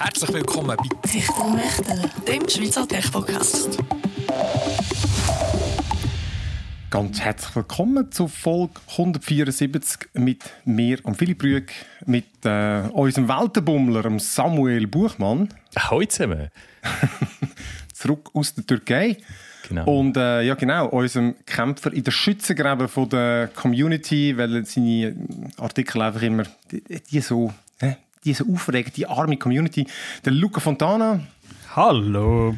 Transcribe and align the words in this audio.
Herzlich 0.00 0.32
willkommen 0.32 0.76
bei 0.76 1.10
Richtung 1.12 1.56
Wächter, 1.56 2.08
dem 2.24 2.48
Schweizer 2.48 2.86
Tech-Podcast. 2.86 3.78
Ganz 6.88 7.20
herzlich 7.20 7.56
willkommen 7.56 8.12
zu 8.12 8.28
Folge 8.28 8.74
174 8.92 10.08
mit 10.14 10.44
mir 10.64 10.98
und 11.02 11.16
Philipp 11.16 11.42
Rüeg, 11.42 11.72
mit 12.06 12.26
äh, 12.44 12.82
unserem 12.92 13.28
Weltenbummler 13.28 14.20
Samuel 14.20 14.86
Buchmann. 14.86 15.48
Hallo 15.76 16.04
zusammen. 16.04 16.48
Zurück 17.92 18.30
aus 18.34 18.54
der 18.54 18.64
Türkei. 18.64 19.16
Genau. 19.68 19.98
Und 19.98 20.16
äh, 20.16 20.42
ja, 20.42 20.54
genau, 20.54 20.86
unserem 20.90 21.34
Kämpfer 21.44 21.92
in 21.92 22.04
der 22.04 22.12
Schützengräben 22.12 22.86
von 22.86 23.08
der 23.08 23.48
Community, 23.48 24.38
weil 24.38 24.64
seine 24.64 25.16
Artikel 25.56 26.00
einfach 26.02 26.22
immer 26.22 26.44
die, 26.70 26.82
die 27.10 27.20
so, 27.20 27.52
äh, 28.28 28.32
die 28.32 28.34
so 28.34 28.52
aufregen, 28.52 28.92
die 28.94 29.06
arme 29.06 29.36
Community. 29.36 29.86
Der 30.24 30.32
Luca 30.32 30.60
Fontana 30.60 31.20
Hallo. 31.74 32.56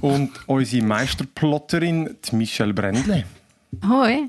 und 0.00 0.30
unsere 0.46 0.84
Meisterplotterin, 0.84 2.16
die 2.24 2.36
Michelle 2.36 2.74
Brändle. 2.74 3.24
Hoi. 3.88 4.28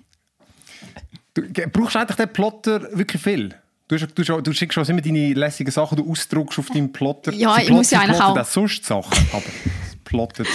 Du, 1.34 1.42
brauchst 1.70 1.96
du 1.96 2.00
eigentlich 2.00 2.16
den 2.16 2.34
Plotter 2.34 2.98
wirklich 2.98 3.22
viel? 3.22 3.54
Du, 3.88 3.98
du, 3.98 4.42
du, 4.42 4.54
schickst 4.54 4.74
schon 4.74 4.86
immer 4.86 5.02
deine 5.02 5.34
lässigen 5.34 5.70
Sachen, 5.70 5.98
du 5.98 6.10
ausdruckst 6.10 6.58
auf 6.58 6.70
deinem 6.70 6.92
Plotter. 6.92 7.32
Ja, 7.34 7.56
Sie 7.56 7.64
ich 7.64 7.70
muss 7.70 7.92
ja 7.92 8.00
eigentlich 8.00 8.20
auch- 8.20 8.36
auch 8.36 8.46
sonst 8.46 8.84
Sachen, 8.84 9.28
aber 9.32 9.44
es 9.88 9.96
plottet. 10.04 10.48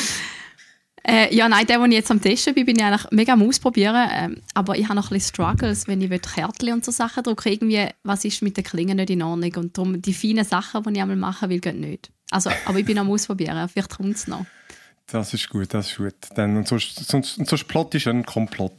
Äh, 1.10 1.34
ja, 1.34 1.48
nein, 1.48 1.66
der, 1.66 1.78
den 1.78 1.90
ich 1.90 1.98
jetzt 1.98 2.10
am 2.10 2.20
Testen 2.20 2.54
bin, 2.54 2.66
bin 2.66 2.76
ich 2.78 2.84
eigentlich 2.84 3.10
mega 3.10 3.32
am 3.32 3.42
Ausprobieren. 3.42 4.08
Ähm, 4.12 4.36
aber 4.54 4.76
ich 4.78 4.84
habe 4.84 4.94
noch 4.94 5.10
ein 5.10 5.14
bisschen 5.14 5.34
Struggles, 5.34 5.88
wenn 5.88 6.00
ich 6.00 6.10
will 6.10 6.20
Kärtchen 6.20 6.72
und 6.74 6.84
so 6.84 6.92
Sachen 6.92 7.22
drücke. 7.24 7.50
Irgendwie, 7.50 7.88
was 8.04 8.24
ist 8.24 8.42
mit 8.42 8.56
den 8.56 8.64
Klingen 8.64 8.96
nicht 8.96 9.10
in 9.10 9.22
Ordnung? 9.22 9.52
Und 9.56 9.76
darum, 9.76 10.00
die 10.00 10.14
feinen 10.14 10.44
Sachen, 10.44 10.82
die 10.84 10.90
ich 10.92 11.02
einmal 11.02 11.16
machen 11.16 11.50
will, 11.50 11.58
gehen 11.60 11.80
nicht. 11.80 12.10
Also, 12.30 12.50
aber 12.64 12.78
ich 12.78 12.84
bin 12.84 12.98
am 12.98 13.10
Ausprobieren. 13.10 13.68
Vielleicht 13.68 13.96
kommt 13.96 14.14
es 14.16 14.26
noch. 14.28 14.46
Das 15.10 15.34
ist 15.34 15.48
gut, 15.48 15.74
das 15.74 15.90
ist 15.90 15.96
gut. 15.96 16.14
Dann, 16.36 16.56
und 16.56 16.68
sonst, 16.68 16.94
sonst, 17.08 17.38
und 17.38 17.48
sonst 17.48 17.64
Plot 17.66 17.94
ist 17.96 18.06
ein 18.06 18.24
Komplott. 18.24 18.72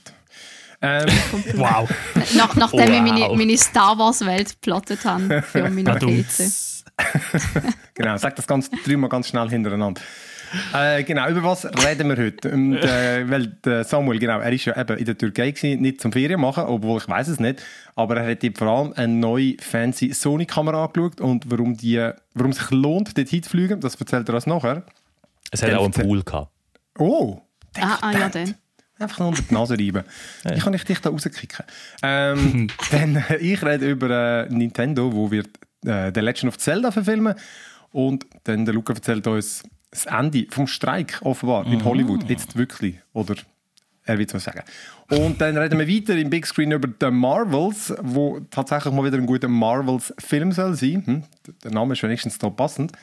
Ähm, 0.82 1.08
Wow. 1.56 1.90
Nach, 2.36 2.56
nachdem 2.56 2.80
ich 3.06 3.12
Wow. 3.12 3.20
meine, 3.30 3.36
meine 3.36 3.58
Star 3.58 3.98
Wars-Welt 3.98 4.52
geplottet 4.54 5.04
habe 5.04 5.42
für 5.42 5.70
meine 5.70 5.96
PC. 6.00 6.50
Genau, 7.94 8.18
sag 8.18 8.36
das 8.36 8.48
ganz, 8.48 8.70
dreimal 8.86 9.09
ganz 9.09 9.28
schnell 9.28 9.50
hintereinander. 9.50 10.02
Äh, 10.74 11.04
genau, 11.04 11.30
über 11.30 11.44
was 11.44 11.66
reden 11.66 12.10
wir 12.10 12.18
heute? 12.18 12.52
Und, 12.52 12.76
äh, 12.78 13.30
weil 13.30 13.48
der 13.48 13.84
Samuel, 13.84 14.20
genau, 14.20 14.40
er 14.40 14.52
ist 14.52 14.66
ja 14.66 14.80
eben 14.80 14.98
in 14.98 15.06
der 15.06 15.18
Türkei 15.18 15.52
gewesen, 15.52 15.82
nicht 15.82 16.02
zum 16.02 16.12
Ferien 16.12 16.42
machen, 16.42 16.64
obwohl 16.66 17.00
ich 17.00 17.08
weiß 17.08 17.28
es 17.28 17.40
nicht, 17.40 17.62
aber 17.96 18.18
er 18.18 18.32
hat 18.32 18.44
eben 18.44 18.56
vor 18.56 18.68
allem 18.68 18.94
eine 18.94 19.14
neue 19.14 19.56
fancy 19.60 20.14
Sony-Kamera 20.14 20.86
angeschaut 20.86 21.22
und 21.22 21.50
warum 21.50 21.76
die, 21.78 21.98
warum 22.34 22.52
es 22.52 22.58
sich 22.58 22.72
lohnt, 22.72 23.18
dort 23.18 23.30
hinzufliegen, 23.30 23.80
das 23.80 23.96
erzählt 23.96 24.28
er 24.30 24.36
uns 24.36 24.48
nachher. 24.48 24.84
Es 25.52 25.64
hat 25.64 25.74
auch 25.74 25.84
einen 25.84 25.94
Pool 25.94 26.24
gehabt. 26.24 26.52
Oh, 26.98 27.42
Ah, 27.80 27.98
ah 28.02 28.12
ja, 28.12 28.30
dann. 28.30 28.56
Einfach 29.00 29.20
nur 29.20 29.30
unter 29.30 29.42
die 29.42 29.54
Nase 29.54 29.74
reiben. 29.74 30.04
Wie 30.44 30.60
kann 30.60 30.74
ich 30.74 30.84
dich 30.84 31.00
da 31.00 31.10
rauskicken? 31.10 31.66
Ähm, 32.04 32.68
dann, 32.92 33.16
äh, 33.16 33.38
ich 33.38 33.64
rede 33.64 33.90
über 33.90 34.46
äh, 34.46 34.50
Nintendo, 34.50 35.12
wo 35.12 35.32
wir 35.32 35.44
äh, 35.86 36.12
The 36.14 36.20
Legend 36.20 36.50
of 36.50 36.58
Zelda 36.60 36.92
verfilmen. 36.92 37.36
Und 37.92 38.26
dann 38.44 38.66
der 38.66 38.74
Luca 38.74 38.94
erzählt 38.94 39.26
uns 39.28 39.64
das 39.92 40.06
Ende 40.06 40.47
vom 40.50 40.67
Streik 40.67 41.20
offenbar 41.22 41.67
in 41.67 41.84
Hollywood. 41.84 42.30
Jetzt 42.30 42.56
wirklich. 42.56 42.95
Oder 43.14 43.36
er 44.03 44.17
wird 44.17 44.34
es 44.34 44.44
sagen. 44.44 44.64
Und 45.09 45.39
dann 45.39 45.58
reden 45.58 45.78
wir 45.78 45.88
weiter 45.88 46.17
im 46.17 46.30
Big 46.30 46.47
Screen 46.47 46.72
über 46.72 46.89
The 47.00 47.11
Marvels, 47.11 47.94
wo 48.02 48.39
tatsächlich 48.50 48.94
mal 48.94 49.06
wieder 49.06 49.17
ein 49.17 49.25
guter 49.25 49.47
Marvels-Film 49.47 50.53
soll 50.53 50.73
sein. 50.75 51.06
Hm? 51.06 51.23
Der 51.64 51.72
Name 51.72 51.94
ist 51.94 52.03
wenigstens 52.03 52.38
da 52.38 52.50
passend. 52.50 52.94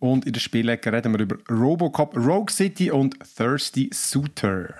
Und 0.00 0.26
in 0.26 0.32
der 0.32 0.40
Spielecke 0.40 0.92
reden 0.92 1.12
wir 1.12 1.20
über 1.20 1.36
Robocop, 1.50 2.16
Rogue 2.16 2.50
City 2.50 2.90
und 2.90 3.16
Thirsty 3.36 3.90
Suitor. 3.92 4.74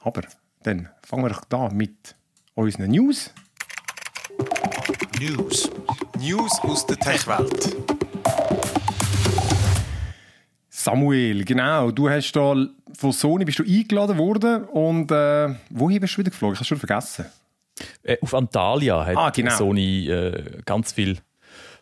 Aber 0.00 0.22
dann 0.62 0.88
fangen 1.02 1.24
wir 1.24 1.30
doch 1.30 1.44
da 1.44 1.68
mit 1.70 2.14
unseren 2.54 2.90
News. 2.90 3.32
News. 5.20 5.70
News 6.18 6.60
aus 6.60 6.86
der 6.86 6.96
Tech-Welt. 6.98 7.97
Samuel, 10.90 11.44
genau, 11.44 11.90
du 11.90 12.08
hast 12.10 12.32
da 12.32 12.54
von 12.94 13.12
Sony 13.12 13.44
bist 13.44 13.58
du 13.58 13.62
eingeladen 13.64 14.16
worden 14.18 14.64
und 14.64 15.10
äh, 15.10 15.54
wohin 15.70 16.00
bist 16.00 16.14
du 16.14 16.18
wieder 16.18 16.30
geflogen? 16.30 16.54
Ich 16.54 16.58
habe 16.60 16.66
schon 16.66 16.78
vergessen. 16.78 17.26
Äh, 18.02 18.16
auf 18.20 18.34
Antalya 18.34 19.04
hat 19.06 19.16
Ah, 19.16 19.30
genau. 19.30 19.54
Sony 19.56 20.08
äh, 20.08 20.60
ganz 20.64 20.92
viele 20.92 21.16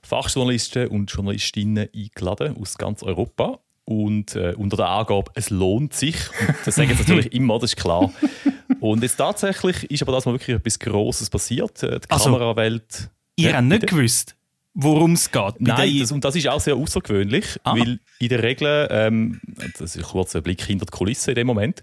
Fachjournalisten 0.03 0.89
und 0.89 1.11
Journalistinnen 1.11 1.89
eingeladen 1.95 2.57
aus 2.61 2.77
ganz 2.79 3.03
Europa. 3.03 3.59
Und 3.85 4.35
äh, 4.35 4.53
unter 4.57 4.77
der 4.77 4.89
Angabe, 4.89 5.31
es 5.35 5.51
lohnt 5.51 5.95
sich. 5.95 6.17
Und 6.41 6.57
das 6.65 6.75
sagen 6.75 6.91
sie 6.93 6.99
natürlich 6.99 7.33
immer, 7.33 7.59
das 7.61 7.71
ist 7.73 7.77
klar. 7.77 8.13
Und 8.81 9.03
jetzt 9.03 9.17
tatsächlich 9.17 9.85
ist 9.91 10.03
aber 10.03 10.13
das 10.13 10.27
mal 10.27 10.33
wirklich 10.33 10.57
etwas 10.57 10.79
Grosses 10.79 11.31
passiert. 11.31 11.83
Äh, 11.85 12.01
Die 12.01 12.11
Also, 12.11 12.25
Kamerawelt. 12.33 13.11
Ihr 13.37 13.55
habt 13.57 13.65
nicht 13.67 13.87
gewusst, 13.87 14.35
worum 14.75 15.13
es 15.13 15.31
geht. 15.31 15.61
Nein, 15.61 15.99
das, 16.01 16.11
und 16.11 16.25
das 16.25 16.35
ist 16.35 16.49
auch 16.49 16.61
sehr 16.61 16.75
außergewöhnlich, 16.75 17.45
Ah. 17.63 17.77
weil 17.77 18.01
in 18.19 18.29
der 18.29 18.43
Regel, 18.43 18.89
ähm, 18.91 19.41
das 19.79 19.95
ist 19.95 19.99
ein 19.99 20.03
kurzer 20.03 20.41
Blick 20.41 20.63
hinter 20.63 20.87
die 20.87 20.91
Kulissen 20.91 21.31
in 21.31 21.37
dem 21.37 21.47
Moment, 21.47 21.83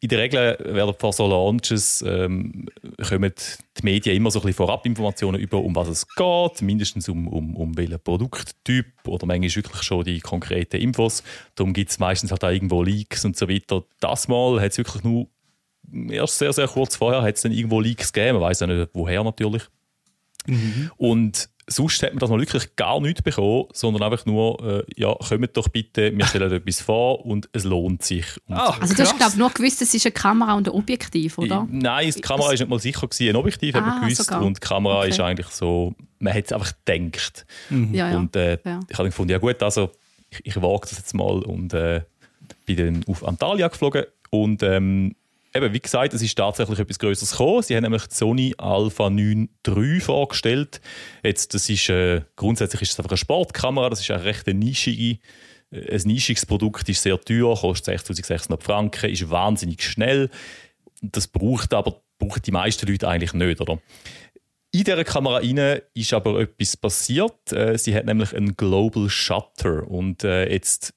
in 0.00 0.08
der 0.08 0.18
Regel 0.18 0.58
werden 0.64 0.94
vor 0.98 1.12
so 1.12 1.26
Launches 1.26 2.02
ähm, 2.06 2.68
kommen 3.06 3.32
die 3.78 3.82
Medien 3.82 4.16
immer 4.16 4.30
so 4.30 4.38
ein 4.40 4.42
bisschen 4.42 4.66
Vorabinformationen 4.66 5.40
über, 5.40 5.58
um 5.58 5.74
was 5.76 5.88
es 5.88 6.06
geht, 6.08 6.62
mindestens 6.62 7.08
um, 7.08 7.28
um, 7.28 7.56
um 7.56 7.76
welchen 7.76 8.00
Produkttyp 8.00 8.86
oder 9.06 9.26
manchmal 9.26 9.54
wirklich 9.54 9.82
schon 9.82 10.04
die 10.04 10.20
konkreten 10.20 10.76
Infos. 10.76 11.22
Darum 11.54 11.72
gibt 11.72 11.90
es 11.90 11.98
meistens 11.98 12.30
halt 12.30 12.44
auch 12.44 12.50
irgendwo 12.50 12.82
Leaks 12.82 13.24
und 13.24 13.36
so 13.36 13.48
weiter. 13.48 13.84
Das 14.00 14.28
Mal 14.28 14.60
hat 14.60 14.72
es 14.72 14.78
wirklich 14.78 15.04
nur 15.04 15.28
erst 16.10 16.38
sehr, 16.38 16.52
sehr 16.52 16.68
kurz 16.68 16.96
vorher 16.96 17.22
hat 17.22 17.36
es 17.36 17.42
dann 17.42 17.52
irgendwo 17.52 17.80
Leaks 17.80 18.12
gegeben, 18.12 18.38
man 18.38 18.48
weiß 18.48 18.60
ja 18.60 18.66
nicht 18.66 18.90
woher 18.94 19.22
natürlich. 19.22 19.64
Und 20.96 21.48
sonst 21.66 22.02
hat 22.02 22.10
man 22.12 22.18
das 22.18 22.30
mal 22.30 22.38
wirklich 22.40 22.76
gar 22.76 23.00
nicht 23.00 23.24
bekommen, 23.24 23.64
sondern 23.72 24.02
einfach 24.02 24.26
nur, 24.26 24.62
äh, 24.62 24.84
ja, 24.96 25.14
kommt 25.14 25.56
doch 25.56 25.68
bitte, 25.68 26.16
wir 26.16 26.26
stellen 26.26 26.52
etwas 26.52 26.80
vor 26.80 27.24
und 27.24 27.48
es 27.52 27.64
lohnt 27.64 28.02
sich. 28.02 28.26
Und 28.46 28.56
Ah, 28.56 28.76
Also, 28.80 28.94
du 28.94 29.02
hast, 29.02 29.16
glaube 29.16 29.38
nur 29.38 29.50
gewusst, 29.50 29.80
es 29.82 29.94
ist 29.94 30.04
eine 30.06 30.12
Kamera 30.12 30.54
und 30.54 30.68
ein 30.68 30.74
Objektiv, 30.74 31.38
oder? 31.38 31.66
Nein, 31.70 32.12
die 32.14 32.20
Kamera 32.20 32.52
ist 32.52 32.60
nicht 32.60 32.68
mal 32.68 32.78
sicher 32.78 33.06
gewesen, 33.06 33.28
ein 33.30 33.36
Objektiv 33.36 33.74
hat 33.74 33.82
man 33.86 33.94
Ah, 33.96 34.00
gewusst 34.00 34.24
sogar. 34.24 34.42
und 34.42 34.56
die 34.56 34.60
Kamera 34.66 34.98
Okay. 35.00 35.08
ist 35.08 35.20
eigentlich 35.20 35.46
so, 35.48 35.94
man 36.18 36.34
hat 36.34 36.44
es 36.46 36.52
einfach 36.52 36.72
gedacht. 36.84 37.46
Ja, 37.92 38.10
ja. 38.10 38.16
Und 38.18 38.36
äh, 38.36 38.58
Ja. 38.64 38.80
ich 38.88 38.98
habe 38.98 39.08
gefunden, 39.08 39.32
ja 39.32 39.38
gut, 39.38 39.62
also 39.62 39.90
ich, 40.30 40.40
ich 40.44 40.56
wage 40.60 40.80
das 40.88 40.98
jetzt 40.98 41.14
mal 41.14 41.42
und 41.42 41.72
äh, 41.74 42.02
bin 42.66 42.76
dann 42.76 43.04
auf 43.08 43.26
Antalya 43.26 43.68
geflogen 43.68 44.04
und 44.30 44.62
ähm, 44.62 45.14
eben, 45.54 45.72
wie 45.72 45.80
gesagt, 45.80 46.14
es 46.14 46.22
ist 46.22 46.36
tatsächlich 46.36 46.78
etwas 46.78 46.98
Größeres 46.98 47.30
gekommen. 47.30 47.62
Sie 47.62 47.76
haben 47.76 47.82
nämlich 47.82 48.06
die 48.06 48.14
Sony 48.14 48.54
Alpha 48.58 49.08
9 49.08 49.48
III 49.66 50.00
vorgestellt. 50.00 50.80
Jetzt, 51.22 51.54
das 51.54 51.68
ist, 51.68 51.88
äh, 51.88 52.22
grundsätzlich 52.36 52.82
ist 52.82 52.92
es 52.92 52.98
einfach 52.98 53.10
eine 53.10 53.18
Sportkamera, 53.18 53.90
das 53.90 54.00
ist 54.00 54.10
eine 54.10 54.24
recht 54.24 54.46
nischige, 54.46 55.20
äh, 55.70 55.94
ein 55.94 56.02
nischiges 56.04 56.46
Produkt, 56.46 56.88
ist 56.88 57.02
sehr 57.02 57.20
teuer, 57.20 57.56
kostet 57.56 57.86
6600 57.86 58.62
Franken, 58.62 59.10
ist 59.10 59.30
wahnsinnig 59.30 59.82
schnell. 59.82 60.30
Das 61.00 61.28
braucht 61.28 61.72
aber 61.72 62.00
brauchen 62.18 62.42
die 62.42 62.52
meisten 62.52 62.86
Leute 62.86 63.08
eigentlich 63.08 63.34
nicht, 63.34 63.60
oder? 63.60 63.78
In 64.72 64.82
dieser 64.82 65.04
Kamera 65.04 65.38
ist 65.38 66.12
aber 66.12 66.40
etwas 66.40 66.76
passiert. 66.76 67.52
Äh, 67.52 67.78
Sie 67.78 67.94
hat 67.94 68.06
nämlich 68.06 68.34
einen 68.34 68.56
Global 68.56 69.08
Shutter. 69.08 69.86
Und 69.86 70.24
äh, 70.24 70.50
jetzt 70.50 70.94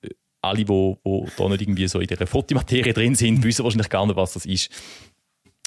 alle, 0.47 0.58
die 0.58 0.68
wo, 0.68 0.97
wo 1.03 1.28
da 1.38 1.50
nicht 1.50 1.62
irgendwie 1.62 1.88
so 1.88 2.00
in 2.00 2.08
dieser 2.08 2.28
Fotomaterie 2.28 2.94
drin 2.94 3.16
sind, 3.16 3.44
wissen 3.44 3.63
wahrscheinlich 3.63 3.90
gar 3.90 4.06
nicht, 4.06 4.16
was 4.16 4.34
das 4.34 4.46
ist. 4.46 4.69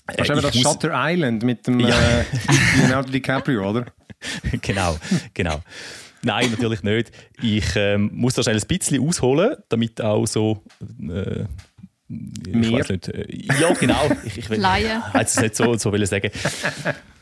Äh, 0.07 0.17
Das 0.17 0.29
ist 0.29 0.31
eben 0.31 0.39
ich 0.39 0.63
das 0.63 0.73
Shutter 0.73 0.91
Island 0.95 1.43
mit 1.43 1.67
dem 1.67 1.81
Ja. 1.81 1.89
äh, 1.89 2.25
Leonardo 2.79 3.11
DiCaprio, 3.11 3.69
oder? 3.71 3.87
genau, 4.63 4.97
genau. 5.35 5.61
Nein, 6.23 6.51
natürlich 6.51 6.83
nicht. 6.83 7.13
Ich 7.41 7.65
ähm, 7.77 8.11
muss 8.13 8.35
da 8.35 8.43
schnell 8.43 8.57
ein 8.57 8.67
bisschen 8.69 9.07
ausholen, 9.07 9.57
damit 9.71 10.01
auch 10.03 10.27
so. 10.27 10.63
Äh, 11.01 11.45
ich 12.47 12.55
Mehr? 12.55 12.91
Äh, 12.91 13.27
ja, 13.61 13.73
genau. 13.73 14.11
Ich, 14.25 14.37
ich 14.37 14.51
will 14.51 14.59
Laien. 14.61 15.01
hätte 15.13 15.25
es 15.25 15.41
nicht 15.41 15.55
so, 15.57 15.77
so 15.79 15.93
wollen 15.93 16.05
sagen. 16.07 16.31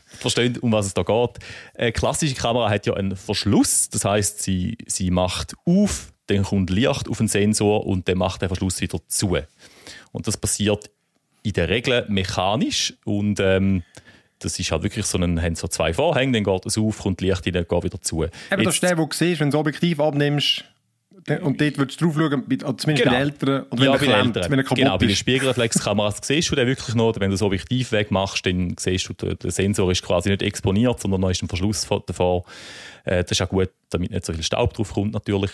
Versteht, 0.07 0.59
um 0.63 0.73
was 0.73 0.87
es 0.87 0.95
da 0.95 1.03
geht. 1.03 1.39
Eine 1.77 1.93
klassische 1.93 2.35
Kamera 2.35 2.71
hat 2.71 2.87
ja 2.87 2.95
einen 2.95 3.15
Verschluss. 3.15 3.91
Das 3.91 4.05
heißt, 4.07 4.43
sie, 4.43 4.79
sie 4.87 5.11
macht 5.11 5.55
auf, 5.67 6.13
dann 6.29 6.45
kommt 6.45 6.71
Licht 6.71 7.09
auf 7.09 7.19
den 7.19 7.29
Sensor 7.29 7.87
und 7.87 8.09
dann 8.09 8.19
macht 8.19 8.43
der 8.43 8.49
Verschluss 8.49 8.81
wieder 8.81 8.99
zu. 9.09 9.37
Und 10.13 10.27
das 10.27 10.37
passiert 10.37 10.91
in 11.43 11.53
der 11.53 11.69
Regel 11.69 12.05
mechanisch 12.09 12.95
und 13.05 13.41
ähm, 13.41 13.83
das 14.39 14.59
ist 14.59 14.71
halt 14.71 14.83
wirklich 14.83 15.07
so 15.07 15.19
ein, 15.19 15.43
haben 15.43 15.55
so 15.57 15.69
zwei 15.69 15.93
Vorhänge, 15.93 16.33
dann 16.33 16.45
geht 16.45 16.67
es 16.67 16.79
auf, 16.79 16.99
kommt 16.99 17.21
Licht 17.21 17.47
rein, 17.47 17.67
geht 17.69 17.85
wieder 17.85 18.01
zu. 18.01 18.25
Eben, 18.25 18.65
das 18.65 18.75
ist 18.75 18.83
der, 18.83 18.97
wo 18.99 19.07
du 19.07 19.15
siehst, 19.15 19.41
wenn 19.41 19.51
du 19.51 19.57
das 19.57 19.61
Objektiv 19.61 20.01
abnimmst, 20.01 20.65
Und 21.43 21.61
dort 21.61 21.79
würdest 21.79 22.01
du 22.01 22.07
drauf 22.07 22.15
schauen, 22.17 22.43
oder 22.45 22.77
zumindest 22.79 22.87
bei 22.87 22.95
den 22.95 23.13
Älteren, 23.13 23.63
und 23.65 23.79
wenn 23.79 23.87
ja, 23.87 23.93
er 23.93 23.99
klemmt, 23.99 24.37
Älteren. 24.37 24.51
wenn 24.53 24.59
er 24.59 24.63
kaputt 24.65 24.79
Genau, 24.79 24.93
bei 24.93 25.07
den 25.07 25.11
ist. 25.11 25.19
Spiegelreflexkameras 25.19 26.17
siehst 26.23 26.51
du 26.51 26.55
den 26.57 26.67
wirklich 26.67 26.95
noch. 26.95 27.15
Wenn 27.19 27.31
du 27.31 27.35
das 27.35 27.43
Objektiv 27.43 27.93
wegmachst, 27.93 28.45
dann 28.47 28.75
siehst 28.79 29.09
du, 29.09 29.13
der, 29.15 29.51
Sensor 29.51 29.91
ist 29.91 30.03
quasi 30.03 30.31
nicht 30.31 30.43
exponiert, 30.43 31.01
sondern 31.01 31.23
da 31.23 31.31
ist 31.31 31.43
ein 31.43 31.49
Verschluss 31.49 31.85
vor- 31.85 32.03
davor. 32.07 32.45
Äh, 33.05 33.23
das 33.23 33.33
ist 33.33 33.43
auch 33.43 33.49
gut, 33.49 33.71
damit 33.91 34.11
nicht 34.11 34.25
so 34.25 34.33
viel 34.33 34.43
Staub 34.43 34.75
drauf 34.75 34.93
kommt 34.93 35.13
natürlich. 35.13 35.53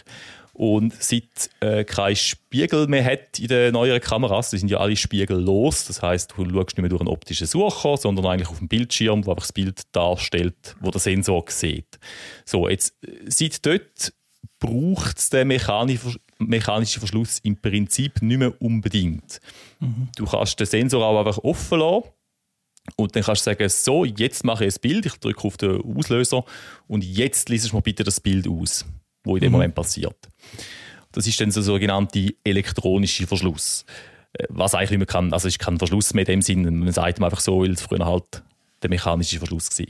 Und 0.53 0.95
seit 1.03 1.51
äh, 1.59 1.83
kein 1.83 2.15
Spiegel 2.15 2.87
mehr 2.87 3.05
hat 3.05 3.41
in 3.41 3.49
den 3.49 3.73
neueren 3.73 4.01
Kameras, 4.01 4.51
die 4.51 4.59
sind 4.59 4.71
ja 4.71 4.79
alle 4.79 4.95
spiegellos, 4.95 5.87
das 5.87 6.01
heißt, 6.01 6.33
du 6.37 6.45
schaust 6.45 6.55
nicht 6.55 6.79
mehr 6.79 6.89
durch 6.89 7.01
einen 7.01 7.09
optischen 7.09 7.49
Sucher, 7.49 7.97
sondern 7.97 8.25
eigentlich 8.27 8.49
auf 8.49 8.59
dem 8.59 8.69
Bildschirm, 8.69 9.27
wo 9.27 9.31
einfach 9.33 9.43
das 9.43 9.53
Bild 9.53 9.83
darstellt, 9.91 10.77
wo 10.81 10.93
der 10.93 11.01
Sensor 11.01 11.45
sieht. 11.49 11.99
So, 12.45 12.69
jetzt, 12.69 12.95
äh, 13.05 13.09
seit 13.27 13.67
dort 13.67 14.13
braucht 14.65 15.19
es 15.19 15.31
den 15.31 15.49
mechanisch- 15.49 16.19
mechanischen 16.39 17.01
Verschluss 17.01 17.39
im 17.41 17.57
Prinzip 17.57 18.23
nicht 18.23 18.39
mehr 18.39 18.61
unbedingt. 18.63 19.41
Du 20.17 20.25
kannst 20.25 20.59
den 20.59 20.67
Sensor 20.67 21.05
auch 21.05 21.19
einfach 21.19 21.39
offen 21.39 21.79
lassen 21.79 22.09
und 22.97 23.15
dann 23.15 23.23
kannst 23.23 23.47
du 23.47 23.51
sagen, 23.51 23.69
so, 23.69 24.05
jetzt 24.05 24.45
mache 24.45 24.65
ich 24.65 24.75
ein 24.75 24.81
Bild, 24.81 25.07
ich 25.07 25.15
drücke 25.15 25.45
auf 25.45 25.57
den 25.57 25.83
Auslöser 25.83 26.45
und 26.87 27.05
jetzt 27.05 27.49
liest 27.49 27.71
du 27.71 27.77
mir 27.77 27.83
bitte 27.83 28.05
das 28.05 28.21
Bild 28.21 28.49
aus, 28.49 28.85
wo 29.25 29.37
in 29.37 29.43
dem 29.43 29.53
Moment 29.53 29.75
passiert. 29.75 30.17
Das 31.13 31.27
ist 31.27 31.41
dann 31.41 31.51
so 31.51 31.63
sogenannte 31.63 32.35
elektronische 32.43 33.27
Verschluss. 33.27 33.85
Äh, 34.33 34.47
Was 34.49 34.75
eigentlich 34.75 34.99
mehr 34.99 35.07
kann, 35.07 35.33
also 35.33 35.49
ist 35.49 35.59
kein 35.59 35.79
Verschluss 35.79 36.15
mehr 36.15 36.23
in 36.23 36.41
dem 36.41 36.43
Sinne, 36.43 36.71
man 36.71 36.93
sagt 36.93 37.23
einfach 37.23 37.41
so, 37.41 37.63
weil 37.63 37.73
es 37.73 37.83
früher 37.83 38.05
halt 38.05 38.43
der 38.83 38.91
mechanische 38.91 39.39
Verschluss 39.39 39.71
war. 39.79 39.87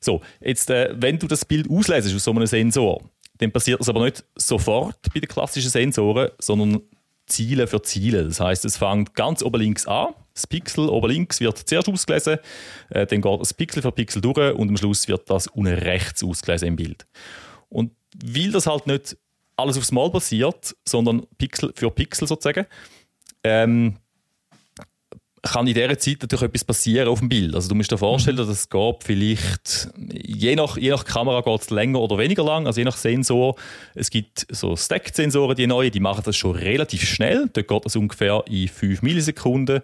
So, 0.00 0.20
jetzt, 0.40 0.70
äh, 0.70 0.94
wenn 0.96 1.18
du 1.18 1.26
das 1.26 1.44
Bild 1.44 1.68
auslesest 1.70 2.14
aus 2.14 2.24
so 2.24 2.30
einem 2.30 2.46
Sensor, 2.46 3.02
dann 3.38 3.52
passiert 3.52 3.80
das 3.80 3.88
aber 3.88 4.04
nicht 4.04 4.24
sofort 4.36 4.98
bei 5.12 5.20
den 5.20 5.28
klassischen 5.28 5.70
Sensoren, 5.70 6.30
sondern 6.38 6.80
Ziele 7.26 7.66
für 7.66 7.82
Ziele. 7.82 8.24
Das 8.24 8.40
heißt, 8.40 8.64
es 8.64 8.76
fängt 8.76 9.14
ganz 9.14 9.42
oben 9.42 9.60
links 9.60 9.86
an. 9.86 10.14
Das 10.34 10.46
Pixel 10.46 10.88
oben 10.88 11.10
links 11.10 11.40
wird 11.40 11.58
zuerst 11.58 11.88
ausgelesen, 11.88 12.38
äh, 12.90 13.06
dann 13.06 13.22
geht 13.22 13.40
das 13.40 13.54
Pixel 13.54 13.82
für 13.82 13.90
Pixel 13.92 14.20
durch 14.20 14.54
und 14.54 14.68
am 14.68 14.76
Schluss 14.76 15.08
wird 15.08 15.28
das 15.30 15.46
unten 15.46 15.72
rechts 15.72 16.22
ausgelesen 16.22 16.68
im 16.68 16.76
Bild. 16.76 17.06
Und 17.68 17.92
weil 18.22 18.52
das 18.52 18.66
halt 18.66 18.86
nicht 18.86 19.16
alles 19.56 19.78
aufs 19.78 19.92
Mal 19.92 20.10
passiert, 20.10 20.76
sondern 20.86 21.26
Pixel 21.38 21.72
für 21.74 21.90
Pixel 21.90 22.28
sozusagen, 22.28 22.66
ähm, 23.42 23.96
kann 25.46 25.66
in 25.66 25.74
dieser 25.74 25.98
Zeit 25.98 26.18
natürlich 26.22 26.44
etwas 26.44 26.64
passieren 26.64 27.08
auf 27.08 27.20
dem 27.20 27.28
Bild. 27.28 27.54
Also 27.54 27.68
du 27.68 27.74
musst 27.74 27.90
dir 27.90 27.98
vorstellen, 27.98 28.36
dass 28.36 28.48
es 28.48 28.68
geht 28.68 29.04
vielleicht, 29.04 29.88
je 29.96 30.56
nach, 30.56 30.76
je 30.76 30.90
nach 30.90 31.04
Kamera 31.04 31.40
geht 31.40 31.60
es 31.60 31.70
länger 31.70 32.00
oder 32.00 32.18
weniger 32.18 32.44
lang, 32.44 32.66
also 32.66 32.80
je 32.80 32.84
nach 32.84 32.96
Sensor. 32.96 33.56
Es 33.94 34.10
gibt 34.10 34.46
so 34.50 34.76
Stacked-Sensoren, 34.76 35.56
die 35.56 35.66
neuen, 35.66 35.90
die 35.90 36.00
machen 36.00 36.22
das 36.24 36.36
schon 36.36 36.56
relativ 36.56 37.06
schnell. 37.08 37.50
Dort 37.52 37.68
geht 37.68 37.84
das 37.84 37.96
ungefähr 37.96 38.44
in 38.48 38.68
5 38.68 39.02
Millisekunden. 39.02 39.82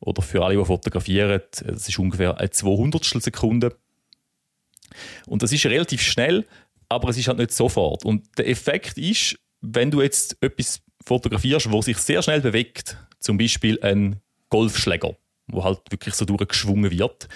Oder 0.00 0.22
für 0.22 0.44
alle, 0.44 0.56
die 0.56 0.64
fotografieren, 0.64 1.40
das 1.64 1.88
ist 1.88 1.98
ungefähr 1.98 2.38
eine 2.38 2.50
200 2.50 3.04
Sekunde. 3.04 3.76
Und 5.26 5.42
das 5.42 5.52
ist 5.52 5.64
relativ 5.66 6.02
schnell, 6.02 6.44
aber 6.88 7.08
es 7.08 7.16
ist 7.16 7.28
halt 7.28 7.38
nicht 7.38 7.52
sofort. 7.52 8.04
Und 8.04 8.26
der 8.36 8.48
Effekt 8.48 8.98
ist, 8.98 9.36
wenn 9.60 9.90
du 9.90 10.02
jetzt 10.02 10.36
etwas 10.40 10.82
fotografierst, 11.04 11.70
wo 11.70 11.82
sich 11.82 11.98
sehr 11.98 12.22
schnell 12.22 12.40
bewegt, 12.40 12.96
zum 13.20 13.38
Beispiel 13.38 13.80
ein 13.82 14.20
Golfschläger, 14.52 15.16
wo 15.48 15.64
halt 15.64 15.80
wirklich 15.90 16.14
so 16.14 16.24
durchgeschwungen 16.24 16.90
wird, 16.90 17.28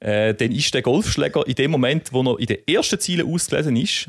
äh, 0.00 0.34
dann 0.34 0.50
ist 0.50 0.72
der 0.74 0.82
Golfschläger 0.82 1.46
in 1.46 1.54
dem 1.54 1.70
Moment, 1.70 2.12
wo 2.12 2.22
er 2.22 2.38
in 2.40 2.46
den 2.46 2.58
ersten 2.66 2.98
Zielen 2.98 3.32
ausgelesen 3.32 3.76
ist, 3.76 4.08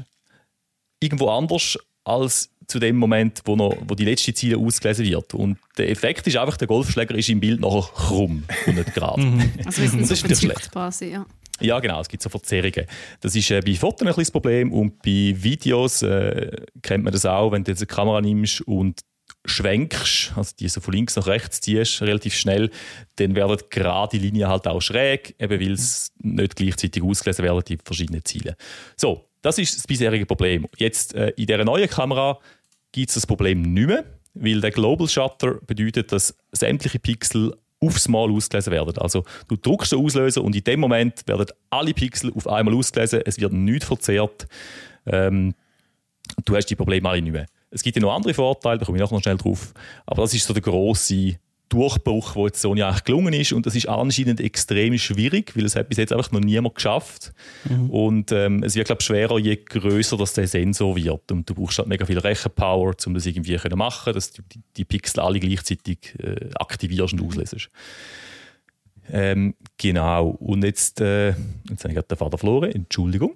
irgendwo 1.00 1.30
anders 1.30 1.78
als 2.04 2.50
zu 2.68 2.80
dem 2.80 2.96
Moment, 2.96 3.42
wo, 3.46 3.56
er, 3.56 3.78
wo 3.88 3.94
die 3.94 4.06
letzte 4.06 4.34
Ziele 4.34 4.58
ausgelesen 4.58 5.06
wird. 5.06 5.34
Und 5.34 5.58
der 5.78 5.90
Effekt 5.90 6.26
ist 6.28 6.38
einfach, 6.38 6.58
der 6.58 6.68
Golfschläger 6.68 7.14
ist 7.16 7.30
im 7.30 7.40
Bild 7.42 7.60
nachher 7.60 7.82
krumm 7.94 8.44
und 8.66 8.76
nicht 8.76 8.94
gerade. 8.94 9.22
Also 9.66 9.82
wir 9.82 9.90
sind 9.90 10.02
Das 10.02 10.10
so 10.10 10.16
verzückt 10.16 10.38
schlecht. 10.54 10.72
quasi, 10.72 11.06
ja. 11.12 11.26
Ja, 11.60 11.80
genau, 11.80 12.02
es 12.02 12.08
gibt 12.10 12.24
so 12.24 12.30
Verzerrungen. 12.30 12.88
Das 13.22 13.36
ist 13.36 13.52
äh, 13.52 13.62
bei 13.64 13.76
Fotos 13.76 14.02
ein 14.02 14.08
bisschen 14.08 14.24
das 14.24 14.32
Problem 14.32 14.72
und 14.72 15.02
bei 15.04 15.36
Videos 15.38 16.02
äh, 16.02 16.52
kennt 16.82 17.04
man 17.04 17.14
das 17.14 17.26
auch, 17.26 17.52
wenn 17.52 17.64
du 17.64 17.72
jetzt 17.72 17.82
eine 17.82 17.88
Kamera 17.88 18.22
nimmst 18.22 18.62
und 18.62 19.02
schwenkst, 19.46 20.34
also 20.36 20.54
die 20.58 20.70
so 20.70 20.80
von 20.80 20.94
links 20.94 21.16
nach 21.16 21.28
rechts 21.28 21.62
ziehst, 21.62 22.02
relativ 22.02 22.34
schnell, 22.34 22.70
dann 23.18 23.36
werden 23.36 23.58
gerade 23.70 24.18
die 24.18 24.24
Linien 24.24 24.48
halt 24.48 24.68
auch 24.68 24.82
schräg, 24.82 25.36
eben 25.40 25.60
weil 25.60 25.74
es 25.74 26.12
nicht 26.20 26.56
gleichzeitig 26.56 27.04
ausgelesen 27.04 27.44
werden, 27.44 27.64
die 27.68 27.78
verschiedenen 27.84 28.24
Ziele. 28.24 28.56
So, 28.96 29.26
das 29.42 29.58
ist 29.58 29.76
das 29.76 29.86
bisherige 29.86 30.26
Problem. 30.26 30.68
Jetzt 30.78 31.14
äh, 31.14 31.30
in 31.36 31.46
dieser 31.46 31.66
neuen 31.66 31.90
Kamera 31.90 32.40
gibt 32.92 33.10
es 33.10 33.16
das 33.16 33.28
Problem 33.28 33.62
nicht 33.62 33.88
mehr, 33.88 34.06
weil 34.34 34.62
der 34.62 34.72
Global 34.72 35.08
Shutter 35.08 35.56
bedeutet, 35.68 36.12
dass 36.12 36.36
sämtliche 36.52 37.00
Pixel 37.00 37.54
aufs 37.82 38.08
Mal 38.08 38.32
ausgelesen 38.32 38.72
werden. 38.72 38.98
Also 38.98 39.26
du 39.50 39.58
drückst 39.58 39.92
den 39.92 40.00
Auslöser 40.00 40.42
und 40.42 40.56
in 40.56 40.64
dem 40.64 40.80
Moment 40.80 41.28
werden 41.28 41.48
alle 41.70 41.94
Pixel 41.94 42.32
auf 42.34 42.48
einmal 42.48 42.74
ausgelesen, 42.76 43.22
es 43.26 43.40
wird 43.40 43.52
nichts 43.52 43.86
verzerrt. 43.86 44.48
Ähm, 45.06 45.54
du 46.46 46.56
hast 46.56 46.68
die 46.68 46.76
Probleme 46.76 47.10
alle 47.10 47.22
nicht 47.22 47.34
mehr. 47.34 47.46
Es 47.74 47.84
gibt 47.84 47.96
ja 47.96 48.02
noch 48.02 48.14
andere 48.14 48.34
Vorteile, 48.34 48.78
da 48.78 48.86
komme 48.86 48.98
ich 48.98 49.02
nachher 49.02 49.16
noch 49.16 49.24
schnell 49.24 49.38
drauf. 49.38 49.74
Aber 50.06 50.22
das 50.22 50.34
ist 50.34 50.46
so 50.46 50.54
der 50.54 50.62
grosse 50.62 51.36
Durchbruch, 51.74 52.34
der 52.34 52.44
jetzt 52.46 52.62
Sony 52.62 52.84
eigentlich 52.84 53.04
gelungen 53.04 53.34
ist. 53.34 53.52
Und 53.52 53.66
das 53.66 53.76
ist 53.76 53.90
anscheinend 53.90 54.40
extrem 54.40 54.96
schwierig, 54.98 55.56
weil 55.56 55.66
es 55.66 55.76
hat 55.76 55.90
bis 55.90 55.98
jetzt 55.98 56.14
einfach 56.14 56.32
noch 56.32 56.40
niemand 56.40 56.76
geschafft. 56.76 57.34
Und 57.90 58.32
ähm, 58.32 58.62
es 58.62 58.76
wird, 58.76 58.86
glaube 58.86 59.02
ich, 59.02 59.06
schwerer, 59.08 59.40
je 59.40 59.56
größer 59.56 60.16
das 60.18 60.34
der 60.34 60.48
Sensor 60.48 60.96
wird. 60.96 61.32
Und 61.32 61.50
du 61.50 61.56
brauchst 61.56 61.80
halt 61.80 61.88
mega 61.88 62.06
viel 62.06 62.20
Rechenpower, 62.20 62.94
um 63.06 63.14
das 63.16 63.26
irgendwie 63.26 63.58
zu 63.58 63.76
machen, 63.76 64.14
dass 64.14 64.32
du 64.32 64.44
die, 64.44 64.62
die 64.78 64.86
Pixel 64.86 65.22
alle 65.22 65.40
gleichzeitig 65.40 66.16
äh, 66.20 66.50
aktivierst 66.56 67.14
und 67.14 67.26
auslesest. 67.26 67.70
Ähm, 69.12 69.56
genau. 69.78 70.30
Und 70.40 70.64
jetzt, 70.64 71.02
äh, 71.02 71.30
jetzt 71.70 71.84
habe 71.84 71.90
ich 71.90 71.96
gerade 71.96 72.08
den 72.08 72.18
Vater 72.18 72.38
verloren. 72.38 72.72
Entschuldigung. 72.72 73.36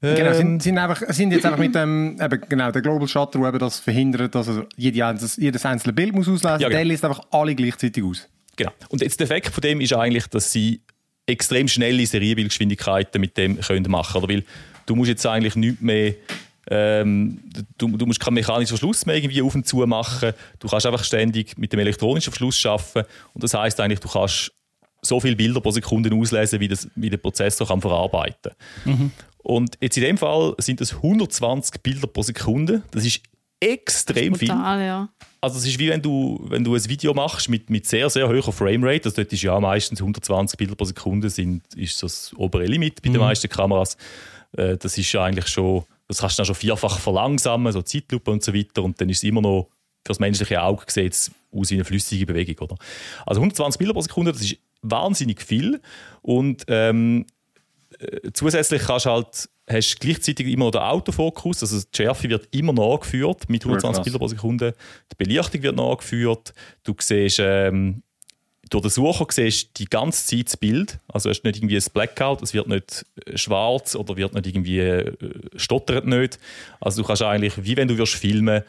Genau, 0.00 0.30
Ähm, 0.30 0.34
sind, 0.34 0.62
sind, 0.62 0.78
einfach, 0.78 1.02
sind 1.08 1.32
jetzt 1.32 1.44
einfach 1.44 1.58
mit 1.58 1.74
dem, 1.74 2.16
eben, 2.20 2.40
genau, 2.48 2.70
der 2.70 2.82
Global 2.82 3.08
Shutter, 3.08 3.38
der 3.40 3.48
eben 3.48 3.58
das 3.58 3.80
verhindert, 3.80 4.34
dass 4.34 4.46
er 4.48 4.66
jede, 4.76 5.04
einzelne- 5.04 5.40
jedes 5.40 5.66
einzelne 5.66 5.92
Bild 5.92 6.14
muss 6.14 6.28
auslesen 6.28 6.52
muss, 6.52 6.60
Ja, 6.62 6.68
genau. 6.68 6.78
der 6.78 6.84
liest 6.84 7.04
einfach 7.04 7.20
alle 7.30 7.54
gleichzeitig 7.54 8.04
aus. 8.04 8.28
Genau. 8.56 8.70
Und 8.90 9.02
jetzt 9.02 9.18
der 9.18 9.24
Effekt 9.24 9.48
von 9.48 9.60
dem 9.60 9.80
ist 9.80 9.92
eigentlich, 9.92 10.26
dass 10.28 10.52
sie 10.52 10.80
extrem 11.26 11.66
schnelle 11.68 12.06
Serienbildgeschwindigkeiten 12.06 13.20
mit 13.20 13.36
dem 13.36 13.60
können 13.60 13.90
machen 13.90 14.20
können. 14.22 14.32
Weil 14.38 14.44
du 14.86 14.94
musst 14.96 15.08
jetzt 15.08 15.26
eigentlich 15.26 15.56
nicht 15.56 15.82
mehr 15.82 16.14
ähm, 16.70 17.40
du, 17.78 17.88
du 17.96 18.04
musst 18.06 18.20
keinen 18.20 18.34
mechanischen 18.34 18.68
Verschluss 18.76 19.06
mehr 19.06 19.16
irgendwie 19.16 19.40
auf 19.42 19.54
und 19.54 19.66
zu 19.66 19.78
machen. 19.86 20.32
Du 20.58 20.68
kannst 20.68 20.86
einfach 20.86 21.02
ständig 21.02 21.56
mit 21.56 21.72
dem 21.72 21.80
elektronischen 21.80 22.30
Verschluss 22.32 22.64
arbeiten. 22.66 23.08
Und 23.32 23.42
das 23.42 23.54
heißt 23.54 23.80
eigentlich, 23.80 24.00
du 24.00 24.08
kannst 24.08 24.52
so 25.00 25.18
viele 25.20 25.36
Bilder 25.36 25.60
pro 25.60 25.70
Sekunde 25.70 26.14
auslesen, 26.14 26.60
wie, 26.60 26.68
das, 26.68 26.88
wie 26.94 27.08
der 27.08 27.16
Prozessor 27.18 27.66
kann 27.68 27.80
verarbeiten 27.80 28.52
Und 29.48 29.78
jetzt 29.80 29.96
in 29.96 30.02
dem 30.02 30.18
Fall 30.18 30.54
sind 30.58 30.78
das 30.82 30.96
120 30.96 31.82
Bilder 31.82 32.06
pro 32.06 32.22
Sekunde. 32.22 32.82
Das 32.90 33.06
ist 33.06 33.22
extrem 33.60 34.34
viel. 34.34 34.48
Brutal, 34.48 34.82
ja. 34.82 35.08
Also 35.40 35.58
es 35.58 35.66
ist 35.66 35.78
wie 35.78 35.88
wenn 35.88 36.02
du, 36.02 36.44
wenn 36.50 36.62
du 36.62 36.74
ein 36.74 36.84
Video 36.86 37.14
machst 37.14 37.48
mit, 37.48 37.70
mit 37.70 37.86
sehr, 37.86 38.10
sehr 38.10 38.28
hoher 38.28 38.52
Framerate, 38.52 39.06
also 39.06 39.16
dort 39.16 39.32
ist 39.32 39.42
ja 39.42 39.58
meistens 39.58 40.02
120 40.02 40.58
Bilder 40.58 40.74
pro 40.74 40.84
Sekunde, 40.84 41.30
sind, 41.30 41.62
ist 41.74 41.96
so 41.96 42.06
das 42.06 42.34
obere 42.36 42.66
Limit 42.66 43.00
bei 43.00 43.08
den 43.08 43.20
meisten 43.20 43.48
Kameras. 43.48 43.96
Äh, 44.52 44.76
das 44.76 44.98
ist 44.98 45.10
ja 45.12 45.24
eigentlich 45.24 45.48
schon, 45.48 45.84
das 46.08 46.18
kannst 46.18 46.38
du 46.38 46.40
dann 46.40 46.46
schon 46.46 46.54
vierfach 46.54 46.98
verlangsamen, 46.98 47.72
so 47.72 47.80
Zeitlupe 47.80 48.30
und 48.30 48.44
so 48.44 48.52
weiter 48.52 48.82
und 48.82 49.00
dann 49.00 49.08
ist 49.08 49.18
es 49.18 49.24
immer 49.24 49.40
noch 49.40 49.70
für 50.06 50.12
das 50.12 50.20
menschliche 50.20 50.62
Auge 50.62 50.84
sieht 50.88 51.14
es 51.14 51.30
aus 51.50 51.70
wie 51.70 51.74
eine 51.74 51.84
flüssige 51.86 52.26
Bewegung. 52.26 52.58
Oder? 52.58 52.76
Also 53.24 53.40
120 53.40 53.78
Bilder 53.78 53.94
pro 53.94 54.02
Sekunde, 54.02 54.32
das 54.32 54.42
ist 54.42 54.58
wahnsinnig 54.82 55.40
viel 55.40 55.80
und 56.20 56.64
ähm, 56.68 57.24
äh, 57.98 58.30
zusätzlich 58.32 58.82
kannst 58.82 59.06
du 59.06 59.10
halt, 59.10 59.48
hast 59.68 60.00
gleichzeitig 60.00 60.46
immer 60.46 60.66
noch 60.66 60.72
den 60.72 60.82
Autofokus, 60.82 61.62
also 61.62 61.78
die 61.80 61.96
Schärfe 61.96 62.28
wird 62.28 62.48
immer 62.54 62.72
nachgeführt 62.72 63.48
mit 63.48 63.62
120 63.62 63.96
krass. 63.96 64.04
Bilder 64.04 64.18
pro 64.18 64.28
Sekunde. 64.28 64.74
Die 65.12 65.16
Belichtung 65.16 65.62
wird 65.62 65.76
nachgeführt. 65.76 66.54
Du 66.84 66.94
siehst, 66.98 67.38
ähm, 67.40 68.02
durch 68.70 68.82
den 68.82 68.90
Sucher 68.90 69.26
siehst 69.30 69.68
du 69.68 69.84
die 69.84 69.90
ganze 69.90 70.26
Zeit 70.26 70.46
das 70.46 70.56
Bild. 70.56 70.98
Also 71.08 71.30
es 71.30 71.38
ist 71.38 71.44
nicht 71.44 71.56
irgendwie 71.56 71.76
ein 71.76 71.84
Blackout, 71.92 72.42
es 72.42 72.54
wird 72.54 72.68
nicht 72.68 73.06
äh, 73.26 73.36
schwarz 73.36 73.94
oder 73.94 74.16
wird 74.16 74.34
nicht 74.34 74.46
irgendwie 74.46 74.80
äh, 74.80 75.12
stottert 75.56 76.06
nicht. 76.06 76.38
Also 76.80 77.02
du 77.02 77.06
kannst 77.06 77.22
eigentlich, 77.22 77.64
wie 77.64 77.76
wenn 77.76 77.88
du 77.88 77.96
würdest 77.96 78.16
filmen, 78.16 78.62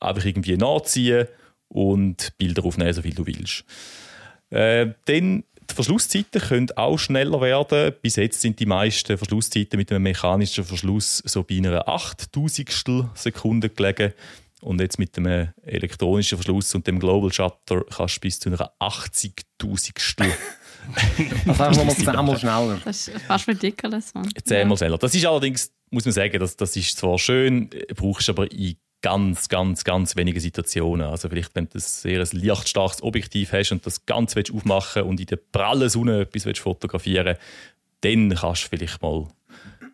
einfach 0.00 0.24
irgendwie 0.24 0.56
nachziehen 0.56 1.26
und 1.68 2.36
Bilder 2.38 2.64
aufnehmen, 2.64 2.92
so 2.92 3.02
viel 3.02 3.14
du 3.14 3.26
willst. 3.26 3.64
Äh, 4.50 4.92
dann 5.06 5.44
die 5.70 5.74
Verschlusszeiten 5.74 6.40
können 6.40 6.70
auch 6.76 6.98
schneller 6.98 7.40
werden. 7.40 7.92
Bis 8.02 8.16
jetzt 8.16 8.40
sind 8.40 8.58
die 8.58 8.66
meisten 8.66 9.16
Verschlusszeiten 9.18 9.76
mit 9.78 9.90
einem 9.90 10.02
mechanischen 10.02 10.64
Verschluss 10.64 11.22
so 11.24 11.42
bei 11.42 11.56
einer 11.56 11.88
8000 11.88 13.10
Sekunde 13.14 13.68
gelegen. 13.68 14.12
Und 14.60 14.80
jetzt 14.80 14.98
mit 14.98 15.16
dem 15.16 15.26
elektronischen 15.62 16.36
Verschluss 16.36 16.74
und 16.74 16.86
dem 16.86 16.98
Global 16.98 17.32
Shutter 17.32 17.84
kannst 17.84 18.16
du 18.16 18.20
bis 18.20 18.40
zu 18.40 18.48
einer 18.48 18.72
80.000 18.80 20.32
Also 21.46 21.50
einfach 21.50 21.76
nochmal 21.76 21.96
zehnmal 21.96 22.38
schneller. 22.38 22.80
Das 22.84 23.08
ist 23.08 23.20
fast 23.22 23.48
ridiculous, 23.48 24.14
Mann. 24.14 24.28
zehnmal 24.44 24.76
schneller. 24.76 24.98
Das 24.98 25.14
ist 25.14 25.26
allerdings, 25.26 25.70
muss 25.90 26.04
man 26.04 26.12
sagen, 26.12 26.38
das, 26.40 26.56
das 26.56 26.76
ist 26.76 26.96
zwar 26.96 27.18
schön, 27.18 27.70
brauchst 27.94 28.28
aber 28.30 28.50
in 28.50 28.76
ganz, 29.02 29.48
ganz, 29.48 29.84
ganz 29.84 30.16
wenige 30.16 30.40
Situationen. 30.40 31.06
Also 31.06 31.28
vielleicht, 31.28 31.54
wenn 31.54 31.68
du 31.68 31.78
ein 31.78 31.80
sehr 31.80 32.20
ein 32.20 32.28
lichtstarkes 32.32 33.02
Objektiv 33.02 33.52
hast 33.52 33.72
und 33.72 33.86
das 33.86 34.06
ganz 34.06 34.34
willst 34.34 34.52
aufmachen 34.52 35.02
und 35.04 35.20
in 35.20 35.26
der 35.26 35.36
prallen 35.36 35.88
Sonne 35.88 36.22
etwas 36.22 36.46
willst 36.46 36.60
fotografieren 36.60 37.36
dann 38.00 38.34
kannst 38.34 38.64
du 38.64 38.68
vielleicht 38.68 39.02
mal, 39.02 39.26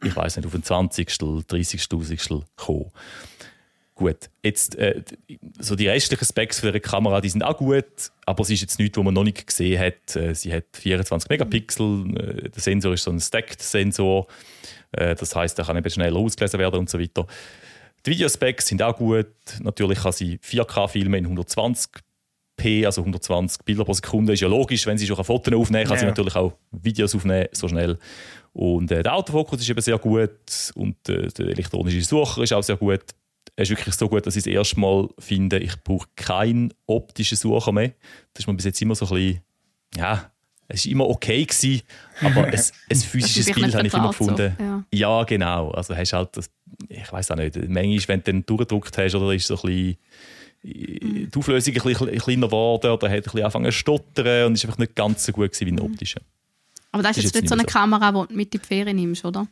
ich 0.03 0.15
weiß 0.15 0.37
nicht, 0.37 0.47
auf 0.47 0.55
ein 0.55 0.63
20., 0.63 1.09
30.000 1.09 2.43
kommen. 2.57 2.91
Gut, 3.95 4.29
jetzt 4.43 4.75
äh, 4.75 5.03
so 5.61 5.77
die 5.77 5.87
restlichen 5.87 6.25
Specs 6.25 6.59
für 6.59 6.73
die 6.73 6.81
Kamera, 6.81 7.21
die 7.21 7.29
sind 7.29 7.45
auch 7.45 7.57
gut, 7.57 8.11
aber 8.27 8.43
es 8.43 8.51
ist 8.51 8.61
jetzt 8.61 8.79
nichts, 8.81 8.99
was 8.99 9.05
man 9.05 9.15
noch 9.15 9.23
nicht 9.23 9.47
gesehen 9.47 9.81
hat. 9.81 10.17
Äh, 10.17 10.35
Sie 10.35 10.53
hat 10.53 10.65
24 10.73 11.31
Megapixel, 11.31 12.17
äh, 12.17 12.51
der 12.51 12.61
Sensor 12.61 12.95
ist 12.95 13.05
so 13.05 13.13
ein 13.13 13.21
Stacked-Sensor, 13.21 14.27
äh, 14.93 15.15
das 15.15 15.37
heißt, 15.37 15.57
er 15.61 15.67
kann 15.67 15.77
eben 15.77 15.89
schneller 15.89 16.17
ausgelesen 16.17 16.59
werden 16.59 16.81
und 16.81 16.91
so 16.91 16.99
weiter. 16.99 17.25
Die 18.07 18.11
Videospecs 18.11 18.67
sind 18.67 18.83
auch 18.83 18.97
gut. 18.97 19.27
Natürlich 19.61 19.99
kann 20.01 20.13
sie 20.13 20.39
4K 20.39 20.89
filmen 20.89 21.25
in 21.25 21.39
120p, 21.39 22.85
also 22.85 23.01
120 23.01 23.65
Bilder 23.65 23.85
pro 23.85 23.95
Sekunde. 23.95 24.33
Ist 24.35 24.41
ja 24.41 24.49
logisch, 24.49 24.87
wenn 24.87 24.99
sie 24.99 25.07
schon 25.07 25.23
Fotos 25.25 25.55
aufnehmen 25.55 25.87
kann, 25.87 25.97
sie 25.99 26.05
Ja. 26.05 26.11
natürlich 26.11 26.37
auch 26.37 26.53
Videos 26.71 27.15
aufnehmen, 27.15 27.49
so 27.53 27.69
schnell. 27.69 27.99
Und 28.53 28.91
äh, 28.91 29.03
der 29.03 29.15
Autofokus 29.15 29.61
ist 29.61 29.69
eben 29.71 29.81
sehr 29.81 29.99
gut 29.99 30.31
und 30.75 30.97
äh, 31.09 31.29
der 31.29 31.47
elektronische 31.49 32.03
Sucher 32.03 32.43
ist 32.43 32.53
auch 32.53 32.63
sehr 32.63 32.77
gut. 32.77 33.03
Er 33.57 33.63
ist 33.63 33.71
wirklich 33.71 33.95
so 33.95 34.09
gut, 34.09 34.27
dass 34.27 34.37
ich 34.37 34.45
das 34.45 34.53
erste 34.53 34.81
Mal 34.81 35.09
finde, 35.19 35.59
ich 35.59 35.83
brauche 35.83 36.09
keinen 36.17 36.73
optischen 36.87 37.37
Sucher 37.37 37.73
mehr. 37.73 37.93
Das 38.33 38.41
ist 38.43 38.47
mir 38.47 38.55
bis 38.55 38.65
jetzt 38.65 38.83
immer 38.83 38.95
so 38.95 39.07
ein 39.07 39.15
bisschen, 39.15 39.41
ja, 39.97 40.31
es 40.69 40.87
war 40.87 40.93
immer 40.93 41.09
okay, 41.09 41.45
gewesen, 41.45 41.83
aber 42.21 42.45
ein, 42.47 42.53
ein 42.91 42.97
physisches 42.97 43.53
Bild 43.53 43.75
habe 43.75 43.87
ich 43.87 43.95
immer 43.95 44.13
vertraut, 44.13 44.17
so. 44.17 44.35
gefunden. 44.35 44.57
Ja. 44.59 44.85
Ja, 44.93 45.25
genau. 45.25 45.71
Also 45.71 45.97
hast 45.97 46.13
halt 46.13 46.37
das, 46.37 46.51
ich 46.89 47.13
weiß 47.13 47.31
auch 47.31 47.37
nicht, 47.37 47.57
manchmal, 47.69 48.09
wenn 48.09 48.21
du 48.25 48.33
dann 48.33 48.47
durchgedruckt 48.47 48.97
hast, 48.99 49.15
oder 49.15 49.33
ist 49.35 49.47
so 49.47 49.55
ein 49.57 49.61
bisschen 49.63 49.97
Mhm. 50.65 51.31
die 51.31 51.39
Auflösung 51.39 51.75
ein 51.75 51.83
bisschen 51.83 52.19
kleiner 52.19 52.47
geworden 52.47 52.91
oder 52.91 53.09
hat 53.11 53.17
ein 53.17 53.23
bisschen 53.23 53.41
angefangen 53.41 53.67
zu 53.67 53.73
stottern 53.73 54.47
und 54.47 54.55
ist 54.55 54.65
einfach 54.65 54.79
nicht 54.79 54.95
ganz 54.95 55.27
so 55.27 55.33
gut 55.33 55.53
gewesen 55.53 55.67
wie 55.67 55.73
ein 55.73 55.81
optischer. 55.81 56.23
Aber 56.91 57.03
das 57.03 57.19
ist 57.19 57.19
Ist 57.19 57.25
jetzt 57.25 57.35
jetzt 57.35 57.43
nicht 57.43 57.49
so 57.51 57.55
eine 57.55 57.65
so. 57.65 57.79
Kamera, 57.79 58.13
die 58.13 58.29
du 58.29 58.35
mit 58.35 58.55
in 58.55 58.61
die 58.63 58.67
Ferien 58.67 58.97
nimmst, 58.97 59.25
oder? 59.27 59.47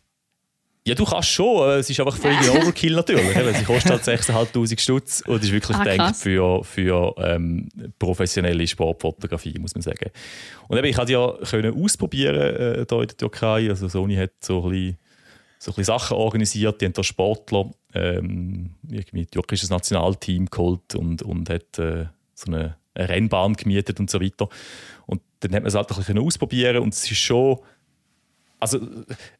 Ja, 0.84 0.96
du 0.96 1.04
kannst 1.04 1.28
schon. 1.28 1.68
Es 1.78 1.88
ist 1.88 2.00
einfach 2.00 2.16
völlig 2.16 2.40
Overkill 2.50 2.94
natürlich. 2.94 3.22
Sie 3.56 3.64
kostet 3.64 3.92
halt 3.92 4.02
6'500 4.02 4.80
Stutz 4.80 5.22
und 5.26 5.40
ist 5.42 5.52
wirklich 5.52 5.76
Ah, 5.76 5.84
gedacht 5.84 5.98
krass. 5.98 6.22
für, 6.22 6.64
für 6.64 7.14
ähm, 7.18 7.68
professionelle 8.00 8.66
Sportfotografie, 8.66 9.56
muss 9.60 9.74
man 9.76 9.82
sagen. 9.82 10.10
Und 10.66 10.78
eben, 10.78 10.86
ich 10.88 10.96
konnte 10.96 11.12
ja 11.12 11.32
können 11.48 11.80
ausprobieren 11.80 12.34
äh, 12.36 12.84
hier 12.88 13.00
in 13.00 13.06
der 13.06 13.16
Türkei. 13.16 13.68
Also 13.68 13.86
Sony 13.86 14.16
hat 14.16 14.32
so 14.40 14.64
ein 14.64 14.70
bisschen, 14.70 14.98
so 15.60 15.70
ein 15.70 15.74
bisschen 15.76 15.84
Sachen 15.84 16.16
organisiert. 16.16 16.80
Die 16.80 16.86
haben 16.86 16.92
da 16.94 17.04
Sportler, 17.04 17.70
ähm, 17.94 18.70
irgendwie 18.90 19.26
türkisches 19.26 19.70
Nationalteam 19.70 20.46
geholt 20.46 20.96
und, 20.96 21.22
und 21.22 21.48
hat 21.48 21.78
äh, 21.78 22.06
so 22.34 22.50
eine, 22.50 22.76
eine 22.94 23.08
Rennbahn 23.08 23.54
gemietet 23.54 24.00
und 24.00 24.10
so 24.10 24.20
weiter. 24.20 24.48
Und 25.06 25.22
dann 25.40 25.52
hat 25.54 25.62
man 25.62 25.68
es 25.68 25.76
halt 25.76 25.88
ein 25.92 25.96
bisschen 25.96 26.18
ausprobieren 26.18 26.78
und 26.78 26.92
es 26.92 27.08
ist 27.08 27.18
schon 27.18 27.58
also 28.62 28.78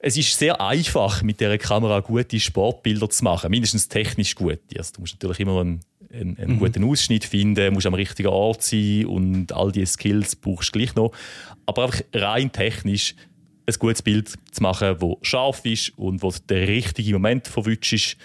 es 0.00 0.16
ist 0.16 0.36
sehr 0.36 0.60
einfach, 0.60 1.22
mit 1.22 1.38
dieser 1.38 1.56
Kamera 1.56 2.00
gute 2.00 2.40
Sportbilder 2.40 3.08
zu 3.08 3.22
machen, 3.22 3.52
mindestens 3.52 3.86
technisch 3.86 4.34
gut. 4.34 4.58
Also, 4.76 4.94
du 4.94 5.00
musst 5.02 5.14
natürlich 5.14 5.38
immer 5.38 5.60
einen, 5.60 5.80
einen, 6.12 6.36
einen 6.38 6.58
guten 6.58 6.82
Ausschnitt 6.82 7.24
finden, 7.24 7.72
musst 7.72 7.86
am 7.86 7.94
richtigen 7.94 8.30
Ort 8.30 8.64
sein 8.64 9.06
und 9.06 9.52
all 9.52 9.70
diese 9.70 9.92
Skills 9.92 10.34
brauchst 10.34 10.74
du 10.74 10.78
gleich 10.80 10.96
noch. 10.96 11.12
Aber 11.66 11.84
einfach 11.84 12.00
rein 12.12 12.50
technisch 12.50 13.14
ein 13.64 13.74
gutes 13.78 14.02
Bild 14.02 14.28
zu 14.50 14.62
machen, 14.62 14.96
das 14.98 15.10
scharf 15.22 15.64
ist 15.64 15.96
und 15.96 16.20
wo 16.20 16.34
der 16.48 16.66
richtige 16.66 17.12
Moment 17.12 17.46
verwünscht 17.46 18.16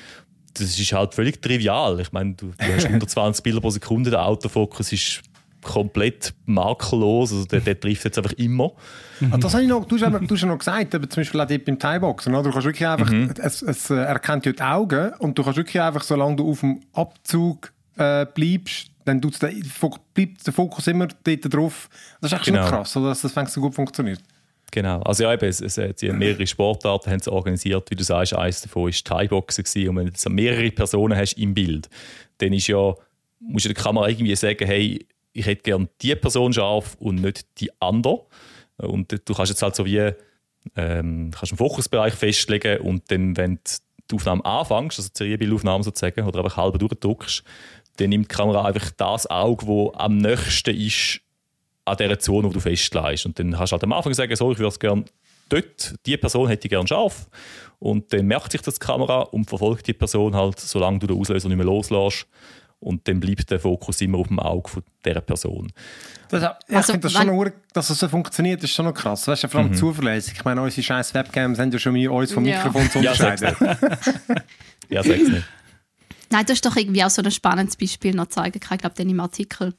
das 0.60 0.80
ist 0.80 0.92
halt 0.92 1.14
völlig 1.14 1.40
trivial. 1.40 2.00
Ich 2.00 2.12
meine, 2.12 2.34
du, 2.34 2.48
du 2.58 2.74
hast 2.74 2.86
120 2.88 3.44
Bilder 3.44 3.62
pro 3.62 3.70
Sekunde, 3.70 4.10
der 4.10 4.26
Autofokus 4.26 4.92
ist 4.92 5.22
komplett 5.68 6.34
makellos, 6.46 7.32
also 7.32 7.46
der, 7.46 7.62
der 7.62 7.80
trifft 7.80 8.06
jetzt 8.06 8.18
einfach 8.18 8.34
immer. 8.34 8.72
Ah, 9.32 9.38
Das 9.38 9.54
habe 9.54 9.64
ich 9.64 9.70
noch, 9.70 9.86
du, 9.86 9.96
hast 9.96 10.04
aber, 10.04 10.20
du 10.20 10.34
hast 10.34 10.42
ja 10.42 10.48
noch 10.48 10.58
gesagt, 10.58 10.94
eben 10.94 11.10
zum 11.10 11.22
Beispiel 11.22 11.42
auch 11.42 11.48
dort 11.48 11.66
beim 11.66 11.78
Thai-Boxen. 11.80 12.34
Du 12.34 12.44
kannst 12.52 12.66
wirklich 12.66 12.88
einfach, 12.88 13.10
Mhm. 13.12 13.34
es, 13.42 13.62
es 13.62 13.90
äh, 13.90 13.96
erkennt 13.96 14.46
ja 14.46 14.52
die 14.54 14.62
Augen 14.62 15.14
und 15.20 15.38
du 15.38 15.44
kannst 15.44 15.58
wirklich 15.58 15.82
einfach, 15.82 16.04
solange 16.04 16.36
du 16.38 16.50
auf 16.50 16.62
dem 16.62 16.82
Abzug 16.94 17.72
äh, 17.98 18.26
bleibst, 18.26 18.88
dann 19.06 19.22
tut's 19.22 19.40
der, 19.40 19.52
bleibt 20.14 20.46
der 20.46 20.54
Fokus 20.54 20.88
immer 20.88 21.08
dort 21.24 21.54
drauf. 21.54 21.90
Das 22.22 22.32
ist 22.32 22.38
echt 22.38 22.46
Genau. 22.48 22.62
schon 22.64 22.70
krass, 22.72 22.98
oder? 22.98 23.10
dass 23.10 23.22
das 23.22 23.54
so 23.54 23.62
gut 23.62 23.74
funktioniert. 23.76 24.20
Genau. 24.72 25.02
Also 25.02 25.24
ja, 25.24 25.34
eben, 25.34 25.48
es, 25.48 25.62
es, 25.62 25.78
haben 25.78 26.18
mehrere 26.18 26.46
Sportarten 26.46 27.10
haben 27.10 27.20
sie 27.20 27.32
organisiert, 27.32 27.90
wie 27.90 27.96
du 27.96 28.04
sagst, 28.04 28.34
eines 28.36 28.62
davon 28.62 28.84
war 28.84 28.92
Thai-Boxen 28.92 29.90
und 29.90 29.96
wenn 29.96 30.12
du 30.12 30.30
mehrere 30.30 30.72
Personen 30.72 31.18
hast 31.18 31.34
im 31.34 31.54
Bild, 31.54 31.90
dann 32.40 32.52
ist 32.54 32.68
ja, 32.68 32.94
musst 33.40 33.66
du 33.66 33.70
der 33.74 33.82
Kamera 33.82 34.10
irgendwie 34.10 34.36
sagen, 34.36 34.66
hey, 34.68 35.06
ich 35.38 35.46
hätte 35.46 35.64
gerne 35.64 35.90
die 36.02 36.16
Person 36.16 36.52
scharf 36.54 36.96
und 37.00 37.16
nicht 37.16 37.46
die 37.60 37.70
andere. 37.80 38.26
Und 38.78 39.12
du 39.12 39.34
kannst 39.34 39.50
jetzt 39.52 39.62
halt 39.62 39.76
so 39.76 39.86
wie 39.86 40.12
ähm, 40.76 41.32
kannst 41.32 41.54
einen 41.54 41.58
Fokusbereich 41.58 42.14
festlegen 42.14 42.82
und 42.82 43.10
dann, 43.12 43.38
wenn 43.38 43.56
du 43.56 43.62
die 44.12 44.16
Aufnahme 44.16 44.44
anfängst, 44.46 45.00
also 45.00 45.10
die 45.10 45.18
Serienbildaufnahme 45.18 45.84
sozusagen, 45.84 46.24
oder 46.24 46.40
einfach 46.40 46.58
halb 46.58 46.78
durchdrückst, 46.80 47.44
dann 47.98 48.10
nimmt 48.10 48.32
die 48.32 48.36
Kamera 48.36 48.66
einfach 48.66 48.92
das 48.92 49.28
Auge, 49.30 49.66
das 49.66 50.00
am 50.00 50.18
nächsten 50.18 50.76
ist 50.76 51.22
an 51.86 51.98
dieser 51.98 52.20
Zone, 52.20 52.48
wo 52.48 52.54
du 52.54 52.60
festlegst. 52.60 53.26
Und 53.26 53.40
dann 53.40 53.58
hast 53.58 53.72
du 53.72 53.74
halt 53.74 53.84
am 53.84 53.94
Anfang 53.94 54.14
sagen, 54.14 54.36
so, 54.36 54.52
ich 54.52 54.58
würde 54.58 54.70
es 54.70 54.80
gerne 54.80 55.06
dort, 55.50 55.96
die 56.06 56.18
Person 56.18 56.48
hätte 56.48 56.68
ich 56.68 56.70
gerne 56.70 56.88
scharf. 56.88 57.30
Und 57.80 58.12
dann 58.12 58.26
merkt 58.26 58.52
sich 58.52 58.62
das 58.62 58.76
die 58.76 58.86
Kamera 58.86 59.22
und 59.22 59.48
verfolgt 59.48 59.88
die 59.88 59.94
Person 59.94 60.36
halt, 60.36 60.60
solange 60.60 61.00
du 61.00 61.08
den 61.08 61.20
Auslöser 61.20 61.48
nicht 61.48 61.58
mehr 61.58 61.66
loslässt. 61.66 62.28
Und 62.80 63.08
dann 63.08 63.20
bleibt 63.20 63.50
der 63.50 63.60
Fokus 63.60 64.02
immer 64.02 64.20
auf 64.20 64.28
dem 64.28 64.40
Auge 64.40 64.70
von 64.70 64.84
dieser 65.04 65.22
Person. 65.22 65.72
Das, 66.30 66.44
ich 66.68 66.76
Also, 66.76 66.92
finde 66.94 67.06
das 67.10 67.14
schon 67.14 67.28
noch, 67.28 67.50
dass 67.74 67.90
es 67.90 68.00
so 68.00 68.08
funktioniert, 68.08 68.64
ist 68.64 68.72
schon 68.72 68.86
noch 68.86 68.94
krass. 68.94 69.28
Weißt 69.28 69.44
du, 69.44 69.48
vor 69.48 69.62
allem 69.62 69.74
zuverlässig. 69.74 70.36
Ich 70.36 70.46
meine, 70.46 70.62
unsere 70.62 70.84
scheiß 70.84 71.14
Webcams 71.16 71.58
haben 71.58 71.72
ja 71.72 71.80
schon 71.80 71.94
mal 71.94 72.08
uns 72.10 72.32
vom 72.32 72.46
Ja. 72.46 72.58
Mikrofon 72.64 72.90
zu 72.92 73.00
Ja, 73.00 73.16
sag's 73.16 73.42
unterscheiden. 73.42 74.42
Ja, 74.90 75.04
sag's 75.04 75.28
nicht. 75.30 75.44
Nein, 76.30 76.46
du 76.46 76.52
hast 76.52 76.66
doch 76.66 76.76
irgendwie 76.76 77.04
auch 77.04 77.10
so 77.10 77.22
ein 77.24 77.32
spannendes 77.32 77.78
Beispiel 77.78 78.14
noch 78.14 78.28
zeigen 78.28 78.60
können, 78.60 78.76
ich 78.76 78.82
glaube, 78.82 78.96
dann 78.96 79.10
im 79.10 79.20
Artikel, 79.22 79.74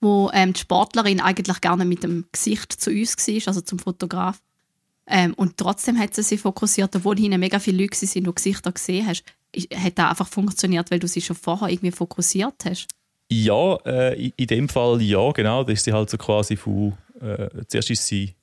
wo 0.00 0.30
ähm, 0.34 0.52
die 0.52 0.60
Sportlerin 0.60 1.20
eigentlich 1.20 1.60
gerne 1.60 1.84
mit 1.84 2.02
dem 2.02 2.26
Gesicht 2.30 2.72
zu 2.72 2.90
uns 2.90 3.16
war, 3.16 3.48
also 3.48 3.60
zum 3.62 3.78
Fotograf. 3.78 4.40
Ähm, 5.06 5.34
und 5.34 5.56
trotzdem 5.56 5.98
hat 5.98 6.14
sie 6.14 6.22
sich 6.22 6.40
fokussiert, 6.40 6.94
obwohl 6.96 7.16
hinten 7.16 7.40
mega 7.40 7.58
viele 7.58 7.82
Leute 7.82 7.96
waren, 8.02 8.24
die 8.24 8.34
Gesichter 8.34 8.72
gesehen 8.72 9.06
hast. 9.06 9.24
Hat 9.74 9.98
das 9.98 10.10
einfach 10.10 10.28
funktioniert, 10.28 10.90
weil 10.90 10.98
du 10.98 11.08
sie 11.08 11.20
schon 11.20 11.36
vorher 11.36 11.68
irgendwie 11.68 11.90
fokussiert 11.92 12.54
hast? 12.64 12.86
Ja, 13.30 13.76
äh, 13.86 14.30
in- 14.36 14.46
dem 14.46 14.68
Fall 14.68 15.00
ja, 15.02 15.30
genau. 15.32 15.64
Da 15.64 15.72
ist 15.72 15.84
sie 15.84 15.92
halt 15.92 16.10
so 16.10 16.16
quasi 16.18 16.56
von. 16.56 16.96
Äh, 17.20 17.48
zuerst 17.66 17.90
ist 17.90 18.06
sie 18.06 18.34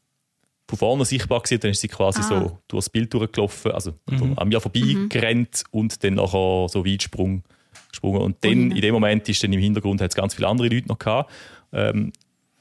von 0.68 0.78
vorne 0.78 1.06
sichtbar 1.06 1.42
gewesen, 1.42 1.60
dann 1.62 1.72
ist 1.72 1.82
sie 1.82 1.88
quasi 1.88 2.20
Ah. 2.22 2.24
so 2.24 2.58
durch 2.68 2.86
das 2.86 2.90
Bild 2.90 3.14
durchgelaufen, 3.14 3.72
also 3.72 3.94
an 4.38 4.48
mir 4.48 4.60
vorbeigerannt 4.60 5.64
und 5.72 6.04
dann 6.04 6.16
nachher 6.16 6.68
so 6.70 6.86
weit 6.86 7.04
sprung, 7.04 7.44
gesprungen. 7.90 8.22
Und 8.22 8.38
dann, 8.44 8.72
Ui. 8.72 8.76
in 8.76 8.82
dem 8.82 8.94
Moment, 8.94 9.28
ist 9.30 9.44
dann 9.44 9.54
im 9.54 9.60
Hintergrund 9.60 10.02
hat 10.02 10.10
es 10.12 10.16
ganz 10.16 10.34
viele 10.34 10.48
andere 10.48 10.68
Leute 10.70 10.88
noch 10.88 10.98
gehabt. 11.00 11.32
Ähm, 11.74 12.12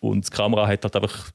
und 0.01 0.27
die 0.27 0.31
Kamera 0.37 0.67
hat 0.67 0.85
halt 0.85 0.97
einfach, 0.97 1.31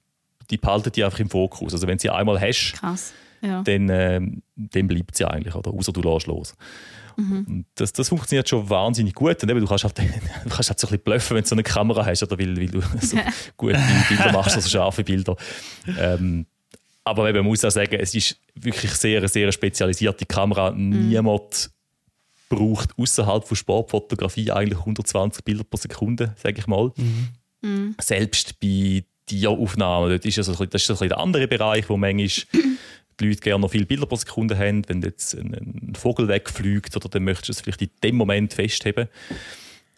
die 0.50 0.58
behalten 0.58 0.92
die 0.92 1.04
einfach 1.04 1.20
im 1.20 1.30
Fokus. 1.30 1.74
Also 1.74 1.88
wenn 1.88 2.00
sie 2.00 2.10
einmal 2.10 2.40
hast, 2.40 2.74
Krass. 2.74 3.14
Ja. 3.42 3.62
dann, 3.64 3.90
ähm, 3.90 4.42
dann 4.56 4.88
bleibt 4.88 5.16
sie 5.16 5.26
eigentlich, 5.30 5.56
oder? 5.56 5.72
Außer 5.74 5.92
du 5.94 6.02
lässt 6.02 6.28
los. 6.28 6.54
Und 7.48 7.66
Das, 7.76 7.92
das 7.94 8.10
funktioniert 8.10 8.48
schon 8.48 8.70
wahnsinnig 8.70 9.14
gut. 9.16 9.42
Und 9.42 9.50
eben, 9.50 9.60
du 9.60 9.66
kannst 9.68 9.84
halt, 9.84 9.98
du 10.44 10.50
kannst 10.50 10.70
halt 10.70 10.80
so 10.80 10.88
ein 10.88 10.92
bisschen 10.92 11.04
bluffen, 11.04 11.36
wenn 11.36 11.44
du 11.44 11.50
so 11.50 11.56
eine 11.56 11.64
Kamera 11.64 12.06
hast, 12.06 12.24
oder 12.24 12.38
weil, 12.38 12.56
weil 12.58 12.68
du 12.68 12.82
so 13.02 13.18
gute 13.58 13.80
Bilder 14.08 14.32
machst, 14.32 14.56
also 14.56 14.70
scharfe 14.70 15.04
Bilder. 15.04 15.36
Ähm, 16.00 16.46
aber 17.04 17.30
eben, 17.30 17.38
man 17.40 17.48
muss 17.48 17.64
auch 17.66 17.72
sagen, 17.72 17.96
es 18.00 18.14
ist 18.14 18.38
wirklich 18.56 18.92
sehr, 18.92 19.18
eine 19.20 19.28
sehr 19.28 19.52
spezialisierte 19.52 20.26
Kamera. 20.26 20.72
Niemand 20.72 21.72
braucht 22.50 22.98
außerhalb 22.98 23.46
von 23.48 23.58
Sportfotografie 23.58 24.52
eigentlich 24.52 24.80
120 24.80 25.44
Bilder 25.44 25.64
pro 25.64 25.78
Sekunde, 25.78 26.36
sage 26.42 26.60
ich 26.60 26.68
mal. 26.68 26.92
Selbst 28.00 28.60
bei 28.60 29.04
Tieraufnahmen, 29.26 30.10
dort 30.10 30.26
ist 30.26 30.36
so, 30.36 30.52
bisschen- 30.52 30.70
das 30.70 30.82
ist 30.82 30.88
so 30.88 30.94
ein 30.94 30.96
bisschen 30.96 31.10
der 31.10 31.18
andere 31.20 31.48
Bereich, 31.48 31.90
wo 31.90 31.98
manchmal 31.98 32.30
die 33.20 33.28
Leute 33.28 33.42
gerne 33.42 33.62
noch 33.62 33.72
viele 33.72 33.86
Bilder 33.86 34.06
pro 34.06 34.16
Sekunde 34.16 34.58
haben. 34.58 34.88
Wenn 34.88 35.02
jetzt 35.02 35.36
ein, 35.36 35.54
ein 35.54 35.96
Vogel 35.96 36.28
wegfliegt, 36.28 36.96
oder 36.96 37.10
dann 37.10 37.24
möchtest 37.24 37.50
du 37.50 37.52
es 37.54 37.62
vielleicht 37.62 37.82
in 37.82 37.90
dem 38.04 38.16
Moment 38.16 38.54
festheben. 38.54 39.08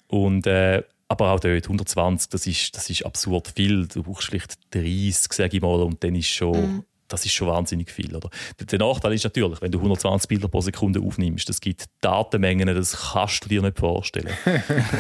Und, 0.07 0.47
äh, 0.47 0.83
aber 1.07 1.31
auch 1.31 1.39
dort 1.39 1.63
120, 1.63 2.29
das 2.29 2.47
ist, 2.47 2.75
das 2.75 2.89
ist 2.89 3.05
absurd 3.05 3.53
viel. 3.55 3.87
Du 3.87 4.03
brauchst 4.03 4.29
vielleicht 4.29 4.57
30, 4.71 5.33
sage 5.33 5.57
ich 5.57 5.61
mal, 5.61 5.81
und 5.81 6.03
dann 6.03 6.15
ist 6.15 6.27
schon, 6.27 6.83
das 7.09 7.25
ist 7.25 7.33
schon 7.33 7.47
wahnsinnig 7.47 7.91
viel. 7.91 8.15
Oder? 8.15 8.29
Der, 8.59 8.79
Nachteil 8.79 9.13
ist 9.13 9.23
natürlich, 9.23 9.61
wenn 9.61 9.71
du 9.71 9.79
120 9.79 10.27
Bilder 10.27 10.47
pro 10.47 10.61
Sekunde 10.61 11.01
aufnimmst, 11.01 11.49
das 11.49 11.59
gibt 11.59 11.85
Datenmengen, 12.01 12.67
das 12.73 13.11
kannst 13.13 13.43
du 13.43 13.49
dir 13.49 13.61
nicht 13.61 13.77
vorstellen. 13.77 14.33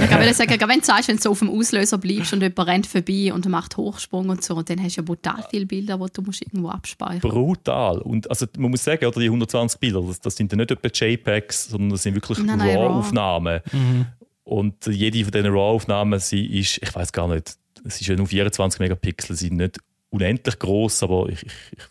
Ich 0.09 0.25
würde 0.25 0.33
sagen, 0.33 0.49
gerade 0.49 0.71
wenn 0.71 0.79
du 0.79 0.85
sagst, 0.85 1.07
wenn 1.07 1.15
du 1.17 1.21
so 1.21 1.31
auf 1.31 1.39
dem 1.39 1.49
Auslöser 1.49 1.97
bleibst 1.97 2.33
und 2.33 2.41
jemand 2.41 2.67
rennt 2.67 2.87
vorbei 2.87 3.31
und 3.33 3.47
macht 3.47 3.77
Hochsprung 3.77 4.29
und 4.29 4.43
so, 4.43 4.55
und 4.55 4.69
dann 4.69 4.81
hast 4.81 4.97
du 4.97 5.01
ja 5.01 5.05
brutal 5.05 5.45
viele 5.49 5.65
Bilder, 5.65 5.97
die 5.97 6.13
du 6.13 6.21
musst 6.21 6.41
irgendwo 6.41 6.69
abspeichern 6.69 7.19
Brutal. 7.19 7.99
Und 7.99 8.29
also, 8.29 8.45
man 8.57 8.71
muss 8.71 8.83
sagen, 8.83 9.05
oder 9.05 9.19
die 9.19 9.27
120 9.27 9.79
Bilder, 9.79 10.01
das, 10.01 10.19
das 10.19 10.35
sind 10.35 10.51
ja 10.51 10.57
nicht 10.57 10.71
etwa 10.71 10.87
JPEGs, 10.87 11.69
sondern 11.69 11.91
das 11.91 12.03
sind 12.03 12.15
wirklich 12.15 12.39
RAW. 12.39 12.73
RAW-Aufnahmen. 12.73 13.61
Und 14.43 14.85
jede 14.87 15.23
von 15.23 15.31
diesen 15.31 15.47
RAW-Aufnahmen, 15.47 16.13
ist, 16.13 16.33
ich 16.33 16.95
weiß 16.95 17.11
gar 17.11 17.27
nicht, 17.27 17.55
es 17.85 18.01
ist 18.01 18.07
ja 18.07 18.15
nur 18.15 18.27
24 18.27 18.79
Megapixel, 18.79 19.35
sie 19.35 19.47
sind 19.47 19.57
nicht 19.57 19.77
unendlich 20.09 20.57
groß, 20.57 21.03
aber 21.03 21.29
ich, 21.29 21.43
ich, 21.43 21.53
ich, 21.71 21.83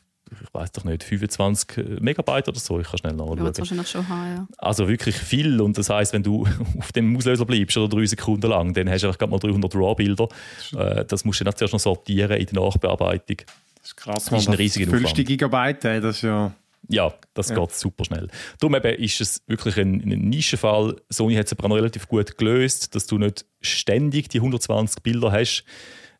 ich 0.48 0.54
weiß 0.54 0.72
doch 0.72 0.84
nicht, 0.84 1.04
25 1.04 2.00
Megabyte 2.00 2.48
oder 2.48 2.58
so, 2.58 2.80
ich 2.80 2.86
kann 2.88 2.98
schnell 2.98 3.12
Ja, 3.12 3.18
nachschauen. 3.18 3.44
das 3.44 3.58
wahrscheinlich 3.58 3.88
schon 3.88 4.08
haben, 4.08 4.36
ja. 4.36 4.46
Also 4.58 4.88
wirklich 4.88 5.16
viel. 5.16 5.60
Und 5.60 5.76
das 5.76 5.90
heißt, 5.90 6.12
wenn 6.14 6.22
du 6.22 6.46
auf 6.78 6.92
dem 6.92 7.16
Auslöser 7.16 7.44
bleibst 7.44 7.76
oder 7.76 7.88
drei 7.96 8.06
Sekunden 8.06 8.48
lang, 8.48 8.72
dann 8.72 8.88
hast 8.88 9.02
du 9.02 9.08
einfach 9.08 9.18
gerade 9.18 9.30
mal 9.32 9.38
300 9.38 9.74
RAW-Bilder. 9.74 10.28
Äh, 10.76 11.04
Das 11.04 11.24
musst 11.24 11.40
du 11.40 11.44
dann 11.44 11.54
zuerst 11.54 11.74
noch 11.74 11.80
sortieren 11.80 12.36
in 12.38 12.46
der 12.46 12.62
Nachbearbeitung. 12.62 13.36
Das 13.80 13.88
ist 13.88 13.96
krass, 13.96 14.24
Das 14.24 14.42
ist 14.42 14.48
ein 14.48 14.54
riesiger 14.54 14.94
Aufwand. 14.96 15.14
Gigabyte, 15.26 15.84
ey, 15.84 16.00
das 16.00 16.16
ist 16.16 16.22
ja... 16.22 16.52
Ja, 16.90 17.12
das 17.34 17.52
geht 17.54 17.72
super 17.74 18.04
schnell. 18.06 18.28
Darum 18.60 18.74
eben 18.76 18.94
ist 19.02 19.20
es 19.20 19.42
wirklich 19.46 19.76
ein, 19.76 20.00
ein 20.00 20.28
Nischenfall. 20.30 20.96
Sony 21.10 21.34
hat 21.34 21.44
es 21.46 21.52
aber 21.52 21.68
noch 21.68 21.76
relativ 21.76 22.08
gut 22.08 22.38
gelöst, 22.38 22.94
dass 22.94 23.06
du 23.06 23.18
nicht 23.18 23.44
ständig 23.60 24.28
die 24.30 24.38
120 24.38 25.02
Bilder 25.02 25.30
hast, 25.30 25.64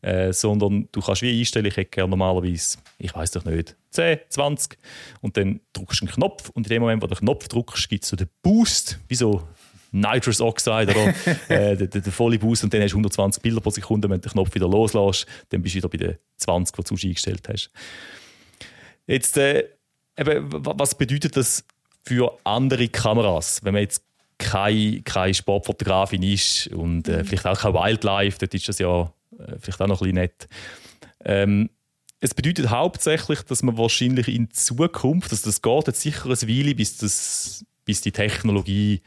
äh, 0.02 0.32
sondern 0.32 0.88
du 0.92 1.00
kannst 1.00 1.22
wie 1.22 1.38
einstellen, 1.38 1.66
ich 1.66 1.76
hätte 1.76 1.90
gerne 1.90 2.10
normalerweise, 2.10 2.78
ich 2.98 3.14
weiß 3.14 3.32
doch 3.32 3.44
nicht, 3.44 3.76
10, 3.90 4.18
20 4.28 4.78
und 5.20 5.36
dann 5.36 5.60
drückst 5.72 6.00
du 6.02 6.04
einen 6.06 6.14
Knopf 6.14 6.50
und 6.50 6.66
in 6.66 6.70
dem 6.70 6.82
Moment, 6.82 7.02
wo 7.02 7.06
du 7.06 7.14
den 7.14 7.20
Knopf 7.20 7.48
drückst, 7.48 7.88
gibt 7.88 8.04
es 8.04 8.10
so 8.10 8.16
den 8.16 8.28
Boost, 8.42 8.98
wie 9.08 9.14
so 9.14 9.42
Nitrous 9.90 10.40
Oxide 10.40 10.90
oder? 10.92 11.14
Äh, 11.48 11.76
der, 11.76 11.86
der, 11.86 12.00
der 12.02 12.12
volle 12.12 12.38
Boost 12.38 12.62
und 12.64 12.74
dann 12.74 12.82
hast 12.82 12.92
du 12.92 12.96
120 12.98 13.42
Bilder 13.42 13.60
pro 13.60 13.70
Sekunde, 13.70 14.08
wenn 14.10 14.20
du 14.20 14.28
den 14.28 14.32
Knopf 14.32 14.54
wieder 14.54 14.68
loslässt, 14.68 15.26
dann 15.48 15.62
bist 15.62 15.74
du 15.74 15.78
wieder 15.78 15.88
bei 15.88 15.96
den 15.98 16.18
20, 16.36 16.76
die 16.76 16.82
du 16.94 17.06
eingestellt 17.08 17.48
hast. 17.48 17.70
Jetzt, 19.06 19.36
äh, 19.38 19.64
eben, 20.18 20.52
wa- 20.52 20.74
was 20.76 20.94
bedeutet 20.96 21.36
das 21.36 21.64
für 22.04 22.38
andere 22.44 22.88
Kameras, 22.88 23.60
wenn 23.64 23.72
man 23.74 23.82
jetzt 23.82 24.02
keine, 24.38 25.00
keine 25.02 25.34
Sportfotografin 25.34 26.22
ist 26.22 26.68
und 26.68 27.08
äh, 27.08 27.24
vielleicht 27.24 27.46
auch 27.46 27.58
kein 27.58 27.74
Wildlife, 27.74 28.38
dort 28.38 28.54
ist 28.54 28.68
das 28.68 28.78
ja 28.78 29.12
vielleicht 29.60 29.80
auch 29.80 29.86
noch 29.86 30.00
ein 30.02 30.04
bisschen 30.04 30.14
nett. 30.14 30.48
Ähm, 31.24 31.70
es 32.20 32.34
bedeutet 32.34 32.70
hauptsächlich, 32.70 33.42
dass 33.42 33.62
man 33.62 33.78
wahrscheinlich 33.78 34.28
in 34.28 34.50
Zukunft, 34.50 35.30
also 35.30 35.46
das 35.46 35.62
geht 35.62 35.86
jetzt 35.86 36.00
sicher 36.00 36.26
eine 36.26 36.34
Weile, 36.34 36.74
bis, 36.74 36.96
das, 36.96 37.64
bis 37.84 38.00
die 38.00 38.12
Technologie 38.12 39.02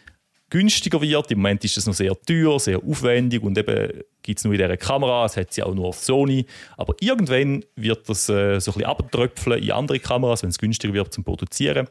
günstiger 0.50 1.02
wird. 1.02 1.32
Im 1.32 1.40
Moment 1.40 1.64
ist 1.66 1.78
es 1.78 1.88
noch 1.88 1.94
sehr 1.94 2.14
teuer, 2.22 2.60
sehr 2.60 2.78
aufwendig 2.84 3.42
und 3.42 3.58
eben 3.58 4.04
gibt 4.22 4.40
es 4.40 4.46
nur 4.46 4.54
in 4.54 4.60
dieser 4.60 4.78
Kamera, 4.78 5.26
es 5.26 5.36
hat 5.36 5.52
sie 5.52 5.64
auch 5.64 5.74
nur 5.74 5.88
auf 5.88 6.00
Sony. 6.00 6.46
Aber 6.78 6.94
irgendwann 7.00 7.66
wird 7.76 8.08
das 8.08 8.30
äh, 8.30 8.60
so 8.60 8.72
ein 8.72 8.76
bisschen 8.76 8.86
abtröpfeln 8.86 9.62
in 9.62 9.72
andere 9.72 10.00
Kameras, 10.00 10.44
wenn 10.44 10.50
es 10.50 10.60
günstiger 10.60 10.94
wird 10.94 11.14
zum 11.14 11.24
Produzieren. 11.24 11.88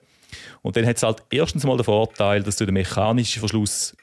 Und 0.62 0.76
dann 0.76 0.86
hat 0.86 0.96
es 0.96 1.02
halt 1.02 1.24
erstens 1.30 1.64
mal 1.64 1.76
den 1.76 1.84
Vorteil, 1.84 2.42
dass 2.42 2.56
du 2.56 2.64
den 2.64 2.74
mechanischen 2.74 3.40
Verschluss 3.40 3.96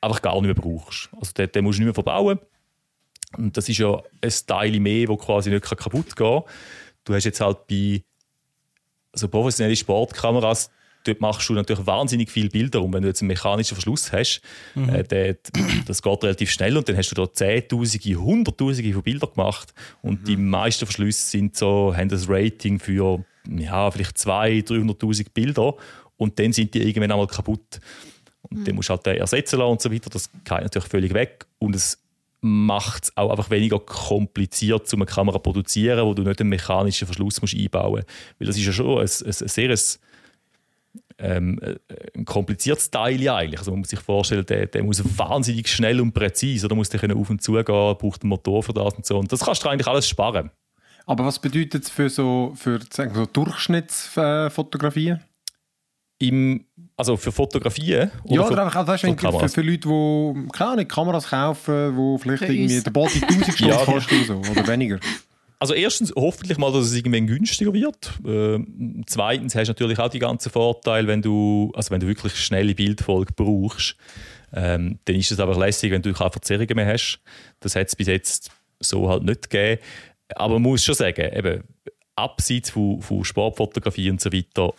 einfach 0.00 0.22
gar 0.22 0.34
nicht 0.34 0.44
mehr 0.44 0.54
brauchst. 0.54 1.08
Also 1.18 1.32
den, 1.32 1.52
den 1.52 1.64
musst 1.64 1.78
du 1.78 1.82
nicht 1.82 1.86
mehr 1.86 1.94
verbauen. 1.94 2.38
Und 3.36 3.56
das 3.56 3.68
ist 3.68 3.78
ja 3.78 4.02
ein 4.22 4.32
Teil 4.46 4.80
mehr, 4.80 5.06
das 5.06 5.18
quasi 5.18 5.50
nicht 5.50 5.64
kaputt 5.64 6.16
gehen 6.16 6.42
kann. 6.42 6.42
Du 7.04 7.14
hast 7.14 7.24
jetzt 7.24 7.40
halt 7.40 7.66
bei 7.66 8.02
also 9.12 9.28
professionelle 9.28 9.76
Sportkameras, 9.76 10.70
dort 11.04 11.20
machst 11.20 11.48
du 11.48 11.54
natürlich 11.54 11.86
wahnsinnig 11.86 12.30
viele 12.30 12.48
Bilder. 12.48 12.82
Und 12.82 12.92
wenn 12.92 13.02
du 13.02 13.08
jetzt 13.08 13.22
einen 13.22 13.28
mechanischen 13.28 13.74
Verschluss 13.74 14.12
hast, 14.12 14.40
äh, 14.76 15.02
der, 15.04 15.36
das 15.86 16.02
geht 16.02 16.24
relativ 16.24 16.50
schnell 16.50 16.76
und 16.76 16.88
dann 16.88 16.96
hast 16.96 17.10
du 17.10 17.14
da 17.14 17.32
Zehntausende, 17.32 18.16
Hunderttausende 18.16 18.92
von 18.92 19.02
Bildern 19.02 19.30
gemacht. 19.30 19.74
Und 20.02 20.26
die 20.28 20.36
meisten 20.36 20.86
Verschlüsse 20.86 21.26
sind 21.30 21.56
so, 21.56 21.94
haben 21.96 22.08
das 22.08 22.28
Rating 22.28 22.78
für 22.78 23.24
ja, 23.48 23.90
vielleicht 23.90 24.16
200.000, 24.16 24.98
300.000 24.98 25.26
Bilder. 25.32 25.74
Und 26.16 26.38
dann 26.38 26.52
sind 26.52 26.74
die 26.74 26.82
irgendwann 26.82 27.12
einmal 27.12 27.26
kaputt. 27.26 27.80
Und 28.42 28.66
dann 28.66 28.74
musst 28.74 28.88
du 28.88 28.94
halt 28.94 29.06
den 29.06 29.16
ersetzen 29.18 29.58
lassen 29.58 29.70
und 29.70 29.82
so 29.82 29.92
weiter. 29.92 30.10
Das 30.10 30.30
geht 30.32 30.62
natürlich 30.62 30.88
völlig 30.88 31.14
weg. 31.14 31.46
Und 31.58 31.74
es 31.74 31.98
macht 32.40 33.04
es 33.04 33.16
auch 33.16 33.30
einfach 33.30 33.50
weniger 33.50 33.78
kompliziert, 33.80 34.92
um 34.92 35.00
eine 35.00 35.06
Kamera 35.06 35.36
zu 35.36 35.42
produzieren, 35.42 36.04
wo 36.06 36.14
du 36.14 36.22
nicht 36.22 36.40
einen 36.40 36.50
mechanischen 36.50 37.06
Verschluss 37.06 37.40
musst 37.40 37.56
einbauen 37.56 38.02
musst. 38.02 38.06
Weil 38.38 38.46
das 38.46 38.56
ist 38.56 38.66
ja 38.66 38.72
schon 38.72 38.98
ein, 38.98 39.08
ein, 39.08 39.26
ein 39.26 39.32
sehr 39.32 39.76
ähm, 41.18 41.60
ein 42.16 42.24
kompliziertes 42.24 42.90
Teil 42.90 43.20
ja 43.20 43.36
eigentlich. 43.36 43.58
Also 43.58 43.72
man 43.72 43.80
muss 43.80 43.90
sich 43.90 44.00
vorstellen, 44.00 44.46
der, 44.46 44.66
der 44.66 44.84
muss 44.84 45.02
wahnsinnig 45.18 45.68
schnell 45.68 46.00
und 46.00 46.12
präzise, 46.12 46.66
oder 46.66 46.76
muss 46.76 46.88
der 46.88 47.00
können 47.00 47.18
auf 47.18 47.28
und 47.28 47.42
zu 47.42 47.52
gehen, 47.52 47.64
braucht 47.64 48.22
einen 48.22 48.28
Motor 48.28 48.62
für 48.62 48.72
das 48.72 48.94
und 48.94 49.04
so. 49.04 49.18
Und 49.18 49.32
das 49.32 49.40
kannst 49.40 49.64
du 49.64 49.68
eigentlich 49.68 49.88
alles 49.88 50.08
sparen. 50.08 50.50
Aber 51.06 51.24
was 51.24 51.38
bedeutet 51.38 51.84
es 51.84 51.90
für 51.90 52.08
so, 52.08 52.52
für, 52.54 52.80
sagen 52.92 53.14
wir 53.14 53.22
so 53.22 53.26
Durchschnittsfotografien? 53.26 55.20
Im, 56.18 56.66
also 56.98 57.16
für 57.16 57.32
Fotografien 57.32 58.10
Ja, 58.24 58.44
für, 58.44 58.52
oder 58.52 58.64
einfach, 58.64 58.80
also, 58.80 58.92
weißt, 58.92 59.02
für 59.02 59.48
für, 59.48 59.62
Leute, 59.62 59.88
die 59.88 60.48
keine 60.52 60.70
Ahnung, 60.70 60.88
Kameras 60.88 61.28
kaufen, 61.28 61.96
die 61.96 62.22
vielleicht 62.22 62.44
Für 62.44 62.52
irgendwie 62.52 62.80
der 62.82 62.90
Body 62.90 63.22
1000 63.22 63.44
Stutz 63.44 63.60
Ja, 63.60 63.84
kostet 63.84 64.28
oder 64.28 64.44
so, 64.44 64.50
oder 64.50 64.66
weniger. 64.66 64.98
Also 65.60 65.74
erstens 65.74 66.12
hoffentlich 66.14 66.58
mal, 66.58 66.72
dass 66.72 66.86
es 66.86 66.94
irgendwann 66.94 67.26
günstiger 67.26 67.72
wird. 67.72 68.12
Ähm, 68.26 69.04
zweitens 69.06 69.54
hast 69.54 69.68
du 69.68 69.72
natürlich 69.72 69.98
auch 69.98 70.08
die 70.08 70.18
ganzen 70.18 70.50
Vorteile, 70.50 71.06
wenn 71.06 71.22
du, 71.22 71.72
also 71.74 71.90
wenn 71.92 72.00
du 72.00 72.08
wirklich 72.08 72.34
schnelle 72.34 72.74
Bildfolge 72.74 73.32
brauchst, 73.32 73.96
ähm, 74.52 74.98
dann 75.04 75.16
ist 75.16 75.30
es 75.30 75.40
einfach 75.40 75.56
lässig, 75.56 75.92
wenn 75.92 76.02
du 76.02 76.12
keine 76.12 76.30
Verzerrungen 76.30 76.74
mehr 76.74 76.86
hast. 76.86 77.20
Das 77.60 77.76
hat 77.76 77.88
es 77.88 77.96
bis 77.96 78.08
jetzt 78.08 78.50
so 78.80 79.08
halt 79.08 79.22
nicht 79.22 79.50
gegeben. 79.50 79.80
Aber 80.34 80.54
man 80.54 80.62
muss 80.62 80.84
schon 80.84 80.94
sagen, 80.94 81.28
eben, 81.32 81.62
abseits 82.18 82.70
von, 82.70 83.00
von 83.00 83.24
Sportfotografie 83.24 84.10
und 84.10 84.20
so 84.20 84.32
weiter, 84.32 84.74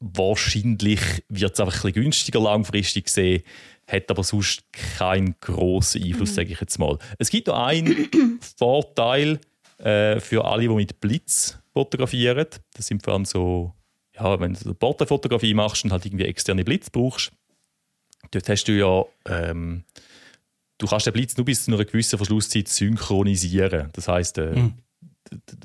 wahrscheinlich 0.00 1.00
wird 1.28 1.54
es 1.54 1.60
einfach 1.60 1.74
ein 1.74 1.92
bisschen 1.92 2.02
günstiger 2.02 2.40
langfristig 2.40 3.04
gesehen, 3.06 3.42
hat 3.86 4.10
aber 4.10 4.24
sonst 4.24 4.64
keinen 4.72 5.36
grossen 5.40 6.02
Einfluss, 6.02 6.34
sage 6.34 6.52
ich 6.52 6.60
jetzt 6.60 6.78
mal. 6.78 6.98
Es 7.18 7.30
gibt 7.30 7.46
noch 7.46 7.58
einen 7.66 8.08
Vorteil 8.58 9.40
äh, 9.78 10.20
für 10.20 10.44
alle, 10.44 10.62
die 10.62 10.68
mit 10.68 11.00
Blitz 11.00 11.58
fotografieren. 11.72 12.46
Das 12.74 12.86
sind 12.86 13.02
vor 13.04 13.14
allem 13.14 13.24
so, 13.24 13.72
ja, 14.14 14.38
wenn 14.40 14.54
du 14.54 14.60
eine 14.64 14.74
Porträtfotografie 14.74 15.54
machst 15.54 15.84
und 15.84 15.92
halt 15.92 16.04
irgendwie 16.06 16.24
externe 16.24 16.64
Blitz 16.64 16.90
brauchst, 16.90 17.32
dort 18.32 18.48
hast 18.48 18.64
du 18.64 18.72
ja, 18.72 19.04
ähm, 19.26 19.84
du 20.78 20.86
kannst 20.86 21.06
den 21.06 21.12
Blitz 21.12 21.36
nur 21.36 21.44
bis 21.44 21.64
zu 21.64 21.72
einer 21.72 21.84
gewissen 21.84 22.16
Verschlusszeit 22.18 22.68
synchronisieren. 22.68 23.90
Das 23.92 24.08
heißt, 24.08 24.38
äh, 24.38 24.54
d- 24.54 24.72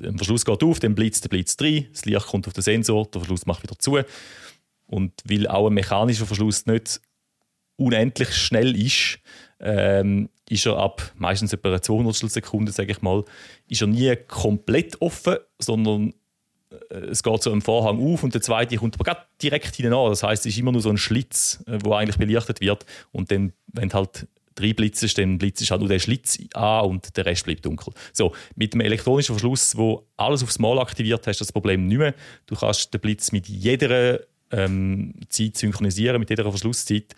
der 0.00 0.12
Verschluss 0.14 0.44
geht 0.44 0.62
auf, 0.62 0.80
dann 0.80 0.94
blitzt 0.94 1.24
der 1.24 1.28
Blitz 1.28 1.56
rein, 1.60 1.86
das 1.92 2.04
Licht 2.04 2.26
kommt 2.26 2.46
auf 2.46 2.52
den 2.52 2.62
Sensor, 2.62 3.06
der 3.06 3.20
Verschluss 3.20 3.46
macht 3.46 3.62
wieder 3.62 3.78
zu. 3.78 3.98
Und 4.86 5.12
weil 5.24 5.46
auch 5.48 5.68
ein 5.68 5.74
mechanischer 5.74 6.26
Verschluss 6.26 6.66
nicht 6.66 7.00
unendlich 7.76 8.34
schnell 8.34 8.76
ist, 8.76 9.18
ähm, 9.60 10.28
ist 10.48 10.66
er 10.66 10.76
ab 10.76 11.12
meistens 11.16 11.52
etwa 11.52 11.68
einer 11.68 11.82
200 11.82 12.14
Sekunde, 12.14 12.72
sage 12.72 12.92
ich 12.92 13.02
mal, 13.02 13.24
ist 13.68 13.80
er 13.80 13.86
nie 13.86 14.14
komplett 14.28 15.00
offen, 15.00 15.36
sondern 15.58 16.12
äh, 16.90 16.96
es 17.10 17.22
geht 17.22 17.42
so 17.42 17.52
ein 17.52 17.62
Vorhang 17.62 18.00
auf 18.00 18.22
und 18.22 18.34
der 18.34 18.42
zweite 18.42 18.76
kommt 18.76 19.00
aber 19.00 19.26
direkt 19.40 19.76
hinein. 19.76 20.10
Das 20.10 20.22
heißt, 20.22 20.46
es 20.46 20.52
ist 20.52 20.58
immer 20.58 20.72
nur 20.72 20.82
so 20.82 20.90
ein 20.90 20.98
Schlitz, 20.98 21.62
äh, 21.66 21.78
wo 21.82 21.94
eigentlich 21.94 22.18
belichtet 22.18 22.60
wird 22.60 22.84
und 23.12 23.30
dann, 23.30 23.52
wenn 23.72 23.88
du 23.88 23.94
halt 23.94 24.26
drei 24.54 24.72
Blitze 24.72 25.06
dann 25.14 25.38
blitzt 25.38 25.70
halt 25.70 25.80
nur 25.80 25.88
der 25.88 25.98
Schlitz 25.98 26.38
an 26.54 26.86
und 26.86 27.16
der 27.16 27.26
Rest 27.26 27.44
bleibt 27.44 27.64
dunkel. 27.64 27.92
So, 28.12 28.34
mit 28.54 28.74
dem 28.74 28.80
elektronischen 28.80 29.34
Verschluss, 29.34 29.76
wo 29.76 30.06
alles 30.16 30.42
aufs 30.42 30.58
Mal 30.58 30.78
aktiviert, 30.78 31.26
hast 31.26 31.40
du 31.40 31.44
das 31.44 31.52
Problem 31.52 31.86
nicht 31.86 31.98
mehr. 31.98 32.14
Du 32.46 32.54
kannst 32.54 32.92
den 32.92 33.00
Blitz 33.00 33.32
mit 33.32 33.48
jeder 33.48 34.20
ähm, 34.50 35.14
Zeit 35.28 35.56
synchronisieren, 35.56 36.20
mit 36.20 36.30
jeder 36.30 36.44
Verschlusszeit. 36.44 37.14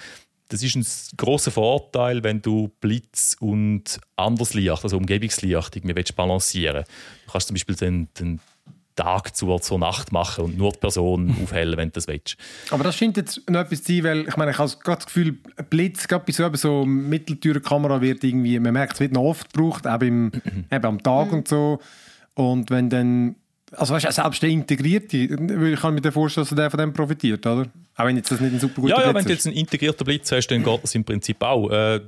Das 0.48 0.62
ist 0.62 0.76
ein 0.76 0.86
großer 1.16 1.50
Vorteil, 1.50 2.22
wenn 2.22 2.42
du 2.42 2.68
Blitz 2.80 3.36
und 3.40 3.98
anderes 4.16 4.54
Licht, 4.54 4.70
also 4.70 4.96
Umgebungslicht, 4.96 5.76
irgendwie 5.76 5.96
willst 5.96 6.14
balancieren 6.16 6.84
Du 7.26 7.32
kannst 7.32 7.48
zum 7.48 7.54
Beispiel 7.54 7.74
den, 7.74 8.08
den 8.18 8.40
Tag 8.96 9.34
zur, 9.34 9.60
zur 9.60 9.78
Nacht 9.78 10.12
machen 10.12 10.44
und 10.44 10.56
nur 10.56 10.72
die 10.72 10.78
Person 10.78 11.34
aufhellen, 11.42 11.76
wenn 11.76 11.88
du 11.88 11.94
das 11.94 12.06
willst. 12.06 12.36
Aber 12.70 12.84
das 12.84 12.96
scheint 12.96 13.16
jetzt 13.16 13.48
noch 13.50 13.60
etwas 13.60 13.82
zu 13.82 13.94
sein, 13.94 14.04
weil 14.04 14.28
ich 14.28 14.36
meine, 14.36 14.52
ich 14.52 14.58
habe 14.58 14.70
gerade 14.82 14.98
das 14.98 15.06
Gefühl, 15.06 15.38
Blitz, 15.74 16.06
gerade 16.06 16.24
bei 16.24 16.32
so, 16.32 16.44
eben 16.44 16.56
so 16.56 16.84
Mitteltürkamera 16.84 18.00
wird 18.00 18.22
irgendwie, 18.22 18.60
man 18.60 18.72
merkt, 18.72 18.94
es 18.94 19.00
wird 19.00 19.12
noch 19.12 19.22
oft 19.22 19.52
gebraucht, 19.52 19.86
auch 19.88 19.98
beim, 19.98 20.30
eben 20.70 20.84
am 20.84 21.02
Tag 21.02 21.32
und 21.32 21.48
so. 21.48 21.80
Und 22.34 22.70
wenn 22.70 22.88
dann, 22.88 23.34
also 23.72 23.94
weißt 23.94 24.06
du, 24.06 24.12
selbst 24.12 24.40
der 24.42 24.50
Integrierte, 24.50 25.16
ich 25.16 25.80
kann 25.80 25.94
mir 25.94 26.12
vorstellen, 26.12 26.46
dass 26.46 26.54
der 26.54 26.70
von 26.70 26.78
dem 26.78 26.92
profitiert, 26.92 27.44
oder? 27.44 27.66
Auch 27.96 28.04
wenn 28.04 28.16
jetzt 28.16 28.30
das 28.30 28.40
nicht 28.40 28.52
ein 28.52 28.60
super 28.60 28.82
guter 28.82 28.94
Ja, 28.94 29.00
ja, 29.00 29.12
Blitz 29.12 29.14
wenn 29.16 29.24
du 29.24 29.32
ist. 29.32 29.38
jetzt 29.38 29.46
einen 29.48 29.56
integrierten 29.56 30.04
Blitz 30.04 30.30
hast, 30.30 30.46
dann 30.46 30.62
geht 30.62 30.82
das 30.82 30.94
im 30.94 31.04
Prinzip 31.04 31.42
auch. 31.42 31.68
Äh, 31.70 32.00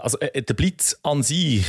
also 0.00 0.18
äh, 0.18 0.42
der 0.42 0.54
Blitz 0.54 0.98
an 1.04 1.22
sich 1.22 1.64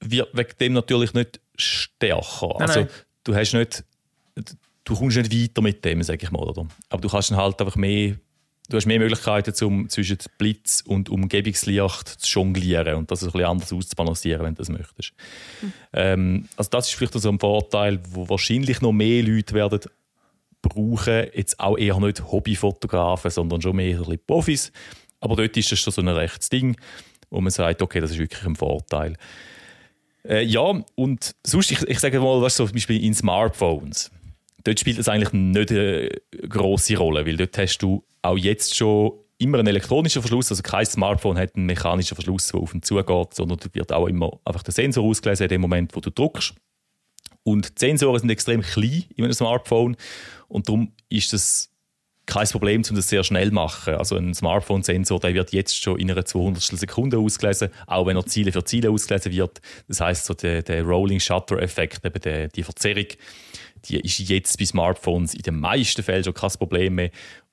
wird 0.00 0.28
wegen 0.34 0.52
dem 0.60 0.72
natürlich 0.74 1.14
nicht 1.14 1.40
stärker. 1.56 2.54
Nein, 2.58 2.68
also 2.68 2.80
nein. 2.80 2.88
du 3.24 3.34
hast 3.34 3.54
nicht, 3.54 3.84
du 4.84 4.94
kommst 4.94 5.16
nicht 5.16 5.32
weiter 5.32 5.62
mit 5.62 5.82
dem, 5.84 6.02
sage 6.02 6.20
ich 6.22 6.30
mal, 6.30 6.42
oder? 6.42 6.66
Aber 6.90 7.00
du 7.00 7.08
kannst 7.08 7.30
dann 7.30 7.38
halt 7.38 7.58
einfach 7.60 7.76
mehr, 7.76 8.16
du 8.68 8.76
hast 8.76 8.86
mehr 8.86 8.98
Möglichkeiten, 8.98 9.54
zum, 9.54 9.88
zwischen 9.88 10.18
Blitz 10.36 10.82
und 10.86 11.08
Umgebungslicht 11.08 12.08
zu 12.08 12.30
jonglieren 12.30 12.96
und 12.96 13.10
das 13.10 13.22
ein 13.22 13.32
bisschen 13.32 13.46
anders 13.46 13.72
auszubalancieren, 13.72 14.44
wenn 14.44 14.54
du 14.54 14.58
das 14.58 14.68
möchtest. 14.68 15.12
Ähm, 15.92 16.48
also 16.56 16.70
das 16.70 16.88
ist 16.88 16.94
vielleicht 16.94 17.14
so 17.14 17.28
ein 17.28 17.40
Vorteil, 17.40 17.98
wo 18.10 18.28
wahrscheinlich 18.28 18.80
noch 18.80 18.92
mehr 18.92 19.22
Leute 19.22 19.54
werden 19.54 19.80
brauchen, 20.60 21.26
jetzt 21.34 21.58
auch 21.60 21.78
eher 21.78 21.98
nicht 22.00 22.30
Hobbyfotografen, 22.30 23.30
sondern 23.30 23.62
schon 23.62 23.76
mehr 23.76 24.00
ein 24.00 24.18
Profis. 24.26 24.72
Aber 25.20 25.36
dort 25.36 25.56
ist 25.56 25.72
das 25.72 25.80
schon 25.80 25.92
so 25.92 26.02
ein 26.02 26.08
rechtes 26.08 26.48
Ding, 26.48 26.76
wo 27.30 27.40
man 27.40 27.50
sagt, 27.50 27.82
okay, 27.82 28.00
das 28.00 28.12
ist 28.12 28.18
wirklich 28.18 28.44
ein 28.44 28.56
Vorteil. 28.56 29.16
Äh, 30.24 30.42
ja, 30.44 30.82
und 30.94 31.34
sonst, 31.44 31.70
ich, 31.70 31.82
ich 31.82 32.00
sage 32.00 32.20
mal, 32.20 32.40
du, 32.40 32.48
so 32.48 32.66
zum 32.66 32.74
Beispiel 32.74 33.02
in 33.02 33.14
Smartphones, 33.14 34.10
dort 34.68 34.80
spielt 34.80 34.98
das 34.98 35.08
eigentlich 35.08 35.32
nicht 35.32 35.70
eine 35.70 36.10
grosse 36.48 36.96
Rolle, 36.96 37.26
weil 37.26 37.36
dort 37.36 37.56
hast 37.56 37.78
du 37.78 38.04
auch 38.22 38.36
jetzt 38.36 38.76
schon 38.76 39.12
immer 39.38 39.58
einen 39.58 39.68
elektronischen 39.68 40.20
Verschluss, 40.20 40.50
also 40.50 40.62
kein 40.62 40.84
Smartphone 40.84 41.38
hat 41.38 41.56
einen 41.56 41.66
mechanischen 41.66 42.14
Verschluss, 42.14 42.48
der 42.48 42.60
auf 42.60 42.74
und 42.74 42.84
zu 42.84 42.96
geht, 42.96 43.34
sondern 43.34 43.58
da 43.58 43.68
wird 43.72 43.92
auch 43.92 44.06
immer 44.06 44.38
einfach 44.44 44.62
der 44.62 44.74
Sensor 44.74 45.04
ausgelesen 45.04 45.44
in 45.44 45.48
dem 45.48 45.60
Moment, 45.60 45.96
wo 45.96 46.00
du 46.00 46.10
druckst. 46.10 46.54
Und 47.44 47.80
die 47.80 47.86
Sensoren 47.86 48.20
sind 48.20 48.30
extrem 48.30 48.60
klein 48.60 49.04
in 49.16 49.24
einem 49.24 49.32
Smartphone 49.32 49.96
und 50.48 50.68
darum 50.68 50.92
ist 51.08 51.32
das 51.32 51.70
kein 52.26 52.46
Problem, 52.48 52.82
um 52.90 52.94
das 52.94 53.08
sehr 53.08 53.24
schnell 53.24 53.48
zu 53.48 53.54
machen. 53.54 53.94
Also 53.94 54.16
ein 54.16 54.34
Smartphone-Sensor, 54.34 55.18
der 55.20 55.32
wird 55.32 55.52
jetzt 55.52 55.80
schon 55.80 55.98
in 55.98 56.10
einer 56.10 56.26
200 56.26 56.62
Sekunde 56.62 57.18
ausgelesen, 57.18 57.70
auch 57.86 58.06
wenn 58.06 58.18
er 58.18 58.26
Ziele 58.26 58.52
für 58.52 58.64
Ziele 58.64 58.90
ausgelesen 58.90 59.32
wird. 59.32 59.62
Das 59.86 60.02
heißt, 60.02 60.26
so 60.26 60.34
der, 60.34 60.62
der 60.62 60.82
Rolling 60.82 61.20
Shutter-Effekt, 61.20 62.04
eben 62.04 62.50
die 62.54 62.62
Verzerrung, 62.62 63.06
die 63.84 64.00
ist 64.00 64.18
jetzt 64.18 64.58
bei 64.58 64.64
Smartphones 64.64 65.34
in 65.34 65.42
den 65.42 65.60
meisten 65.60 66.02
Fällen 66.02 66.24
schon 66.24 66.34
kein 66.34 66.50
Problem 66.50 66.94
mehr. 66.96 67.10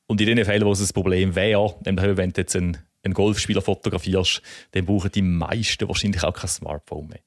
Und 0.08 0.22
in 0.22 0.28
den 0.36 0.46
Fällen, 0.46 0.66
wo 0.66 0.72
es 0.72 0.82
ein 0.82 0.94
Problem 0.94 1.36
wäre, 1.36 1.76
nämlich 1.86 2.18
wenn 2.18 2.32
du 2.32 2.42
jetzt 2.42 2.56
einen, 2.56 2.78
einen 3.04 3.14
Golfspieler 3.14 3.62
fotografierst, 3.62 4.42
dann 4.72 4.86
brauchen 4.86 5.12
die 5.12 5.22
meisten 5.22 5.88
wahrscheinlich 5.88 6.24
auch 6.24 6.34
kein 6.34 6.48
Smartphone 6.50 7.08
mehr. 7.08 7.20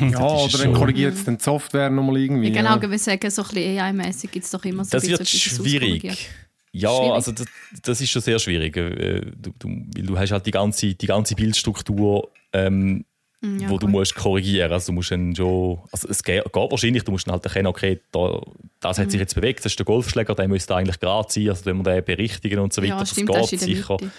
Ja, 0.10 0.20
oder 0.26 0.58
dann 0.58 0.72
korrigiert 0.74 1.14
es 1.14 1.24
dann 1.24 1.38
die 1.38 1.42
Software 1.44 1.88
nochmal 1.90 2.18
irgendwie. 2.18 2.48
Ja, 2.48 2.54
genau, 2.54 2.70
ja. 2.70 2.76
ich 2.76 2.82
würde 2.82 2.98
sagen, 2.98 3.30
so 3.30 3.42
ein 3.42 3.48
bisschen 3.48 3.78
AI-mäßig 3.78 4.30
gibt 4.30 4.44
es 4.44 4.50
doch 4.50 4.64
immer 4.64 4.84
so 4.84 4.90
Das 4.90 5.04
ein 5.04 5.10
wird 5.10 5.28
schwierig. 5.28 6.28
Ja, 6.72 6.90
Schwierig. 6.90 7.12
also 7.12 7.32
das, 7.32 7.46
das 7.82 8.00
ist 8.02 8.10
schon 8.10 8.22
sehr 8.22 8.38
schwierig. 8.38 8.76
äh, 8.76 9.22
Du, 9.36 9.52
du, 9.58 9.68
weil 9.68 10.04
du 10.06 10.18
hast 10.18 10.32
halt 10.32 10.44
die 10.44 10.50
ganze, 10.50 10.94
die 10.94 11.06
ganze 11.06 11.34
Bildstruktur, 11.34 12.30
ähm, 12.52 13.04
Ja, 13.40 13.70
wo 13.70 13.78
du 13.78 13.86
musst 13.86 14.16
korrigieren. 14.16 14.72
Also 14.72 14.86
du 14.86 14.94
musst 14.94 15.12
dann 15.12 15.34
schon, 15.36 15.78
also 15.92 16.08
es 16.08 16.24
geht, 16.24 16.42
geht 16.44 16.54
wahrscheinlich, 16.54 17.04
du 17.04 17.12
musst 17.12 17.26
dann 17.28 17.34
halt 17.34 17.44
erkennen, 17.44 17.68
okay, 17.68 18.00
da, 18.10 18.40
das 18.80 18.98
hat 18.98 19.10
sich 19.12 19.20
jetzt 19.20 19.34
bewegt, 19.36 19.60
das 19.60 19.72
ist 19.72 19.78
der 19.78 19.86
Golfschläger, 19.86 20.34
der 20.34 20.48
müsste 20.48 20.74
eigentlich 20.74 20.98
gerade 20.98 21.30
sein, 21.30 21.48
also 21.48 21.64
wenn 21.66 21.76
wir 21.78 21.84
den 21.84 22.04
berichtigen 22.04 22.58
und 22.58 22.72
so 22.72 22.82
weiter, 22.82 22.94
Ja, 22.94 22.98
das 22.98 23.10
stimmt, 23.10 23.28
das 23.30 23.50
geht 23.50 23.60
der 23.60 23.66
sicher. 23.68 23.96
Mitte. 24.00 24.10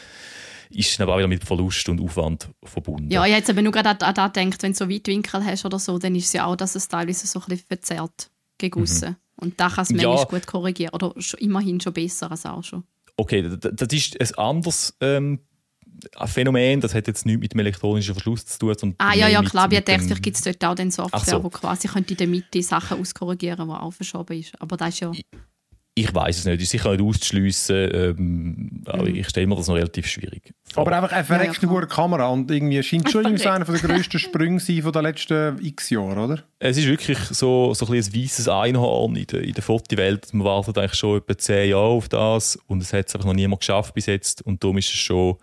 Ist 0.71 0.97
dann 0.99 1.03
aber 1.05 1.15
auch 1.15 1.17
wieder 1.17 1.27
mit 1.27 1.43
Verlust 1.43 1.89
und 1.89 1.99
Aufwand 1.99 2.47
verbunden. 2.63 3.09
Ja, 3.11 3.25
ich 3.25 3.33
hätte 3.33 3.51
aber 3.51 3.61
nur 3.63 3.71
gerade 3.73 3.89
an, 3.89 3.97
an 3.97 4.13
das 4.13 4.31
gedacht, 4.33 4.63
wenn 4.63 4.71
du 4.71 4.77
so 4.77 4.89
Weitwinkel 4.89 5.43
hast 5.43 5.65
oder 5.65 5.79
so, 5.79 5.97
dann 5.97 6.15
ist 6.15 6.25
es 6.27 6.33
ja 6.33 6.45
auch, 6.45 6.55
dass 6.55 6.75
es 6.75 6.87
teilweise 6.87 7.25
so 7.27 7.39
ein 7.39 7.45
bisschen 7.47 7.65
verzerrt 7.67 8.29
gegen 8.57 8.81
aussen. 8.81 9.15
Und 9.35 9.59
da 9.59 9.69
kann 9.69 9.83
es 9.83 9.89
Mhm. 9.89 9.99
Ja. 9.99 10.09
manchmal 10.09 10.39
gut 10.41 10.47
korrigieren. 10.47 10.93
Oder 10.93 11.13
immerhin 11.39 11.81
schon 11.81 11.91
besser 11.93 12.29
als 12.29 12.45
auch 12.45 12.63
schon. 12.63 12.83
Okay, 13.17 13.49
das 13.59 13.87
ist 13.93 14.15
ein 14.21 14.35
anderes 14.37 14.95
ähm, 15.01 15.39
Phänomen, 16.25 16.81
das 16.81 16.93
hat 16.93 17.07
jetzt 17.07 17.25
nichts 17.25 17.41
mit 17.41 17.53
dem 17.53 17.59
elektronischen 17.59 18.13
Verschluss 18.13 18.45
zu 18.45 18.59
tun. 18.59 18.73
sondern 18.77 18.95
Ah 18.99 19.13
ja, 19.15 19.27
ja 19.27 19.41
mit- 19.41 19.51
klar, 19.51 19.65
ich 19.71 19.77
mit 19.77 19.87
dachte, 19.87 20.15
gibt 20.21 20.35
es 20.37 20.41
dort 20.43 20.63
auch 20.65 20.75
den 20.75 20.91
Software, 20.91 21.19
so. 21.21 21.43
wo 21.43 21.49
quasi 21.49 21.87
könnte 21.87 22.13
in 22.13 22.17
der 22.17 22.27
Mitte 22.27 22.61
Sachen 22.63 22.99
auskorrigieren, 22.99 23.67
die 23.67 23.73
auch 23.73 23.91
verschoben 23.93 24.39
ist. 24.39 24.53
Aber 24.61 24.77
das 24.77 24.89
ist 24.89 24.99
ja... 25.01 25.11
Ich 25.95 26.15
weiß 26.15 26.37
es 26.37 26.45
nicht, 26.45 26.61
ist 26.61 26.69
sicher 26.69 26.91
nicht 26.91 27.01
auszuschliessen, 27.01 27.89
ähm, 27.93 28.83
aber 28.85 29.03
Mhm. 29.09 29.15
ich 29.15 29.27
stelle 29.27 29.47
mir 29.47 29.55
das 29.57 29.67
noch 29.67 29.75
relativ 29.75 30.07
schwierig 30.07 30.53
vor. 30.71 30.83
Aber 30.87 30.95
einfach 30.95 31.11
eine 31.11 31.25
verreckte 31.25 31.65
Ja, 31.65 31.73
ja, 31.73 31.85
Kamera 31.87 32.27
und 32.29 32.49
irgendwie 32.49 32.81
scheint 32.83 33.09
schon 33.11 33.25
irgendwie 33.25 33.43
so 33.43 33.49
einer 33.49 33.65
der 33.65 33.75
grössten 33.79 34.17
Sprünge 34.19 34.61
sein 34.61 34.81
von 34.81 34.93
den 34.93 35.01
letzten 35.03 35.57
x 35.61 35.89
Jahren, 35.89 36.17
oder? 36.17 36.43
Es 36.59 36.77
ist 36.77 36.87
wirklich 36.87 37.17
so, 37.17 37.73
so 37.73 37.85
ein, 37.87 37.95
ein 37.95 38.15
weißes 38.15 38.47
Einhorn 38.47 39.17
in 39.17 39.27
der, 39.27 39.41
in 39.41 39.51
der 39.53 39.63
Fotowelt. 39.63 40.33
Man 40.33 40.45
wartet 40.45 40.77
eigentlich 40.77 40.93
schon 40.93 41.17
etwa 41.17 41.37
zehn 41.37 41.69
Jahre 41.71 41.83
auf 41.83 42.07
das 42.07 42.57
und 42.67 42.81
es 42.81 42.93
hat 42.93 43.09
es 43.09 43.15
einfach 43.15 43.27
noch 43.27 43.33
niemand 43.35 43.59
geschafft 43.59 43.93
bis 43.93 44.05
jetzt. 44.05 44.41
Und 44.43 44.63
darum 44.63 44.77
ist 44.77 44.87
es 44.87 44.95
schon 44.95 45.35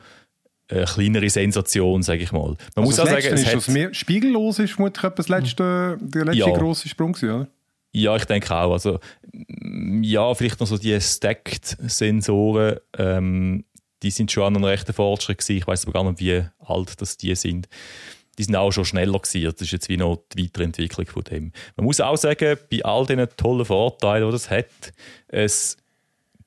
eine 0.68 0.84
kleinere 0.84 1.30
Sensation, 1.30 2.02
sage 2.02 2.22
ich 2.22 2.32
mal. 2.32 2.56
Man 2.74 2.84
muss 2.84 2.98
also 2.98 3.10
auch 3.12 3.16
das 3.16 3.24
sagen, 3.24 3.34
es 3.34 3.42
ist, 3.42 3.54
dass 3.54 3.68
mehr 3.68 3.94
spiegellos 3.94 4.58
ist, 4.58 4.72
vermutlich 4.72 5.04
etwa 5.04 5.14
das 5.16 5.28
letzte, 5.28 5.98
der 6.00 6.24
letzte 6.24 6.38
Ja. 6.40 6.50
grosse 6.50 6.88
Sprung 6.88 7.12
gewesen, 7.12 7.30
oder? 7.34 7.48
Ja, 7.92 8.16
ich 8.16 8.24
denke 8.24 8.54
auch. 8.54 8.72
Also, 8.72 8.98
mm, 9.32 10.02
ja, 10.02 10.34
vielleicht 10.34 10.60
noch 10.60 10.66
so 10.66 10.76
die 10.76 11.00
Stacked-Sensoren, 11.00 12.76
ähm, 12.98 13.64
die 14.02 14.10
sind 14.10 14.30
schon 14.30 14.44
an 14.44 14.56
einem 14.56 14.64
rechten 14.64 14.92
Fortschritt 14.92 15.38
gewesen. 15.38 15.56
Ich 15.58 15.66
weiß 15.66 15.84
aber 15.84 15.92
gar 15.92 16.04
nicht, 16.10 16.20
wie 16.20 16.42
alt 16.58 17.00
das 17.00 17.16
die 17.16 17.34
sind. 17.34 17.68
Die 18.38 18.44
sind 18.44 18.54
auch 18.54 18.70
schon 18.70 18.84
schneller 18.84 19.18
gewesen. 19.18 19.50
Das 19.50 19.62
ist 19.62 19.70
jetzt 19.72 19.88
wie 19.88 19.96
noch 19.96 20.22
die 20.34 20.44
Weiterentwicklung 20.44 21.06
von 21.06 21.22
dem. 21.24 21.52
Man 21.76 21.86
muss 21.86 22.00
auch 22.00 22.16
sagen, 22.18 22.58
bei 22.70 22.84
all 22.84 23.06
diesen 23.06 23.26
tollen 23.38 23.64
Vorteilen, 23.64 24.26
die 24.26 24.32
das 24.32 24.50
hat, 24.50 24.66
es 25.28 25.78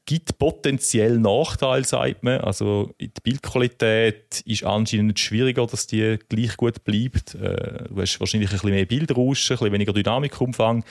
gibt 0.09 0.39
potenziell 0.39 1.19
Nachteile, 1.19 1.85
sagt 1.85 2.23
man. 2.23 2.41
Also 2.41 2.95
die 2.99 3.11
Bildqualität 3.21 4.41
ist 4.43 4.63
anscheinend 4.63 5.19
schwieriger, 5.19 5.67
dass 5.67 5.85
die 5.85 6.17
gleich 6.29 6.57
gut 6.57 6.83
bleibt. 6.83 7.35
Äh, 7.35 7.83
Du 7.89 8.01
hast 8.01 8.19
wahrscheinlich 8.19 8.49
ein 8.49 8.53
bisschen 8.53 8.71
mehr 8.71 8.85
Bildrauschen, 8.87 9.53
ein 9.53 9.59
bisschen 9.59 9.73
weniger 9.73 9.93
Dynamikumfang. 9.93 10.83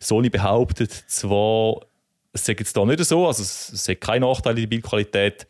Sony 0.00 0.30
behauptet 0.30 0.92
zwar, 0.92 1.82
es 2.32 2.46
sei 2.46 2.56
jetzt 2.58 2.74
da 2.74 2.86
nicht 2.86 3.04
so, 3.04 3.26
also 3.26 3.42
es 3.42 3.86
hat 3.86 4.00
keine 4.00 4.24
Nachteile 4.24 4.56
in 4.56 4.62
der 4.62 4.68
Bildqualität. 4.68 5.46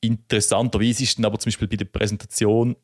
Interessanterweise 0.00 1.02
ist 1.02 1.18
dann 1.18 1.26
aber 1.26 1.38
zum 1.38 1.50
Beispiel 1.50 1.68
bei 1.68 1.76
der 1.76 1.84
Präsentation 1.84 2.76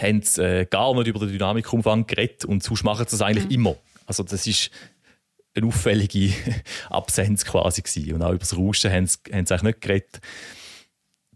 haben 0.00 0.22
sie 0.22 0.42
äh, 0.42 0.66
gar 0.66 0.92
nicht 0.96 1.06
über 1.06 1.20
den 1.20 1.28
Dynamikumfang 1.28 2.04
geredet 2.08 2.46
und 2.46 2.64
sonst 2.64 2.82
machen 2.82 3.06
sie 3.06 3.12
das 3.12 3.22
eigentlich 3.22 3.48
immer. 3.52 3.76
Also 4.06 4.24
das 4.24 4.44
ist 4.48 4.72
eine 5.54 5.66
auffällige 5.66 6.32
Absenz 6.90 7.44
quasi 7.44 7.82
gewesen. 7.82 8.14
Und 8.14 8.22
auch 8.22 8.30
über 8.30 8.38
das 8.38 8.56
Rauschen 8.56 8.92
haben 8.92 9.06
sie, 9.06 9.18
haben 9.32 9.46
sie 9.46 9.56
nicht 9.62 9.80
geredet. 9.80 10.20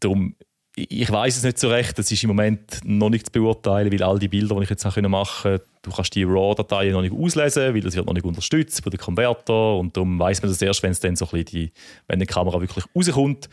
Darum, 0.00 0.36
ich 0.76 1.10
weiß 1.10 1.38
es 1.38 1.42
nicht 1.42 1.58
so 1.58 1.68
recht, 1.68 1.98
das 1.98 2.12
ist 2.12 2.22
im 2.22 2.28
Moment 2.28 2.80
noch 2.84 3.08
nicht 3.08 3.26
zu 3.26 3.32
beurteilen, 3.32 3.90
weil 3.90 4.02
all 4.02 4.18
die 4.18 4.28
Bilder, 4.28 4.56
die 4.56 4.64
ich 4.64 4.70
jetzt 4.70 4.84
machen 4.84 5.02
konnte, 5.02 5.64
du 5.80 5.90
kannst 5.90 6.14
die 6.14 6.24
RAW-Dateien 6.24 6.92
noch 6.92 7.00
nicht 7.00 7.14
auslesen, 7.14 7.74
weil 7.74 7.80
das 7.80 7.96
wird 7.96 8.04
noch 8.04 8.12
nicht 8.12 8.26
unterstützt 8.26 8.82
von 8.82 8.90
den 8.90 9.00
Konverter 9.00 9.76
und 9.76 9.96
darum 9.96 10.18
weiß 10.18 10.42
man 10.42 10.50
das 10.50 10.60
erst, 10.60 10.82
wenn 10.82 10.90
es 10.90 11.00
dann 11.00 11.16
so 11.16 11.24
ein 11.24 11.30
bisschen 11.30 11.44
die, 11.46 11.72
wenn 12.08 12.20
die 12.20 12.26
Kamera 12.26 12.60
wirklich 12.60 12.84
rauskommt 12.94 13.48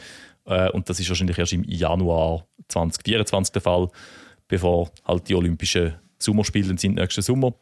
äh, 0.46 0.70
und 0.72 0.90
das 0.90 1.00
ist 1.00 1.08
wahrscheinlich 1.08 1.38
erst 1.38 1.54
im 1.54 1.64
Januar 1.64 2.46
2024 2.68 3.54
der 3.54 3.62
Fall, 3.62 3.88
bevor 4.50 4.92
halt 5.06 5.30
die 5.30 5.36
Olympischen 5.36 5.96
Sommerspiele 6.20 6.78
sind 6.78 6.96
nächsten 6.96 7.22
Sommer. 7.22 7.54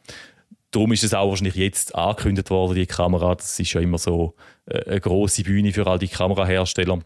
Darum 0.72 0.92
ist 0.92 1.04
es 1.04 1.14
auch 1.14 1.28
wahrscheinlich 1.28 1.54
jetzt 1.54 1.94
angekündigt 1.94 2.50
worden, 2.50 2.74
die 2.74 2.86
Kamera. 2.86 3.34
Das 3.34 3.60
ist 3.60 3.72
ja 3.72 3.80
immer 3.80 3.98
so 3.98 4.34
äh, 4.66 4.82
eine 4.84 5.00
große 5.00 5.44
Bühne 5.44 5.72
für 5.72 5.86
all 5.86 5.98
die 5.98 6.08
Kamerahersteller, 6.08 7.00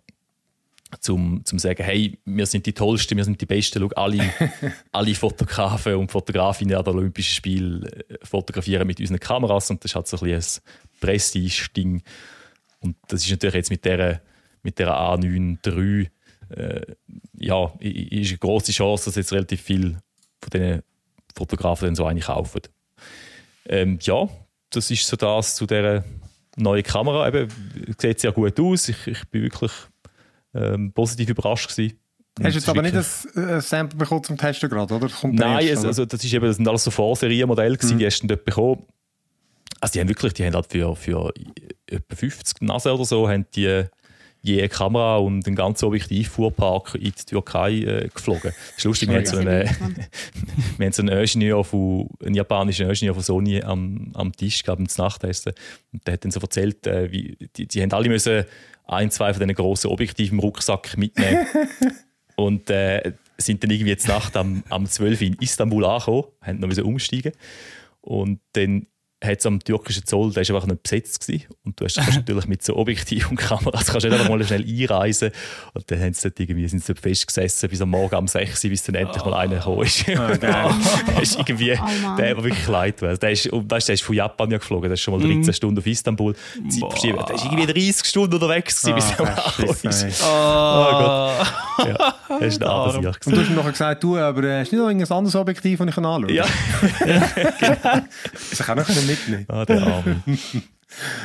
zum 1.01 1.45
zum 1.45 1.59
sagen, 1.59 1.83
hey, 1.83 2.19
wir 2.25 2.47
sind 2.47 2.65
die 2.65 2.73
Tollsten, 2.73 3.17
wir 3.17 3.25
sind 3.25 3.41
die 3.41 3.47
Besten. 3.47 3.81
Schau, 3.81 3.89
alle, 3.97 4.33
alle 4.93 5.15
Fotografen 5.15 5.97
und 5.97 6.13
Fotografinnen 6.13 6.77
an 6.77 6.85
den 6.85 6.95
Olympischen 6.95 7.35
Spielen 7.35 7.85
äh, 7.85 8.19
fotografieren 8.23 8.87
mit 8.87 9.01
unseren 9.01 9.21
Kameras 9.21 9.69
und 9.71 9.85
das 9.85 9.95
halt 9.95 10.07
so 10.07 10.17
ein, 10.19 10.31
bisschen 10.31 10.63
ein 10.65 11.01
Prestige-Ding. 11.01 12.03
Und 12.81 12.97
das 13.09 13.25
ist 13.25 13.31
natürlich 13.31 13.57
jetzt 13.57 13.71
mit 13.71 13.85
der, 13.85 14.23
mit 14.63 14.79
der 14.79 14.91
A9 14.91 15.59
III 15.67 16.09
äh, 16.51 16.95
ja, 17.39 17.73
ist 17.81 18.31
eine 18.31 18.39
große 18.39 18.73
Chance, 18.73 19.07
dass 19.07 19.17
jetzt 19.17 19.33
relativ 19.33 19.61
viele 19.61 19.99
von 20.41 20.51
diesen 20.53 20.83
Fotografen 21.35 21.87
dann 21.87 21.95
so 21.95 22.07
eine 22.07 22.21
kaufen. 22.21 22.63
Ähm, 23.69 23.99
ja, 24.03 24.29
das 24.71 24.91
ist 24.91 25.07
so 25.07 25.17
das 25.17 25.55
zu 25.57 25.67
dieser 25.67 26.05
neuen 26.57 26.83
Kamera. 26.83 27.29
Eben, 27.29 27.49
sieht 27.99 28.21
sehr 28.21 28.33
gut 28.33 28.59
aus. 28.61 28.89
Ich, 28.89 29.07
ich 29.07 29.25
bin 29.29 29.43
wirklich 29.43 29.73
ähm, 30.55 30.93
positiv 30.93 31.29
überrascht 31.31 31.71
gewesen. 31.71 31.99
Hast 32.43 32.53
du 32.55 32.59
jetzt 32.59 32.69
aber 32.69 32.83
nicht 32.83 32.95
ein 32.95 33.49
äh, 33.49 33.61
Sample 33.63 33.99
bekommen 33.99 34.23
zum 34.23 34.37
Testen 34.37 34.69
gerade, 34.69 34.93
oder? 34.95 35.09
Nein, 35.23 35.67
erst, 35.69 35.87
also 35.87 36.05
das, 36.05 36.23
ist 36.23 36.33
eben, 36.35 36.45
das 36.45 36.57
sind 36.57 36.69
alles 36.69 36.85
so 36.85 36.91
Vorserienmodelle, 36.91 37.77
gewesen, 37.79 37.95
Mhm. 37.95 37.99
die 37.99 38.07
hast 38.07 38.21
du 38.21 38.27
dort 38.27 38.45
bekommen. 38.45 38.85
Also 39.81 39.93
die 39.93 40.01
haben 40.01 40.09
wirklich, 40.09 40.35
die 40.35 40.45
haben 40.45 40.55
halt 40.55 40.67
für, 40.71 40.95
für 40.97 41.33
etwa 41.87 42.15
50 42.15 42.61
Nase 42.61 42.93
oder 42.93 43.05
so, 43.07 43.29
haben 43.29 43.47
die 43.55 43.85
je 44.47 44.69
Kamera 44.69 45.17
und 45.17 45.47
einen 45.47 45.57
ganzen 45.57 45.87
Objektivfuhrpark 45.87 46.95
in 46.95 47.13
die 47.13 47.25
Türkei 47.27 47.73
äh, 47.81 48.09
geflogen. 48.09 48.53
Das 48.53 48.79
ist 48.79 48.85
lustig, 48.85 49.09
wir 49.09 49.17
haben 49.17 49.27
so 49.27 49.39
einen, 49.39 49.69
wir 50.79 50.87
haben 50.87 50.93
so 50.93 51.03
einen 51.03 51.19
Ingenieur 51.19 51.65
von, 51.65 52.09
einen 52.25 52.35
japanischen 52.35 52.89
Ingenieur 52.89 53.15
von 53.15 53.23
Sony 53.23 53.63
am, 53.63 54.13
am 54.15 54.33
Tisch 54.33 54.63
gehabt, 54.63 54.89
zum 54.91 55.05
Nachtessen. 55.05 55.53
Und 55.93 56.07
der 56.07 56.15
hat 56.15 56.25
dann 56.25 56.31
so 56.31 56.41
erzählt, 56.41 56.87
äh, 56.87 57.11
wie, 57.11 57.37
die, 57.57 57.67
die 57.67 57.83
haben 57.83 57.93
alle 57.93 58.09
müssen 58.09 58.45
ein, 58.87 59.11
zwei 59.11 59.35
von 59.35 59.41
diesen 59.41 59.55
grossen 59.55 59.91
Objektiven 59.91 60.39
im 60.39 60.41
Rucksack 60.41 60.97
mitnehmen. 60.97 61.47
Und 62.37 62.71
äh, 62.71 63.15
sind 63.39 63.63
dann 63.63 63.71
irgendwie 63.71 63.91
jetzt 63.91 64.07
Nacht 64.09 64.37
am, 64.37 64.63
am 64.69 64.87
12 64.87 65.21
Uhr 65.21 65.27
in 65.27 65.35
Istanbul 65.41 65.85
angekommen, 65.85 66.25
haben 66.43 66.61
noch 66.61 66.85
umsteigen. 66.85 67.33
Und 68.01 68.41
dann 68.53 68.87
hat 69.25 69.39
es 69.41 69.47
am 69.47 69.59
türkischen 69.61 70.05
Zoll, 70.05 70.31
der 70.33 70.43
ist 70.43 70.51
einfach 70.51 70.67
nicht 70.67 70.83
besetzt 70.83 71.27
gewesen. 71.27 71.47
Und 71.65 71.81
du 71.81 71.87
hast, 71.87 71.97
natürlich 71.97 72.47
mit 72.47 72.63
so 72.63 72.77
Objektiv 72.77 73.31
und 73.31 73.37
Kameras 73.37 73.87
kannst 73.87 74.05
du 74.05 74.11
nicht 74.11 74.19
einfach 74.21 74.29
mal 74.29 74.45
schnell 74.45 74.63
einreisen. 74.63 75.31
Und 75.73 75.91
dann 75.91 76.01
haben 76.01 76.13
sie 76.13 76.29
dort 76.29 76.39
irgendwie, 76.39 76.69
sind 76.69 76.81
sie 76.85 76.93
dort 76.93 77.01
festgesessen 77.01 77.71
bis 77.71 77.81
am 77.81 77.89
Morgen 77.91 78.15
um 78.15 78.29
6 78.29 78.63
Uhr, 78.65 78.71
bis 78.71 78.83
dann 78.85 78.95
endlich 78.95 79.25
mal 79.25 79.33
einer 79.35 79.57
gekommen 79.57 79.85
ist. 79.85 80.07
Ah, 80.11 80.37
geil. 80.37 80.71
der 81.09 81.23
ist 81.23 81.39
irgendwie, 81.39 81.73
Oh 81.73 82.17
der 82.19 82.37
war 82.37 82.45
wirklich 82.45 82.69
leid. 82.69 83.01
weil 83.01 83.17
Der 83.17 83.31
ist, 83.33 83.49
weißt, 83.51 83.89
der 83.89 83.95
ist 83.95 84.03
von 84.03 84.15
Japan 84.15 84.51
ja 84.51 84.59
geflogen, 84.59 84.83
der 84.91 84.95
ist 84.95 85.01
schon 85.01 85.19
mal 85.19 85.27
13 85.27 85.53
Stunden 85.55 85.79
auf 85.79 85.87
Istanbul. 85.87 86.35
Zeit 86.35 86.81
Boah. 86.81 86.91
verschieben. 86.91 87.19
Der 87.27 87.35
ist 87.37 87.45
irgendwie 87.47 87.67
30 87.73 88.05
Stunden 88.07 88.35
unterwegs 88.35 88.83
gewesen, 88.83 88.97
bis 88.97 89.11
er 89.19 89.21
Ah, 89.27 89.53
mal 89.59 89.75
Scheiße, 89.75 90.09
ist. 90.09 90.23
Oh 90.23 90.91
Gott. 90.93 91.47
Ja, 91.89 92.15
das 92.29 92.41
ist 92.55 92.63
ein 92.63 92.69
Abenteuer. 92.69 93.13
Und 93.25 93.35
du 93.35 93.41
hast 93.41 93.49
ihm 93.49 93.55
nachher 93.57 93.71
gesagt, 93.73 94.05
du, 94.05 94.19
aber 94.19 94.45
äh, 94.45 94.61
hast 94.61 94.73
du 94.73 94.77
nicht 94.77 94.83
noch 94.83 94.91
irgendein 94.91 95.17
anderes 95.17 95.35
Objektiv, 95.37 95.79
das 95.79 95.89
ich 95.89 95.97
anschauen 95.97 96.27
kann? 96.27 96.35
Ja, 97.07 98.05
Das 98.51 98.59
kann 98.61 98.79
ich 98.79 98.85
auch 98.85 98.95
noch 98.95 99.06
mitnehmen. 99.07 99.45
ah, 99.49 99.65
der 99.65 99.83
Arme. 99.83 100.23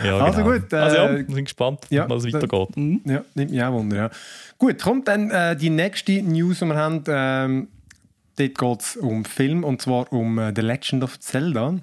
Ja, 0.03 0.17
Also 0.17 0.43
genau. 0.43 0.53
gut, 0.59 0.73
äh, 0.73 0.75
also 0.77 0.95
ja, 0.97 1.11
wir 1.11 1.35
sind 1.35 1.45
gespannt, 1.45 1.79
ja, 1.91 2.09
was 2.09 2.23
da- 2.23 2.33
weitergeht. 2.33 2.69
Ja, 3.05 3.23
nimmt 3.35 3.51
mich 3.51 3.63
auch 3.63 3.71
Wunder, 3.73 3.95
ja. 3.95 4.09
Gut, 4.57 4.81
kommt 4.81 5.07
dann 5.07 5.29
äh, 5.29 5.55
die 5.55 5.69
nächste 5.69 6.19
News, 6.23 6.59
die 6.59 6.65
wir 6.65 6.75
haben. 6.75 7.03
Ähm, 7.07 7.67
dort 8.37 8.57
geht 8.57 8.81
es 8.81 8.97
um 8.97 9.23
Film, 9.23 9.63
und 9.63 9.79
zwar 9.81 10.11
um 10.11 10.39
äh, 10.39 10.51
The 10.55 10.61
Legend 10.61 11.03
of 11.03 11.19
Zelda. 11.19 11.75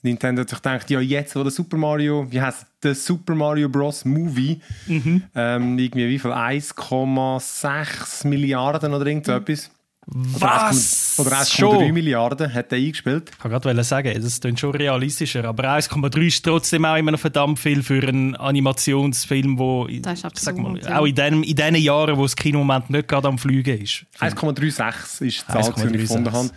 Nintendo 0.00 0.40
hat 0.42 0.48
sich 0.48 0.62
gedacht, 0.62 0.88
ja, 0.90 0.98
jetzt, 1.00 1.36
wo 1.36 1.42
der 1.42 1.52
Super 1.52 1.76
Mario, 1.76 2.26
wie 2.30 2.40
heißt 2.40 2.62
es, 2.62 2.66
der 2.82 2.94
Super 2.94 3.34
Mario 3.34 3.68
Bros. 3.68 4.04
Movie, 4.06 4.60
Mhm. 4.86 5.22
ähm, 5.34 5.78
irgendwie 5.78 6.08
wie 6.08 6.18
viel? 6.18 6.32
1,6 6.32 8.26
Milliarden 8.26 8.94
oder 8.94 9.06
irgend 9.06 9.26
so 9.26 9.32
etwas. 9.32 9.70
Was? 10.08 11.16
Oder 11.18 11.32
1,3 11.32 11.56
Schon? 11.56 11.92
Milliarden 11.92 12.52
hat 12.54 12.70
er 12.70 12.78
eingespielt. 12.78 13.30
Ich 13.30 13.44
wollte 13.44 13.60
gerade 13.60 13.82
sagen, 13.82 14.22
das 14.22 14.40
klingt 14.40 14.60
schon 14.60 14.70
realistischer. 14.70 15.44
Aber 15.44 15.64
1,3 15.64 16.26
ist 16.26 16.44
trotzdem 16.44 16.84
auch 16.84 16.96
immer 16.96 17.10
noch 17.10 17.18
verdammt 17.18 17.58
viel 17.58 17.82
für 17.82 18.06
einen 18.06 18.36
Animationsfilm, 18.36 19.58
wo 19.58 19.88
Das 19.88 20.22
ist 20.22 20.38
sag 20.38 20.58
mal, 20.58 20.78
ja. 20.78 21.00
auch 21.00 21.06
in 21.06 21.14
den, 21.14 21.42
in 21.42 21.56
den 21.56 21.74
Jahren, 21.74 22.16
wo 22.16 22.22
das 22.22 22.36
Kinomoment 22.36 22.88
nicht 22.88 23.08
gerade 23.08 23.26
am 23.26 23.36
Fliegen 23.36 23.82
ist. 23.82 24.06
1,36 24.20 25.26
ist 25.26 25.44
die 25.48 25.52
Zahl, 25.52 25.62
die 25.62 25.68
ich 25.70 25.74
1,36. 25.74 25.92
gefunden 25.92 26.32
habe. 26.32 26.50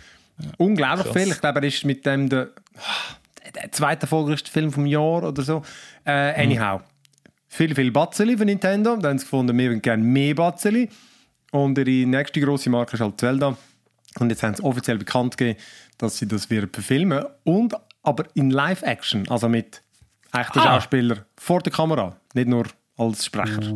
Unglaublich 0.56 1.06
Krass. 1.06 1.22
viel. 1.22 1.32
Ich 1.32 1.40
glaube, 1.40 1.60
er 1.60 1.66
ist 1.66 1.84
mit 1.84 2.06
dem 2.06 2.28
der, 2.28 2.50
der 3.54 3.72
zweite 3.72 4.02
erfolgreichste 4.02 4.50
Film 4.50 4.72
vom 4.72 4.86
Jahr 4.86 5.24
oder 5.24 5.42
so. 5.42 5.62
Äh, 6.04 6.40
anyhow. 6.40 6.82
Viel, 7.48 7.74
viel 7.74 7.90
Batzeli 7.90 8.38
für 8.38 8.44
Nintendo. 8.44 8.94
Dann 8.94 9.10
haben 9.10 9.18
sie 9.18 9.24
gefunden, 9.24 9.58
wir 9.58 9.70
würden 9.70 9.82
gerne 9.82 10.04
mehr 10.04 10.36
Batzeli. 10.36 10.88
Und 11.50 11.78
ihre 11.78 12.06
nächste 12.08 12.40
grosse 12.40 12.70
Marke 12.70 12.94
ist 12.94 13.00
halt 13.00 13.18
Zelda. 13.20 13.56
Und 14.18 14.30
jetzt 14.30 14.42
haben 14.42 14.54
sie 14.54 14.62
offiziell 14.62 14.98
bekannt 14.98 15.36
gegeben, 15.36 15.58
dass 15.98 16.18
sie 16.18 16.26
das 16.26 16.50
wieder 16.50 16.68
verfilmen. 16.72 17.24
Und 17.44 17.74
aber 18.02 18.24
in 18.34 18.50
Live-Action, 18.50 19.28
also 19.28 19.48
mit 19.48 19.82
echten 20.32 20.58
Ah. 20.60 20.62
Schauspielern 20.62 21.24
vor 21.36 21.60
der 21.60 21.72
Kamera, 21.72 22.16
nicht 22.34 22.48
nur 22.48 22.64
als 23.00 23.24
Sprecher. 23.24 23.74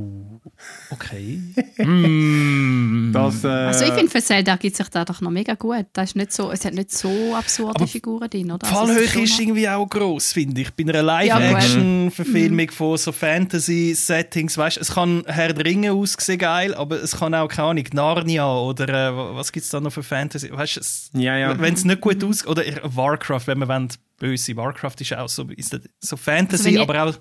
Okay. 0.90 1.40
Das, 3.12 3.44
äh, 3.44 3.48
Also 3.48 3.84
ich 3.84 3.92
finde, 3.92 4.10
für 4.10 4.20
Zelda 4.22 4.56
gibt 4.56 4.76
sich 4.76 4.88
da 4.88 5.04
doch 5.04 5.20
noch 5.20 5.30
mega 5.30 5.54
gut. 5.54 5.86
Das 5.92 6.10
ist 6.10 6.16
nicht 6.16 6.32
so, 6.32 6.50
es 6.50 6.64
hat 6.64 6.74
nicht 6.74 6.90
so 6.90 7.34
absurde 7.34 7.76
Aber 7.76 7.86
Figuren 7.86 8.28
drin, 8.28 8.50
oder? 8.50 8.66
Die 8.66 8.72
Also 8.74 8.86
Fallhöhe 8.92 9.08
schon 9.08 9.22
ist 9.22 9.32
noch- 9.34 9.40
irgendwie 9.40 9.68
auch 9.68 9.86
gross, 9.88 10.32
finde 10.32 10.60
ich. 10.62 10.72
Bei 10.74 10.82
einer 10.82 10.94
Ja, 11.22 11.38
Live-Action-Verfilmung 11.38 12.70
von 12.70 12.96
so 12.98 13.12
Fantasy-Settings, 13.12 14.58
weißt 14.58 14.78
es 14.78 14.92
kann 14.94 15.22
Herr 15.26 15.52
der 15.52 15.64
Ringe 15.64 15.92
aussehen 15.92 16.38
geil, 16.38 16.74
aber 16.74 17.02
es 17.02 17.16
kann 17.16 17.34
auch, 17.34 17.48
keine 17.48 17.68
Ahnung, 17.68 17.84
Narnia 17.92 18.52
oder 18.58 18.88
äh, 18.88 19.16
was 19.36 19.52
gibt 19.52 19.64
es 19.64 19.70
da 19.70 19.80
noch 19.80 19.92
für 19.92 20.02
Fantasy? 20.02 20.50
Weißt 20.52 20.76
es, 20.76 21.10
Ja, 21.14 21.36
ja. 21.36 21.58
Wenn 21.58 21.74
es 21.74 21.84
nicht 21.84 22.00
gut 22.00 22.22
aussieht, 22.24 22.46
oder 22.48 22.62
Warcraft, 22.82 23.46
wenn 23.46 23.58
man 23.58 23.68
wollen, 23.68 23.88
böse 24.18 24.56
Warcraft 24.56 24.96
ist 25.00 25.16
auch 25.16 25.28
so, 25.28 25.44
ist 25.56 25.72
das 25.72 25.80
so 26.00 26.16
Fantasy, 26.16 26.70
Also 26.78 26.82
aber 26.82 27.04
auch 27.04 27.14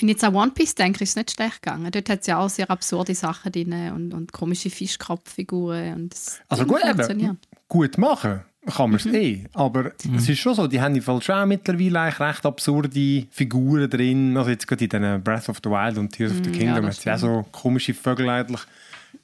Wenn 0.00 0.08
ich 0.08 0.14
jetzt 0.14 0.24
an 0.24 0.34
One 0.34 0.50
Piece 0.52 0.74
denke, 0.74 1.02
ist 1.04 1.10
es 1.10 1.16
nicht 1.16 1.30
schlecht 1.32 1.62
gegangen. 1.62 1.90
Dort 1.90 2.08
hat 2.08 2.20
es 2.20 2.26
ja 2.26 2.38
auch 2.38 2.48
sehr 2.48 2.70
absurde 2.70 3.14
Sachen 3.14 3.52
drin 3.52 3.72
und, 3.94 4.14
und 4.14 4.32
komische 4.32 4.70
Fischkopffiguren. 4.70 5.94
Und 5.94 6.12
das 6.14 6.40
Also 6.48 6.64
gut, 6.64 6.80
funktioniert. 6.80 7.30
eben, 7.30 7.38
gut 7.68 7.98
machen 7.98 8.40
kann 8.66 8.90
man 8.90 8.96
es 9.00 9.06
eh. 9.06 9.46
Aber 9.54 9.92
es 10.14 10.28
ist 10.28 10.40
schon 10.40 10.54
so, 10.54 10.66
die 10.66 10.78
haben 10.80 10.94
im 10.94 11.00
Fall 11.02 11.22
schon 11.22 11.48
mittlerweile 11.48 12.00
eigentlich 12.00 12.20
recht 12.20 12.44
absurde 12.44 13.26
Figuren 13.30 13.88
drin. 13.88 14.36
Also 14.36 14.50
jetzt 14.50 14.66
gerade 14.66 14.84
in 14.84 14.90
diesen 14.90 15.22
Breath 15.22 15.48
of 15.48 15.58
the 15.64 15.70
Wild 15.70 15.96
und 15.96 16.10
Tears 16.12 16.32
of 16.32 16.38
the 16.44 16.50
Mm, 16.50 16.52
Kingdom 16.52 16.84
ja, 16.84 16.90
hat 16.90 16.98
es 16.98 17.04
ja 17.04 17.16
so 17.16 17.46
komische 17.50 17.94
Vögel 17.94 18.28
eigentlich. 18.28 18.60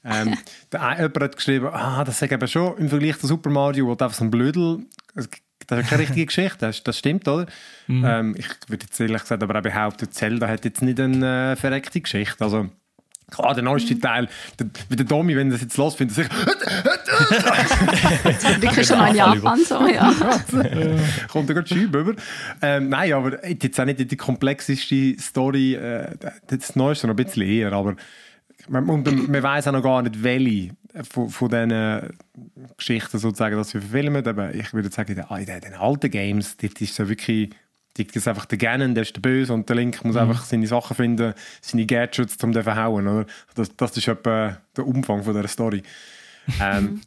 Ähm, 0.03 0.35
der 0.71 0.81
eine, 0.81 1.01
jemand 1.03 1.19
hat 1.21 1.35
geschrieben, 1.35 1.67
ah, 1.71 2.03
das 2.03 2.19
ist 2.21 2.31
eben 2.31 2.47
schon 2.47 2.75
im 2.79 2.89
Vergleich 2.89 3.19
zu 3.19 3.27
Super 3.27 3.51
Mario, 3.51 3.85
wo 3.85 3.93
du 3.93 4.03
einfach 4.05 4.17
so 4.17 4.23
ein 4.23 4.31
Blödel, 4.31 4.79
es- 5.13 5.29
das 5.67 5.79
ist 5.79 5.89
keine 5.89 6.03
richtige 6.03 6.25
Geschichte, 6.25 6.57
das, 6.59 6.83
das 6.83 6.97
stimmt, 6.97 7.27
oder? 7.27 7.45
Ähm, 7.87 8.35
ich 8.37 8.47
würde 8.67 8.85
jetzt 8.85 8.99
ehrlich 8.99 9.21
gesagt 9.21 9.43
aber 9.43 9.57
auch 9.57 9.63
behaupten, 9.63 10.11
Zelda 10.11 10.47
hat 10.47 10.65
jetzt 10.65 10.81
nicht 10.81 10.99
eine 10.99 11.53
äh, 11.53 11.55
verreckte 11.55 12.01
Geschichte. 12.01 12.43
Also, 12.43 12.69
Klar, 13.31 13.55
der 13.55 13.63
neueste 13.63 13.99
Teil, 13.99 14.29
der, 14.59 14.67
wie 14.87 14.95
der 14.95 15.05
Domi, 15.05 15.35
wenn 15.35 15.47
er 15.47 15.53
das 15.53 15.61
jetzt 15.61 15.75
los 15.77 15.95
findet, 15.95 16.15
sich 16.15 16.27
Wirklich 18.61 18.85
schon 18.85 19.07
in 19.07 19.15
Japan 19.15 19.59
so, 19.65 19.87
ja. 19.87 20.13
kommt 21.31 21.49
er 21.49 21.55
gerade 21.55 21.67
Schübe 21.67 22.01
über. 22.01 22.13
Ähm, 22.61 22.89
nein, 22.89 23.13
aber 23.13 23.43
jetzt 23.47 23.79
auch 23.79 23.85
nicht 23.85 24.11
die 24.11 24.15
komplexeste 24.15 25.17
Story, 25.19 25.73
äh, 25.73 26.15
das 26.47 26.75
Neueste 26.75 27.07
noch 27.07 27.15
ein 27.15 27.25
bisschen 27.25 27.41
eher, 27.41 27.73
aber 27.73 27.95
man, 28.67 28.87
und 28.89 29.27
man 29.27 29.41
weiß 29.41 29.69
auch 29.69 29.71
noch 29.71 29.81
gar 29.81 30.03
nicht, 30.03 30.21
welche 30.21 30.75
von, 31.03 31.29
von 31.29 31.49
diesen 31.49 32.17
Geschichten 32.77 33.17
sozusagen, 33.17 33.55
dass 33.55 33.73
wir 33.73 33.81
verfilmen. 33.81 34.25
Aber 34.25 34.53
ich 34.53 34.73
würde 34.73 34.89
sagen, 34.89 35.11
in 35.11 35.17
den, 35.17 35.37
in 35.37 35.45
den, 35.45 35.55
in 35.55 35.61
den 35.61 35.73
alten 35.73 36.09
Games, 36.09 36.57
dort 36.57 36.79
ist 36.81 36.95
so 36.95 37.07
wirklich, 37.09 37.49
dort 37.97 38.15
ist 38.15 38.27
einfach 38.27 38.45
der 38.45 38.57
Ganon, 38.57 38.93
der 38.93 39.03
ist 39.03 39.15
der 39.15 39.21
Böse 39.21 39.53
und 39.53 39.67
der 39.67 39.75
Link 39.75 40.03
muss 40.05 40.15
einfach 40.15 40.43
seine 40.45 40.67
Sachen 40.67 40.95
finden, 40.95 41.33
seine 41.61 41.85
Gadgets, 41.85 42.41
um 42.43 42.51
den 42.51 42.61
zu 42.61 42.63
verhauen. 42.63 43.07
Oder? 43.07 43.25
Das, 43.55 43.75
das 43.75 43.97
ist 43.97 44.07
etwa 44.07 44.57
der 44.75 44.87
Umfang 44.87 45.23
von 45.23 45.33
dieser 45.33 45.47
Story. 45.47 45.83
ähm, 46.61 47.01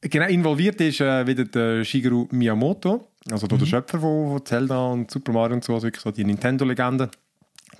genau, 0.00 0.26
involviert 0.26 0.80
ist 0.80 1.00
äh, 1.00 1.26
wieder 1.26 1.44
der 1.44 1.84
Shigeru 1.84 2.28
Miyamoto, 2.30 3.08
also 3.30 3.46
der 3.46 3.64
Schöpfer 3.66 4.00
von, 4.00 4.32
von 4.32 4.46
Zelda 4.46 4.86
und 4.86 5.10
Super 5.10 5.32
Mario 5.32 5.56
und 5.56 5.64
so, 5.64 5.74
also 5.74 5.86
wirklich 5.86 6.02
so 6.02 6.10
die 6.10 6.24
Nintendo-Legende. 6.24 7.10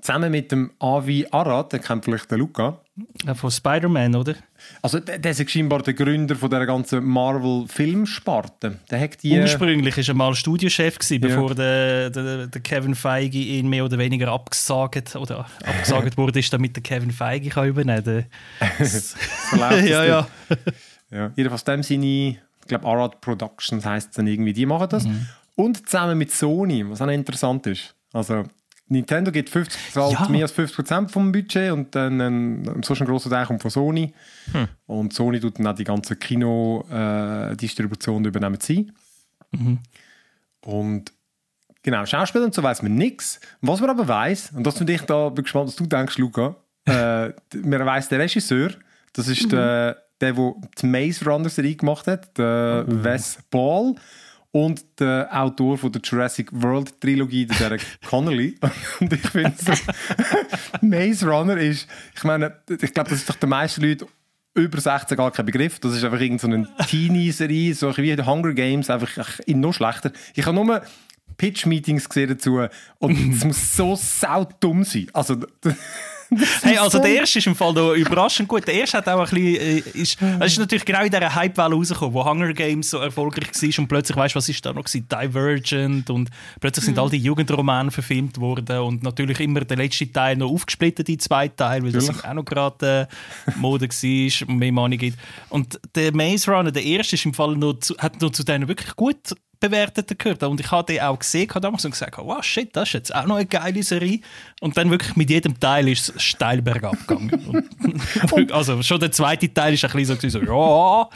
Zusammen 0.00 0.32
mit 0.32 0.50
dem 0.50 0.72
Avi 0.80 1.26
Arad, 1.30 1.72
den 1.72 1.80
kennt 1.80 2.04
vielleicht 2.04 2.30
der 2.30 2.38
Luca. 2.38 2.80
Äh, 3.26 3.34
von 3.34 3.50
Spider-Man, 3.50 4.14
oder? 4.14 4.34
Also 4.82 5.00
der, 5.00 5.18
der 5.18 5.30
ist 5.30 5.50
scheinbar 5.50 5.82
der 5.82 5.94
Gründer 5.94 6.36
von 6.36 6.50
der 6.50 6.66
ganzen 6.66 7.04
Marvel-Filmsparte. 7.04 8.78
Der 8.90 9.00
hat 9.00 9.22
die... 9.22 9.38
Ursprünglich 9.38 9.96
war 9.96 10.08
er 10.08 10.14
mal 10.14 10.34
Studiochef, 10.34 10.98
gewesen, 10.98 11.20
bevor 11.20 11.54
der, 11.54 12.10
der, 12.10 12.46
der 12.48 12.60
Kevin 12.60 12.94
Feige 12.94 13.38
ihn 13.38 13.68
mehr 13.68 13.84
oder 13.84 13.98
weniger 13.98 14.28
abgesagt, 14.28 15.16
oder 15.16 15.46
abgesagt 15.64 16.16
wurde, 16.18 16.38
ist, 16.38 16.52
damit 16.52 16.76
der 16.76 16.82
Kevin 16.82 17.10
Feige 17.10 17.48
kann 17.48 17.68
übernehmen 17.68 18.26
kann. 18.58 18.70
das 18.78 19.16
ja, 19.56 20.04
ja. 20.04 20.28
Ja, 21.10 21.30
jedenfalls 21.36 21.64
dem 21.64 21.82
seine, 21.82 22.06
ich 22.06 22.38
glaube 22.66 22.86
Arad 22.86 23.20
Productions 23.20 23.84
heisst 23.84 24.10
es 24.10 24.16
dann 24.16 24.26
irgendwie, 24.26 24.52
die 24.52 24.66
machen 24.66 24.88
das. 24.90 25.06
Und 25.54 25.88
zusammen 25.88 26.16
mit 26.16 26.30
Sony, 26.30 26.88
was 26.88 27.02
auch 27.02 27.08
interessant 27.08 27.66
ist. 27.66 27.94
Also 28.12 28.44
Nintendo 28.92 29.32
gibt 29.32 29.50
50, 29.50 29.92
zahlt 29.92 30.12
Ja. 30.12 30.28
mehr 30.28 30.42
als 30.42 30.52
50% 30.52 31.08
vom 31.08 31.32
Budget 31.32 31.72
und 31.72 31.94
dann 31.94 32.20
ein, 32.20 32.82
so 32.84 32.94
ein 32.94 33.06
grosser 33.06 33.30
Teil 33.30 33.46
kommt 33.46 33.62
von 33.62 33.70
Sony. 33.70 34.12
Und 34.86 35.12
Sony 35.12 35.40
tut 35.40 35.58
dann 35.58 35.66
auch 35.66 35.74
die 35.74 35.84
ganze 35.84 36.16
Kino-Distribution 36.16 38.24
übernehmen 38.24 38.58
sie. 38.60 38.92
Und 40.64 41.12
genau, 41.82 42.06
Schauspieler 42.06 42.44
und 42.44 42.54
so 42.54 42.62
weiß 42.62 42.82
man 42.82 42.94
nichts. 42.94 43.40
Was 43.60 43.80
man 43.80 43.90
aber 43.90 44.06
weiß, 44.06 44.52
und 44.56 44.66
das 44.66 44.78
finde 44.78 44.92
ich 44.92 45.02
da, 45.02 45.28
bin 45.28 45.44
gespannt, 45.44 45.68
was 45.68 45.76
du 45.76 45.86
denkst, 45.86 46.18
Luca, 46.18 46.56
äh, 46.84 47.30
man 47.64 47.86
weiß 47.86 48.08
der 48.08 48.20
Regisseur, 48.20 48.70
das 49.12 49.28
ist 49.28 49.50
der, 49.52 49.96
der, 50.20 50.32
der 50.32 50.54
die 50.80 50.86
Maze 50.86 51.24
Runner 51.24 51.48
Serie 51.48 51.76
gemacht 51.76 52.06
hat, 52.06 52.36
der 52.38 52.84
Wes 52.86 53.38
Ball. 53.50 53.94
Und 54.52 54.84
der 55.00 55.28
Autor 55.32 55.78
von 55.78 55.90
der 55.90 56.02
Jurassic 56.02 56.50
World 56.52 57.00
Trilogie, 57.00 57.46
der 57.46 57.56
Derek 57.56 57.82
Connolly. 58.06 58.58
Und 59.00 59.12
ich 59.12 59.20
finde 59.20 59.54
so, 59.56 59.72
Maze 60.82 61.26
Runner 61.26 61.56
ist, 61.56 61.88
ich 62.14 62.24
meine, 62.24 62.58
ich 62.68 62.92
glaube, 62.92 63.10
das 63.10 63.20
ist 63.20 63.30
doch 63.30 63.36
den 63.36 63.48
meisten 63.48 63.80
Leuten 63.80 64.06
über 64.54 64.80
16 64.80 65.16
gar 65.16 65.30
kein 65.30 65.46
Begriff. 65.46 65.78
Das 65.80 65.94
ist 65.94 66.04
einfach 66.04 66.20
irgendeine 66.20 66.66
so 66.66 66.74
eine 66.76 66.86
Teenie-Serie, 66.86 67.74
so 67.74 67.96
wie 67.96 68.14
die 68.14 68.26
Hunger 68.26 68.52
Games, 68.52 68.90
einfach 68.90 69.40
in 69.46 69.60
noch 69.60 69.72
schlechter. 69.72 70.12
Ich 70.34 70.44
habe 70.44 70.54
nur 70.54 70.82
Pitch-Meetings 71.38 72.08
gesehen 72.08 72.28
dazu 72.28 72.60
und 72.98 73.34
es 73.34 73.44
muss 73.44 73.76
so 73.76 73.96
saudumm 73.96 74.84
sein. 74.84 75.06
Also, 75.12 75.36
Hey, 76.62 76.78
also 76.78 76.98
so- 76.98 77.02
der 77.04 77.14
erste 77.14 77.38
ist 77.38 77.46
im 77.46 77.54
Fall 77.54 77.74
da 77.74 77.94
überraschend 77.94 78.48
gut. 78.48 78.66
Der 78.66 78.74
erste 78.74 78.98
hat 78.98 79.08
auch 79.08 79.18
ein 79.20 79.24
bisschen, 79.24 79.44
äh, 79.56 79.78
ist, 79.94 80.18
ist 80.44 80.58
natürlich 80.58 80.84
genau 80.84 81.02
in 81.02 81.10
dieser 81.10 81.34
Hype-Welle 81.34 81.74
rausgekommen, 81.74 82.14
wo 82.14 82.24
Hunger 82.24 82.52
Games 82.52 82.90
so 82.90 82.98
erfolgreich 82.98 83.48
war 83.52 83.78
und 83.78 83.88
plötzlich, 83.88 84.16
weißt 84.16 84.34
du, 84.34 84.36
was 84.38 84.48
ist 84.48 84.64
da 84.64 84.72
noch 84.72 84.84
gewesen? 84.84 85.06
Divergent 85.08 86.10
und 86.10 86.30
plötzlich 86.60 86.84
sind 86.86 86.98
all 86.98 87.10
die 87.10 87.18
Jugendromane 87.18 87.90
verfilmt 87.90 88.38
worden 88.40 88.78
und 88.80 89.02
natürlich 89.02 89.40
immer 89.40 89.60
der 89.60 89.76
letzte 89.76 90.10
Teil 90.10 90.36
noch 90.36 90.50
aufgesplittet 90.50 91.08
in 91.08 91.18
zwei 91.18 91.48
Teile, 91.48 91.84
weil 91.84 91.92
das 91.92 92.08
auch 92.24 92.34
noch 92.34 92.44
gerade 92.44 93.08
äh, 93.46 93.50
Mode 93.58 93.88
war 93.88 94.48
und 94.48 94.56
mehr 94.58 94.72
Money 94.72 94.96
gibt. 94.96 95.18
Und 95.48 95.78
der 95.94 96.14
Maze 96.14 96.50
Runner, 96.50 96.70
der 96.72 96.84
erste, 96.84 97.16
ist 97.16 97.24
im 97.26 97.34
Fall 97.34 97.56
noch 97.56 97.74
zu, 97.80 97.96
hat 97.98 98.20
noch 98.20 98.30
zu 98.30 98.42
denen 98.44 98.68
wirklich 98.68 98.94
gut 98.96 99.34
bewerteten 99.62 100.18
gehört. 100.18 100.42
Und 100.42 100.60
ich 100.60 100.70
habe 100.70 100.92
den 100.92 101.00
auch 101.02 101.18
gesehen 101.18 101.48
habe 101.50 101.60
damals 101.60 101.84
und 101.86 101.92
gesagt, 101.92 102.18
wow, 102.18 102.42
shit, 102.44 102.76
das 102.76 102.90
ist 102.90 102.92
jetzt 102.92 103.14
auch 103.14 103.24
noch 103.26 103.36
eine 103.36 103.46
geile 103.46 103.82
Serie. 103.82 104.20
Und 104.60 104.76
dann 104.76 104.90
wirklich 104.90 105.16
mit 105.16 105.30
jedem 105.30 105.58
Teil 105.58 105.88
ist 105.88 106.10
es 106.14 106.22
steil 106.22 106.60
bergab 106.60 106.96
gegangen. 107.06 107.70
Und- 108.30 108.52
also 108.52 108.82
schon 108.82 109.00
der 109.00 109.10
zweite 109.12 109.52
Teil 109.52 109.72
ist 109.74 109.84
ein 109.84 109.90
bisschen 109.92 110.30
so, 110.30 110.38
ja, 110.40 111.08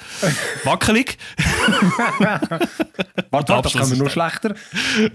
wackelig. 0.65 1.19
Warte, 2.19 2.69
warte, 3.31 3.53
das 3.53 3.57
Abschluss 3.59 3.73
kann 3.81 3.89
man 3.91 3.99
nur 3.99 4.11
schlechter. 4.11 4.49
Der 4.99 5.11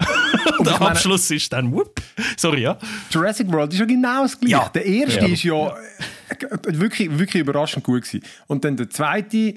ich 0.72 0.78
meine- 0.78 0.90
Abschluss 0.92 1.30
ist 1.30 1.52
dann, 1.52 1.72
whoop. 1.72 2.00
Sorry, 2.36 2.62
ja. 2.62 2.78
Jurassic 3.10 3.50
World 3.50 3.72
ist 3.72 3.80
ja 3.80 3.86
genau 3.86 4.22
das 4.22 4.38
Gleiche. 4.38 4.52
Ja. 4.52 4.68
Der 4.68 4.84
erste 4.86 5.20
Ja. 5.20 5.26
ist 5.26 5.42
ja 5.42 5.68
äh, 5.68 6.46
wirklich, 6.78 7.10
wirklich 7.18 7.40
überraschend 7.40 7.84
gut 7.84 8.02
gewesen. 8.04 8.22
Und 8.46 8.64
dann 8.64 8.76
der 8.76 8.90
zweite, 8.90 9.54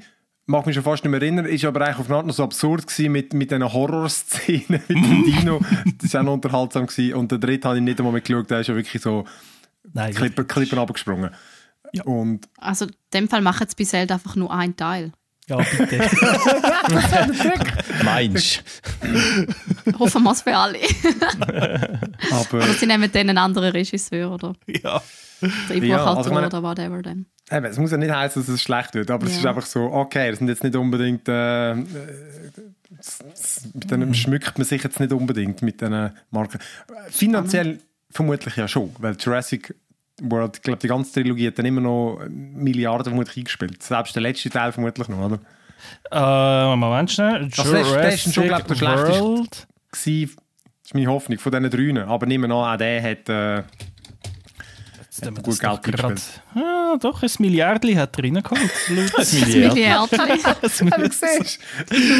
mag 0.47 0.65
mich 0.65 0.75
schon 0.75 0.83
fast 0.83 1.03
nicht 1.03 1.11
mehr 1.11 1.21
erinnern, 1.21 1.45
ist 1.45 1.65
aber 1.65 1.81
eigentlich 1.81 1.97
auf 1.99 2.07
eine 2.07 2.17
Art 2.17 2.25
noch 2.27 2.33
so 2.33 2.43
absurd 2.43 2.87
gewesen 2.87 3.11
mit, 3.11 3.33
mit 3.33 3.51
diesen 3.51 3.71
Horrorszenen 3.73 4.63
mit 4.69 4.89
dem 4.89 5.23
Dino. 5.25 5.61
Das 6.01 6.13
war 6.13 6.21
auch 6.21 6.25
noch 6.25 6.33
unterhaltsam 6.33 6.87
gewesen. 6.87 7.15
Und 7.15 7.31
der 7.31 7.39
dritte 7.39 7.67
habe 7.67 7.77
ich 7.77 7.83
nicht 7.83 7.99
einmal 7.99 8.13
mitgeschaut, 8.13 8.49
der 8.49 8.61
ist 8.61 8.67
ja 8.67 8.75
wirklich 8.75 9.01
so 9.01 9.25
Nein, 9.93 10.13
Klippen, 10.13 10.47
Klippen 10.47 10.77
runtergesprungen. 10.77 11.31
Und 12.03 12.47
Also 12.57 12.85
in 12.85 12.91
dem 13.13 13.29
Fall 13.29 13.41
machen 13.41 13.67
sie 13.69 13.75
bei 13.77 13.85
Zelda 13.85 14.15
einfach 14.15 14.35
nur 14.35 14.51
einen 14.53 14.75
Teil. 14.75 15.11
ja, 15.47 15.57
bitte. 15.57 15.99
Meinst 18.03 18.63
Hoffen 19.99 20.23
wir 20.23 20.31
es 20.31 20.41
für 20.41 20.55
alle. 20.57 20.79
aber 22.31 22.57
oder 22.57 22.73
sie 22.73 22.85
nehmen 22.87 23.09
dann 23.11 23.29
einen 23.29 23.37
anderen 23.37 23.71
Regisseur 23.71 24.31
oder 24.31 24.55
ja. 24.67 25.01
Drehbuchautor 25.67 25.85
Ja, 25.87 26.13
also 26.15 26.31
meine- 26.31 26.47
oder 26.47 26.63
whatever. 26.63 27.01
Dann. 27.01 27.25
Eben, 27.51 27.65
es 27.65 27.77
muss 27.77 27.91
ja 27.91 27.97
nicht 27.97 28.11
heißen, 28.13 28.41
dass 28.41 28.49
es 28.49 28.61
schlecht 28.61 28.93
wird, 28.93 29.09
aber 29.11 29.25
es 29.25 29.33
Ja. 29.33 29.39
ist 29.39 29.45
einfach 29.45 29.65
so, 29.65 29.83
okay, 29.91 30.29
das 30.29 30.39
sind 30.39 30.47
jetzt 30.47 30.63
nicht 30.63 30.75
unbedingt 30.75 31.27
äh, 31.27 31.71
äh, 31.73 31.83
s- 32.99 33.19
s- 33.33 33.69
mit 33.73 33.89
denen 33.91 34.13
schmückt 34.13 34.57
man 34.57 34.65
sich 34.65 34.83
jetzt 34.83 34.99
nicht 34.99 35.11
unbedingt 35.13 35.61
mit 35.61 35.81
diesen 35.81 36.11
Marken. 36.31 36.59
Finanziell 37.09 37.79
vermutlich 38.11 38.55
ja 38.55 38.67
schon, 38.67 38.95
weil 38.99 39.15
Jurassic 39.19 39.75
World, 40.21 40.55
ich 40.57 40.61
glaube, 40.61 40.79
die 40.79 40.87
ganze 40.87 41.13
Trilogie 41.13 41.47
hat 41.47 41.59
dann 41.59 41.65
immer 41.65 41.81
noch 41.81 42.19
Milliarden 42.29 43.05
vermutlich 43.05 43.37
eingespielt. 43.37 43.83
Selbst 43.83 44.15
der 44.15 44.21
letzte 44.23 44.49
Teil 44.49 44.71
vermutlich 44.71 45.07
noch, 45.09 45.19
oder? 45.19 45.39
Äh, 46.11 46.75
Moment 46.77 47.11
schnell. 47.11 47.49
das 47.55 47.65
ist- 47.65 47.91
der 47.91 48.09
ist 48.13 48.33
schon, 48.33 48.45
glaub 48.45 48.59
ich, 48.61 48.65
der 48.67 48.75
schlechteste. 48.75 49.19
World. 49.21 49.67
Gsi, 49.91 50.29
das 50.33 50.85
ist 50.85 50.93
meine 50.95 51.07
Hoffnung 51.07 51.37
von 51.37 51.51
diesen 51.51 51.95
drei. 51.95 52.03
Aber 52.05 52.25
nehmen 52.25 52.51
an, 52.51 52.73
auch 52.73 52.77
der 52.77 53.03
hat... 53.03 53.29
Äh, 53.29 53.63
Haben 55.25 55.37
wir 55.37 55.43
gut 55.43 55.53
das 55.53 55.59
Geld 55.59 56.03
eingespielt. 56.03 56.41
Ah, 56.55 56.97
doch, 56.99 57.23
ein 57.23 57.29
Milliardli 57.39 57.93
hat 57.93 58.17
er 58.17 58.23
reingeholt. 58.23 58.71
Das 59.17 59.33
Milliardchen. 59.33 60.91
aber 60.91 61.11
siehst 61.11 61.59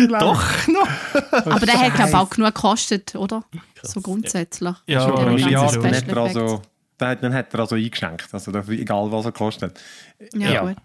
doch, 0.10 0.68
noch. 0.68 0.88
Aber 1.32 1.66
der 1.66 1.80
hat 1.80 1.94
glaube 1.96 2.10
ich 2.10 2.16
auch 2.16 2.30
genug 2.30 2.56
gekostet, 2.56 3.16
oder? 3.16 3.44
So 3.84 4.02
grundsätzlich. 4.02 4.76
Ja, 4.88 5.38
Ja, 5.38 5.72
hat 5.72 6.08
er 6.08 6.18
also... 6.18 6.62
Dann 6.98 7.34
hat, 7.34 7.54
er 7.54 7.60
also 7.60 7.76
eingeschenkt, 7.76 8.30
also 8.32 8.52
egal 8.72 9.12
was 9.12 9.26
er 9.26 9.34
kostet. 9.34 9.78
Ja, 10.34 10.52
Ja. 10.52 10.62
gut. 10.62 10.78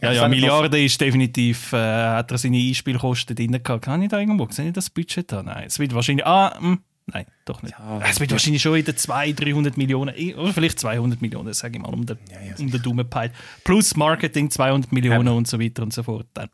Ja, 0.00 0.12
ja, 0.12 0.28
Milliarden 0.28 0.84
ist 0.84 1.00
definitiv, 1.00 1.72
äh, 1.72 1.76
hat 1.76 2.30
er 2.30 2.38
seine 2.38 2.58
Einspielkosten 2.58 3.34
drin 3.34 3.60
gehabt. 3.60 3.84
Kann 3.84 4.00
ich 4.02 4.08
da 4.08 4.20
irgendwo, 4.20 4.46
sehe 4.50 4.68
ich 4.68 4.72
das 4.72 4.90
Budget 4.90 5.32
da? 5.32 5.42
Nein, 5.42 5.64
es 5.66 5.78
wird 5.80 5.92
wahrscheinlich, 5.92 6.24
ah, 6.24 6.56
hm, 6.56 6.78
nein, 7.12 7.26
doch 7.44 7.62
nicht. 7.62 7.74
es 8.08 8.20
wird 8.20 8.30
wahrscheinlich 8.32 8.62
schon 8.62 8.76
in 8.76 8.84
den 8.84 8.96
200, 8.96 9.40
300 9.44 9.76
Millionen, 9.76 10.14
eh, 10.16 10.34
oder 10.34 10.52
vielleicht 10.52 10.78
200 10.80 11.20
Millionen, 11.20 11.52
sage 11.54 11.76
ich 11.76 11.82
mal, 11.82 11.92
um 11.92 12.06
den, 12.06 12.18
um 12.58 12.70
den 12.70 12.82
Daumen 12.82 13.08
peilt. 13.08 13.32
Plus 13.64 13.96
Marketing 13.96 14.50
200 14.50 14.92
Millionen 14.92 15.26
Ja. 15.26 15.32
und 15.32 15.46
so 15.48 15.58
weiter 15.60 15.82
und 15.82 15.92
so 15.92 16.02
fort. 16.02 16.26
Dann. 16.34 16.48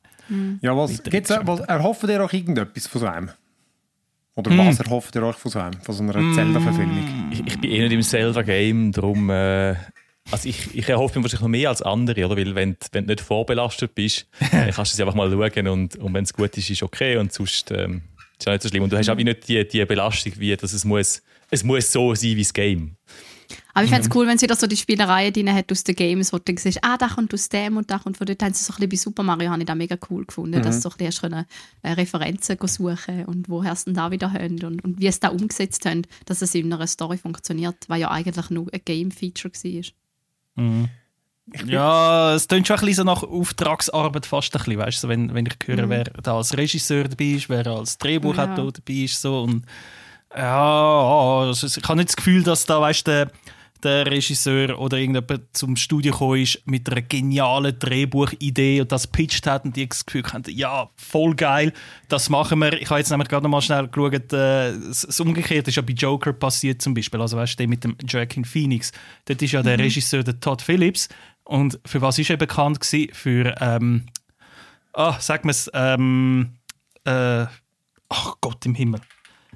Ja, 0.62 0.76
was, 0.76 1.02
gibt's, 1.02 1.30
was 1.42 1.60
erhofft 1.60 2.04
ihr 2.04 2.20
euch 2.22 2.32
irgendetwas 2.32 2.86
von 2.86 3.00
so 3.02 3.06
einem? 3.06 3.30
Oder 4.36 4.50
Hm. 4.50 4.58
was 4.58 4.80
erhofft 4.80 5.14
ihr 5.14 5.22
euch 5.22 5.36
von 5.36 5.50
so 5.50 5.58
einem? 5.60 5.80
Von 5.82 5.94
so 5.94 6.02
einer 6.02 6.12
Zelda-Verfilmung? 6.34 7.28
Ich, 7.30 7.46
ich 7.46 7.60
bin 7.60 7.70
eh 7.70 7.82
nicht 7.82 7.92
im 7.92 8.02
Zelda-Game, 8.02 8.90
darum. 8.92 9.30
Äh, 9.30 9.76
also 10.30 10.48
ich, 10.48 10.74
ich 10.74 10.88
erhoffe 10.88 11.18
mir 11.18 11.24
wahrscheinlich 11.24 11.42
noch 11.42 11.48
mehr 11.48 11.68
als 11.68 11.82
andere, 11.82 12.24
oder? 12.26 12.36
Weil 12.36 12.54
wenn, 12.54 12.72
du- 12.72 12.78
wenn 12.92 13.06
du 13.06 13.12
nicht 13.12 13.20
vorbelastet 13.20 13.94
bist, 13.94 14.26
dann 14.50 14.70
kannst 14.74 14.92
du 14.92 14.96
es 14.96 15.00
einfach 15.00 15.14
mal 15.14 15.30
schauen 15.30 15.68
und, 15.68 15.96
und 15.96 16.14
wenn 16.14 16.24
es 16.24 16.32
gut 16.32 16.56
ist, 16.56 16.70
ist 16.70 16.82
okay 16.82 17.18
und 17.18 17.32
sonst 17.32 17.70
ähm, 17.70 18.00
ist 18.38 18.40
es 18.40 18.46
auch 18.48 18.52
nicht 18.52 18.62
so 18.62 18.68
schlimm. 18.68 18.82
Und 18.84 18.92
du 18.92 18.98
hast 18.98 19.08
auch 19.08 19.16
wie 19.16 19.24
nicht 19.24 19.48
die, 19.48 19.66
die 19.66 19.84
Belastung, 19.84 20.32
wie 20.38 20.56
dass 20.56 20.72
es 20.72 20.84
muss, 20.84 21.22
es 21.50 21.64
muss 21.64 21.90
so 21.92 22.14
sein 22.14 22.36
wie 22.36 22.42
das 22.42 22.52
Game. 22.52 22.96
Aber 23.74 23.84
ich 23.84 23.90
fände 23.90 24.06
Mhm. 24.06 24.10
es 24.10 24.16
cool, 24.16 24.26
wenn 24.26 24.38
sie 24.38 24.46
da 24.46 24.56
so 24.56 24.66
die 24.66 24.76
Spielereien 24.76 25.32
drin 25.32 25.52
hat 25.52 25.70
aus 25.70 25.84
den 25.84 25.94
Games, 25.96 26.32
wo 26.32 26.38
du 26.38 26.44
dann 26.44 26.56
siehst, 26.56 26.78
ah, 26.82 26.96
da 26.96 27.08
kommt 27.08 27.34
aus 27.34 27.48
dem 27.48 27.76
und 27.76 27.90
da 27.90 27.98
kommt 27.98 28.16
von 28.16 28.26
dort. 28.26 28.42
Haben 28.42 28.54
sie 28.54 28.64
so 28.64 28.72
ein 28.72 28.76
bisschen 28.76 28.88
bei 28.88 28.96
Super 28.96 29.22
Mario 29.22 29.50
habe 29.50 29.60
ich 29.60 29.66
das 29.66 29.76
mega 29.76 29.96
cool 30.10 30.24
gefunden, 30.24 30.58
Mhm. 30.58 30.62
dass 30.62 30.76
du 30.80 30.88
so 30.88 30.90
ein 30.98 31.06
bisschen 31.06 31.32
äh, 31.82 31.90
Referenzen 31.92 32.56
go 32.56 32.66
suchen 32.66 33.24
und 33.26 33.48
woher 33.48 33.74
sie 33.76 33.86
denn 33.86 33.94
da 33.94 34.10
wieder 34.10 34.32
haben 34.32 34.62
und, 34.64 34.82
und 34.84 35.00
wie 35.00 35.10
sie 35.10 35.20
da 35.20 35.28
umgesetzt 35.28 35.84
haben, 35.86 36.02
dass 36.24 36.40
es 36.42 36.54
in 36.54 36.72
einer 36.72 36.86
Story 36.86 37.18
funktioniert, 37.18 37.76
weil 37.88 38.00
ja 38.00 38.10
eigentlich 38.10 38.48
nur 38.50 38.72
ein 38.72 38.80
Game-Feature 38.84 39.52
war. 39.52 40.88
Ja, 41.66 42.34
es 42.34 42.48
klingt 42.48 42.66
schon 42.66 42.78
ein 42.78 42.86
bisschen 42.86 43.06
nach 43.06 43.22
Auftragsarbeit 43.22 44.24
fast 44.26 44.54
ein 44.54 44.58
bisschen, 44.64 44.78
weißt 44.78 44.96
du, 44.98 45.00
so, 45.02 45.08
wenn, 45.08 45.34
wenn 45.34 45.46
ich 45.46 45.56
höre, 45.66 45.88
wer 45.90 46.04
da 46.04 46.36
als 46.38 46.56
Regisseur 46.56 47.04
dabei 47.04 47.24
ist, 47.24 47.48
wer 47.50 47.66
als 47.66 47.98
Drehbuchautor 47.98 48.64
Ja. 48.66 48.70
dabei 48.70 48.94
ist, 49.04 49.20
so 49.20 49.42
und 49.42 49.64
ja, 50.34 51.40
also 51.40 51.66
ich 51.66 51.76
habe 51.88 51.96
nicht 51.96 52.08
das 52.08 52.16
Gefühl, 52.16 52.42
dass 52.42 52.64
da, 52.66 52.80
weißt 52.80 53.06
der, 53.06 53.30
der 53.84 54.06
Regisseur 54.06 54.78
oder 54.80 54.96
irgendjemand 54.96 55.42
zum 55.52 55.76
Studio 55.76 56.12
gekommen 56.12 56.40
ist 56.40 56.62
mit 56.64 56.90
einer 56.90 57.02
genialen 57.02 57.78
Drehbuchidee 57.78 58.80
und 58.80 58.90
das 58.90 59.06
pitcht 59.06 59.46
hat 59.46 59.66
und 59.66 59.76
die 59.76 59.86
das 59.86 60.06
Gefühl 60.06 60.24
haben, 60.32 60.42
ja, 60.48 60.88
voll 60.96 61.34
geil, 61.34 61.72
das 62.08 62.30
machen 62.30 62.58
wir. 62.60 62.72
Ich 62.80 62.88
habe 62.88 62.98
jetzt 63.00 63.10
nämlich 63.10 63.28
gerade 63.28 63.42
noch 63.44 63.50
mal 63.50 63.60
schnell 63.60 63.86
geschaut, 63.86 64.32
äh, 64.32 64.72
das 64.88 65.20
Umgekehrte 65.20 65.68
ist 65.68 65.76
ja 65.76 65.82
bei 65.82 65.92
Joker 65.92 66.32
passiert 66.32 66.80
zum 66.80 66.94
Beispiel, 66.94 67.20
also 67.20 67.36
weißt 67.36 67.60
du, 67.60 67.68
mit 67.68 67.84
dem 67.84 67.94
Joaquin 68.08 68.46
Phoenix, 68.46 68.90
dort 69.26 69.42
ist 69.42 69.52
ja 69.52 69.62
der 69.62 69.78
Regisseur 69.78 70.24
der 70.24 70.40
Todd 70.40 70.62
Phillips 70.62 71.08
und 71.44 71.78
für 71.86 72.00
was 72.02 72.18
ist 72.18 72.30
er 72.30 72.36
bekannt 72.36 72.80
gewesen? 72.80 73.12
Für, 73.14 73.54
ähm, 73.60 74.06
ah, 74.92 75.16
sag 75.20 75.44
mir 75.44 75.50
es, 75.52 75.70
ähm, 75.74 76.54
äh, 77.04 77.46
ach 78.08 78.34
Gott 78.40 78.64
im 78.66 78.74
Himmel. 78.74 79.00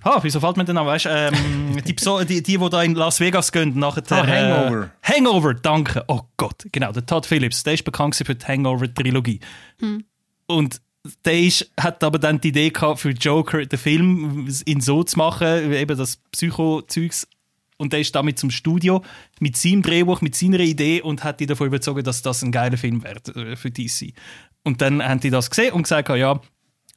Ah, 0.02 0.20
wieso 0.22 0.38
fällt 0.38 0.56
mir 0.56 0.64
denn 0.64 0.78
an? 0.78 0.86
Weißt 0.86 1.06
du, 1.06 1.08
ähm, 1.08 1.82
die, 1.84 1.92
Pso- 1.94 2.22
die, 2.24 2.40
die, 2.42 2.56
die 2.56 2.70
da 2.70 2.82
in 2.84 2.94
Las 2.94 3.18
Vegas 3.18 3.50
gehen, 3.50 3.76
nachher. 3.78 4.02
Ah, 4.10 4.24
äh, 4.24 4.26
Hangover. 4.30 4.90
Hangover, 5.02 5.54
danke. 5.54 6.04
Oh 6.06 6.20
Gott, 6.36 6.66
genau, 6.70 6.92
der 6.92 7.04
Todd 7.04 7.26
Phillips, 7.26 7.64
der 7.64 7.74
ist 7.74 7.84
bekannt 7.84 8.14
gewesen 8.14 8.26
für 8.26 8.34
die 8.36 8.46
Hangover-Trilogie. 8.46 9.40
Und 10.46 10.80
der 11.24 11.40
ist, 11.40 11.70
hat 11.80 12.04
aber 12.04 12.18
dann 12.18 12.40
die 12.40 12.48
Idee 12.48 12.70
gehabt, 12.70 13.00
für 13.00 13.10
Joker 13.10 13.64
den 13.66 13.78
Film 13.78 14.48
in 14.66 14.80
so 14.80 15.02
zu 15.02 15.18
machen, 15.18 15.72
eben 15.72 15.98
das 15.98 16.18
Psycho-Zeugs. 16.32 17.26
Und 17.78 17.92
der 17.92 18.00
ist 18.00 18.14
damit 18.14 18.38
zum 18.38 18.50
Studio 18.50 19.02
mit 19.40 19.56
seinem 19.56 19.82
Drehbuch, 19.82 20.20
mit 20.20 20.34
seiner 20.34 20.60
Idee 20.60 21.00
und 21.00 21.24
hat 21.24 21.40
die 21.40 21.46
davon 21.46 21.68
überzogen, 21.68 22.02
dass 22.02 22.22
das 22.22 22.42
ein 22.42 22.52
geiler 22.52 22.76
Film 22.76 23.02
wird 23.04 23.34
äh, 23.36 23.56
für 23.56 23.70
DC. 23.70 24.12
Und 24.64 24.82
dann 24.82 25.02
haben 25.02 25.20
die 25.20 25.30
das 25.30 25.48
gesehen 25.48 25.72
und 25.72 25.84
gesagt, 25.84 26.08
ja, 26.10 26.40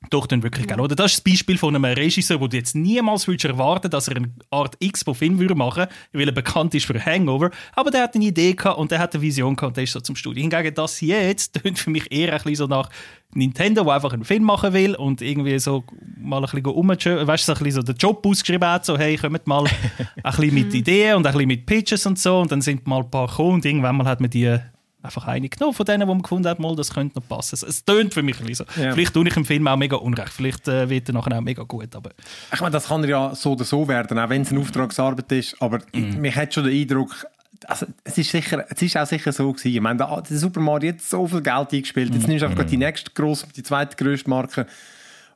doch, 0.09 0.25
dann 0.25 0.41
wirklich 0.41 0.67
geil. 0.67 0.79
Oder 0.79 0.95
das 0.95 1.11
ist 1.11 1.19
das 1.19 1.31
Beispiel 1.31 1.57
von 1.57 1.75
einem 1.75 1.85
Regisseur, 1.85 2.41
wo 2.41 2.47
du 2.47 2.57
jetzt 2.57 2.75
niemals 2.75 3.27
würdest 3.27 3.45
erwarten 3.45 3.89
dass 3.91 4.07
er 4.07 4.17
eine 4.17 4.31
Art 4.49 4.75
X 4.79 5.03
von 5.03 5.13
Film 5.13 5.37
würde 5.39 5.53
machen 5.53 5.85
weil 6.11 6.27
er 6.27 6.33
bekannt 6.33 6.73
ist 6.73 6.85
für 6.85 7.05
Hangover. 7.05 7.51
Aber 7.73 7.91
der 7.91 8.03
hat 8.03 8.15
eine 8.15 8.25
Idee 8.25 8.53
gehabt 8.53 8.79
und 8.79 8.89
der 8.89 8.99
hat 8.99 9.13
eine 9.13 9.21
Vision 9.21 9.55
gehabt 9.55 9.69
und 9.69 9.77
der 9.77 9.83
ist 9.83 9.93
so 9.93 9.99
zum 9.99 10.15
Studio. 10.15 10.41
Hingegen 10.41 10.73
das 10.73 10.99
jetzt 11.01 11.61
tönt 11.61 11.77
für 11.77 11.91
mich 11.91 12.11
eher 12.11 12.31
ein 12.33 12.37
bisschen 12.37 12.55
so 12.55 12.67
nach 12.67 12.89
Nintendo, 13.33 13.83
der 13.83 13.93
einfach 13.93 14.11
einen 14.11 14.25
Film 14.25 14.43
machen 14.43 14.73
will 14.73 14.95
und 14.95 15.21
irgendwie 15.21 15.57
so 15.59 15.83
mal 16.17 16.37
ein 16.37 16.41
bisschen 16.43 16.65
rumschön, 16.65 17.27
weißt 17.27 17.47
du, 17.47 17.53
so 17.53 17.57
ein 17.57 17.63
bisschen 17.63 17.81
so 17.81 17.93
den 17.93 17.95
Job 17.95 18.25
ausgeschrieben 18.25 18.67
hat, 18.67 18.85
so 18.85 18.97
hey, 18.97 19.15
kommt 19.17 19.47
mal 19.47 19.65
ein 20.23 20.35
bisschen 20.35 20.53
mit 20.53 20.73
Ideen 20.73 21.15
und 21.15 21.27
ein 21.27 21.31
bisschen 21.31 21.47
mit 21.47 21.65
Pitches 21.65 22.05
und 22.05 22.19
so 22.19 22.39
und 22.39 22.51
dann 22.51 22.61
sind 22.61 22.85
mal 22.87 23.01
ein 23.01 23.11
paar 23.11 23.27
gekommen 23.27 23.53
und 23.53 23.65
irgendwann 23.65 23.95
mal 23.97 24.07
hat 24.07 24.19
man 24.19 24.29
die 24.29 24.57
einfach 25.03 25.27
eine 25.27 25.49
genommen 25.49 25.73
von 25.73 25.85
denen, 25.85 26.01
die 26.01 26.05
man 26.05 26.21
gefunden 26.21 26.47
hat, 26.47 26.59
mal, 26.59 26.75
das 26.75 26.93
könnte 26.93 27.19
noch 27.19 27.27
passen. 27.27 27.55
Es, 27.55 27.63
es 27.63 27.85
tönt 27.85 28.13
für 28.13 28.21
mich 28.23 28.39
ein 28.39 28.45
bisschen 28.45 28.65
so. 28.75 28.81
Ja. 28.81 28.93
Vielleicht 28.93 29.13
tue 29.13 29.27
ich 29.27 29.35
im 29.35 29.45
Film 29.45 29.67
auch 29.67 29.77
mega 29.77 29.95
unrecht, 29.97 30.29
vielleicht 30.33 30.67
äh, 30.67 30.89
wird 30.89 31.09
er 31.09 31.13
nachher 31.13 31.37
auch 31.37 31.41
mega 31.41 31.63
gut, 31.63 31.95
aber 31.95 32.11
Ich 32.53 32.59
meine, 32.61 32.71
das 32.71 32.87
kann 32.87 33.03
ja 33.07 33.33
so 33.35 33.53
oder 33.53 33.63
so 33.65 33.87
werden, 33.87 34.17
auch 34.19 34.29
wenn 34.29 34.41
es 34.43 34.51
eine 34.51 34.59
Auftragsarbeit 34.59 35.31
ist. 35.31 35.61
Aber 35.61 35.79
Mhm. 35.93 36.21
mich 36.21 36.35
hat 36.35 36.53
schon 36.53 36.65
den 36.65 36.79
Eindruck, 36.79 37.25
also, 37.67 37.85
es, 38.03 38.17
ist 38.17 38.31
sicher, 38.31 38.65
es 38.69 38.81
ist 38.81 38.97
auch 38.97 39.05
sicher 39.05 39.31
so 39.31 39.51
gewesen. 39.53 39.75
Ich 39.75 39.81
meine, 39.81 39.97
der, 39.97 40.21
der 40.21 40.37
Super 40.37 40.59
Mario 40.61 40.93
hat 40.93 41.01
so 41.01 41.27
viel 41.27 41.41
Geld 41.41 41.73
eingespielt. 41.73 42.09
Mhm. 42.09 42.15
Jetzt 42.15 42.27
nimmst 42.27 42.41
du 42.41 42.45
einfach 42.45 42.57
gerade 42.57 42.69
die 42.69 42.77
nächste 42.77 43.11
grosse, 43.11 43.45
die 43.55 43.61
zweite 43.63 43.95
grösste 43.95 44.29
Marke. 44.29 44.65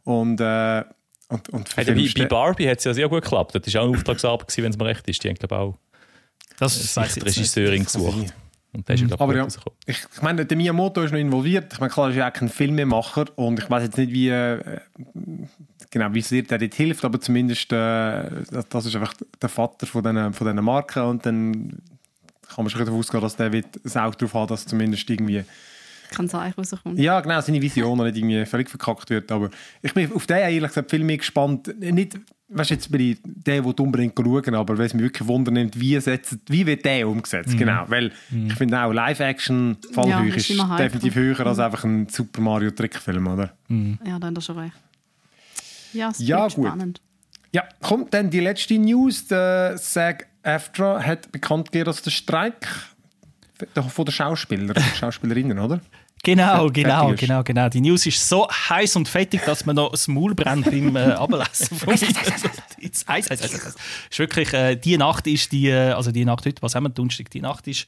Und, 0.03 0.39
äh, 0.41 0.83
und, 1.27 1.49
und 1.49 1.77
Hey, 1.77 1.85
bei, 1.85 2.09
bei 2.21 2.25
Barbie 2.25 2.67
hat 2.69 2.79
es 2.79 2.83
ja 2.83 2.93
sehr 2.93 3.09
gut 3.09 3.23
geklappt. 3.23 3.55
Das 3.55 3.73
war 3.73 3.81
auch 3.81 3.87
eine 3.87 3.97
Auftragsarbeit, 3.97 4.57
wenn 4.57 4.71
es 4.71 4.77
mir 4.77 4.85
recht 4.85 5.07
ist. 5.07 5.23
Die 5.23 5.29
haben, 5.29 5.35
glaube 5.35 5.55
ich, 5.55 5.61
auch 5.61 5.77
das 6.57 6.95
weiß 6.97 7.13
die. 7.15 7.19
Regisseurin 7.21 7.83
gesucht. 7.83 8.33
Und 8.75 8.87
der 8.87 8.95
ist, 8.95 9.07
glaube 9.07 9.23
Aber 9.23 9.33
ich, 9.33 9.37
ja, 9.37 9.43
rausgekommen. 9.43 9.79
ich, 9.85 10.05
ich 10.13 10.21
meine, 10.21 10.45
der 10.45 10.57
Miyamoto 10.57 11.01
ist 11.01 11.11
noch 11.11 11.19
involviert. 11.19 11.71
Ich 11.73 11.79
meine, 11.79 11.91
klar, 11.91 12.07
er 12.07 12.09
ist 12.11 12.17
ja 12.17 12.29
auch 12.29 12.33
kein 12.33 12.49
Filmemacher 12.49 13.25
und 13.35 13.59
ich 13.59 13.69
weiß 13.69 13.83
jetzt 13.83 13.97
nicht, 13.97 14.11
wie 14.11 14.29
äh, 14.29 14.79
genau 15.89 16.13
wie 16.13 16.21
sehr 16.21 16.43
der 16.43 16.57
dort 16.57 16.73
hilft, 16.73 17.05
aber 17.05 17.21
zumindest 17.21 17.71
äh, 17.71 18.29
das, 18.51 18.67
das 18.69 18.85
ist 18.85 18.95
einfach 18.95 19.13
der 19.41 19.49
Vater 19.49 19.87
von 19.87 20.03
diesen 20.03 20.33
von 20.33 20.47
diesen 20.47 20.63
Marken 20.63 21.03
und 21.03 21.25
dann 21.25 21.81
kann 22.53 22.63
man 22.63 22.69
schon 22.69 22.81
davon 22.81 22.99
ausgehen, 22.99 23.21
dass 23.21 23.35
der 23.35 23.51
wird 23.51 23.67
ein 23.83 24.01
Auge 24.01 24.17
darauf 24.17 24.33
haben, 24.33 24.47
dass 24.47 24.65
zumindest 24.65 25.09
irgendwie 25.09 25.43
kann 26.11 26.27
sein, 26.27 26.53
rauskommt. 26.57 26.99
Ja, 26.99 27.19
genau, 27.19 27.41
seine 27.41 27.61
Vision 27.61 27.97
nicht 27.97 28.17
irgendwie 28.17 28.45
völlig 28.45 28.69
verkackt 28.69 29.09
wird. 29.09 29.31
Aber 29.31 29.49
ich 29.81 29.93
bin 29.93 30.11
auf 30.13 30.27
den 30.27 30.37
ehrlich 30.37 30.67
gesagt 30.67 30.91
viel 30.91 31.03
mehr 31.03 31.17
gespannt. 31.17 31.73
Nicht, 31.79 32.19
weißt 32.49 32.69
du, 32.69 32.73
jetzt 32.75 32.91
bin 32.91 33.01
ich 33.01 33.17
der, 33.23 33.61
der 33.61 33.79
unbedingt 33.79 34.13
schauen 34.17 34.55
aber 34.55 34.77
weil 34.77 34.85
es 34.85 34.93
mich 34.93 35.03
wirklich 35.03 35.27
wundernimmt, 35.27 35.79
wie, 35.79 35.99
setzt, 35.99 36.37
wie 36.47 36.65
wird 36.65 36.85
der 36.85 37.07
umgesetzt. 37.07 37.57
Genau, 37.57 37.85
weil 37.87 38.11
ich 38.47 38.53
finde 38.55 38.79
auch 38.81 38.91
Live-Action 38.93 39.77
Ja, 39.83 39.89
Fallhöhe 39.93 40.33
ist 40.35 40.49
ist 40.49 40.61
Hype. 40.69 40.77
definitiv 40.77 41.15
höher 41.15 41.45
als 41.45 41.59
einfach 41.59 41.83
ein 41.83 42.07
Super 42.09 42.41
Mario 42.41 42.71
Trickfilm, 42.71 43.27
oder? 43.27 43.53
Ja, 44.05 44.19
dann 44.19 44.35
du 44.35 44.41
schon 44.41 44.59
recht. 44.59 44.75
Ja, 45.93 46.09
es 46.09 46.19
Ja, 46.19 46.47
gut. 46.47 46.65
spannend. 46.67 47.01
Ja, 47.51 47.63
kommt 47.81 48.13
dann 48.13 48.29
die 48.29 48.41
letzte 48.41 48.77
News. 48.77 49.27
Der 49.27 49.77
SAG-AFTRA 49.77 51.01
hat 51.01 51.31
bekannt 51.31 51.71
gegeben, 51.71 51.85
dass 51.85 52.01
der 52.01 52.11
Streik 52.11 52.67
von 53.89 54.05
den 54.05 54.11
Schauspieler, 54.11 54.73
Schauspielerinnen, 54.99 55.57
oder? 55.59 55.79
Genau, 56.25 56.69
genau, 56.71 57.13
genau, 57.13 57.43
genau. 57.43 57.69
Die 57.69 57.81
News 57.81 58.05
ist 58.07 58.27
so 58.27 58.47
heiß 58.49 58.95
und 58.95 59.07
fettig, 59.07 59.45
dass 59.45 59.65
man 59.65 59.75
noch 59.75 59.91
das 59.91 60.07
Maul 60.07 60.33
brennt 60.33 60.65
beim 60.71 60.95
äh, 60.95 61.11
Ablesen 61.11 61.77
von 61.77 61.93
heiß, 61.93 62.01
heiß, 63.07 63.29
heiß. 63.29 63.75
Ist 64.09 64.19
wirklich, 64.19 64.51
äh, 64.51 64.75
die 64.75 64.97
Nacht 64.97 65.27
ist 65.27 65.51
die, 65.51 65.67
äh, 65.67 65.91
also 65.91 66.11
die 66.11 66.25
Nacht 66.25 66.45
heute, 66.45 66.61
was 66.63 66.73
haben 66.73 66.85
wir, 66.85 66.89
Donnerstag, 66.89 67.29
die 67.29 67.41
Nacht 67.41 67.67
ist 67.67 67.85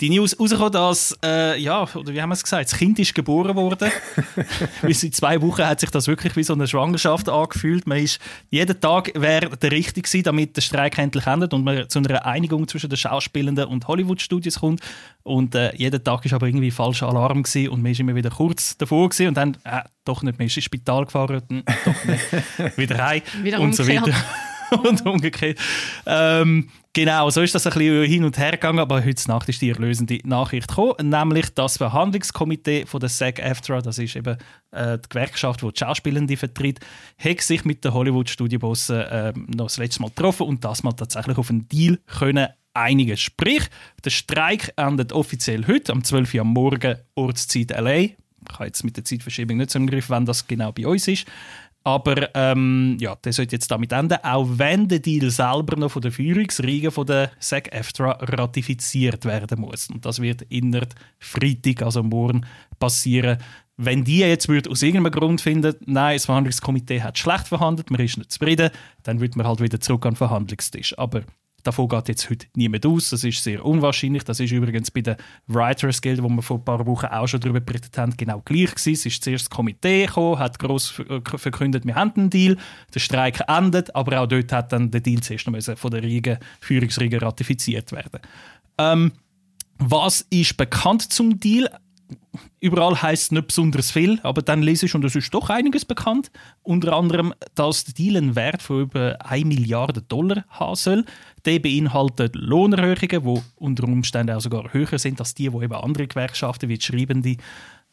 die 0.00 0.10
News 0.10 0.38
rausgekommen, 0.38 0.72
dass, 0.72 1.16
äh, 1.24 1.60
ja, 1.60 1.86
oder 1.94 2.12
wie 2.12 2.20
haben 2.20 2.30
wir 2.30 2.34
es 2.34 2.42
gesagt, 2.42 2.72
das 2.72 2.78
Kind 2.78 2.98
ist 2.98 3.14
geboren 3.14 3.54
worden. 3.54 3.90
Weil 4.82 4.94
seit 4.94 5.14
zwei 5.14 5.40
Wochen 5.42 5.64
hat 5.64 5.80
sich 5.80 5.90
das 5.90 6.06
wirklich 6.06 6.36
wie 6.36 6.42
so 6.42 6.54
eine 6.54 6.66
Schwangerschaft 6.66 7.28
angefühlt. 7.28 7.86
Man 7.86 7.98
ist, 7.98 8.18
jeden 8.48 8.80
Tag 8.80 9.12
wäre 9.14 9.56
der 9.56 9.70
richtige 9.70 10.00
gewesen, 10.00 10.24
damit 10.24 10.56
der 10.56 10.62
Streik 10.62 10.98
endlich 10.98 11.26
endet 11.26 11.52
und 11.52 11.64
man 11.64 11.88
zu 11.88 11.98
einer 11.98 12.24
Einigung 12.24 12.66
zwischen 12.66 12.88
den 12.88 12.96
Schauspielenden 12.96 13.66
und 13.66 13.86
Hollywood-Studios 13.86 14.60
kommt. 14.60 14.80
Und 15.22 15.54
äh, 15.54 15.74
jeden 15.76 16.02
Tag 16.02 16.24
ist 16.24 16.32
aber 16.32 16.46
irgendwie 16.46 16.70
falscher 16.70 17.08
Alarm 17.08 17.42
gewesen 17.42 17.68
und 17.68 17.82
man 17.82 17.92
ist 17.92 18.00
immer 18.00 18.14
wieder 18.14 18.30
kurz 18.30 18.76
davor 18.78 19.08
gewesen 19.10 19.28
und 19.28 19.36
dann, 19.36 19.56
äh, 19.64 19.82
doch 20.04 20.22
nicht, 20.22 20.38
man 20.38 20.46
ist 20.46 20.56
ins 20.56 20.64
Spital 20.64 21.04
gefahren, 21.04 21.42
doch 21.84 22.04
nicht, 22.04 22.76
wieder 22.78 23.06
heim 23.06 23.22
Wieder 23.42 23.60
und 23.60 23.74
so 23.74 23.86
weiter. 23.86 24.14
und 24.84 25.06
umgekehrt. 25.06 25.58
Ähm, 26.06 26.68
genau, 26.92 27.30
so 27.30 27.42
ist 27.42 27.54
das 27.54 27.66
ein 27.66 27.72
bisschen 27.72 28.04
hin 28.04 28.24
und 28.24 28.38
her 28.38 28.52
gegangen, 28.52 28.78
aber 28.78 29.04
heute 29.04 29.28
Nacht 29.28 29.48
ist 29.48 29.62
die 29.62 29.70
erlösende 29.70 30.18
Nachricht 30.24 30.68
gekommen, 30.68 31.10
nämlich 31.10 31.50
das 31.54 31.76
Verhandlungskomitee 31.76 32.86
von 32.86 33.00
der 33.00 33.08
SAG-AFTRA, 33.08 33.82
das 33.82 33.98
ist 33.98 34.16
eben 34.16 34.36
äh, 34.70 34.98
die 34.98 35.08
Gewerkschaft, 35.08 35.62
die 35.62 35.72
die 35.72 35.78
Schauspielende 35.78 36.36
vertritt, 36.36 36.80
hat 37.18 37.40
sich 37.40 37.64
mit 37.64 37.84
den 37.84 37.92
Hollywood-Studiobossen 37.92 39.00
äh, 39.00 39.32
noch 39.54 39.66
das 39.66 39.78
letzte 39.78 40.02
Mal 40.02 40.08
getroffen 40.08 40.46
und 40.46 40.64
das 40.64 40.82
mal 40.82 40.92
tatsächlich 40.92 41.38
auf 41.38 41.50
einen 41.50 41.68
Deal 41.68 41.98
können 42.06 42.48
einigen. 42.74 43.16
Sprich, 43.16 43.62
der 44.04 44.10
Streik 44.10 44.72
endet 44.76 45.12
offiziell 45.12 45.66
heute, 45.66 45.92
am 45.92 46.04
12 46.04 46.34
Uhr 46.34 46.40
am 46.42 46.48
Morgen, 46.48 46.96
Ortszeit 47.14 47.70
LA. 47.70 47.96
Ich 47.96 48.16
habe 48.54 48.66
jetzt 48.66 48.84
mit 48.84 48.96
der 48.96 49.04
Zeitverschiebung 49.04 49.58
nicht 49.58 49.70
so 49.70 49.78
im 49.78 49.86
Griff, 49.86 50.08
wann 50.08 50.24
das 50.24 50.46
genau 50.46 50.72
bei 50.72 50.86
uns 50.86 51.06
ist. 51.08 51.26
Aber 51.82 52.28
ähm, 52.34 52.98
ja, 53.00 53.14
der 53.16 53.32
sollte 53.32 53.56
jetzt 53.56 53.70
damit 53.70 53.92
enden, 53.92 54.18
auch 54.22 54.46
wenn 54.50 54.86
der 54.86 54.98
Deal 54.98 55.30
selber 55.30 55.76
noch 55.76 55.90
von 55.90 56.02
der 56.02 56.12
Führungsriege 56.12 56.90
von 56.90 57.06
der 57.06 57.30
SAG-AFTRA 57.40 58.18
ratifiziert 58.20 59.24
werden 59.24 59.60
muss. 59.60 59.88
Und 59.88 60.04
das 60.04 60.20
wird 60.20 60.42
inner 60.42 60.86
Freitag, 61.18 61.82
also 61.82 62.02
morgen, 62.02 62.44
passieren. 62.78 63.38
Wenn 63.78 64.04
die 64.04 64.18
jetzt 64.18 64.48
würde 64.48 64.68
aus 64.68 64.82
irgendeinem 64.82 65.12
Grund 65.12 65.40
finden, 65.40 65.74
nein, 65.86 66.16
das 66.16 66.26
Verhandlungskomitee 66.26 67.00
hat 67.00 67.18
schlecht 67.18 67.48
verhandelt, 67.48 67.90
man 67.90 68.00
ist 68.02 68.18
nicht 68.18 68.30
zufrieden, 68.30 68.70
dann 69.04 69.20
wird 69.20 69.36
man 69.36 69.46
halt 69.46 69.62
wieder 69.62 69.80
zurück 69.80 70.04
an 70.04 70.12
den 70.12 70.16
Verhandlungstisch. 70.16 70.98
Aber 70.98 71.22
Davon 71.62 71.88
geht 71.88 72.08
jetzt 72.08 72.30
heute 72.30 72.46
niemand 72.54 72.86
aus. 72.86 73.10
Das 73.10 73.24
ist 73.24 73.42
sehr 73.42 73.64
unwahrscheinlich. 73.64 74.24
Das 74.24 74.40
ist 74.40 74.52
übrigens 74.52 74.90
bei 74.90 75.00
den 75.00 75.16
Writers 75.46 76.00
Guild, 76.00 76.22
wo 76.22 76.28
wir 76.28 76.42
vor 76.42 76.58
ein 76.58 76.64
paar 76.64 76.86
Wochen 76.86 77.06
auch 77.06 77.26
schon 77.26 77.40
darüber 77.40 77.60
berichtet 77.60 77.96
haben, 77.98 78.16
genau 78.16 78.40
gleich 78.44 78.70
gewesen. 78.74 78.92
Es 78.92 79.06
ist 79.06 79.24
zuerst 79.24 79.46
das 79.46 79.50
Komitee 79.50 80.06
gekommen, 80.06 80.38
hat 80.38 80.58
gross 80.58 80.88
ver- 80.88 81.22
verkündet, 81.24 81.86
wir 81.86 81.94
haben 81.94 82.12
einen 82.16 82.30
Deal. 82.30 82.56
Der 82.94 83.00
Streik 83.00 83.42
endet, 83.48 83.94
aber 83.94 84.20
auch 84.20 84.26
dort 84.26 84.52
hat 84.52 84.72
dann 84.72 84.90
der 84.90 85.00
Deal 85.00 85.20
zuerst 85.20 85.46
noch 85.46 85.78
von 85.78 85.90
der 85.90 86.02
Riege, 86.02 86.38
Führungsriege 86.60 87.20
ratifiziert 87.20 87.92
werden. 87.92 88.20
Ähm, 88.78 89.12
was 89.78 90.26
ist 90.30 90.56
bekannt 90.56 91.12
zum 91.12 91.40
Deal? 91.40 91.68
Überall 92.60 93.00
heißt 93.00 93.24
es 93.24 93.32
nicht 93.32 93.48
besonders 93.48 93.90
viel, 93.90 94.20
aber 94.22 94.42
dann 94.42 94.62
lese 94.62 94.86
ich 94.86 94.94
und 94.94 95.04
es 95.04 95.16
ist 95.16 95.32
doch 95.32 95.50
einiges 95.50 95.84
bekannt. 95.84 96.30
Unter 96.62 96.92
anderem, 96.92 97.34
dass 97.54 97.84
der 97.84 97.94
Deal 97.94 98.16
einen 98.16 98.36
Wert 98.36 98.62
von 98.62 98.82
über 98.82 99.16
1 99.24 99.46
Milliarde 99.46 100.02
Dollar 100.02 100.44
haben 100.48 100.74
soll. 100.74 101.04
Der 101.46 101.58
beinhaltet 101.58 102.36
Lohnerhöhungen, 102.36 103.24
die 103.24 103.42
unter 103.56 103.84
Umständen 103.84 104.36
auch 104.36 104.40
sogar 104.40 104.72
höher 104.72 104.98
sind 104.98 105.20
als 105.20 105.34
die, 105.34 105.48
die 105.48 105.56
eben 105.56 105.72
andere 105.72 106.06
Gewerkschaften 106.06 106.68
wie 106.68 106.76
die 106.76 106.84
Schreibende 106.84 107.36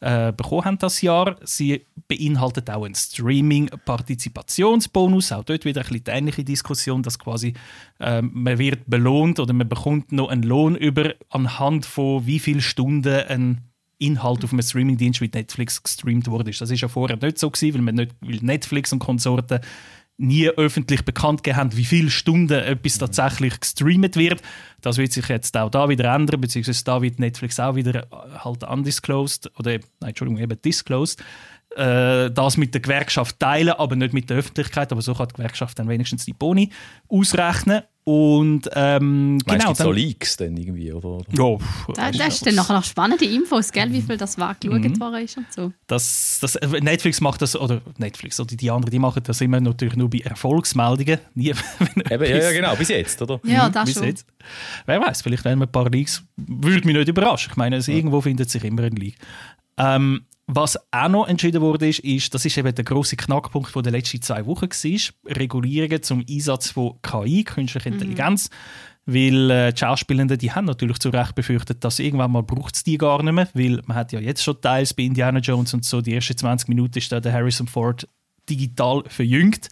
äh, 0.00 0.32
bekommen 0.32 0.64
haben 0.64 0.78
das 0.78 1.02
Jahr. 1.02 1.36
Sie 1.42 1.84
beinhaltet 2.06 2.70
auch 2.70 2.84
einen 2.84 2.94
Streaming-Partizipationsbonus, 2.94 5.32
auch 5.32 5.42
dort 5.44 5.64
wieder 5.64 5.80
ein 5.80 5.88
bisschen 5.88 6.04
die 6.04 6.10
ähnliche 6.10 6.44
Diskussion, 6.44 7.02
dass 7.02 7.18
quasi 7.18 7.54
ähm, 7.98 8.30
man 8.32 8.58
wird 8.58 8.82
belohnt 8.86 9.40
oder 9.40 9.52
man 9.52 9.68
bekommt 9.68 10.12
noch 10.12 10.28
einen 10.28 10.44
Lohn 10.44 10.76
über 10.76 11.14
anhand 11.30 11.84
von 11.84 12.24
wie 12.26 12.38
viele 12.38 12.60
Stunden 12.60 13.24
ein 13.28 13.67
Inhalt 13.98 14.44
auf 14.44 14.52
einem 14.52 14.62
Streamingdienst 14.62 15.20
wie 15.20 15.30
Netflix 15.32 15.82
gestreamt 15.82 16.28
wurde. 16.28 16.50
Das 16.50 16.70
ist 16.70 16.80
ja 16.80 16.88
vorher 16.88 17.16
nicht 17.16 17.38
so 17.38 17.50
gewesen, 17.50 17.74
weil, 17.74 17.82
man 17.82 17.94
nicht, 17.96 18.14
weil 18.20 18.38
Netflix 18.40 18.92
und 18.92 19.00
Konsorten 19.00 19.60
nie 20.18 20.48
öffentlich 20.48 21.04
bekannt 21.04 21.44
gegeben 21.44 21.58
haben, 21.58 21.76
wie 21.76 21.84
viele 21.84 22.10
Stunden 22.10 22.58
etwas 22.58 22.98
tatsächlich 22.98 23.60
gestreamt 23.60 24.16
wird. 24.16 24.42
Das 24.80 24.98
wird 24.98 25.12
sich 25.12 25.28
jetzt 25.28 25.56
auch 25.56 25.70
da 25.70 25.88
wieder 25.88 26.12
ändern, 26.12 26.40
beziehungsweise 26.40 26.84
da 26.84 27.00
wird 27.00 27.20
Netflix 27.20 27.60
auch 27.60 27.76
wieder 27.76 28.02
äh, 28.02 28.38
halt 28.38 28.64
undisclosed 28.64 29.50
oder 29.58 29.72
nein, 29.72 30.10
Entschuldigung, 30.10 30.42
eben 30.42 30.60
disclosed. 30.60 31.22
Äh, 31.76 32.30
das 32.30 32.56
mit 32.56 32.74
der 32.74 32.80
Gewerkschaft 32.80 33.38
teilen, 33.38 33.74
aber 33.74 33.94
nicht 33.94 34.12
mit 34.12 34.30
der 34.30 34.38
Öffentlichkeit. 34.38 34.90
Aber 34.90 35.02
so 35.02 35.14
kann 35.14 35.28
die 35.28 35.34
Gewerkschaft 35.34 35.78
dann 35.78 35.88
wenigstens 35.88 36.24
die 36.24 36.32
Boni 36.32 36.70
ausrechnen. 37.08 37.82
Und 38.10 38.70
ähm, 38.74 39.32
Meinst 39.32 39.46
genau, 39.46 39.68
du 39.68 39.74
so 39.74 39.84
dann, 39.84 39.94
Leaks 39.94 40.38
dann 40.38 40.56
irgendwie? 40.56 40.90
Oder? 40.94 41.18
ja, 41.30 41.58
Da, 41.94 42.10
da 42.10 42.26
ist 42.26 42.46
dann 42.46 42.54
nachher 42.54 42.72
noch 42.72 42.84
spannende 42.84 43.26
Infos, 43.26 43.70
gell, 43.70 43.92
wie 43.92 44.00
viel 44.00 44.16
das 44.16 44.38
war 44.38 44.54
geschaut 44.54 44.98
worden 44.98 45.24
ist 45.24 45.36
und 45.36 45.52
so. 45.52 45.72
das, 45.86 46.38
das, 46.40 46.56
äh, 46.56 46.80
Netflix 46.80 47.20
macht 47.20 47.42
das, 47.42 47.54
oder 47.54 47.82
Netflix 47.98 48.40
oder 48.40 48.56
die 48.56 48.70
anderen, 48.70 48.92
die 48.92 48.98
machen 48.98 49.22
das 49.26 49.42
immer 49.42 49.60
natürlich 49.60 49.94
nur 49.94 50.08
bei 50.08 50.20
Erfolgsmeldungen. 50.20 51.18
Nie, 51.34 51.52
wenn 51.80 52.10
Eben, 52.10 52.24
ja, 52.24 52.44
ja, 52.44 52.52
genau, 52.52 52.76
bis 52.76 52.88
jetzt, 52.88 53.20
oder? 53.20 53.40
Ja, 53.44 53.68
das 53.68 53.84
bis 53.84 53.98
schon. 53.98 54.04
jetzt. 54.04 54.26
Wer 54.86 55.02
weiß, 55.02 55.20
vielleicht 55.20 55.44
haben 55.44 55.58
wir 55.58 55.66
ein 55.66 55.72
paar 55.72 55.90
Leaks. 55.90 56.24
Würde 56.38 56.86
mich 56.86 56.96
nicht 56.96 57.08
überraschen. 57.08 57.50
Ich 57.50 57.56
meine, 57.58 57.76
also 57.76 57.92
irgendwo 57.92 58.22
findet 58.22 58.48
sich 58.48 58.64
immer 58.64 58.84
ein 58.84 58.96
Leak. 58.96 59.16
Ähm, 59.76 60.22
was 60.50 60.78
auch 60.90 61.08
noch 61.10 61.28
entschieden 61.28 61.60
wurde, 61.60 61.88
ist, 61.88 61.98
ist, 62.00 62.32
das 62.32 62.46
ist 62.46 62.56
eben 62.56 62.74
der 62.74 62.84
große 62.84 63.16
Knackpunkt 63.16 63.74
der 63.76 63.92
letzten 63.92 64.22
zwei 64.22 64.46
Wochen 64.46 64.70
war, 64.70 65.36
Regulierungen 65.36 66.02
zum 66.02 66.24
Einsatz 66.28 66.70
von 66.70 66.98
KI, 67.02 67.44
künstlicher 67.44 67.88
Intelligenz. 67.88 68.48
Weil 69.04 69.50
äh, 69.50 69.72
die 69.72 69.78
Schauspielenden, 69.78 70.38
die 70.38 70.52
haben 70.52 70.64
natürlich 70.64 70.98
zu 70.98 71.10
Recht 71.10 71.34
befürchtet, 71.34 71.84
dass 71.84 71.98
irgendwann 71.98 72.32
mal 72.32 72.42
braucht 72.42 72.76
es 72.76 72.82
die 72.82 72.96
gar 72.96 73.22
nicht 73.22 73.32
mehr, 73.32 73.48
weil 73.52 73.82
man 73.86 73.96
hat 73.96 74.12
ja 74.12 74.20
jetzt 74.20 74.42
schon 74.42 74.60
teils 74.60 74.94
bei 74.94 75.02
Indiana 75.02 75.40
Jones 75.40 75.74
und 75.74 75.84
so, 75.84 76.00
die 76.00 76.14
ersten 76.14 76.36
20 76.36 76.68
Minuten 76.68 76.98
ist 76.98 77.12
da 77.12 77.20
der 77.20 77.32
Harrison 77.32 77.66
Ford 77.66 78.08
digital 78.48 79.04
verjüngt. 79.06 79.68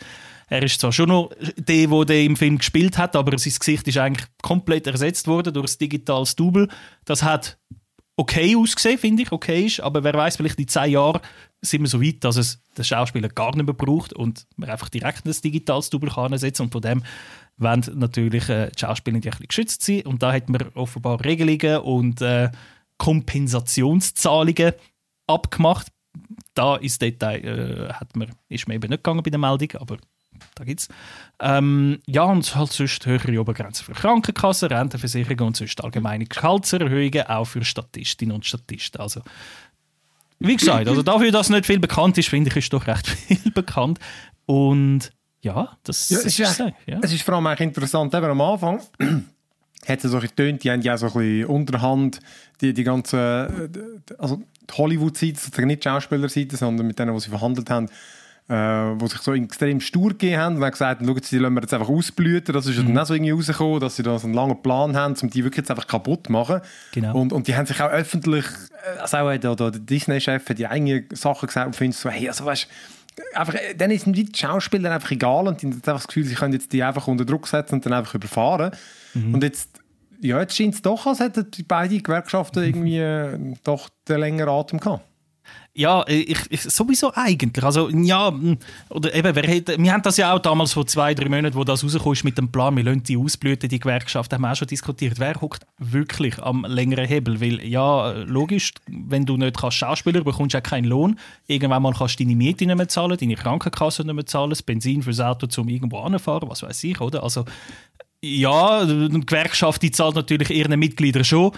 Er 0.49 0.63
ist 0.63 0.81
zwar 0.81 0.93
schon 0.93 1.09
noch 1.09 1.31
der, 1.57 1.87
der 1.89 2.05
den 2.05 2.27
im 2.27 2.37
Film 2.37 2.59
gespielt 2.59 2.99
hat, 2.99 3.17
aber 3.17 3.37
sein 3.39 3.53
Gesicht 3.59 3.89
ist 3.89 3.99
eigentlich 3.99 4.27
komplett 4.43 4.87
ersetzt 4.87 5.27
worden 5.27 5.53
durch 5.53 5.75
ein 5.75 5.79
digitales 5.81 6.37
Double. 6.37 6.69
Das 7.05 7.23
hat 7.23 7.59
okay 8.17 8.57
ausgesehen, 8.57 8.99
finde 8.99 9.23
ich, 9.23 9.33
okay 9.33 9.67
ist, 9.67 9.81
aber 9.81 10.03
wer 10.03 10.15
weiß, 10.15 10.37
vielleicht 10.37 10.59
in 10.59 10.69
zehn 10.69 10.93
Jahren 10.93 11.21
sind 11.61 11.83
wir 11.83 11.89
so 11.89 12.03
weit, 12.03 12.25
dass 12.25 12.37
es 12.37 12.63
der 12.77 12.85
Schauspieler 12.85 13.29
gar 13.29 13.55
nicht 13.55 13.67
mehr 13.67 13.75
braucht 13.75 14.13
und 14.13 14.47
man 14.57 14.71
einfach 14.71 14.89
direkt 14.89 15.27
ein 15.27 15.35
digitales 15.45 15.91
Double 15.91 16.11
kann 16.11 16.33
ansetzen. 16.33 16.63
Und 16.63 16.73
von 16.73 16.81
dem 16.81 17.03
wollen 17.57 17.85
natürlich 17.95 18.49
äh, 18.49 18.71
die 18.71 18.79
Schauspieler 18.79 19.17
ein 19.17 19.21
bisschen 19.21 19.49
geschützt 19.49 19.83
sein. 19.83 20.03
Und 20.03 20.23
da 20.23 20.33
hat 20.33 20.49
man 20.49 20.69
offenbar 20.75 21.23
Regelungen 21.25 21.79
und 21.81 22.21
äh, 22.23 22.51
Kompensationszahlungen 22.99 24.73
abgemacht. 25.27 25.89
Da 26.55 26.77
ins 26.77 26.99
Detail 26.99 27.45
äh, 27.45 27.93
hat 27.93 28.17
man, 28.17 28.33
ist 28.49 28.69
man 28.69 28.77
eben 28.77 28.89
nicht 28.89 29.05
gegangen 29.05 29.23
bei 29.23 29.31
der 29.31 29.39
Meldung, 29.39 29.73
aber 29.79 29.99
da 30.55 30.65
gibt's. 30.65 30.89
Ähm, 31.41 32.01
ja, 32.07 32.23
und 32.25 32.55
halt 32.57 32.73
sonst 32.73 33.05
höhere 33.07 33.41
Obergrenzen 33.41 33.85
für 33.85 33.93
Krankenkassen, 33.93 34.69
Rentenversicherungen 34.69 35.47
und 35.49 35.57
sonst 35.57 35.83
allgemeine 35.83 36.27
Gehaltserhöhungen, 36.27 37.27
auch 37.27 37.45
für 37.45 37.65
Statistinnen 37.65 38.35
und 38.35 38.47
Statisten. 38.47 39.01
Also, 39.01 39.21
wie 40.39 40.57
gesagt, 40.57 40.89
also 40.89 41.03
dafür, 41.03 41.31
dass 41.33 41.51
nicht 41.51 41.67
viel 41.67 41.79
bekannt 41.79 42.19
ist, 42.19 42.29
finde 42.29 42.51
ich, 42.51 42.57
ist 42.57 42.73
doch 42.73 42.87
recht 42.87 43.07
viel 43.29 43.51
bekannt. 43.53 43.99
Und 44.47 45.11
ja, 45.41 45.77
das, 45.85 46.09
Ja, 46.11 46.19
ist 46.19 46.41
echt- 46.41 46.75
ja. 46.87 46.99
es 47.03 47.13
ist 47.13 47.23
vor 47.23 47.35
allem 47.35 47.47
interessant, 47.59 48.15
eben 48.15 48.27
am 48.27 48.41
Anfang 48.41 48.81
hat 49.89 50.05
es 50.05 50.11
so 50.11 50.19
getönt, 50.19 50.65
die 50.65 50.71
haben 50.71 50.83
ja 50.83 50.97
so 50.99 51.07
ein 51.07 51.13
bisschen 51.13 51.45
unterhand 51.47 52.21
die, 52.61 52.73
die 52.75 52.83
ganze, 52.85 53.71
äh, 53.73 54.15
also 54.19 54.43
die 54.69 54.75
Hollywood-Seite, 54.75 55.39
sozusagen 55.39 55.69
nicht 55.69 55.85
Schauspielerseite, 55.85 56.57
sondern 56.57 56.87
mit 56.89 56.99
denen, 56.99 57.15
die 57.15 57.21
sie 57.21 57.31
verhandelt 57.31 57.71
haben, 57.71 57.89
äh, 58.49 58.55
wo 58.55 59.07
sich 59.09 59.21
so 59.21 59.35
extrem 59.35 59.81
stur 59.81 60.11
gegeben 60.11 60.41
haben 60.41 60.57
und 60.57 60.63
haben 60.63 60.71
gesagt, 60.71 61.03
schauen 61.05 61.21
Sie, 61.23 61.37
die 61.37 61.39
lassen 61.43 61.55
wir 61.55 61.63
jetzt 61.63 61.75
einfach 61.75 61.89
ausblüten. 61.89 62.55
Das 62.55 62.67
ist 62.67 62.77
ja 62.77 62.83
dann 62.83 62.97
auch 62.97 63.07
so 63.07 63.15
irgendwie 63.15 63.33
rausgekommen, 63.33 63.81
dass 63.81 63.97
sie 63.97 64.03
da 64.05 64.19
so 64.19 64.27
einen 64.27 64.35
langen 64.35 64.63
Plan 64.63 64.97
haben, 64.97 65.15
um 65.21 65.31
die 65.31 65.43
wirklich 65.43 65.59
jetzt 65.59 65.71
einfach 65.71 65.87
kaputt 65.87 66.27
zu 66.27 66.33
machen. 66.33 66.61
Genau. 66.93 67.19
Und, 67.19 67.33
und 67.33 67.49
die 67.49 67.57
haben 67.57 67.67
sich 67.67 67.81
auch 67.81 67.91
öffentlich, 67.91 68.45
äh, 68.45 69.01
also 69.01 69.17
auch 69.17 69.37
der, 69.37 69.57
der 69.57 69.71
Disney-Chef 69.73 70.49
hat 70.49 70.59
die 70.59 70.67
eigenen 70.67 71.07
Sachen 71.13 71.47
gesagt 71.47 71.67
und 71.67 71.75
findet 71.75 71.99
so, 71.99 72.09
hey, 72.09 72.29
also 72.29 72.45
weißt 72.45 72.69
einfach, 73.35 73.55
äh, 73.55 73.75
dann 73.75 73.91
ist 73.91 74.07
die 74.07 74.29
Schauspieler 74.35 74.93
einfach 74.93 75.11
egal 75.11 75.49
und 75.49 75.63
die 75.63 75.67
haben 75.67 75.75
einfach 75.75 75.95
das 75.95 76.07
Gefühl, 76.07 76.25
sie 76.25 76.35
können 76.35 76.53
jetzt 76.53 76.73
die 76.73 76.83
einfach 76.83 77.09
unter 77.09 77.25
Druck 77.25 77.49
setzen 77.49 77.77
und 77.77 77.87
dann 77.87 77.95
einfach 77.95 78.15
überfahren. 78.15 78.71
Und 79.33 79.43
jetzt, 79.43 79.81
ja, 80.21 80.39
jetzt 80.41 80.55
scheint 80.55 80.75
es 80.75 80.83
doch, 80.83 81.07
als 81.07 81.21
hätten 81.21 81.51
die 81.51 81.63
beiden 81.63 82.03
Gewerkschaften 82.03 82.63
irgendwie 82.63 82.99
äh, 82.99 83.57
doch 83.65 83.89
den 84.09 84.21
längeren 84.21 84.51
Atem 84.51 84.79
gehabt. 84.79 85.05
Ja, 85.79 86.05
ich, 86.09 86.39
ich, 86.49 86.63
sowieso 86.63 87.13
eigentlich. 87.15 87.63
Also, 87.63 87.91
ja, 87.91 88.31
mh, 88.31 88.57
oder 88.89 89.15
eben, 89.15 89.37
wer 89.37 89.43
hätte, 89.43 89.77
wir 89.79 89.93
haben 89.93 90.01
das 90.01 90.17
ja 90.17 90.33
auch 90.33 90.39
damals 90.39 90.73
vor 90.73 90.87
zwei, 90.87 91.13
drei 91.13 91.29
Monaten, 91.29 91.55
wo 91.55 91.65
das 91.65 91.85
rausgekommen 91.85 92.15
ist 92.15 92.25
mit 92.25 92.39
dem 92.39 92.51
Plan, 92.51 92.75
wir 92.75 92.83
lassen 92.83 93.03
die 93.03 93.19
ausblüten, 93.19 93.69
die 93.69 93.79
Gewerkschaft, 93.79 94.33
haben 94.33 94.41
wir 94.41 94.53
auch 94.53 94.57
schon 94.57 94.69
diskutiert. 94.69 95.19
Wer 95.19 95.35
hockt 95.39 95.67
wirklich 95.77 96.43
am 96.43 96.65
längeren 96.67 97.05
Hebel? 97.05 97.43
Weil, 97.43 97.63
ja, 97.63 98.13
logisch, 98.13 98.73
wenn 98.87 99.27
du 99.27 99.37
nicht 99.37 99.59
kannst 99.59 99.77
Schauspieler 99.77 100.25
bekommst 100.25 100.55
du 100.55 100.59
auch 100.59 100.63
keinen 100.63 100.87
Lohn. 100.87 101.19
Irgendwann 101.47 101.83
mal 101.83 101.93
kannst 101.93 102.19
du 102.19 102.25
deine 102.25 102.37
Miete 102.37 102.65
nicht 102.65 102.75
mehr 102.75 102.89
zahlen, 102.89 103.19
deine 103.19 103.35
Krankenkasse 103.35 104.03
nicht 104.03 104.15
mehr 104.15 104.25
zahlen, 104.25 104.49
das 104.49 104.63
Benzin 104.63 105.03
fürs 105.03 105.21
Auto, 105.21 105.47
um 105.61 105.69
irgendwo 105.69 105.99
anzufahren, 105.99 106.49
was 106.49 106.63
weiß 106.63 106.85
ich, 106.85 107.03
oder? 107.03 107.23
Also, 107.23 107.45
ja, 108.23 108.83
die 108.87 109.21
Gewerkschaft 109.27 109.83
die 109.83 109.91
zahlt 109.91 110.15
natürlich 110.15 110.49
ihren 110.49 110.79
Mitgliedern 110.79 111.23
schon 111.23 111.53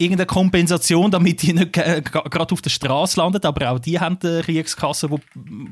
irgendeine 0.00 0.26
Kompensation, 0.26 1.10
damit 1.10 1.42
die 1.42 1.52
nicht 1.52 1.72
gerade 1.72 2.52
auf 2.52 2.62
der 2.62 2.70
Straße 2.70 3.20
landen. 3.20 3.44
Aber 3.44 3.70
auch 3.70 3.78
die 3.78 4.00
haben 4.00 4.18
eine 4.22 4.42
Kriegskasse, 4.42 5.10
wo, 5.10 5.20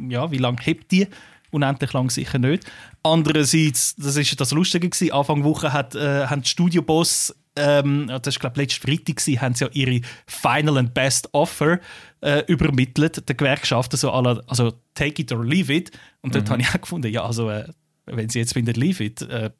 ja, 0.08 0.30
wie 0.30 0.38
lange 0.38 0.58
hebt 0.62 0.90
die? 0.92 1.08
Unendlich 1.50 1.92
lang 1.94 2.10
sicher 2.10 2.38
nicht. 2.38 2.64
Andererseits, 3.02 3.96
das 3.96 4.16
ist 4.16 4.38
das 4.38 4.52
Lustige 4.52 4.90
gewesen, 4.90 5.12
Anfang 5.12 5.44
Woche 5.44 5.72
hat, 5.72 5.94
äh, 5.94 6.26
haben 6.26 6.42
die 6.42 6.48
Studioboss 6.48 7.34
ähm, 7.58 8.06
das 8.06 8.34
ist 8.34 8.40
glaube 8.40 8.60
letzte 8.60 8.80
Freitag 8.80 9.16
gewesen, 9.16 9.40
haben 9.40 9.54
sie 9.54 9.64
ja 9.64 9.70
ihre 9.72 10.00
Final 10.26 10.78
and 10.78 10.94
Best 10.94 11.28
Offer 11.32 11.80
äh, 12.20 12.44
übermittelt, 12.46 13.28
der 13.28 13.34
Gewerkschaften, 13.34 13.96
so 13.96 14.12
alle, 14.12 14.44
also 14.46 14.72
take 14.94 15.20
it 15.20 15.32
or 15.32 15.44
leave 15.44 15.72
it. 15.72 15.90
Und 16.20 16.34
dort 16.34 16.48
habe 16.50 16.62
ich 16.62 16.68
auch 16.68 16.80
gefunden, 16.80 17.12
ja, 17.12 17.24
also 17.24 17.50
äh, 17.50 17.68
wenn 18.06 18.28
sie 18.28 18.38
jetzt 18.38 18.52
finden, 18.52 18.74
leave 18.74 19.02
it, 19.02 19.22
äh, 19.22 19.50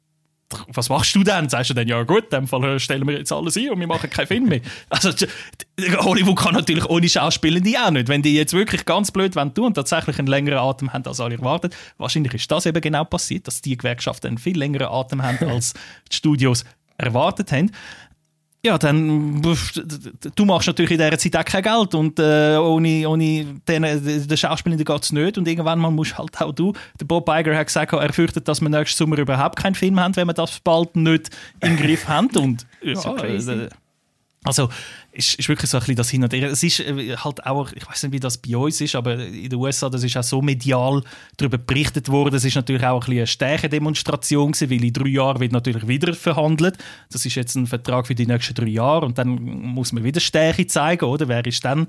was 0.73 0.89
machst 0.89 1.15
du 1.15 1.23
dann? 1.23 1.47
Sagst 1.47 1.69
du 1.69 1.73
dann, 1.73 1.87
ja 1.87 2.01
gut, 2.03 2.25
in 2.25 2.29
dem 2.31 2.47
Fall 2.47 2.79
stellen 2.79 3.07
wir 3.07 3.17
jetzt 3.17 3.31
alles 3.31 3.55
ein 3.57 3.69
und 3.69 3.79
wir 3.79 3.87
machen 3.87 4.09
keinen 4.09 4.27
Film 4.27 4.45
mehr. 4.45 4.61
Also 4.89 5.11
Hollywood 5.99 6.37
kann 6.37 6.53
natürlich 6.55 6.85
ohne 6.85 7.07
Schauspielende 7.07 7.73
auch 7.83 7.91
nicht. 7.91 8.07
Wenn 8.07 8.21
die 8.21 8.35
jetzt 8.35 8.53
wirklich 8.53 8.85
ganz 8.85 9.11
blöd 9.11 9.33
tun 9.33 9.65
und 9.65 9.73
tatsächlich 9.75 10.17
einen 10.17 10.27
längeren 10.27 10.57
Atem 10.57 10.91
haben 10.91 11.05
als 11.05 11.19
alle 11.19 11.35
erwartet, 11.35 11.75
wahrscheinlich 11.97 12.33
ist 12.33 12.51
das 12.51 12.65
eben 12.65 12.81
genau 12.81 13.05
passiert, 13.05 13.47
dass 13.47 13.61
die 13.61 13.77
Gewerkschaften 13.77 14.27
einen 14.27 14.37
viel 14.37 14.57
längeren 14.57 14.87
Atem 14.87 15.21
haben, 15.21 15.37
als 15.49 15.73
die 16.11 16.15
Studios 16.15 16.65
erwartet 16.97 17.51
haben. 17.51 17.71
Ja, 18.65 18.77
dann 18.77 19.41
du 19.41 20.45
machst 20.45 20.67
natürlich 20.67 20.91
in 20.91 20.97
dieser 20.97 21.17
Zeit 21.17 21.37
auch 21.37 21.45
kein 21.45 21.63
Geld 21.63 21.95
und 21.95 22.19
äh, 22.19 22.57
ohne, 22.57 23.07
ohne 23.07 23.45
den, 23.65 23.83
den 24.27 24.37
Schauspielenden 24.37 24.83
geht 24.83 25.03
es 25.03 25.13
nicht 25.13 25.37
und 25.37 25.47
irgendwann 25.47 25.79
mal 25.79 25.91
musst 25.91 26.17
halt 26.17 26.41
auch 26.41 26.51
du, 26.51 26.73
der 26.99 27.05
Bob 27.05 27.29
Iger 27.29 27.55
hat 27.55 27.67
gesagt, 27.67 27.93
er 27.93 28.11
fürchtet, 28.11 28.49
dass 28.49 28.59
wir 28.59 28.67
nächsten 28.67 28.97
Sommer 28.97 29.17
überhaupt 29.17 29.57
keinen 29.57 29.75
Film 29.75 29.97
haben, 29.97 30.13
wenn 30.17 30.27
wir 30.27 30.33
das 30.33 30.59
bald 30.59 30.93
nicht 30.97 31.29
im 31.61 31.77
Griff 31.77 32.09
haben 32.09 32.29
und 32.35 32.67
ja, 32.81 33.15
äh, 33.23 33.69
also 34.43 34.69
ist, 35.11 35.35
ist 35.35 35.49
wirklich 35.49 35.69
so 35.69 35.77
ein 35.77 35.81
bisschen 35.81 35.95
das 35.95 36.09
Hin 36.09 36.23
und 36.23 36.31
Her. 36.31 36.49
Es 36.49 36.63
ist 36.63 36.79
äh, 36.79 37.17
halt 37.17 37.45
auch, 37.45 37.71
ich 37.73 37.85
weiß 37.85 38.03
nicht, 38.03 38.13
wie 38.13 38.19
das 38.19 38.37
bei 38.37 38.55
uns 38.55 38.79
ist, 38.79 38.95
aber 38.95 39.17
in 39.17 39.49
den 39.49 39.59
USA, 39.59 39.89
das 39.89 40.03
ist 40.03 40.15
auch 40.15 40.23
so 40.23 40.41
medial 40.41 41.03
darüber 41.35 41.57
berichtet 41.57 42.07
worden. 42.07 42.35
Es 42.35 42.45
ist 42.45 42.55
natürlich 42.55 42.85
auch 42.85 42.95
ein 42.95 42.99
bisschen 42.99 43.17
eine 43.17 43.27
Stärkedemonstration 43.27 44.53
gewesen, 44.53 44.69
weil 44.69 44.83
in 44.83 44.93
drei 44.93 45.09
Jahren 45.09 45.39
wird 45.41 45.51
natürlich 45.51 45.87
wieder 45.87 46.13
verhandelt. 46.13 46.77
Das 47.11 47.25
ist 47.25 47.35
jetzt 47.35 47.55
ein 47.55 47.67
Vertrag 47.67 48.07
für 48.07 48.15
die 48.15 48.27
nächsten 48.27 48.53
drei 48.53 48.67
Jahre 48.67 49.05
und 49.05 49.17
dann 49.17 49.29
muss 49.29 49.91
man 49.91 50.05
wieder 50.05 50.21
Stärke 50.21 50.65
zeigen, 50.67 51.05
oder? 51.05 51.27
Wer 51.27 51.45
ist 51.45 51.65
dann? 51.65 51.87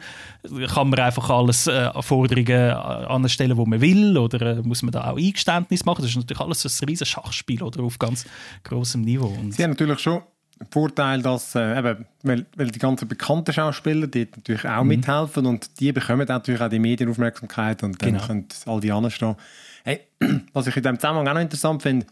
Kann 0.74 0.90
man 0.90 0.98
einfach 0.98 1.30
alles 1.30 1.68
äh, 1.68 1.90
Forderungen 2.03 2.72
anstellen, 2.72 3.57
wo 3.57 3.66
man 3.66 3.80
will, 3.80 4.18
oder 4.18 4.59
äh, 4.59 4.62
muss 4.62 4.82
man 4.82 4.90
da 4.90 5.09
auch 5.09 5.16
Eingeständnis 5.16 5.84
machen? 5.84 6.03
Das 6.03 6.11
ist 6.11 6.16
natürlich 6.16 6.40
alles 6.40 6.64
ein 6.64 6.88
riesiges 6.88 7.09
Schachspiel, 7.09 7.62
oder? 7.62 7.84
Auf 7.84 7.98
ganz 7.98 8.24
großem 8.64 9.03
Niveau. 9.03 9.28
Und 9.40 9.55
Sie 9.55 9.62
haben 9.62 9.70
natürlich 9.70 10.01
schon 10.01 10.22
Vorteil, 10.70 11.22
dass 11.22 11.54
äh, 11.54 11.78
eben, 11.78 12.06
weil, 12.22 12.46
weil 12.56 12.70
die 12.70 12.78
ganzen 12.78 13.08
bekannten 13.08 13.52
Schauspieler 13.52 14.06
die 14.06 14.28
natürlich 14.36 14.66
auch 14.68 14.82
mhm. 14.82 14.88
mithelfen 14.88 15.46
und 15.46 15.80
die 15.80 15.92
bekommen 15.92 16.26
natürlich 16.28 16.61
auch 16.61 16.68
die 16.68 16.78
Medienaufmerksamkeit 16.78 17.82
und 17.82 18.00
dann 18.02 18.12
Genau. 18.12 18.26
können 18.26 18.46
all 18.66 18.80
die 18.80 18.92
anderen 18.92 19.11
stehen. 19.11 19.36
Hey, 19.84 20.00
was 20.52 20.66
ich 20.66 20.76
in 20.76 20.82
diesem 20.82 20.98
Zusammenhang 20.98 21.28
auch 21.28 21.34
noch 21.34 21.40
interessant 21.40 21.82
finde, 21.82 22.06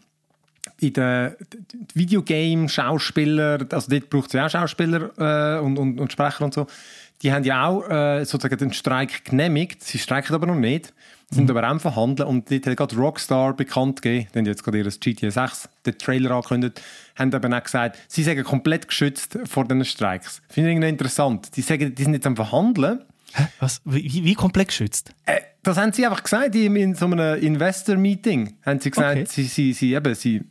in 0.79 0.93
den 0.93 1.35
Videogame-Schauspieler, 1.93 3.59
also 3.71 3.89
dort 3.89 4.09
braucht 4.09 4.27
es 4.27 4.33
ja 4.33 4.45
auch 4.45 4.49
Schauspieler 4.49 5.11
äh, 5.17 5.59
und, 5.63 5.77
und, 5.77 5.99
und 5.99 6.11
Sprecher 6.11 6.45
und 6.45 6.53
so, 6.53 6.67
die 7.21 7.33
haben 7.33 7.43
ja 7.43 7.67
auch 7.67 7.87
äh, 7.89 8.23
sozusagen 8.23 8.57
den 8.57 8.73
Streik 8.73 9.25
genehmigt, 9.25 9.83
sie 9.83 9.99
streiken 9.99 10.33
aber 10.35 10.47
noch 10.47 10.55
nicht, 10.55 10.93
sind 11.31 11.49
aber 11.49 11.63
auch 11.63 11.71
am 11.71 11.79
Verhandeln 11.79 12.27
und 12.29 12.49
dort 12.49 12.65
hat 12.65 12.77
gerade 12.77 12.95
Rockstar 12.95 13.53
bekannt 13.55 14.01
gegeben, 14.01 14.27
die 14.33 14.39
haben 14.39 14.45
jetzt 14.45 14.63
gerade 14.63 14.79
ihr 14.79 14.89
GTA 14.89 15.29
6, 15.29 15.69
den 15.85 15.97
Trailer 15.97 16.31
angekündigt, 16.31 16.81
haben 17.19 17.33
eben 17.33 17.53
auch 17.53 17.63
gesagt, 17.63 17.97
sie 18.07 18.23
sind 18.23 18.43
komplett 18.43 18.87
geschützt 18.87 19.37
vor 19.45 19.65
diesen 19.65 19.85
Streiks. 19.85 20.41
Finde 20.49 20.69
ich 20.69 20.73
irgendwie 20.75 20.89
interessant. 20.89 21.55
Die 21.55 21.61
sagen, 21.61 21.93
die 21.93 22.03
sind 22.03 22.13
jetzt 22.13 22.25
am 22.27 22.35
Verhandeln, 22.35 23.03
Hä? 23.33 23.43
Was? 23.59 23.81
Wie, 23.85 24.23
wie 24.23 24.33
komplett 24.33 24.69
geschützt? 24.69 25.11
äh, 25.27 25.41
das 25.61 25.77
haben 25.77 25.91
sie 25.91 26.05
einfach 26.05 26.23
gesagt 26.23 26.55
in, 26.55 26.95
so 26.95 27.05
einem 27.05 27.39
Investor-Meeting. 27.39 28.55
Haben 28.65 28.79
sie 28.79 28.89
gesagt, 28.89 29.17
Okay. 29.17 29.27
sie, 29.29 29.43
sie, 29.43 29.73
sie, 29.73 29.93
eben, 29.93 30.15
sie 30.15 30.41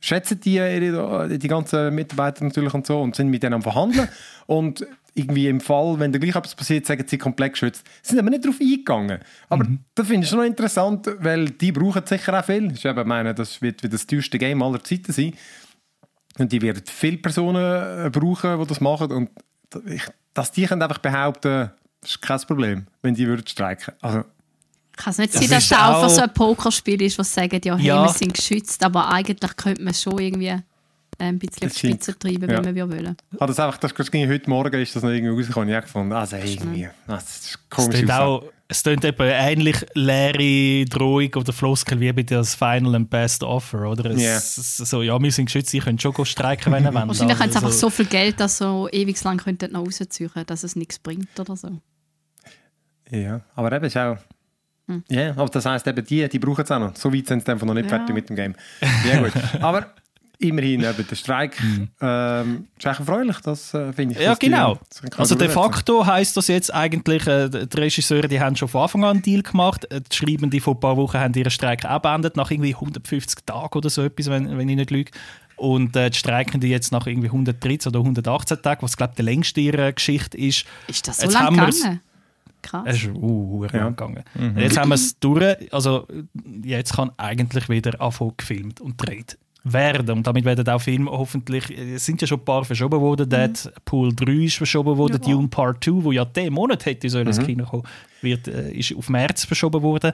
schätzen 0.00 0.40
die, 0.40 0.54
ihre, 0.54 1.28
die 1.38 1.48
ganzen 1.48 1.94
Mitarbeiter 1.94 2.44
natürlich 2.44 2.74
und 2.74 2.86
so 2.86 3.00
und 3.00 3.14
sind 3.14 3.28
mit 3.28 3.42
denen 3.42 3.54
am 3.54 3.62
Verhandeln. 3.62 4.08
und 4.46 4.84
irgendwie 5.14 5.46
im 5.48 5.60
Fall, 5.60 5.98
wenn 6.00 6.10
da 6.12 6.18
gleich 6.18 6.34
etwas 6.34 6.56
passiert, 6.56 6.86
sagen 6.86 7.04
sie 7.06 7.18
komplett 7.18 7.52
geschützt. 7.52 7.86
Sie 8.02 8.10
sind 8.10 8.18
aber 8.18 8.30
nicht 8.30 8.44
darauf 8.44 8.60
eingegangen. 8.60 9.20
Aber 9.48 9.66
das 9.94 10.06
finde 10.08 10.24
ich 10.24 10.28
schon 10.30 10.40
noch 10.40 10.46
interessant, 10.46 11.08
weil 11.20 11.50
die 11.50 11.70
brauchen 11.70 12.02
sicher 12.04 12.36
auch 12.38 12.44
viel. 12.44 12.72
Ich 12.72 12.84
meine, 13.04 13.32
das 13.32 13.62
wird 13.62 13.82
wie 13.84 13.88
das 13.88 14.06
teuerste 14.08 14.38
Game 14.38 14.60
aller 14.62 14.82
Zeiten 14.82 15.12
sein. 15.12 15.34
Und 16.38 16.50
die 16.52 16.60
werden 16.62 16.82
viele 16.86 17.18
Personen 17.18 18.06
äh, 18.06 18.10
brauchen, 18.10 18.58
die 18.60 18.66
das 18.66 18.80
machen. 18.80 19.10
Und 19.12 19.30
ich, 19.86 20.02
dass 20.32 20.50
die 20.52 20.66
können 20.66 20.82
einfach 20.82 20.98
behaupten, 20.98 21.70
das 22.00 22.10
ist 22.10 22.22
kein 22.22 22.40
Problem, 22.40 22.86
wenn 23.02 23.14
die 23.14 23.26
würden 23.26 23.46
streiken. 23.46 23.94
Also, 24.00 24.24
Kann 24.96 25.10
es 25.12 25.18
nicht 25.18 25.34
Das 25.34 25.40
sein, 25.40 25.50
dass 25.50 25.64
ist 25.64 25.72
es 25.72 25.78
auch 25.78 26.08
so 26.08 26.20
ein 26.22 26.32
Pokerspiel 26.34 27.00
ist, 27.02 27.18
was 27.18 27.32
sagen, 27.32 27.60
ja, 27.64 27.76
hey, 27.76 27.86
Ja. 27.86 28.04
wir 28.04 28.12
sind 28.12 28.34
geschützt, 28.34 28.82
aber 28.84 29.10
eigentlich 29.10 29.56
könnte 29.56 29.82
man 29.82 29.94
schon 29.94 30.18
irgendwie 30.18 30.48
äh, 30.48 30.60
ein 31.18 31.38
bisschen 31.38 31.60
Das 31.68 31.72
auf 31.72 31.80
die 31.80 31.88
Spitze 31.88 32.18
treiben, 32.18 32.42
ja. 32.50 32.56
wenn 32.56 32.64
man 32.64 32.74
wir 32.74 32.88
wollen. 32.90 33.16
Ah, 33.38 33.46
das 33.46 33.58
einfach, 33.60 33.78
das 33.78 34.10
ging 34.10 34.28
heute 34.28 34.50
Morgen 34.50 34.80
ist 34.80 34.94
das 34.96 35.02
noch 35.02 35.10
irgendwie 35.10 35.34
rausgekommen. 35.36 35.68
Ich 35.68 35.74
habe 35.76 35.86
gefunden, 35.86 36.12
also 36.12 36.36
irgendwie, 36.36 36.88
das 37.06 37.38
ist 37.46 37.70
komisch. 37.70 38.10
auch, 38.10 38.44
es 38.74 38.82
tönt 38.82 39.04
eben 39.04 39.16
ähnlich 39.30 39.76
leere 39.94 40.84
Drohung 40.86 41.32
oder 41.36 41.52
Floskel 41.52 42.00
wie 42.00 42.12
bei 42.12 42.22
das 42.24 42.54
Final 42.54 42.96
and 42.96 43.08
Best 43.10 43.42
Offer, 43.44 43.88
oder? 43.88 44.10
Es, 44.10 44.20
Ja. 44.22 44.36
es, 44.36 44.76
so, 44.78 45.02
ja, 45.02 45.20
wir 45.20 45.30
sind 45.32 45.46
geschützt, 45.46 45.70
sie 45.70 45.78
können 45.78 45.98
schon 45.98 46.12
go 46.12 46.24
streiken, 46.24 46.72
wenn 46.72 46.82
sie 46.84 46.92
wollen. 46.92 47.08
Wahrscheinlich 47.08 47.38
haben 47.38 47.50
sie 47.50 47.56
Also, 47.56 47.66
einfach 47.66 47.78
so 47.78 47.90
viel 47.90 48.06
Geld, 48.06 48.40
dass 48.40 48.58
so 48.58 48.88
ewig 48.90 49.22
lang 49.22 49.38
könnten 49.38 49.72
noch 49.72 49.80
rausziehen, 49.86 50.30
dass 50.46 50.64
es 50.64 50.74
nichts 50.76 50.98
bringt 50.98 51.38
oder 51.38 51.56
so. 51.56 51.68
Ja, 53.10 53.40
aber 53.54 53.72
eben 53.72 53.84
ist 53.84 53.96
auch. 53.96 54.16
Hm. 54.88 55.02
Ja, 55.08 55.30
aber 55.30 55.46
das 55.48 55.64
heisst 55.64 55.86
eben, 55.86 56.04
die, 56.04 56.28
die 56.28 56.38
brauchen 56.38 56.62
es 56.64 56.70
auch 56.70 56.78
noch. 56.78 56.96
So 56.96 57.12
weit 57.12 57.26
sind 57.26 57.44
sie 57.44 57.52
einfach 57.52 57.66
noch 57.66 57.74
nicht 57.74 57.90
Ja. 57.90 57.96
fertig 57.96 58.14
mit 58.14 58.28
dem 58.28 58.36
Game. 58.36 58.54
Ja, 59.08 59.20
gut. 59.22 59.32
aber 59.62 59.86
immerhin 60.44 60.80
eben 60.84 61.06
der 61.08 61.16
Streik. 61.16 61.56
Ähm, 62.00 62.66
ist 62.78 62.86
echt 62.86 63.00
erfreulich, 63.00 63.36
das 63.40 63.74
äh, 63.74 63.92
finde 63.92 64.14
ich. 64.14 64.20
Ja, 64.20 64.34
die- 64.34 64.46
genau. 64.46 64.74
kann 65.00 65.10
Also 65.18 65.34
de 65.34 65.48
facto 65.48 66.06
heisst 66.06 66.36
das 66.36 66.48
jetzt 66.48 66.72
eigentlich, 66.72 67.26
äh, 67.26 67.48
die 67.48 67.76
Regisseure 67.78 68.28
die 68.28 68.40
haben 68.40 68.54
schon 68.56 68.68
von 68.68 68.82
Anfang 68.82 69.04
an 69.04 69.10
einen 69.10 69.22
Deal 69.22 69.42
gemacht. 69.42 69.90
Äh, 69.90 70.00
Die 70.00 70.14
Schreibenden 70.16 70.60
vor 70.60 70.74
ein 70.74 70.80
paar 70.80 70.96
Wochen 70.96 71.18
haben 71.18 71.34
ihren 71.34 71.50
Streik 71.50 71.84
auch 71.84 71.98
beendet, 72.00 72.36
nach 72.36 72.50
irgendwie 72.50 72.74
150 72.74 73.44
Tagen 73.46 73.76
oder 73.78 73.90
so 73.90 74.02
etwas, 74.02 74.30
wenn, 74.30 74.56
wenn 74.56 74.68
ich 74.68 74.76
nicht 74.76 74.90
lüge. 74.90 75.10
Und 75.56 75.94
äh, 75.96 76.10
die 76.10 76.18
Streikenden 76.18 76.68
jetzt 76.68 76.90
nach 76.92 77.06
irgendwie 77.06 77.28
113 77.28 77.90
oder 77.90 78.00
118 78.00 78.60
Tagen, 78.62 78.82
was 78.82 78.96
glaube 78.96 79.12
ich 79.12 79.16
die 79.16 79.22
längste 79.22 79.60
ihrer 79.60 79.92
Geschichte 79.92 80.36
ist. 80.36 80.64
Ist 80.88 81.06
das 81.08 81.18
so 81.18 81.24
Jetzt 81.26 81.34
wir's- 81.34 81.80
gegangen? 81.80 82.00
Krass. 82.62 82.82
Es 82.86 82.96
ist 83.02 83.10
uh, 83.14 83.66
Ja. 83.72 83.78
lang 83.84 83.94
gegangen. 83.94 84.24
Jetzt 84.56 84.78
haben 84.78 84.88
wir 84.88 84.94
es 84.94 85.18
durch. 85.20 85.70
Also 85.70 86.08
jetzt 86.62 86.94
kann 86.96 87.10
eigentlich 87.18 87.68
wieder 87.68 88.00
anfangen 88.00 88.32
gefilmt 88.38 88.80
und 88.80 88.96
gedreht 88.96 89.36
werden. 89.64 90.10
Und 90.18 90.26
damit 90.26 90.44
werden 90.44 90.68
auch 90.68 90.80
Filme 90.80 91.10
hoffentlich, 91.10 91.64
es 91.70 92.04
sind 92.04 92.20
ja 92.20 92.26
schon 92.26 92.38
ein 92.40 92.44
paar 92.44 92.64
verschoben 92.64 93.00
worden. 93.00 93.28
Deadpool 93.28 94.14
3 94.14 94.32
ist 94.44 94.56
verschoben 94.56 94.96
worden, 94.96 95.20
Ja. 95.26 95.32
Dune 95.34 95.48
Part 95.48 95.82
2, 95.82 96.04
wo 96.04 96.12
ja 96.12 96.24
diesen 96.24 96.52
Monat 96.52 96.84
hätte 96.86 97.08
sollen 97.08 97.26
ins 97.26 97.40
Kino 97.40 97.64
kommen, 97.64 97.84
wird, 98.20 98.46
äh, 98.48 98.70
ist 98.72 98.94
auf 98.94 99.08
März 99.08 99.44
verschoben 99.44 99.82
worden. 99.82 100.12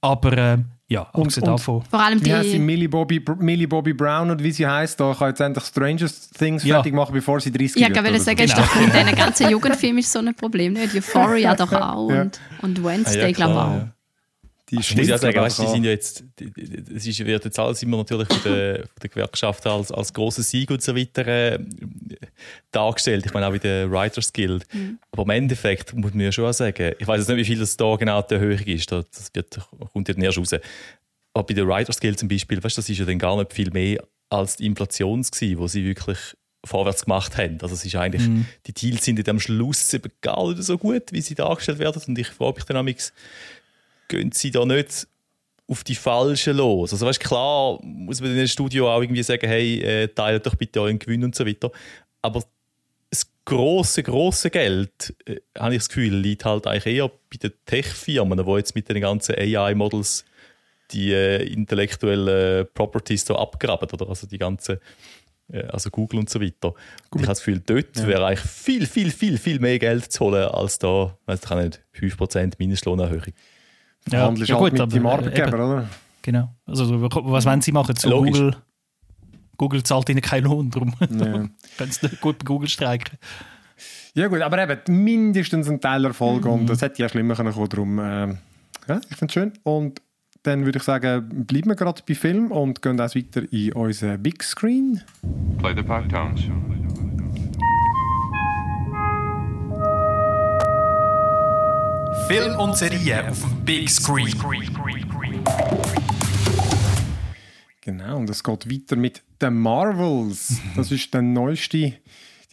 Aber 0.00 0.32
äh, 0.36 0.58
ja, 0.88 1.00
Und- 1.14 1.22
abgesehen 1.22 1.44
und- 1.48 1.52
davon. 1.58 1.82
Vor 1.88 1.98
allem 1.98 2.22
Wie 2.22 2.30
heißt 2.34 2.44
sie? 2.50 2.52
die. 2.52 2.58
Millie 2.58 2.90
Bobby, 2.90 3.24
Millie 3.38 3.66
Bobby 3.66 3.94
Brown 3.94 4.30
oder 4.30 4.44
wie 4.44 4.52
sie 4.52 4.66
heißt, 4.66 5.00
da 5.00 5.14
kann 5.14 5.28
jetzt 5.28 5.40
endlich 5.40 5.64
Stranger 5.64 6.06
Things 6.38 6.62
Ja. 6.62 6.74
fertig 6.74 6.92
machen, 6.92 7.14
bevor 7.14 7.40
sie 7.40 7.50
30 7.50 7.80
Ja, 7.80 7.88
wird. 7.88 7.96
ich 7.96 8.02
wollte 8.02 8.10
oder 8.10 8.18
so. 8.18 8.24
sagen, 8.26 8.40
ist 8.42 8.54
Genau. 8.54 8.66
doch 8.66 8.80
mit 8.82 8.92
diesen 8.94 9.14
ganzen 9.16 9.50
Jugendfilmen 9.50 9.98
ist 10.00 10.12
so 10.12 10.18
ein 10.18 10.34
Problem 10.34 10.74
nicht. 10.74 10.94
Euphoria 10.94 11.54
doch 11.54 11.72
auch 11.72 12.10
Ja. 12.10 12.20
und, 12.22 12.38
und 12.60 12.84
Wednesday, 12.84 13.22
Ah, 13.22 13.26
ja, 13.28 13.32
glaube 13.32 13.52
ich 13.52 13.58
auch. 13.58 13.93
Die 14.74 14.80
Ich 14.80 14.96
muss 14.96 15.08
ja 15.08 15.18
sagen, 15.18 15.36
weißt, 15.36 15.58
die 15.60 15.66
sind 15.66 15.84
ja 15.84 15.90
jetzt, 15.90 16.24
es 16.94 17.06
ist, 17.06 17.24
wird 17.24 17.44
jetzt 17.44 17.58
alles 17.58 17.82
immer 17.82 17.98
natürlich 17.98 18.28
von 18.28 18.52
der, 18.52 18.76
von 18.78 19.00
der 19.02 19.10
Gewerkschaft 19.10 19.66
als, 19.66 19.92
als 19.92 20.12
großer 20.12 20.42
Sieg 20.42 20.70
und 20.70 20.82
so 20.82 20.96
weiter 20.96 21.26
äh, 21.26 21.58
dargestellt. 22.70 23.26
Ich 23.26 23.32
meine 23.32 23.46
auch 23.46 23.52
wie 23.52 23.58
der 23.58 23.90
Writers 23.90 24.32
Guild. 24.32 24.66
Aber 25.12 25.22
im 25.22 25.30
Endeffekt 25.30 25.94
muss 25.94 26.12
man 26.12 26.24
ja 26.24 26.32
schon 26.32 26.46
auch 26.46 26.52
sagen, 26.52 26.94
ich 26.98 27.06
weiß 27.06 27.18
jetzt 27.20 27.28
nicht, 27.28 27.38
wie 27.38 27.44
viel 27.44 27.58
das 27.58 27.76
da 27.76 27.96
genau 27.96 28.22
die 28.22 28.34
Erhöhung 28.34 28.66
ist. 28.66 28.90
Das 28.90 29.30
wird, 29.32 29.58
kommt 29.92 30.08
ja 30.08 30.14
erst 30.16 30.38
raus. 30.38 30.54
Aber 31.34 31.46
bei 31.46 31.54
der 31.54 31.66
Writers 31.66 32.00
Guild 32.00 32.18
zum 32.18 32.28
Beispiel, 32.28 32.62
weißt, 32.62 32.78
das 32.78 32.88
ist 32.88 32.98
ja 32.98 33.04
dann 33.04 33.18
gar 33.18 33.36
nicht 33.36 33.52
viel 33.52 33.70
mehr 33.70 34.02
als 34.30 34.56
die 34.56 34.66
Inflation 34.66 35.22
gewesen, 35.22 35.58
wo 35.58 35.68
sie 35.68 35.84
wirklich 35.84 36.18
vorwärts 36.64 37.04
gemacht 37.04 37.36
haben. 37.36 37.58
Also 37.60 37.74
es 37.74 37.84
ist 37.84 37.94
eigentlich, 37.94 38.22
die 38.66 38.72
Deals 38.72 39.04
sind 39.04 39.28
am 39.28 39.38
Schluss 39.38 39.92
eben 39.92 40.10
gar 40.20 40.48
nicht 40.48 40.62
so 40.62 40.78
gut, 40.78 41.12
wie 41.12 41.20
sie 41.20 41.34
dargestellt 41.34 41.78
werden. 41.78 42.00
Und 42.06 42.18
ich 42.18 42.28
frage 42.28 42.56
mich 42.56 42.64
dann 42.64 42.78
amigs, 42.78 43.12
gehen 44.08 44.32
sie 44.32 44.50
da 44.50 44.64
nicht 44.64 45.06
auf 45.66 45.84
die 45.84 45.94
Falschen 45.94 46.56
los? 46.56 46.92
Also 46.92 47.06
weißt, 47.06 47.20
klar 47.20 47.78
muss 47.82 48.20
man 48.20 48.30
in 48.30 48.38
einem 48.38 48.46
Studio 48.46 48.92
auch 48.92 49.02
irgendwie 49.02 49.22
sagen, 49.22 49.46
hey, 49.46 49.80
äh, 49.80 50.08
teilt 50.08 50.46
doch 50.46 50.54
bitte 50.54 50.80
euren 50.80 50.98
Gewinn 50.98 51.24
und 51.24 51.34
so 51.34 51.46
weiter. 51.46 51.70
Aber 52.22 52.42
das 53.10 53.30
große, 53.44 54.02
große 54.02 54.50
Geld, 54.50 55.14
äh, 55.26 55.36
habe 55.58 55.74
ich 55.74 55.80
das 55.80 55.88
Gefühl, 55.88 56.14
liegt 56.14 56.44
halt 56.44 56.66
eigentlich 56.66 56.96
eher 56.96 57.08
bei 57.08 57.36
den 57.42 57.52
Tech-Firmen, 57.66 58.44
die 58.44 58.52
jetzt 58.52 58.74
mit 58.74 58.88
den 58.88 59.00
ganzen 59.00 59.34
AI-Models 59.36 60.24
die 60.90 61.12
äh, 61.12 61.42
intellektuellen 61.46 62.66
Properties 62.74 63.24
so 63.24 63.36
abgraben, 63.36 63.88
oder? 63.90 64.08
Also 64.08 64.26
die 64.26 64.38
ganzen, 64.38 64.78
äh, 65.50 65.62
also 65.64 65.90
Google 65.90 66.20
und 66.20 66.30
so 66.30 66.40
weiter. 66.40 66.74
Und 67.10 67.20
ich 67.20 67.22
habe 67.22 67.26
das 67.26 67.38
Gefühl, 67.38 67.62
dort 67.64 68.06
wäre 68.06 68.26
eigentlich 68.26 68.40
viel, 68.40 68.86
viel, 68.86 69.10
viel, 69.10 69.38
viel 69.38 69.60
mehr 69.60 69.78
Geld 69.78 70.12
zu 70.12 70.26
holen, 70.26 70.48
als 70.48 70.78
da, 70.78 71.16
weiß 71.26 71.40
ich 71.44 71.50
nicht, 71.50 71.80
5% 71.94 72.54
Mindestlohnerhöhung. 72.58 73.32
Ja, 74.10 74.26
handelst 74.26 74.48
ja 74.50 74.56
halt 74.60 74.72
gut, 74.72 74.80
mit 74.80 74.92
deinem 74.92 75.06
aber, 75.06 75.14
äh, 75.14 75.18
Arbeitgeber, 75.18 75.48
eben. 75.58 75.70
oder? 75.72 75.88
Genau. 76.22 76.54
Also, 76.66 77.02
was 77.10 77.46
wollen 77.46 77.60
sie 77.60 77.72
machen 77.72 77.96
zu 77.96 78.08
Logisch. 78.08 78.32
Google? 78.38 78.56
Google 79.56 79.82
zahlt 79.82 80.08
ihnen 80.08 80.20
keinen 80.20 80.44
Lohn, 80.44 80.70
darum 80.70 80.94
Ja. 81.00 81.06
können 81.06 81.90
sie 81.90 82.06
nicht 82.06 82.20
gut 82.20 82.38
bei 82.38 82.44
Google 82.44 82.68
streiken. 82.68 83.18
Ja 84.14 84.28
gut, 84.28 84.40
aber 84.40 84.62
eben 84.70 85.04
mindestens 85.04 85.68
ein 85.68 85.80
Teilerfolg 85.80 86.44
und 86.46 86.66
das 86.66 86.82
hätte 86.82 87.02
ja 87.02 87.08
schlimmer 87.08 87.34
können 87.34 87.52
kommen, 87.52 87.68
darum 87.68 87.98
ähm, 88.00 88.38
ja, 88.88 89.00
ich 89.10 89.16
finde 89.16 89.26
es 89.26 89.32
schön 89.32 89.52
und 89.64 90.00
dann 90.44 90.64
würde 90.64 90.76
ich 90.78 90.82
sagen, 90.84 91.46
bleiben 91.46 91.68
wir 91.70 91.74
gerade 91.74 92.02
bei 92.06 92.14
Film 92.14 92.52
und 92.52 92.82
gehen 92.82 93.00
auch 93.00 93.14
weiter 93.14 93.42
in 93.52 93.72
unseren 93.72 94.22
Big 94.22 94.42
Screen. 94.44 95.00
Play 95.58 95.74
the 95.74 95.82
pipe 95.82 96.06
tones. 96.08 96.42
Film 102.28 102.58
und 102.58 102.74
Serie 102.74 103.28
auf 103.28 103.38
dem 103.42 103.64
Big 103.64 103.90
Screen. 103.90 104.32
Genau, 107.82 108.16
und 108.16 108.30
es 108.30 108.42
geht 108.42 108.70
weiter 108.70 108.96
mit 108.96 109.22
The 109.40 109.50
Marvels. 109.50 110.58
Das 110.74 110.90
ist 110.90 111.12
der 111.12 111.20
neueste, 111.20 111.92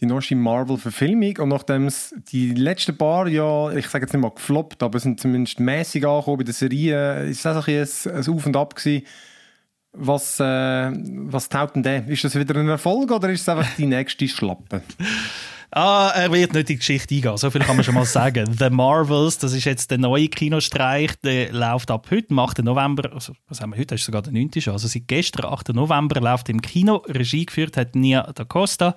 die 0.00 0.06
neueste 0.06 0.36
Marvel-Verfilmung. 0.36 1.38
Und 1.38 1.48
nachdem 1.48 1.86
es 1.86 2.14
die 2.30 2.52
letzten 2.52 2.98
paar 2.98 3.26
Jahre, 3.28 3.78
ich 3.78 3.86
sage 3.88 4.04
jetzt 4.04 4.12
nicht 4.12 4.20
mal 4.20 4.30
gefloppt, 4.30 4.82
aber 4.82 4.96
es 4.96 5.04
sind 5.04 5.18
zumindest 5.18 5.58
mäßig 5.58 6.06
angekommen 6.06 6.38
bei 6.38 6.44
der 6.44 6.54
Serie, 6.54 7.24
ist 7.24 7.42
das 7.44 7.64
bisschen 7.64 8.12
ein, 8.12 8.18
ein 8.18 8.34
Auf 8.34 8.46
und 8.46 8.56
Ab 8.56 8.74
gewesen. 8.74 9.06
Was, 9.94 10.38
äh, 10.38 10.44
was 10.94 11.48
taugt 11.48 11.76
denn 11.76 11.82
der? 11.82 12.06
Ist 12.08 12.24
das 12.24 12.34
wieder 12.34 12.56
ein 12.56 12.68
Erfolg 12.68 13.10
oder 13.10 13.30
ist 13.30 13.42
es 13.42 13.48
einfach 13.48 13.74
die 13.76 13.86
nächste 13.86 14.28
Schlappe? 14.28 14.82
Ah, 15.74 16.12
er 16.14 16.30
wird 16.30 16.52
nicht 16.52 16.60
in 16.60 16.66
die 16.66 16.76
Geschichte 16.76 17.14
eingehen, 17.14 17.36
so 17.38 17.50
viel 17.50 17.62
kann 17.62 17.76
man 17.76 17.84
schon 17.84 17.94
mal 17.94 18.04
sagen. 18.20 18.54
The 18.58 18.68
Marvels, 18.68 19.38
das 19.38 19.54
ist 19.54 19.64
jetzt 19.64 19.90
der 19.90 19.96
neue 19.96 20.28
Kinostreich, 20.28 21.12
der 21.24 21.50
läuft 21.50 21.90
ab 21.90 22.08
heute, 22.10 22.26
am 22.30 22.40
8. 22.40 22.58
November, 22.58 23.10
also, 23.12 23.32
was 23.48 23.62
haben 23.62 23.70
wir 23.72 23.78
heute, 23.78 23.94
das 23.94 24.00
ist 24.00 24.06
sogar 24.06 24.20
der 24.20 24.34
9. 24.34 24.50
schon, 24.58 24.74
also 24.74 24.86
seit 24.86 25.08
gestern, 25.08 25.46
8. 25.46 25.70
November, 25.70 26.20
läuft 26.20 26.50
im 26.50 26.60
Kino. 26.60 26.96
Regie 27.08 27.46
geführt 27.46 27.78
hat 27.78 27.94
Nia 27.96 28.30
da 28.34 28.44
Costa, 28.44 28.94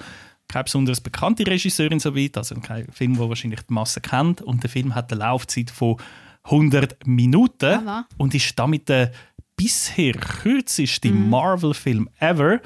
keine 0.49 0.65
besonders 0.65 0.99
bekannte 0.99 1.47
Regisseurin 1.47 2.01
soweit, 2.01 2.37
also 2.37 2.55
kein 2.55 2.91
Film, 2.91 3.15
den 3.17 3.29
wahrscheinlich 3.29 3.61
die 3.61 3.73
Masse 3.73 4.01
kennt. 4.01 4.41
Und 4.41 4.61
der 4.63 4.69
Film 4.69 4.95
hat 4.95 5.11
eine 5.13 5.19
Laufzeit 5.21 5.71
von 5.71 5.95
100 6.43 7.07
Minuten 7.07 7.65
Ah, 7.87 8.05
was? 8.09 8.17
und 8.17 8.35
ist 8.35 8.51
damit 8.59 8.89
der 8.89 9.11
bisher 9.55 10.11
kürzeste 10.13 11.09
Marvel-Film 11.09 12.09
ever. 12.19 12.59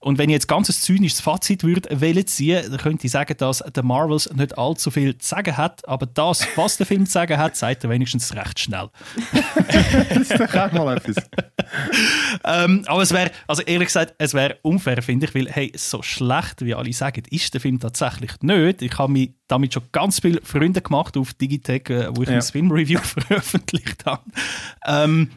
Und 0.00 0.16
wenn 0.18 0.28
ich 0.30 0.34
jetzt 0.34 0.46
ganz 0.48 0.68
ein 0.68 0.74
zynisches 0.74 1.20
Fazit 1.20 1.64
würde 1.64 2.00
wählen 2.00 2.26
ziehen, 2.26 2.62
dann 2.70 2.78
könnte 2.78 3.06
ich 3.06 3.12
sagen, 3.12 3.34
dass 3.36 3.58
der 3.74 3.82
Marvels 3.82 4.30
nicht 4.32 4.56
allzu 4.56 4.90
viel 4.90 5.18
zu 5.18 5.28
sagen 5.28 5.56
hat, 5.56 5.86
aber 5.88 6.06
das, 6.06 6.46
was 6.56 6.76
der 6.76 6.86
Film 6.86 7.04
zu 7.06 7.12
sagen 7.12 7.36
hat, 7.36 7.56
sagt 7.56 7.82
er 7.84 7.90
wenigstens 7.90 8.34
recht 8.34 8.58
schnell. 8.60 8.88
Das 10.08 10.30
ist 10.30 10.38
doch 10.40 10.54
auch 10.54 10.72
mal 10.72 10.96
etwas. 10.96 11.16
Ähm, 12.44 12.84
aber 12.86 13.02
es 13.02 13.12
wäre, 13.12 13.30
also 13.46 13.62
ehrlich 13.62 13.88
gesagt, 13.88 14.14
es 14.18 14.34
wäre 14.34 14.56
unfair, 14.62 15.02
finde 15.02 15.26
ich, 15.26 15.34
weil, 15.34 15.48
hey, 15.50 15.72
so 15.76 16.02
schlecht, 16.02 16.64
wie 16.64 16.74
alle 16.74 16.92
sagen, 16.92 17.22
ist 17.30 17.52
der 17.54 17.60
Film 17.60 17.78
tatsächlich 17.80 18.32
nicht. 18.42 18.82
Ich 18.82 18.96
habe 18.98 19.12
mich 19.12 19.32
damit 19.48 19.74
schon 19.74 19.82
ganz 19.92 20.20
viele 20.20 20.40
Freunde 20.42 20.80
gemacht 20.80 21.16
auf 21.16 21.34
Digitech, 21.34 21.90
äh, 21.90 22.08
wo 22.16 22.22
ich 22.22 22.28
Ja. 22.28 22.36
ein 22.36 22.42
Filmreview 22.42 23.00
veröffentlicht 23.02 24.04
habe. 24.06 24.22
Ähm, 24.86 25.30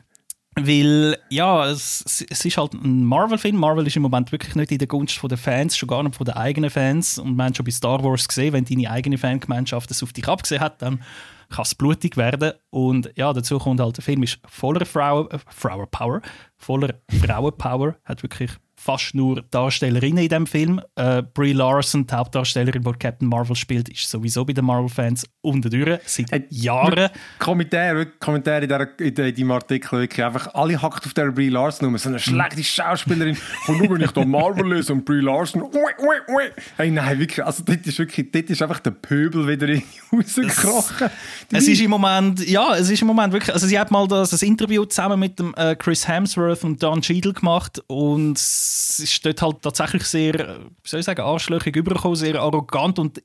weil, 0.59 1.17
ja, 1.29 1.65
es, 1.65 2.25
es 2.29 2.45
ist 2.45 2.57
halt 2.57 2.73
ein 2.73 3.05
Marvel-Film. 3.05 3.55
Marvel 3.55 3.87
ist 3.87 3.95
im 3.95 4.01
Moment 4.01 4.31
wirklich 4.33 4.53
nicht 4.55 4.71
in 4.71 4.79
der 4.79 4.87
Gunst 4.87 5.19
der 5.23 5.37
Fans, 5.37 5.77
schon 5.77 5.87
gar 5.87 6.03
nicht 6.03 6.15
von 6.15 6.25
den 6.25 6.35
eigenen 6.35 6.69
Fans. 6.69 7.17
Und 7.17 7.37
man 7.37 7.47
hat 7.47 7.57
schon 7.57 7.65
bei 7.65 7.71
Star 7.71 8.03
Wars 8.03 8.27
gesehen, 8.27 8.51
wenn 8.51 8.65
deine 8.65 8.91
eigene 8.91 9.17
Fangemeinschaft 9.17 9.89
es 9.91 10.03
auf 10.03 10.11
dich 10.11 10.27
abgesehen 10.27 10.59
hat, 10.59 10.81
dann 10.81 11.01
kann 11.49 11.63
es 11.63 11.73
blutig 11.73 12.17
werden. 12.17 12.51
Und 12.69 13.11
ja, 13.15 13.31
dazu 13.31 13.59
kommt 13.59 13.79
halt, 13.79 13.95
der 13.95 14.03
Film 14.03 14.23
ist 14.23 14.39
voller 14.45 14.85
Frauen, 14.85 15.29
äh, 15.31 15.39
Frauenpower, 15.47 16.21
voller 16.57 16.95
Frauenpower, 17.09 17.95
hat 18.03 18.21
wirklich 18.21 18.51
fast 18.81 19.13
nur 19.13 19.43
Darstellerinnen 19.51 20.23
in 20.23 20.29
dem 20.29 20.47
Film. 20.47 20.81
Äh, 20.95 21.21
Brie 21.21 21.53
Larson, 21.53 22.07
die 22.07 22.13
Hauptdarstellerin, 22.13 22.81
die 22.81 22.91
Captain 22.93 23.27
Marvel 23.27 23.55
spielt, 23.55 23.89
ist 23.89 24.09
sowieso 24.09 24.43
bei 24.43 24.53
den 24.53 24.65
Marvel-Fans 24.65 25.27
unten 25.41 25.69
durch, 25.69 25.99
seit 26.05 26.31
Hey, 26.31 26.45
Jahren. 26.49 27.09
Kommentare, 27.37 27.97
wirklich 27.97 28.19
Kommentare 28.19 28.63
in, 28.63 28.69
der, 28.69 28.99
in, 28.99 29.13
der, 29.13 29.27
in 29.27 29.35
deinem 29.35 29.51
Artikel, 29.51 29.99
wirklich 29.99 30.25
einfach 30.25 30.53
alle 30.55 30.81
hackt 30.81 31.05
auf 31.05 31.13
der 31.13 31.31
Brie 31.31 31.49
Larson 31.49 31.85
rum. 31.85 31.97
So 31.97 32.09
eine 32.09 32.19
schlechte 32.19 32.63
Schauspielerin. 32.63 33.37
Und 33.67 33.77
nur 33.77 33.91
wenn 33.91 34.01
ich 34.01 34.11
da 34.11 34.25
Marvel 34.25 34.73
lese 34.73 34.93
und 34.93 35.05
Brie 35.05 35.21
Larson, 35.21 35.61
ui, 35.61 35.69
ui, 35.71 36.35
ui. 36.35 36.43
Hey, 36.77 36.89
nein, 36.89 37.19
wirklich, 37.19 37.45
also 37.45 37.63
dort 37.63 37.85
ist 37.85 37.99
wirklich, 37.99 38.31
dort 38.31 38.49
ist 38.49 38.61
einfach 38.63 38.79
der 38.79 38.91
Pöbel 38.91 39.47
wieder 39.47 39.79
rausgekrochen. 40.11 41.09
Es 41.51 41.67
ist 41.67 41.81
im 41.81 41.91
Moment, 41.91 42.47
ja, 42.47 42.75
es 42.75 42.89
ist 42.89 43.01
im 43.01 43.07
Moment 43.07 43.31
wirklich, 43.33 43.53
also 43.53 43.67
sie 43.67 43.79
hat 43.79 43.91
mal 43.91 44.07
das, 44.07 44.31
das 44.31 44.41
Interview 44.41 44.85
zusammen 44.85 45.19
mit 45.19 45.37
dem 45.37 45.53
äh, 45.55 45.75
Chris 45.75 46.07
Hemsworth 46.07 46.63
und 46.63 46.81
Don 46.81 47.01
Cheadle 47.01 47.33
gemacht 47.33 47.81
und 47.87 48.39
es 48.71 48.99
ist 48.99 49.25
dort 49.25 49.41
halt 49.41 49.61
tatsächlich 49.61 50.03
sehr, 50.03 50.35
äh, 50.35 50.59
wie 50.59 50.89
soll 50.89 50.99
ich 50.99 51.05
sagen, 51.05 51.21
arschlöchig 51.21 51.75
übergekommen, 51.75 52.15
sehr 52.15 52.39
arrogant 52.39 52.99
und 52.99 53.17
äh, 53.17 53.21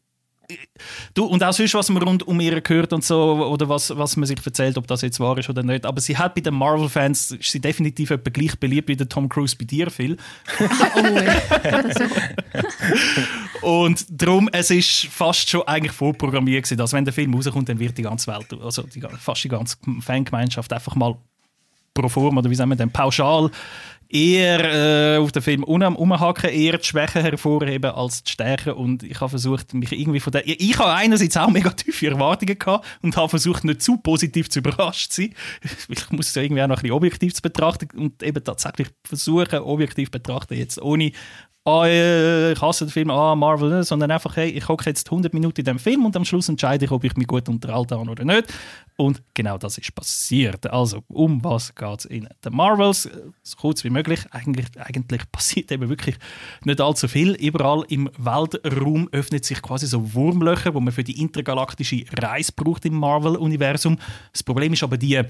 Du, 1.15 1.25
und 1.25 1.43
auch 1.43 1.53
sonst, 1.53 1.75
was 1.75 1.89
man 1.89 2.03
rund 2.03 2.27
um 2.27 2.39
ihr 2.39 2.63
hört 2.65 2.93
und 2.93 3.05
so, 3.05 3.45
oder 3.47 3.69
was, 3.69 3.97
was 3.97 4.17
man 4.17 4.27
sich 4.27 4.39
erzählt, 4.45 4.79
ob 4.79 4.87
das 4.87 5.03
jetzt 5.03 5.19
wahr 5.19 5.37
ist 5.39 5.49
oder 5.49 5.65
nicht. 5.65 5.85
Aber 5.85 6.01
sie 6.01 6.17
hat 6.17 6.37
bei 6.37 6.41
den 6.41 6.55
Marvel-Fans, 6.55 7.33
ist 7.33 7.51
sie 7.51 7.61
definitiv 7.61 8.11
etwa 8.11 8.31
gleich 8.31 8.57
beliebt 8.59 8.89
wie 8.89 8.95
der 8.95 9.09
Tom 9.09 9.29
Cruise 9.29 9.57
bei 9.57 9.65
dir, 9.65 9.91
Phil. 9.91 10.17
Oh. 13.63 13.81
Und 13.83 14.07
darum, 14.09 14.49
es 14.53 14.71
ist 14.71 15.07
fast 15.07 15.51
schon 15.51 15.63
eigentlich 15.63 15.93
vorprogrammiert 15.93 16.63
gewesen, 16.65 16.79
dass 16.79 16.93
wenn 16.93 17.05
der 17.05 17.13
Film 17.13 17.35
rauskommt, 17.35 17.69
dann 17.69 17.79
wird 17.79 17.99
die 17.99 18.03
ganze 18.03 18.33
Welt, 18.33 18.47
also 18.63 18.83
die, 18.83 19.03
fast 19.19 19.43
die 19.45 19.49
ganze 19.49 19.77
Fangemeinschaft 20.01 20.73
einfach 20.73 20.95
mal 20.95 21.17
pro 21.95 22.09
forma, 22.09 22.41
oder 22.41 22.51
wie 22.51 22.55
sagen 22.55 22.71
wir 22.71 22.77
denn, 22.77 22.91
pauschal 22.91 23.51
eher 24.09 25.15
äh, 25.15 25.19
auf 25.19 25.33
den 25.33 25.43
Film 25.43 25.65
um- 25.65 25.97
umhaken, 25.97 26.51
eher 26.51 26.79
die 26.79 26.85
Schwächen 26.85 27.23
hervorheben 27.23 27.91
als 27.91 28.23
die 28.23 28.33
Stärken. 28.33 28.73
Und 28.73 29.03
ich 29.03 29.21
habe 29.21 29.31
versucht, 29.31 29.75
mich 29.75 29.93
irgendwie 29.93 30.21
von 30.21 30.33
der... 30.33 30.47
Ich, 30.47 30.61
ich 30.61 30.79
habe 30.79 30.93
einerseits 30.93 31.37
auch 31.37 31.51
mega 31.51 31.71
tiefe 31.71 32.09
Erwartungen 32.09 32.59
gehabt 32.59 32.87
und 33.03 33.17
habe 33.17 33.29
versucht, 33.29 33.65
nicht 33.65 33.83
zu 33.83 33.97
positiv 33.99 34.49
zu 34.49 34.61
überrascht 34.61 35.13
zu 35.13 35.23
sein. 35.23 35.35
Ich 35.89 36.11
muss 36.11 36.29
es 36.29 36.37
irgendwie 36.37 36.63
auch 36.63 36.67
noch 36.67 36.77
ein 36.77 36.83
bisschen 36.83 36.97
objektiv 36.97 37.35
zu 37.35 37.43
betrachten 37.43 37.89
und 37.97 38.23
eben 38.23 38.43
tatsächlich 38.43 38.89
versuchen, 39.05 39.59
objektiv 39.61 40.11
betrachten, 40.11 40.55
jetzt 40.55 40.81
ohne 40.81 41.13
äh, 41.67 42.53
ich 42.53 42.63
hasse 42.63 42.85
den 42.85 42.91
Film, 42.91 43.11
ah, 43.11 43.35
Marvel, 43.35 43.69
ne, 43.69 43.83
sondern 43.83 44.13
einfach, 44.13 44.37
hey, 44.37 44.51
ich 44.51 44.69
hocke 44.69 44.89
jetzt 44.89 45.09
100 45.09 45.35
Minuten 45.35 45.61
in 45.61 45.65
dem 45.65 45.79
Film 45.81 46.07
und 46.07 46.15
am 46.17 46.25
Schluss 46.25 46.49
entscheide 46.49 46.85
ich, 46.85 46.93
ob 46.93 47.03
ich 47.03 47.17
mich 47.17 47.27
gut 47.27 47.49
unterhalten 47.49 47.99
habe 47.99 48.09
oder 48.09 48.25
nicht. 48.25 48.53
Und 48.97 49.21
genau 49.35 49.59
das 49.59 49.77
ist 49.77 49.93
passiert. 49.93 50.67
Also, 50.69 51.03
um 51.09 51.43
was 51.43 51.75
geht 51.75 51.99
es 51.99 52.05
in 52.05 52.29
den 52.45 52.53
Marvels? 52.55 53.11
So 53.43 53.57
kurz 53.57 53.83
wie 53.83 53.91
möglich. 53.91 54.21
Eigentlich, 54.31 54.67
eigentlich 54.79 55.23
passiert 55.33 55.73
eben 55.73 55.89
wirklich 55.89 56.17
nicht 56.65 56.81
allzu 56.81 57.09
viel. 57.09 57.33
Überall 57.33 57.85
im 57.89 58.09
Weltraum 58.17 59.09
öffnet 59.11 59.45
sich 59.45 59.61
quasi 59.61 59.89
so 59.89 60.15
Wurmlöcher, 60.15 60.73
wo 60.73 60.79
man 60.79 60.93
für 60.93 61.05
die 61.05 61.21
intergalaktische 61.21 62.05
Reise 62.17 62.53
braucht 62.55 62.85
im 62.85 62.95
Marvel-Universum. 62.95 63.99
Das 64.33 64.45
Problem 64.45 64.73
ist 64.73 64.85
aber 64.85 64.99
die 64.99 65.21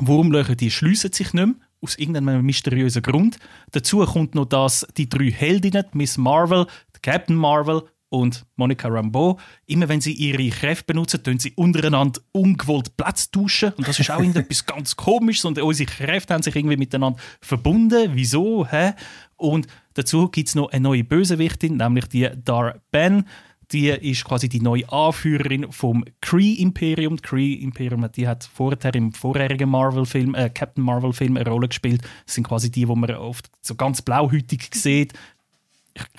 Wurmlöcher, 0.00 0.56
die 0.56 0.70
schliessen 0.70 1.12
sich 1.12 1.32
nicht 1.32 1.46
mehr, 1.46 1.54
aus 1.80 1.96
irgendeinem 1.96 2.44
mysteriösen 2.44 3.02
Grund. 3.02 3.38
Dazu 3.72 4.04
kommt 4.04 4.34
noch, 4.34 4.46
dass 4.46 4.86
die 4.96 5.08
drei 5.08 5.30
Heldinnen, 5.30 5.84
Miss 5.92 6.16
Marvel, 6.16 6.66
Captain 7.02 7.36
Marvel 7.36 7.82
und 8.10 8.46
Monica 8.56 8.88
Rambeau, 8.88 9.38
immer 9.66 9.88
wenn 9.88 10.00
sie 10.00 10.12
ihre 10.12 10.48
Kräfte 10.48 10.84
benutzen, 10.84 11.22
tun 11.22 11.38
sie 11.38 11.52
untereinander 11.52 12.20
ungewollt 12.32 12.96
Platz 12.96 13.30
tauschen. 13.30 13.72
Und 13.74 13.86
das 13.86 14.00
ist 14.00 14.10
auch 14.10 14.22
etwas 14.22 14.64
ganz 14.66 14.96
Komisches. 14.96 15.44
Und 15.44 15.58
unsere 15.58 15.90
Kräfte 15.90 16.34
haben 16.34 16.42
sich 16.42 16.56
irgendwie 16.56 16.76
miteinander 16.76 17.18
verbunden. 17.40 18.10
Wieso? 18.14 18.66
Hä? 18.66 18.92
Und 19.36 19.66
dazu 19.94 20.28
gibt 20.28 20.48
es 20.48 20.54
noch 20.54 20.70
eine 20.70 20.80
neue 20.80 21.04
Bösewichtin, 21.04 21.76
nämlich 21.76 22.06
die 22.06 22.28
Dar 22.44 22.80
Ben. 22.90 23.24
Die 23.72 23.88
ist 23.88 24.24
quasi 24.24 24.48
die 24.48 24.60
neue 24.60 24.90
Anführerin 24.90 25.70
vom 25.70 26.04
Kree-Imperium. 26.20 27.16
Die 27.16 27.22
Kree-Imperium 27.22 28.10
die 28.12 28.26
hat 28.26 28.44
vorher 28.44 28.94
im 28.94 29.12
vorherigen 29.12 29.68
Marvel-Film, 29.68 30.34
äh, 30.34 30.48
Captain 30.48 30.82
Marvel-Film 30.82 31.36
eine 31.36 31.48
Rolle 31.48 31.68
gespielt. 31.68 32.02
Das 32.24 32.34
sind 32.34 32.44
quasi 32.46 32.70
die, 32.70 32.88
wo 32.88 32.94
man 32.94 33.10
oft 33.16 33.50
so 33.60 33.74
ganz 33.74 34.00
blauhütig 34.00 34.70
sieht 34.72 35.12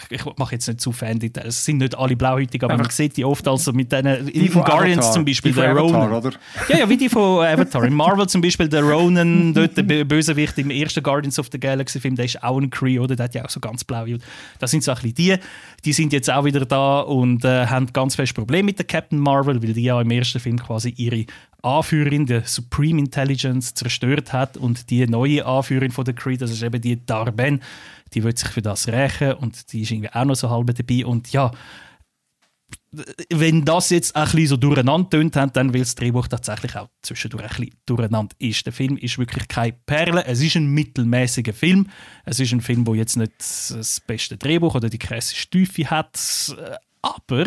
ich, 0.09 0.19
ich 0.19 0.37
mache 0.37 0.55
jetzt 0.55 0.67
nicht 0.67 0.81
zu 0.81 0.91
Fan-Details, 0.91 1.47
es 1.47 1.65
sind 1.65 1.77
nicht 1.77 1.97
alle 1.97 2.15
blauhütig, 2.15 2.63
aber, 2.63 2.73
aber 2.73 2.83
man 2.83 2.91
sieht 2.91 3.17
die 3.17 3.25
oft 3.25 3.47
also 3.47 3.73
mit 3.73 3.91
denen, 3.91 4.27
in 4.27 4.51
Guardians 4.51 5.05
Avatar. 5.05 5.13
zum 5.13 5.25
Beispiel, 5.25 5.53
der 5.53 5.75
Ronan. 5.75 6.11
Oder? 6.11 6.31
Ja, 6.67 6.79
ja, 6.79 6.89
wie 6.89 6.97
die 6.97 7.09
von 7.09 7.45
Avatar. 7.45 7.83
In 7.83 7.93
Marvel 7.93 8.27
zum 8.27 8.41
Beispiel, 8.41 8.67
der 8.67 8.83
Ronan, 8.83 9.53
dort 9.53 9.77
der 9.77 9.83
Bösewicht 10.05 10.57
im 10.57 10.71
ersten 10.71 11.03
Guardians 11.03 11.39
of 11.39 11.47
the 11.51 11.59
Galaxy 11.59 11.99
Film, 11.99 12.15
der 12.15 12.25
ist 12.25 12.41
auch 12.43 12.59
ein 12.59 12.69
Cree, 12.69 12.99
oder? 12.99 13.15
Der 13.15 13.25
hat 13.25 13.35
ja 13.35 13.45
auch 13.45 13.49
so 13.49 13.59
ganz 13.59 13.83
blau. 13.83 14.05
Das 14.59 14.71
sind 14.71 14.83
so 14.83 14.91
ein 14.91 14.95
bisschen 14.95 15.15
die. 15.15 15.35
Die 15.85 15.93
sind 15.93 16.13
jetzt 16.13 16.29
auch 16.29 16.45
wieder 16.45 16.65
da 16.65 17.01
und 17.01 17.45
äh, 17.45 17.67
haben 17.67 17.87
ganz 17.93 18.15
fest 18.15 18.33
Probleme 18.33 18.63
mit 18.63 18.79
der 18.79 18.85
Captain 18.85 19.19
Marvel, 19.19 19.61
weil 19.61 19.73
die 19.73 19.83
ja 19.83 19.99
im 19.99 20.11
ersten 20.11 20.39
Film 20.39 20.59
quasi 20.59 20.93
ihre 20.97 21.25
Anführerin 21.61 22.25
der 22.25 22.43
Supreme 22.45 22.99
Intelligence 22.99 23.73
zerstört 23.73 24.33
hat 24.33 24.57
und 24.57 24.89
die 24.89 25.05
neue 25.07 25.45
Anführerin 25.45 25.91
von 25.91 26.05
der 26.05 26.13
Cree, 26.13 26.37
das 26.37 26.51
ist 26.51 26.63
eben 26.63 26.81
die 26.81 27.05
Darben, 27.05 27.61
die 28.13 28.23
wird 28.23 28.37
sich 28.37 28.49
für 28.49 28.61
das 28.61 28.87
rächen 28.87 29.33
und 29.33 29.71
die 29.71 29.81
ist 29.81 29.91
irgendwie 29.91 30.11
auch 30.11 30.25
noch 30.25 30.35
so 30.35 30.49
halb 30.49 30.73
dabei 30.75 31.05
und 31.05 31.31
ja, 31.31 31.51
wenn 33.29 33.65
das 33.65 33.91
jetzt 33.91 34.15
ein 34.15 34.23
bisschen 34.25 34.47
so 34.47 34.57
durcheinander 34.57 35.09
tönt, 35.09 35.35
dann 35.35 35.73
weil 35.73 35.81
das 35.81 35.95
Drehbuch 35.95 36.27
tatsächlich 36.27 36.75
auch 36.75 36.89
zwischendurch 37.01 37.43
ein 37.43 37.49
bisschen 37.49 37.75
durcheinander 37.85 38.35
ist. 38.39 38.65
Der 38.65 38.73
Film 38.73 38.97
ist 38.97 39.17
wirklich 39.19 39.47
keine 39.47 39.73
Perle, 39.85 40.25
es 40.25 40.41
ist 40.41 40.55
ein 40.55 40.67
mittelmäßiger 40.67 41.53
Film. 41.53 41.87
Es 42.25 42.39
ist 42.39 42.51
ein 42.51 42.61
Film, 42.61 42.85
der 42.85 42.95
jetzt 42.95 43.15
nicht 43.15 43.33
das 43.37 44.01
beste 44.01 44.37
Drehbuch 44.37 44.73
oder 44.73 44.89
die 44.89 44.97
krasse 44.97 45.35
Tiefe 45.49 45.89
hat, 45.89 46.17
aber 47.01 47.45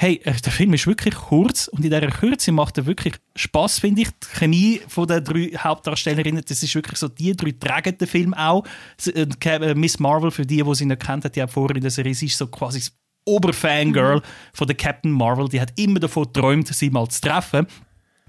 hey, 0.00 0.20
äh, 0.24 0.32
der 0.32 0.52
Film 0.52 0.72
ist 0.74 0.86
wirklich 0.86 1.14
kurz 1.14 1.66
und 1.66 1.84
in 1.84 1.90
dieser 1.90 2.06
Kürze 2.06 2.52
macht 2.52 2.78
er 2.78 2.86
wirklich 2.86 3.14
Spaß, 3.34 3.80
finde 3.80 4.02
ich. 4.02 4.08
Die 4.10 4.38
Chemie 4.38 4.80
von 4.86 5.08
den 5.08 5.24
drei 5.24 5.50
Hauptdarstellerinnen, 5.58 6.44
das 6.46 6.62
ist 6.62 6.74
wirklich 6.74 6.98
so, 6.98 7.08
die 7.08 7.34
drei 7.36 7.52
tragen 7.52 7.98
den 7.98 8.06
Film 8.06 8.32
auch. 8.32 8.64
Äh, 9.12 9.26
äh, 9.44 9.74
Miss 9.74 9.98
Marvel, 9.98 10.30
für 10.30 10.46
die, 10.46 10.62
die 10.62 10.74
sie 10.74 10.86
nicht 10.86 11.04
kennt, 11.04 11.34
die 11.34 11.42
hat 11.42 11.50
vorher 11.50 11.76
in 11.76 11.82
der 11.82 11.90
Serie, 11.90 12.14
sie 12.14 12.26
ist 12.26 12.38
so 12.38 12.46
quasi 12.46 12.78
das 12.78 12.92
Oberfangirl 13.24 14.16
mhm. 14.16 14.22
von 14.54 14.66
der 14.68 14.76
Captain 14.76 15.10
Marvel. 15.10 15.48
Die 15.48 15.60
hat 15.60 15.78
immer 15.78 15.98
davon 15.98 16.24
geträumt, 16.24 16.68
sie 16.68 16.90
mal 16.90 17.08
zu 17.08 17.20
treffen 17.20 17.66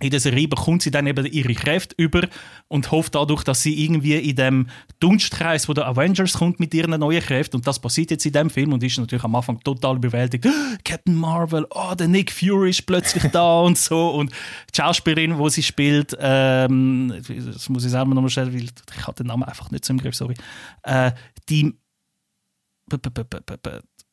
in 0.01 0.09
der 0.09 0.19
Serie 0.19 0.47
bekommt 0.47 0.81
sie 0.81 0.91
dann 0.91 1.07
eben 1.07 1.25
ihre 1.25 1.53
Kräfte 1.53 1.95
über 1.97 2.27
und 2.67 2.91
hofft 2.91 3.15
dadurch, 3.15 3.43
dass 3.43 3.61
sie 3.61 3.83
irgendwie 3.83 4.15
in 4.15 4.35
dem 4.35 4.67
Dunstkreis 4.99 5.67
wo 5.67 5.73
der 5.73 5.87
Avengers 5.87 6.33
kommt 6.33 6.59
mit 6.59 6.73
ihren 6.73 6.99
neuen 6.99 7.21
Kräften 7.21 7.57
und 7.57 7.67
das 7.67 7.79
passiert 7.79 8.11
jetzt 8.11 8.25
in 8.25 8.33
dem 8.33 8.49
Film 8.49 8.73
und 8.73 8.83
ist 8.83 8.97
natürlich 8.97 9.23
am 9.23 9.35
Anfang 9.35 9.59
total 9.61 9.97
überwältigt. 9.97 10.47
Captain 10.83 11.15
Marvel, 11.15 11.65
oh, 11.71 11.93
der 11.95 12.07
Nick 12.07 12.31
Fury 12.31 12.69
ist 12.69 12.85
plötzlich 12.85 13.23
da 13.31 13.59
und 13.61 13.77
so 13.77 14.09
und 14.11 14.31
die 14.31 14.77
Schauspielerin, 14.77 15.37
wo 15.37 15.49
sie 15.49 15.63
spielt, 15.63 16.15
ähm, 16.19 17.13
das 17.27 17.69
muss 17.69 17.85
ich 17.85 17.91
selber 17.91 18.13
nochmal 18.13 18.29
stellen, 18.29 18.53
weil 18.53 18.63
ich 18.63 19.07
habe 19.07 19.15
den 19.15 19.27
Namen 19.27 19.43
einfach 19.43 19.71
nicht 19.71 19.85
so 19.85 19.93
im 19.93 19.99
Griff, 19.99 20.15
sorry, 20.15 20.35
äh, 20.83 21.11
die 21.49 21.73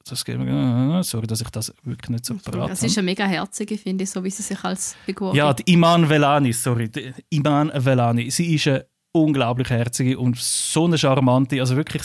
das 0.08 0.24
geht 0.24 0.38
mir, 0.38 1.02
sorry, 1.02 1.26
dass 1.26 1.40
ich 1.40 1.50
das 1.50 1.72
wirklich 1.82 2.10
nicht 2.10 2.24
so 2.24 2.34
parat 2.34 2.70
Es 2.70 2.82
ist 2.82 2.96
eine 2.98 3.04
mega 3.04 3.26
herzige, 3.26 3.76
finde 3.76 4.04
ich, 4.04 4.10
so 4.10 4.22
wie 4.22 4.30
sie 4.30 4.42
sich 4.42 4.62
als 4.64 4.94
Figur 5.04 5.34
Ja, 5.34 5.52
die 5.52 5.72
Iman 5.72 6.08
Velani, 6.08 6.52
sorry, 6.52 6.88
die 6.88 7.12
Iman 7.30 7.72
Velani. 7.74 8.30
Sie 8.30 8.54
ist 8.54 8.68
eine 8.68 8.86
unglaublich 9.12 9.70
herzige 9.70 10.18
und 10.18 10.38
so 10.38 10.84
eine 10.84 10.98
charmante, 10.98 11.58
also 11.60 11.76
wirklich 11.76 12.02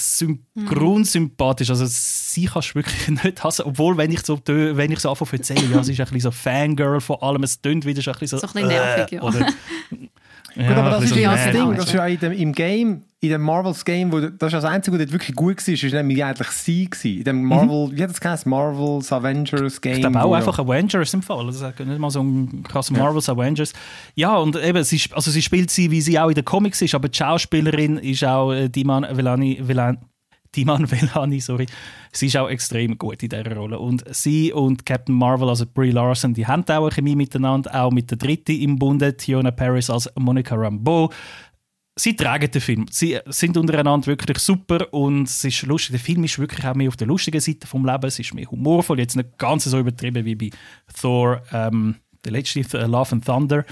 mhm. 0.56 1.04
sympathisch. 1.04 1.70
Also 1.70 1.86
sie 1.86 2.46
kannst 2.46 2.72
du 2.72 2.76
wirklich 2.76 3.08
nicht 3.24 3.44
hassen, 3.44 3.64
obwohl 3.66 3.98
wenn 3.98 4.12
ich 4.12 4.26
so, 4.26 4.40
wenn 4.46 4.92
ich 4.92 5.00
so 5.00 5.10
anfange 5.10 5.42
zu 5.42 5.54
erzählen, 5.54 5.72
ja, 5.72 5.84
sie 5.84 5.94
ist 5.94 6.00
ein 6.00 6.06
bisschen 6.06 6.22
so 6.22 6.32
Fangirl 6.32 7.02
von 7.02 7.18
allem, 7.22 7.44
es 7.44 7.62
tönt 7.62 7.86
wieder 7.86 8.02
so 8.02 8.12
ein 8.12 8.20
bisschen 8.20 8.40
so... 8.40 8.48
So 8.48 8.54
ein 8.54 8.54
bisschen 8.54 8.70
nervig, 8.70 9.12
äh, 9.12 9.16
ja. 9.16 9.22
Oder, 9.22 9.48
Ja, 10.56 10.68
Gut, 10.68 10.78
aber 10.78 10.90
das 10.92 11.04
ist 11.06 11.16
ja 11.16 11.34
das 11.34 11.52
Ding, 11.52 11.76
das 11.76 11.86
ist 11.86 11.94
ja 11.94 12.06
im 12.08 12.52
Game, 12.52 13.04
in 13.24 13.30
dem 13.30 13.42
Marvels 13.42 13.86
Game, 13.86 14.12
wo, 14.12 14.20
das 14.20 14.48
ist 14.48 14.54
das 14.54 14.66
Einzige, 14.66 15.00
was 15.00 15.12
wirklich 15.12 15.36
gut 15.36 15.58
war, 15.68 15.74
ist 15.74 15.84
nämlich 15.84 16.24
eigentlich 16.24 16.48
sie 16.48 16.90
gewesen. 16.90 17.20
In 17.20 17.24
dem 17.24 17.42
mhm. 17.44 17.48
Marvel, 17.48 17.88
mhm. 17.88 17.96
wie 17.96 18.04
hat 18.04 18.10
das 18.10 18.20
geheißen? 18.20 18.50
Marvels 18.50 19.14
Avengers 19.14 19.80
Game. 19.80 19.94
Ich 19.94 20.00
glaube 20.02 20.24
auch 20.24 20.34
einfach 20.34 20.58
ja. 20.58 20.64
Avengers 20.64 21.14
im 21.14 21.22
Fall. 21.22 21.46
Also 21.46 21.68
nicht 21.68 22.00
mal 22.00 22.10
so 22.10 22.24
ein 22.24 22.64
krasser 22.64 22.94
Marvels 22.94 23.28
ja. 23.28 23.34
Avengers. 23.34 23.74
Ja, 24.16 24.38
und 24.38 24.56
eben, 24.56 24.84
sie, 24.84 25.00
also 25.12 25.30
sie 25.30 25.44
spielt 25.44 25.70
sie, 25.70 25.92
wie 25.92 26.02
sie 26.02 26.20
auch 26.20 26.30
in 26.30 26.36
den 26.36 26.46
Comics 26.46 26.82
ist, 26.82 26.96
aber 26.96 27.10
die 27.10 27.18
Schauspielerin 27.18 27.98
ist 27.98 28.24
auch 28.24 28.54
äh, 28.54 28.70
Diman 28.70 29.06
Velani, 29.16 29.60
Velani 29.62 30.00
Timan 30.52 30.90
Velani, 30.92 31.40
sorry, 31.40 31.66
sie 32.12 32.28
ist 32.28 32.38
auch 32.38 32.50
extrem 32.50 32.98
gut 32.98 33.24
in 33.24 33.30
dieser 33.30 33.56
Rolle. 33.56 33.80
Und 33.80 34.04
sie 34.14 34.52
und 34.52 34.86
Captain 34.86 35.16
Marvel, 35.16 35.48
also 35.48 35.66
Brie 35.72 35.92
Larson, 35.92 36.34
die 36.34 36.46
haben 36.46 36.64
auch 36.64 36.84
eine 36.84 36.92
Chemie 36.92 37.16
miteinander, 37.16 37.74
auch 37.84 37.92
mit 37.92 38.10
der 38.12 38.18
Dritten 38.18 38.60
im 38.60 38.78
Bunde, 38.78 39.16
Tiona 39.16 39.52
Paris 39.52 39.90
als 39.90 40.10
Monica 40.18 40.56
Rambeau. 40.56 41.12
Sie 41.96 42.16
tragen 42.16 42.50
den 42.50 42.62
Film. 42.62 42.86
Sie 42.90 43.20
sind 43.28 43.58
untereinander 43.58 44.08
wirklich 44.08 44.40
super 44.40 44.94
und 44.94 45.24
es 45.24 45.44
ist 45.44 45.64
lustig. 45.64 45.92
Der 45.92 46.00
Film 46.00 46.24
ist 46.24 46.40
wirklich 46.40 46.66
auch 46.66 46.74
mehr 46.74 46.88
auf 46.88 46.96
der 46.96 47.08
lustigen 47.08 47.42
Seite 47.42 47.68
vom 47.68 47.86
Leben. 47.86 48.06
Es 48.06 48.18
ist 48.18 48.34
mehr 48.34 48.50
humorvoll, 48.50 49.00
jetzt 49.00 49.18
nicht 49.18 49.38
ganz 49.38 49.66
so 49.66 49.78
übertrieben 49.78 50.24
wie 50.24 50.36
bei 50.36 50.50
Thor, 51.00 51.44
ähm, 51.52 51.96
der 52.24 52.32
letzte 52.32 52.62
Love 52.86 53.12
and 53.12 53.26
Thunder. 53.26 53.66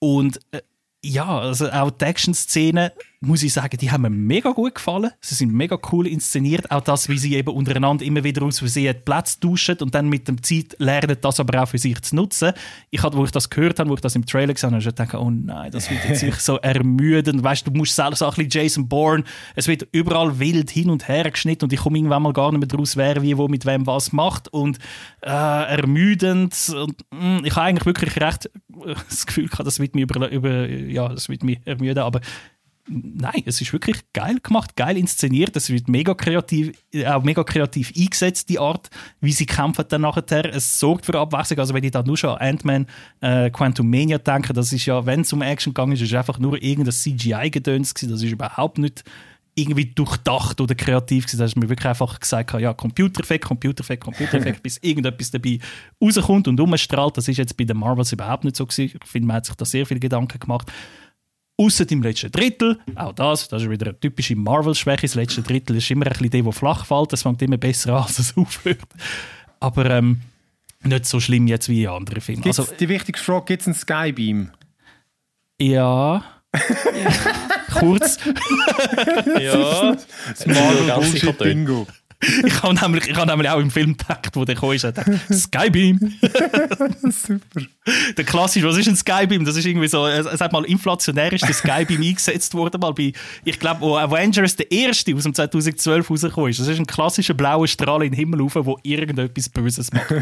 Und 0.00 0.40
äh, 0.50 0.62
ja, 1.04 1.38
also 1.38 1.70
auch 1.70 1.90
die 1.90 2.04
Action-Szenen 2.04 2.90
muss 3.22 3.42
ich 3.42 3.52
sagen, 3.52 3.76
die 3.76 3.90
haben 3.90 4.00
mir 4.00 4.10
mega 4.10 4.50
gut 4.52 4.76
gefallen. 4.76 5.10
Sie 5.20 5.34
sind 5.34 5.52
mega 5.52 5.78
cool 5.92 6.06
inszeniert. 6.06 6.70
Auch 6.70 6.80
das, 6.80 7.10
wie 7.10 7.18
sie 7.18 7.34
eben 7.34 7.50
untereinander 7.50 8.02
immer 8.02 8.24
wieder 8.24 8.42
aus 8.42 8.60
Versehen 8.60 8.96
Platz 9.04 9.38
tauschen 9.38 9.76
und 9.80 9.94
dann 9.94 10.08
mit 10.08 10.26
der 10.26 10.38
Zeit 10.38 10.74
lernen, 10.78 11.18
das 11.20 11.38
aber 11.38 11.62
auch 11.62 11.68
für 11.68 11.76
sich 11.76 12.00
zu 12.00 12.16
nutzen. 12.16 12.52
Ich 12.88 13.02
hatte, 13.02 13.18
wo 13.18 13.24
ich 13.24 13.30
das 13.30 13.50
gehört 13.50 13.78
habe, 13.78 13.90
wo 13.90 13.94
ich 13.94 14.00
das 14.00 14.16
im 14.16 14.24
Trailer 14.24 14.54
gesehen 14.54 14.70
habe, 14.70 14.78
ich 14.78 14.86
gedacht, 14.86 15.14
oh 15.14 15.30
nein, 15.30 15.70
das 15.70 15.90
wird 15.90 16.00
jetzt 16.08 16.40
so 16.44 16.56
ermüdend. 16.56 17.44
Weißt 17.44 17.66
du, 17.66 17.70
du 17.70 17.76
musst 17.76 17.94
selbst 17.94 18.22
auch 18.22 18.38
ein 18.38 18.46
bisschen 18.46 18.62
Jason 18.62 18.88
Bourne. 18.88 19.24
Es 19.54 19.68
wird 19.68 19.86
überall 19.92 20.38
wild 20.38 20.70
hin 20.70 20.88
und 20.88 21.06
her 21.06 21.30
geschnitten 21.30 21.64
und 21.64 21.74
ich 21.74 21.80
komme 21.80 21.98
irgendwann 21.98 22.22
mal 22.22 22.32
gar 22.32 22.50
nicht 22.50 22.60
mehr 22.60 22.68
daraus, 22.68 22.96
wer 22.96 23.20
wie 23.20 23.36
wo 23.36 23.48
mit 23.48 23.66
wem 23.66 23.86
was 23.86 24.12
macht 24.12 24.48
und 24.48 24.78
äh, 25.20 25.28
ermüdend. 25.28 26.54
Und, 26.74 27.04
mh, 27.10 27.40
mm, 27.40 27.44
ich 27.44 27.54
habe 27.54 27.66
eigentlich 27.66 27.84
wirklich 27.84 28.18
recht 28.18 28.46
äh, 28.46 28.94
das 29.10 29.26
Gefühl 29.26 29.48
gehabt, 29.48 29.66
das 29.66 29.78
wird 29.78 29.94
mich 29.94 30.04
über, 30.04 30.30
über 30.30 30.66
ja, 30.66 31.10
das 31.10 31.28
wird 31.28 31.44
mich 31.44 31.60
ermüden, 31.66 31.98
aber 31.98 32.22
nein, 32.90 33.42
es 33.46 33.60
ist 33.60 33.72
wirklich 33.72 33.96
geil 34.12 34.38
gemacht, 34.42 34.76
geil 34.76 34.96
inszeniert. 34.96 35.54
Es 35.56 35.70
wird 35.70 35.88
mega 35.88 36.14
kreativ, 36.14 36.72
auch 37.06 37.22
mega 37.22 37.44
kreativ 37.44 37.92
eingesetzt, 37.96 38.48
die 38.48 38.58
Art, 38.58 38.90
wie 39.20 39.32
sie 39.32 39.46
kämpfen 39.46 39.84
dann 39.88 40.02
nachher. 40.02 40.54
Es 40.54 40.78
sorgt 40.78 41.06
für 41.06 41.14
Abwechslung. 41.18 41.60
Also 41.60 41.72
wenn 41.72 41.84
ich 41.84 41.92
da 41.92 42.02
nur 42.02 42.16
schon 42.16 42.30
an 42.30 42.48
Ant-Man 42.48 42.86
äh, 43.20 43.50
Quantum 43.50 43.88
Mania 43.88 44.18
denke, 44.18 44.52
das 44.52 44.72
ist 44.72 44.86
ja, 44.86 45.06
wenn 45.06 45.20
es 45.20 45.32
um 45.32 45.42
Action 45.42 45.72
gegangen 45.72 45.92
ist, 45.92 46.02
ist 46.02 46.14
einfach 46.14 46.38
nur 46.38 46.60
irgendein 46.62 46.92
CGI-Gedöns 46.92 47.94
gewesen. 47.94 48.10
Das 48.10 48.22
ist 48.22 48.32
überhaupt 48.32 48.78
nicht 48.78 49.04
irgendwie 49.54 49.86
durchdacht 49.86 50.60
oder 50.60 50.74
kreativ 50.74 51.26
gewesen. 51.26 51.38
Da 51.38 51.44
ist 51.44 51.56
mir 51.56 51.68
wirklich 51.68 51.88
einfach 51.88 52.18
gesagt, 52.18 52.52
ja, 52.54 52.72
Computereffekt, 52.72 53.44
Computereffekt, 53.44 54.04
Computereffekt, 54.04 54.62
bis 54.62 54.78
irgendetwas 54.78 55.30
dabei 55.30 55.58
rauskommt 56.02 56.48
und 56.48 56.58
umstrahlt. 56.60 57.16
Das 57.16 57.28
ist 57.28 57.36
jetzt 57.36 57.56
bei 57.56 57.64
den 57.64 57.76
Marvels 57.76 58.12
überhaupt 58.12 58.44
nicht 58.44 58.56
so 58.56 58.66
gewesen. 58.66 58.98
Ich 59.02 59.10
finde, 59.10 59.28
man 59.28 59.36
hat 59.36 59.46
sich 59.46 59.54
da 59.54 59.64
sehr 59.64 59.86
viele 59.86 60.00
Gedanken 60.00 60.38
gemacht. 60.38 60.70
Außer 61.60 61.90
im 61.90 62.02
letzten 62.02 62.32
Drittel, 62.32 62.78
auch 62.94 63.12
das, 63.12 63.48
das 63.48 63.62
ist 63.62 63.70
wieder 63.70 63.88
eine 63.88 64.00
typische 64.00 64.34
Marvel-Schwäche. 64.34 65.02
Das 65.02 65.14
letzte 65.14 65.42
Drittel 65.42 65.76
ist 65.76 65.90
immer 65.90 66.06
ein 66.06 66.12
bisschen 66.12 66.30
der, 66.30 66.42
der 66.42 66.52
flach 66.52 66.86
fällt. 66.86 67.12
Das 67.12 67.22
fängt 67.22 67.42
immer 67.42 67.58
besser 67.58 67.96
an, 67.96 68.04
als 68.04 68.18
es 68.18 68.34
aufhört. 68.36 68.78
Aber 69.60 69.90
ähm, 69.90 70.22
nicht 70.82 71.04
so 71.04 71.20
schlimm 71.20 71.46
jetzt 71.48 71.68
wie 71.68 71.84
in 71.84 71.90
anderen 71.90 72.22
Filmen. 72.22 72.44
Also, 72.46 72.66
die 72.78 72.88
wichtigste 72.88 73.22
Frage, 73.22 73.44
gibt 73.44 73.60
es 73.60 73.66
einen 73.66 73.74
Skybeam? 73.74 74.50
Ja. 75.60 76.24
ja. 76.54 76.62
Kurz. 77.78 78.18
ja. 79.38 79.96
Das 80.28 80.46
Marvel 80.46 80.94
Bullshit 80.94 81.38
Bingo. 81.38 81.86
ich 82.44 82.62
habe 82.62 82.74
nämlich, 82.74 83.16
hab 83.16 83.26
nämlich 83.26 83.48
auch 83.48 83.58
im 83.58 83.70
Film 83.70 83.96
gedacht, 83.96 84.30
wo 84.34 84.44
der 84.44 84.54
kam, 84.54 84.72
ist, 84.72 84.82
gedacht, 84.82 85.08
Skybeam. 85.32 85.98
Super. 87.10 87.62
Der 88.16 88.24
klassische, 88.24 88.66
was 88.66 88.76
ist 88.76 88.88
ein 88.88 88.96
Skybeam? 88.96 89.46
Das 89.46 89.56
ist 89.56 89.64
irgendwie 89.64 89.88
so, 89.88 90.06
es, 90.06 90.40
hat 90.40 90.52
mal 90.52 90.64
inflationär 90.66 91.32
ist 91.32 91.46
der 91.46 91.54
Skybeam 91.54 92.02
eingesetzt 92.08 92.52
worden, 92.52 92.78
mal 92.78 92.92
bei, 92.92 93.12
ich 93.44 93.58
glaube, 93.58 93.80
wo 93.80 93.96
Avengers 93.96 94.54
der 94.56 94.70
erste 94.70 95.14
aus 95.14 95.22
dem 95.22 95.32
2012 95.32 96.10
rausgekommen 96.10 96.50
ist. 96.50 96.60
Das 96.60 96.68
ist 96.68 96.78
ein 96.78 96.86
klassischer 96.86 97.32
blauer 97.32 97.66
Strahl 97.66 98.02
in 98.02 98.12
den 98.12 98.18
Himmel 98.18 98.42
rauf, 98.42 98.52
der 98.52 98.74
irgendetwas 98.82 99.48
Böses 99.48 99.90
macht. 99.90 100.12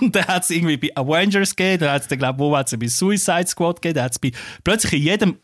Und 0.00 0.16
dann 0.16 0.26
hat 0.26 0.42
es 0.42 0.50
irgendwie 0.50 0.78
bei 0.78 0.90
Avengers 0.96 1.54
gegeben, 1.54 1.84
dann 1.84 1.92
hat 1.92 2.10
es, 2.10 2.18
glaube 2.18 2.38
wo 2.40 2.56
hat 2.56 2.72
es 2.72 2.78
bei 2.78 2.88
Suicide 2.88 3.46
Squad 3.46 3.80
gegeben, 3.80 3.94
dann 3.94 4.04
hat 4.06 4.12
es 4.12 4.18
bei, 4.18 4.32
plötzlich 4.64 4.94
in 4.94 5.02
jedem 5.02 5.36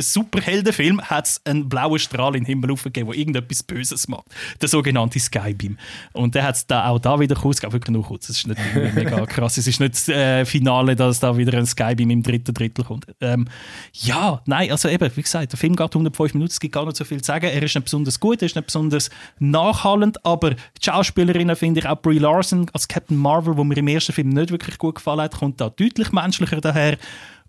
Superheldenfilm 0.00 1.00
hat 1.02 1.26
es 1.26 1.40
einen 1.44 1.68
blauen 1.68 1.98
Strahl 1.98 2.36
in 2.36 2.44
den 2.44 2.46
Himmel 2.46 2.72
aufgegeben, 2.72 3.10
der 3.10 3.18
irgendetwas 3.18 3.62
Böses 3.62 4.08
macht. 4.08 4.26
Der 4.60 4.68
sogenannte 4.68 5.18
Skybeam. 5.18 5.78
Und 6.12 6.34
der 6.34 6.44
hat 6.44 6.56
es 6.56 6.66
da 6.66 6.88
auch 6.88 6.98
da 6.98 7.18
wieder 7.20 7.34
kurz, 7.34 7.62
wirklich 7.62 7.88
nur 7.88 8.04
kurz, 8.04 8.28
es 8.28 8.38
ist 8.38 8.46
nicht 8.46 8.60
mega 8.94 9.24
krass, 9.26 9.56
es 9.56 9.66
ist 9.66 9.80
nicht 9.80 9.94
das 9.94 10.08
äh, 10.08 10.44
Finale, 10.44 10.96
dass 10.96 11.20
da 11.20 11.36
wieder 11.36 11.56
ein 11.56 11.66
Skybeam 11.66 12.10
im 12.10 12.22
dritten 12.22 12.54
Drittel 12.54 12.84
kommt. 12.84 13.06
Ähm, 13.20 13.48
ja, 13.92 14.42
nein, 14.46 14.70
also 14.70 14.88
eben, 14.88 15.10
wie 15.14 15.22
gesagt, 15.22 15.52
der 15.52 15.58
Film 15.58 15.76
geht 15.76 15.94
105 15.94 16.34
Minuten, 16.34 16.50
es 16.50 16.60
gibt 16.60 16.74
gar 16.74 16.84
nicht 16.84 16.96
so 16.96 17.04
viel 17.04 17.20
zu 17.20 17.26
sagen. 17.26 17.46
Er 17.46 17.62
ist 17.62 17.74
nicht 17.74 17.84
besonders 17.84 18.20
gut, 18.20 18.42
er 18.42 18.46
ist 18.46 18.56
nicht 18.56 18.66
besonders 18.66 19.10
nachhallend, 19.38 20.24
aber 20.24 20.50
die 20.50 20.84
Schauspielerinnen 20.84 21.56
finde 21.56 21.80
ich 21.80 21.86
auch 21.86 22.00
Brie 22.00 22.18
Larson 22.18 22.66
als 22.72 22.88
Captain 22.88 23.16
Marvel, 23.16 23.56
wo 23.56 23.64
mir 23.64 23.76
im 23.76 23.88
ersten 23.88 24.12
Film 24.12 24.30
nicht 24.30 24.50
wirklich 24.50 24.78
gut 24.78 24.96
gefallen 24.96 25.20
hat, 25.20 25.36
kommt 25.36 25.60
da 25.60 25.70
deutlich 25.70 26.12
menschlicher 26.12 26.60
daher. 26.60 26.96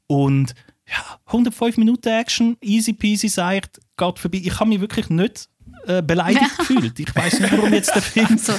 Und 0.07 0.53
ja, 0.91 1.19
105 1.27 1.77
Minuten 1.77 2.09
Action, 2.09 2.57
easy 2.61 2.93
peasy, 2.93 3.29
sagt, 3.29 3.79
geht 3.97 4.19
vorbei. 4.19 4.41
Ich 4.43 4.59
habe 4.59 4.69
mich 4.69 4.81
wirklich 4.81 5.09
nicht 5.09 5.47
äh, 5.87 6.01
beleidigt 6.01 6.57
gefühlt. 6.57 6.99
Ich 6.99 7.15
weiß 7.15 7.39
nicht, 7.39 7.51
warum 7.51 7.73
jetzt 7.73 7.95
der 7.95 8.01
Film 8.01 8.37
So, 8.37 8.53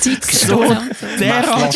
Zeit 0.00 0.24
so 0.24 0.64
derart 1.18 1.74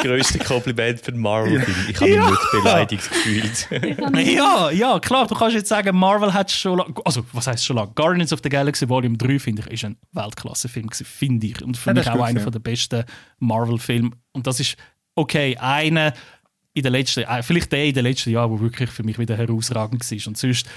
grösste 0.00 0.38
Kompliment 0.38 1.00
für 1.00 1.12
den 1.12 1.20
Marvel-Film. 1.20 1.76
Ich 1.88 1.96
habe 2.00 2.10
mich 2.10 2.30
nicht 2.30 2.50
beleidigt 2.52 3.08
gefühlt. 3.08 3.68
Ja, 4.34 4.70
ja, 4.70 4.98
klar, 4.98 5.26
du 5.26 5.34
kannst 5.34 5.54
jetzt 5.54 5.68
sagen, 5.68 5.96
Marvel 5.96 6.32
hat 6.32 6.50
schon 6.50 6.78
lange, 6.78 6.94
also 7.04 7.24
was 7.32 7.46
heißt 7.46 7.64
schon 7.64 7.76
lange? 7.76 7.92
Guardians 7.94 8.32
of 8.32 8.40
the 8.42 8.48
Galaxy 8.48 8.88
Volume 8.88 9.16
3, 9.16 9.38
finde 9.38 9.62
ich, 9.62 9.72
ist 9.72 9.84
ein 9.84 9.96
Weltklasse-Film 10.12 10.90
finde 10.90 11.46
ich. 11.46 11.62
Und 11.62 11.76
für 11.76 11.90
Ja, 11.90 11.94
mich 11.94 12.08
auch 12.08 12.20
einer 12.20 12.40
ja. 12.40 12.50
der 12.50 12.58
besten 12.58 13.04
Marvel-Filme. 13.38 14.10
Und 14.32 14.46
das 14.46 14.60
ist, 14.60 14.76
okay, 15.14 15.56
einer 15.58 16.14
in 16.74 16.82
den 16.82 16.92
letzten, 16.92 17.20
äh, 17.20 17.42
vielleicht 17.42 17.72
der 17.72 17.84
in 17.84 17.94
den 17.94 18.04
letzten 18.04 18.30
Jahren, 18.30 18.50
der 18.50 18.60
wirklich 18.60 18.90
für 18.90 19.04
mich 19.04 19.18
wieder 19.18 19.36
herausragend 19.36 20.08
war. 20.10 20.28
Und 20.28 20.36
sonst 20.36 20.68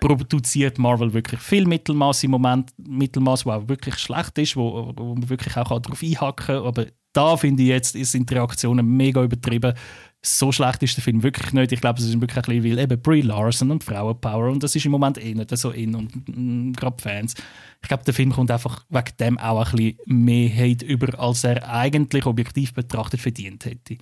produziert 0.00 0.78
Marvel 0.78 1.14
wirklich 1.14 1.40
viel 1.40 1.66
Mittelmaß 1.66 2.24
im 2.24 2.32
Moment, 2.32 2.72
Mittelmaß, 2.76 3.46
wo 3.46 3.52
auch 3.52 3.68
wirklich 3.68 3.96
schlecht 3.96 4.36
ist, 4.38 4.56
wo, 4.56 4.92
wo 4.96 5.14
man 5.14 5.28
wirklich 5.28 5.56
auch 5.56 5.78
darauf 5.80 6.02
einhacken 6.02 6.46
kann. 6.46 6.64
Aber 6.64 6.86
da 7.12 7.36
finde 7.36 7.62
ich 7.62 7.68
jetzt, 7.68 7.92
sind 7.92 8.28
die 8.28 8.34
Reaktionen 8.34 8.86
mega 8.86 9.22
übertrieben. 9.22 9.74
So 10.20 10.50
schlecht 10.50 10.82
ist 10.82 10.96
der 10.96 11.04
Film 11.04 11.22
wirklich 11.22 11.52
nicht. 11.52 11.70
Ich 11.70 11.80
glaube, 11.80 12.00
es 12.00 12.06
ist 12.06 12.20
wirklich 12.20 12.36
ein 12.48 12.60
bisschen, 12.60 12.64
weil 12.64 12.78
eben 12.82 13.00
Brie 13.00 13.20
Larson 13.20 13.70
und 13.70 13.84
Frauenpower 13.84 14.50
und 14.50 14.62
das 14.62 14.74
ist 14.74 14.84
im 14.86 14.92
Moment 14.92 15.22
eh 15.22 15.34
nicht 15.34 15.56
so 15.56 15.70
in 15.70 15.94
und 15.94 16.10
mm, 16.26 16.72
gerade 16.72 17.00
Fans. 17.00 17.34
Ich 17.82 17.88
glaube, 17.88 18.04
der 18.04 18.14
Film 18.14 18.32
kommt 18.32 18.50
einfach 18.50 18.84
wegen 18.88 19.16
dem 19.20 19.38
auch 19.38 19.58
ein 19.58 19.76
bisschen 19.76 19.98
mehr 20.06 20.50
Hate 20.50 20.84
über, 20.84 21.18
als 21.20 21.44
er 21.44 21.68
eigentlich 21.70 22.24
objektiv 22.24 22.72
betrachtet 22.72 23.20
verdient 23.20 23.66
hätte. 23.66 23.98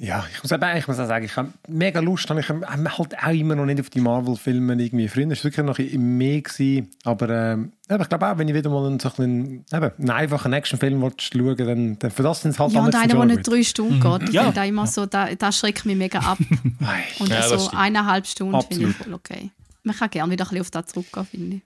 Ja, 0.00 0.24
ich 0.32 0.40
muss, 0.44 0.52
eben, 0.52 0.76
ich 0.76 0.86
muss 0.86 1.00
auch 1.00 1.08
sagen, 1.08 1.24
ich 1.24 1.36
habe 1.36 1.52
mega 1.66 1.98
Lust, 1.98 2.30
habe 2.30 2.38
ich 2.38 2.48
habe 2.48 2.64
halt 2.98 3.18
auch 3.18 3.32
immer 3.32 3.56
noch 3.56 3.64
nicht 3.66 3.80
auf 3.80 3.90
die 3.90 4.00
Marvel-Filme 4.00 4.74
irgendwie. 4.80 5.08
Früher 5.08 5.26
war 5.26 5.32
es 5.32 5.42
wirklich 5.42 5.66
noch 5.66 5.80
im 5.80 6.16
mehr, 6.16 6.40
gewesen, 6.40 6.88
aber 7.02 7.28
ähm, 7.28 7.72
ich 7.88 8.08
glaube 8.08 8.28
auch, 8.30 8.38
wenn 8.38 8.46
ich 8.46 8.54
wieder 8.54 8.70
mal 8.70 8.86
einen, 8.86 9.00
so 9.00 9.10
einen, 9.18 9.64
eben, 9.72 9.90
einen 9.98 10.10
einfachen 10.10 10.52
Actionfilm 10.52 11.00
schauen 11.18 11.56
dann, 11.56 11.98
dann 11.98 12.10
für 12.12 12.22
das 12.22 12.42
sind 12.42 12.52
es 12.52 12.60
halt 12.60 12.70
Ja, 12.74 12.84
und 12.84 12.94
einer, 12.94 13.12
der 13.12 13.24
nicht 13.24 13.48
drei 13.48 13.64
Stunden 13.64 13.98
geht. 14.00 14.28
Ich 14.28 14.34
Ja. 14.36 14.42
finde 14.42 14.54
da 14.54 14.64
immer 14.64 14.86
so, 14.86 15.04
da, 15.06 15.34
da 15.34 15.50
schreckt 15.50 15.84
mich 15.84 15.96
mega 15.96 16.20
ab. 16.20 16.38
Und 17.18 17.30
Ja, 17.30 17.38
das 17.40 17.48
so 17.48 17.58
stimmt. 17.58 17.74
eineinhalb 17.82 18.24
Stunden 18.28 18.62
finde 18.62 18.90
ich 18.90 18.96
voll 18.96 19.14
okay. 19.14 19.50
Man 19.82 19.96
kann 19.96 20.10
gerne 20.10 20.30
wieder 20.32 20.44
ein 20.44 20.48
bisschen 20.50 20.60
auf 20.60 20.70
das 20.70 20.86
zurückgehen, 20.86 21.26
finde 21.26 21.56
ich. 21.56 21.62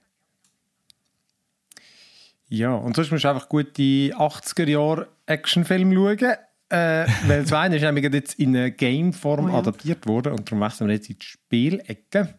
Ja, 2.49 2.73
und 2.73 2.95
sonst 2.95 3.11
musst 3.11 3.23
du 3.23 3.29
einfach 3.29 3.47
gute 3.49 3.71
80er-Jahre-Actionfilme 3.81 5.95
schauen. 5.95 6.33
Äh, 6.73 7.05
weil 7.27 7.43
das 7.43 7.53
eine 7.53 7.75
ist 7.75 7.83
nämlich 7.83 8.11
jetzt 8.11 8.39
in 8.39 8.55
eine 8.55 8.71
Game-Form 8.71 9.45
Oh 9.45 9.49
ja. 9.49 9.59
adaptiert 9.59 10.07
worden 10.07 10.33
und 10.33 10.49
darum 10.49 10.61
wechseln 10.65 10.87
wir 10.87 10.95
jetzt 10.95 11.07
in 11.07 11.19
die 11.19 11.25
Spielecke. 11.25 12.33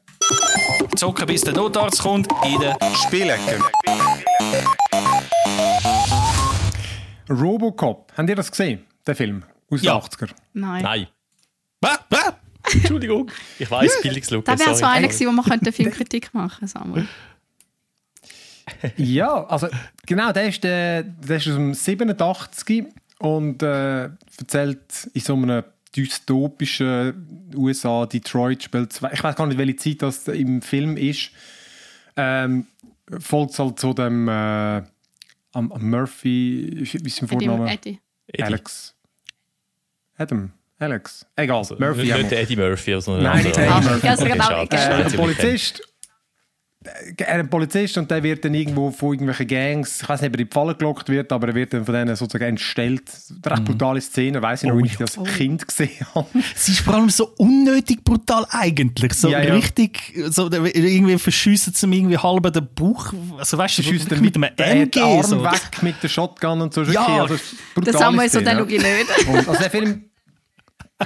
Zocken, 0.97 1.27
bis 1.27 1.43
der 1.43 1.53
Notarzt 1.55 2.01
kommt, 2.03 2.27
in 2.45 2.61
der 2.61 2.77
Spielecke. 3.07 3.61
Robocop, 7.31 8.13
habt 8.17 8.29
ihr 8.29 8.35
das 8.37 8.51
gesehen, 8.51 8.81
der 9.07 9.15
Film 9.17 9.45
aus 9.71 9.83
Ja. 9.83 9.99
den 9.99 10.03
80er? 10.03 10.31
Nein. 10.53 10.83
Nein. 10.83 11.07
Bäh, 11.81 11.89
bäh. 12.11 12.17
Entschuldigung. 12.75 13.31
Ich 13.59 13.71
weiß, 13.71 14.01
Bildungsluke. 14.03 14.51
Das 14.51 14.59
wäre 14.61 14.75
so 14.75 14.85
einer 14.87 15.07
gewesen, 15.07 15.27
wo 15.29 15.33
man 15.33 15.45
könnte 15.45 15.71
Filmkritik 15.71 16.33
machen 16.35 16.67
Samuel. 16.67 17.07
Ja, 18.97 19.45
also 19.47 19.69
genau, 20.07 20.33
der 20.33 20.49
ist, 20.49 20.65
der, 20.65 21.03
der 21.03 21.37
ist 21.37 21.47
aus 21.49 21.55
dem 21.55 21.75
87 21.75 22.87
und 23.25 23.63
äh, 23.63 24.11
erzählt 24.39 25.09
in 25.15 25.21
so 25.23 25.33
einem 25.33 25.65
dystopischen 25.97 27.51
USA, 27.57 28.05
Detroit 28.05 28.63
spielt 28.65 28.93
zwei, 28.93 29.13
ich 29.13 29.25
weiß 29.25 29.35
gar 29.35 29.47
nicht, 29.47 29.57
welche 29.57 29.77
Zeit 29.77 30.03
das 30.03 30.29
im 30.29 30.61
Film 30.61 30.99
ist, 30.99 31.31
ähm, 32.17 32.67
folgt 33.19 33.59
halt 33.59 33.79
zu 33.79 33.95
dem 33.95 34.29
äh, 34.29 34.33
am, 34.33 35.73
am 35.73 35.91
Murphy, 35.91 36.87
wie 36.93 37.07
ist 37.07 37.17
sein 37.17 37.29
Vorname? 37.29 37.73
Eddie. 37.73 37.99
Eddie. 38.27 38.43
Alex. 38.43 38.95
Adam. 40.19 40.53
Alex. 40.79 41.25
Egal. 41.37 41.59
Also, 41.59 41.77
Murphy. 41.79 42.13
Nicht 42.13 42.33
Eddie 42.33 42.57
Murphy, 42.57 43.01
sondern 43.01 43.23
Nein, 43.23 43.39
ein 43.39 43.45
nicht 43.45 43.59
anderer. 43.59 43.97
Eddie 43.97 44.03
Murphy. 44.03 44.07
ja, 44.07 44.11
also 44.11 44.25
genau. 44.27 44.51
Äh, 44.51 45.05
ein 45.05 45.13
Polizist. 45.13 45.94
Äh, 47.19 47.25
Ein 47.25 47.49
Polizist 47.49 47.97
und 47.99 48.11
der 48.11 48.23
wird 48.23 48.45
dann 48.45 48.55
irgendwo 48.55 48.91
von 48.91 49.13
irgendwelchen 49.13 49.47
Gangs, 49.47 50.03
ich 50.03 50.09
weiß 50.09 50.21
nicht, 50.21 50.29
ob 50.29 50.35
er 50.37 50.41
in 50.41 50.47
die 50.49 50.53
Falle 50.53 50.75
gelockt 50.75 51.09
wird, 51.09 51.33
aber 51.33 51.49
er 51.49 51.55
wird 51.55 51.73
dann 51.73 51.85
von 51.85 51.95
denen 51.95 52.15
sozusagen 52.17 52.45
entstellt. 52.51 53.03
Eine 53.43 53.55
recht 53.57 53.65
brutale 53.65 54.01
Szene, 54.01 54.41
weiß 54.43 54.63
ich 54.65 54.69
noch, 54.69 54.77
Oh 54.77 54.79
wie 54.83 54.87
ich 54.87 54.97
das 54.97 55.17
als 55.19 55.33
Kind 55.35 55.67
gesehen 55.67 56.07
habe. 56.15 56.29
Es 56.55 56.69
ist 56.69 56.81
vor 56.81 56.95
allem 56.95 57.09
so 57.11 57.33
unnötig 57.39 58.05
brutal 58.05 58.47
eigentlich. 58.51 59.13
So 59.15 59.29
Ja, 59.29 59.43
ja. 59.43 59.55
richtig, 59.55 60.15
so, 60.31 60.51
irgendwie 60.51 61.19
verschiessen 61.19 61.73
sie 61.75 61.87
ihm 61.87 61.93
irgendwie 61.93 62.19
halb 62.19 62.53
den 62.53 62.69
Bauch. 62.75 63.13
Also 63.39 63.57
weißt 63.59 63.79
du, 63.79 63.83
Sie 63.83 63.89
schießt 63.91 64.11
mit, 64.21 64.37
mit 64.37 64.37
einem 64.37 64.57
den 64.57 64.83
MG. 64.89 65.01
Arm 65.01 65.23
so. 65.23 65.43
weg 65.45 65.83
mit 65.83 66.03
der 66.03 66.09
Shotgun 66.09 66.61
und 66.61 66.75
so. 66.75 66.83
Ist 66.83 66.93
Ja. 66.93 67.03
okay, 67.03 67.21
also, 67.21 67.35
Der 67.37 67.43
brutale 67.75 67.99
Samuel 67.99 68.29
so, 68.31 68.41
den 68.41 68.49
schaue 68.57 68.67
ich 68.73 68.83
nicht. 68.83 69.29
Und, 69.29 69.37
also 69.49 69.53
der 69.61 69.71
Film, 69.71 70.05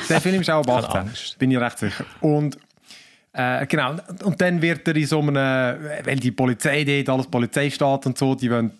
der 0.09 0.20
Film 0.20 0.41
ist 0.41 0.51
auch 0.51 0.59
ab 0.61 0.66
Keine 0.66 0.87
18, 0.89 1.01
Angst. 1.01 1.39
bin 1.39 1.51
ich 1.51 1.59
recht 1.59 1.79
sicher. 1.79 2.05
Und 2.20 2.59
äh, 3.39 3.66
genau, 3.66 3.95
und 4.24 4.41
dann 4.41 4.61
wird 4.61 4.89
er 4.89 4.97
in 4.97 5.07
so 5.07 5.20
einem, 5.20 5.36
weil 5.36 6.16
die 6.16 6.32
Polizei 6.32 6.82
dort, 6.82 7.09
alles 7.09 7.26
Polizeistaat 7.28 8.07
und 8.07 8.18
so, 8.18 8.34
die 8.34 8.51
wollen, 8.51 8.72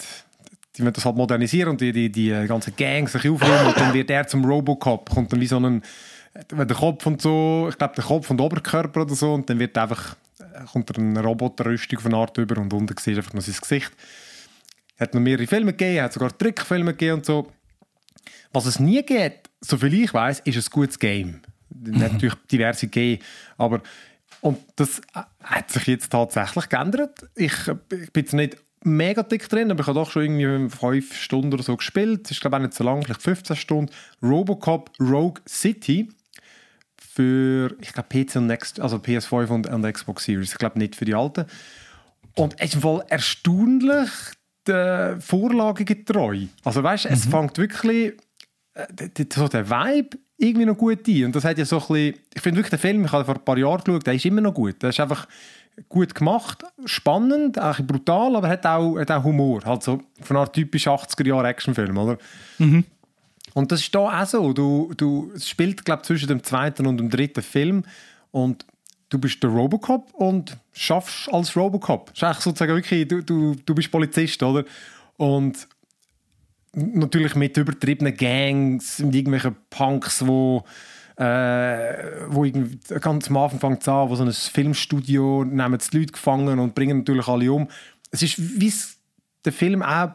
die 0.77 0.83
wollen 0.83 0.93
das 0.93 1.05
halt 1.05 1.15
modernisieren 1.15 1.71
und 1.71 1.81
die, 1.81 1.93
die, 1.93 2.11
die 2.11 2.31
ganzen 2.49 2.75
Gangs 2.75 3.13
sich 3.13 3.31
aufräumen 3.31 3.69
und 3.69 3.77
dann 3.77 3.95
wird 3.95 4.11
er 4.11 4.27
zum 4.27 4.45
Robocop, 4.45 5.11
kommt 5.11 5.33
dann 5.33 5.41
wie 5.41 5.47
so 5.47 5.61
ein, 5.61 5.81
der 6.51 6.67
Kopf 6.75 7.07
und 7.07 7.23
so, 7.23 7.69
ich 7.71 7.79
glaube 7.79 7.95
der 7.95 8.03
Kopf 8.03 8.29
und 8.31 8.41
Oberkörper 8.41 9.03
oder 9.03 9.15
so 9.15 9.33
und 9.33 9.49
dann 9.49 9.61
wird 9.61 9.79
einfach, 9.79 10.17
äh, 10.41 10.65
kommt 10.73 10.91
er 10.91 10.99
eine 10.99 11.23
Roboterrüstung 11.23 12.01
von 12.01 12.15
Art 12.15 12.37
über 12.37 12.61
und 12.61 12.73
unten 12.73 12.97
siehst 12.99 13.17
einfach 13.17 13.35
nur 13.35 13.43
sein 13.43 13.55
Gesicht. 13.61 13.93
hat 14.99 15.15
noch 15.15 15.21
mehrere 15.21 15.47
Filme 15.47 15.71
gegeben, 15.73 16.03
hat 16.03 16.15
sogar 16.15 16.37
Trickfilme 16.37 16.95
gegeben 16.95 17.19
und 17.19 17.27
so. 17.27 17.47
Was 18.53 18.67
es 18.67 18.81
nie 18.81 19.05
gibt, 19.05 19.51
soviel 19.61 20.03
ich 20.03 20.13
weiß, 20.13 20.41
ist 20.41 20.57
ein 20.57 20.73
gutes 20.73 20.99
Game. 20.99 21.43
Natürlich 21.71 22.35
diverse 22.51 22.89
gegeben, 22.89 23.23
aber 23.57 23.83
und 24.41 24.59
das 24.77 25.01
hat 25.43 25.71
sich 25.71 25.87
jetzt 25.87 26.11
tatsächlich 26.11 26.69
geändert. 26.69 27.29
Ich, 27.35 27.55
ich 27.69 28.13
bin 28.13 28.23
jetzt 28.23 28.33
nicht 28.33 28.57
mega 28.85 29.23
dick 29.23 29.49
drin, 29.49 29.71
aber 29.71 29.81
ich 29.81 29.87
habe 29.87 29.99
doch 29.99 30.11
schon 30.11 30.23
irgendwie 30.23 30.69
fünf 30.77 31.15
Stunden 31.17 31.53
oder 31.53 31.63
so 31.63 31.77
gespielt. 31.77 32.25
Das 32.25 32.33
ist 32.33 32.41
glaube 32.41 32.57
ich 32.57 32.61
auch 32.61 32.67
nicht 32.67 32.75
so 32.75 32.85
lang, 32.85 33.03
vielleicht 33.03 33.23
15 33.23 33.57
Stunden. 33.57 33.93
Robocop 34.23 34.91
Rogue 35.01 35.41
City 35.49 36.09
für, 36.97 37.77
ich 37.81 37.93
glaube, 37.93 38.09
PC 38.09 38.37
und 38.37 38.47
Next, 38.47 38.81
also 38.81 38.99
PS5 38.99 39.49
und, 39.49 39.67
und 39.67 39.93
Xbox 39.93 40.25
Series. 40.25 40.53
Ich 40.53 40.59
glaube 40.59 40.79
nicht 40.79 40.95
für 40.95 41.05
die 41.05 41.15
alten. 41.15 41.47
Und 42.37 42.55
es 42.59 42.75
ist 42.75 42.83
Fall 42.83 43.05
erstaunlich 43.09 44.11
der 44.67 45.21
Vorlage 45.21 45.85
getreu. 45.85 46.47
Also 46.63 46.83
weißt, 46.83 47.07
es 47.07 47.27
fängt 47.27 47.59
wirklich 47.59 48.15
äh, 48.75 48.87
so 49.33 49.49
der 49.49 49.69
Vibe 49.69 50.19
irgendwie 50.39 50.67
noch 50.67 50.77
gut 50.77 51.07
ein. 51.07 51.25
Und 51.27 51.37
das 51.37 51.45
hat 51.45 51.59
ja 51.59 51.65
so 51.65 51.77
ein 51.77 51.81
bisschen, 51.81 52.15
ich 52.35 52.43
finde 52.43 52.59
wirklich, 52.59 52.71
der 52.71 52.79
Film, 52.79 53.05
ich 53.05 53.13
habe 53.13 53.25
vor 53.25 53.35
ein 53.35 53.45
paar 53.45 53.59
Jahren 53.59 53.83
geschaut, 53.85 54.07
der 54.07 54.15
ist 54.15 54.25
immer 54.25 54.41
noch 54.41 54.55
gut. 54.55 54.83
Der 54.83 54.91
ist 54.91 55.01
einfach 55.01 55.27
gut 55.89 56.15
gemacht, 56.15 56.65
spannend, 56.87 57.61
auch 57.61 57.79
brutal, 57.81 58.37
aber 58.37 58.49
hat 58.49 58.65
auch, 58.65 58.99
hat 58.99 59.11
auch 59.11 59.25
Humor. 59.25 59.63
Halt 59.65 59.83
so 59.83 60.01
von 60.21 60.37
einer 60.37 60.51
typisch 60.51 60.87
80er-Jahre-Actionfilm, 60.87 61.97
oder? 61.97 62.19
Und 63.55 63.73
das 63.73 63.81
ist 63.81 63.95
da 63.95 64.23
auch 64.23 64.27
so. 64.27 64.53
Du, 64.53 64.93
du, 64.97 65.33
es 65.35 65.49
spielt, 65.49 65.85
glaube 65.85 66.03
zwischen 66.03 66.29
dem 66.29 66.43
zweiten 66.43 66.87
und 66.87 66.99
dem 66.99 67.11
dritten 67.11 67.43
Film 67.43 67.85
und 68.31 68.65
du 69.09 69.19
bist 69.19 69.43
der 69.43 69.51
Robocop 69.51 70.13
und 70.15 70.57
schaffst 70.73 71.29
als 71.33 71.57
Robocop. 71.57 72.07
Das 72.07 72.17
ist 72.17 72.23
eigentlich 72.25 72.41
sozusagen 72.41 72.75
wirklich, 72.75 73.09
du, 73.09 73.23
du, 73.23 73.57
du 73.65 73.75
bist 73.75 73.91
Polizist, 73.91 74.43
oder? 74.43 74.65
Und 75.17 75.67
natürlich 76.73 77.35
mit 77.35 77.57
übertriebenen 77.57 78.17
Gangs, 78.17 78.99
mit 79.01 79.15
irgendwelchen 79.15 79.57
Punks, 79.71 80.27
wo, 80.27 80.65
äh, 81.17 81.95
wo 82.29 82.45
irgendwie 82.45 82.79
ganz 83.01 83.29
am 83.29 83.37
Anfang 83.39 83.61
fängt 83.61 83.89
an, 83.89 84.09
wo 84.09 84.15
so 84.15 84.25
ein 84.25 84.33
Filmstudio 84.33 85.45
nehmen 85.45 85.79
die 85.93 85.99
Leute 85.99 86.13
gefangen 86.13 86.59
und 86.59 86.75
bringen 86.75 86.99
natürlich 86.99 87.29
alle 87.29 87.53
um. 87.53 87.69
Es 88.11 88.23
ist, 88.23 88.61
wie 88.61 88.73
der 89.45 89.53
Film 89.53 89.83
auch 89.83 90.11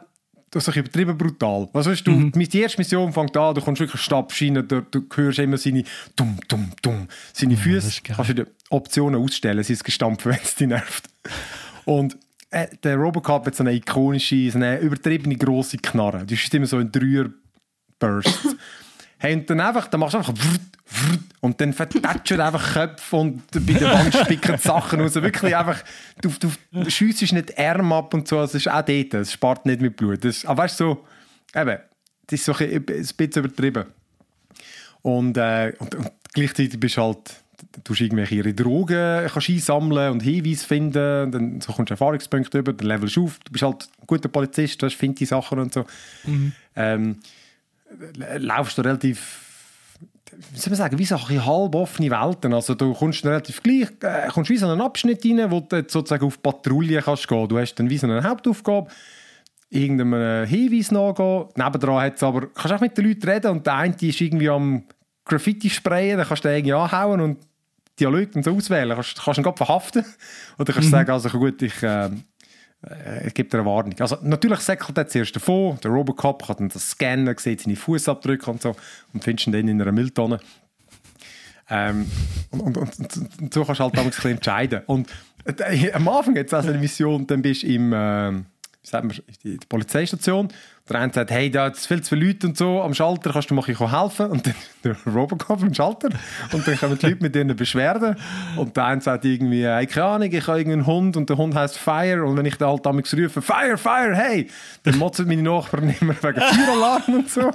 das 0.54 0.68
ist 0.68 0.76
übertrieben 0.76 1.18
brutal. 1.18 1.68
Was 1.72 1.86
weißt 1.86 2.06
du, 2.06 2.12
Mhm. 2.12 2.30
die 2.32 2.60
erste 2.60 2.78
Mission 2.78 3.12
fängt 3.12 3.36
an, 3.36 3.56
du 3.56 3.60
kommst 3.60 3.80
wirklich 3.80 4.00
Stabschienen, 4.00 4.66
du, 4.68 4.82
du 4.82 5.04
hörst 5.16 5.40
immer 5.40 5.58
seine 5.58 5.82
dumm, 6.14 6.38
dumm, 6.46 6.70
dumm, 6.80 7.08
seine 7.32 7.56
Füße. 7.56 8.02
kannst 8.04 8.30
du 8.30 8.34
die 8.34 8.44
Optionen 8.70 9.20
ausstellen, 9.20 9.64
sie 9.64 9.72
ist 9.72 9.82
gestampft, 9.82 10.26
wenn 10.26 10.38
es 10.42 10.54
dich 10.54 10.68
nervt. 10.68 11.08
Und 11.84 12.16
äh, 12.54 12.68
der 12.82 12.96
Robocop 12.96 13.46
hat 13.46 13.54
so 13.54 13.64
eine 13.64 13.72
ikonische, 13.72 14.50
so 14.50 14.58
eine 14.58 14.78
übertriebene 14.78 15.36
grosse 15.36 15.76
Knarre. 15.76 16.24
Die 16.24 16.34
ist 16.34 16.54
immer 16.54 16.66
so 16.66 16.78
in 16.78 16.90
Dreier 16.90 17.30
Bursts. 17.98 18.56
hey, 19.18 19.34
und 19.34 19.50
dann 19.50 19.60
einfach, 19.60 19.88
dann 19.88 20.00
machst 20.00 20.14
du 20.14 20.18
einfach 20.18 20.34
und 21.40 21.60
dann 21.60 21.72
vertätschst 21.72 22.30
du 22.30 22.44
einfach 22.44 22.74
Köpfe 22.74 23.16
und 23.16 23.50
bei 23.50 23.72
der 23.72 23.90
Wand 23.90 24.14
spicken 24.14 24.58
Sachen 24.58 25.00
raus. 25.00 25.14
Wirklich 25.14 25.56
einfach, 25.56 25.82
du, 26.20 26.32
du 26.38 26.90
schiessest 26.90 27.32
nicht 27.32 27.58
Arme 27.58 27.96
ab 27.96 28.14
und 28.14 28.28
so, 28.28 28.40
es 28.42 28.54
ist 28.54 28.68
auch 28.68 28.82
dort, 28.82 29.14
es 29.14 29.32
spart 29.32 29.66
nicht 29.66 29.80
mit 29.80 29.96
Blut. 29.96 30.24
Das, 30.24 30.44
aber 30.44 30.62
weißt 30.62 30.80
du, 30.80 30.84
so, 30.84 31.04
eben, 31.58 31.78
das 32.26 32.40
ist 32.40 32.44
so 32.44 32.54
ein, 32.54 32.70
ein 32.70 32.84
bisschen 32.84 33.44
übertrieben. 33.44 33.86
Und, 35.02 35.36
äh, 35.36 35.72
und, 35.78 35.94
und 35.96 36.12
gleichzeitig 36.32 36.78
bist 36.78 36.96
du 36.96 37.02
halt, 37.02 37.43
tust 37.84 38.00
irgendwelche 38.00 38.36
ihre 38.36 38.54
Drogen 38.54 39.26
kannst 39.28 39.48
einsammeln 39.50 40.12
und 40.12 40.22
Hinweise 40.22 40.66
finden, 40.66 41.24
und 41.24 41.30
dann 41.32 41.60
so 41.60 41.72
kommst 41.72 41.90
du 41.90 41.94
Erfahrungspunkte 41.94 42.58
über, 42.58 42.72
dann 42.72 42.88
levelst 42.88 43.16
du 43.16 43.24
auf, 43.24 43.38
du 43.44 43.52
bist 43.52 43.62
halt 43.62 43.88
ein 44.00 44.06
guter 44.06 44.28
Polizist, 44.28 44.82
du 44.82 44.90
findest 44.90 45.20
die 45.20 45.26
Sachen 45.26 45.58
und 45.58 45.72
so. 45.72 45.84
Ähm, 46.76 47.18
l- 48.18 48.42
laufst 48.42 48.78
du 48.78 48.82
relativ 48.82 49.40
wie 50.52 50.58
soll 50.58 50.70
man 50.70 50.78
sagen, 50.78 50.98
wie 50.98 51.04
so 51.04 51.16
halb 51.16 51.74
offene 51.76 52.10
Welten. 52.10 52.54
Also 52.54 52.74
du 52.74 52.92
kommst 52.92 53.24
relativ 53.24 53.62
gleich, 53.62 53.88
äh, 54.02 54.26
kommst 54.28 54.50
wie 54.50 54.56
so 54.56 54.66
einen 54.66 54.80
Abschnitt 54.80 55.24
rein, 55.24 55.48
wo 55.48 55.60
du 55.60 55.84
sozusagen 55.86 56.24
auf 56.26 56.42
Patrouille 56.42 57.00
kannst 57.02 57.28
gehen. 57.28 57.46
Du 57.46 57.56
hast 57.56 57.76
dann 57.76 57.88
wie 57.88 57.98
so 57.98 58.08
eine 58.08 58.22
Hauptaufgabe, 58.24 58.88
irgendeinem 59.70 60.44
Hinweis 60.46 60.90
nachgehen. 60.90 61.46
Nebendran 61.56 62.02
hat 62.02 62.16
es 62.16 62.22
aber, 62.24 62.48
kannst 62.48 62.72
auch 62.72 62.80
mit 62.80 62.98
den 62.98 63.06
Leuten 63.06 63.28
reden 63.28 63.50
und 63.52 63.66
der 63.66 63.74
eine 63.74 63.94
ist 64.00 64.20
irgendwie 64.20 64.48
am 64.48 64.82
Graffiti 65.24 65.70
sprayen, 65.70 66.18
dann 66.18 66.26
kannst 66.26 66.44
du 66.44 66.48
den 66.48 66.56
irgendwie 66.56 66.74
anhauen 66.74 67.20
und 67.20 67.38
Dialog 67.98 68.32
dann 68.32 68.42
so 68.42 68.54
auswählen. 68.54 68.90
Kannst, 68.90 69.22
kannst 69.22 69.38
du 69.38 69.40
ihn 69.40 69.44
gerade 69.44 69.56
verhaften 69.56 70.04
oder 70.58 70.72
kannst 70.72 70.88
du 70.88 70.90
sagen, 70.90 71.10
also 71.10 71.28
gut, 71.30 71.62
ich, 71.62 71.82
äh, 71.82 72.06
äh, 72.06 73.26
ich 73.26 73.34
gebe 73.34 73.48
dir 73.48 73.58
eine 73.58 73.66
Warnung. 73.66 73.94
Also 74.00 74.18
natürlich 74.22 74.60
säckelt 74.60 74.96
er 74.98 75.06
zuerst 75.06 75.36
davon, 75.36 75.78
der 75.82 75.90
Robocop 75.90 76.46
kann 76.46 76.56
dann 76.56 76.68
das 76.68 76.90
scannen, 76.90 77.34
sieht 77.38 77.62
seine 77.62 77.76
Fußabdrücke 77.76 78.50
und 78.50 78.62
so 78.62 78.74
und 79.12 79.24
findest 79.24 79.46
ihn 79.46 79.52
dann 79.52 79.68
in 79.68 79.80
einer 79.80 79.92
Mülltonne. 79.92 80.40
Ähm, 81.70 82.10
und, 82.50 82.60
und, 82.60 82.76
und, 82.76 83.16
und, 83.16 83.40
und 83.40 83.54
so 83.54 83.64
kannst 83.64 83.80
du 83.80 83.84
halt 83.84 83.96
damals 83.96 84.16
ein 84.16 84.22
bisschen 84.22 84.30
entscheiden. 84.32 84.82
Und 84.86 85.08
äh, 85.44 85.92
am 85.92 86.08
Anfang 86.08 86.36
jetzt 86.36 86.52
also 86.52 86.68
eine 86.68 86.78
Mission, 86.78 87.26
dann 87.26 87.42
bist 87.42 87.62
du 87.62 87.68
im, 87.68 87.92
äh, 87.92 88.32
sagt 88.84 89.04
man, 89.04 89.16
die, 89.42 89.58
die 89.58 89.66
Polizeistation. 89.66 90.48
Der 90.88 91.00
eine 91.00 91.12
sagt, 91.12 91.30
hey, 91.30 91.50
da 91.50 91.72
sind 91.72 91.86
viel 91.86 92.02
zu 92.02 92.14
viele 92.14 92.26
Leute 92.26 92.46
und 92.46 92.58
so 92.58 92.82
am 92.82 92.92
Schalter, 92.92 93.32
kannst 93.32 93.50
du 93.50 93.54
mal 93.54 93.64
helfen? 93.64 94.26
Und 94.26 94.46
dann 94.46 94.54
der 94.84 94.96
Robocop 95.06 95.62
am 95.62 95.72
Schalter. 95.72 96.10
Und 96.52 96.66
dann 96.66 96.76
kommen 96.76 96.98
die 96.98 97.06
Leute 97.06 97.22
mit 97.22 97.34
ihren 97.34 97.56
Beschwerden. 97.56 98.16
Und 98.56 98.76
der 98.76 98.84
eine 98.84 99.00
sagt 99.00 99.24
irgendwie, 99.24 99.66
hey, 99.66 99.86
keine 99.86 100.06
Ahnung, 100.06 100.28
ich 100.30 100.46
habe 100.46 100.58
irgendeinen 100.58 100.86
Hund 100.86 101.16
und 101.16 101.28
der 101.30 101.36
Hund 101.38 101.54
heißt 101.54 101.78
Fire. 101.78 102.24
Und 102.24 102.36
wenn 102.36 102.44
ich 102.44 102.56
dann 102.56 102.68
halt 102.68 102.84
damals 102.84 103.16
rufe, 103.16 103.40
Fire, 103.40 103.78
Fire, 103.78 104.14
hey, 104.14 104.48
dann 104.82 104.98
motzen 104.98 105.26
meine 105.26 105.42
Nachbarn 105.42 105.94
immer 106.00 106.14
wegen 106.22 106.40
Feueralarm 106.40 107.14
und 107.14 107.30
so. 107.30 107.50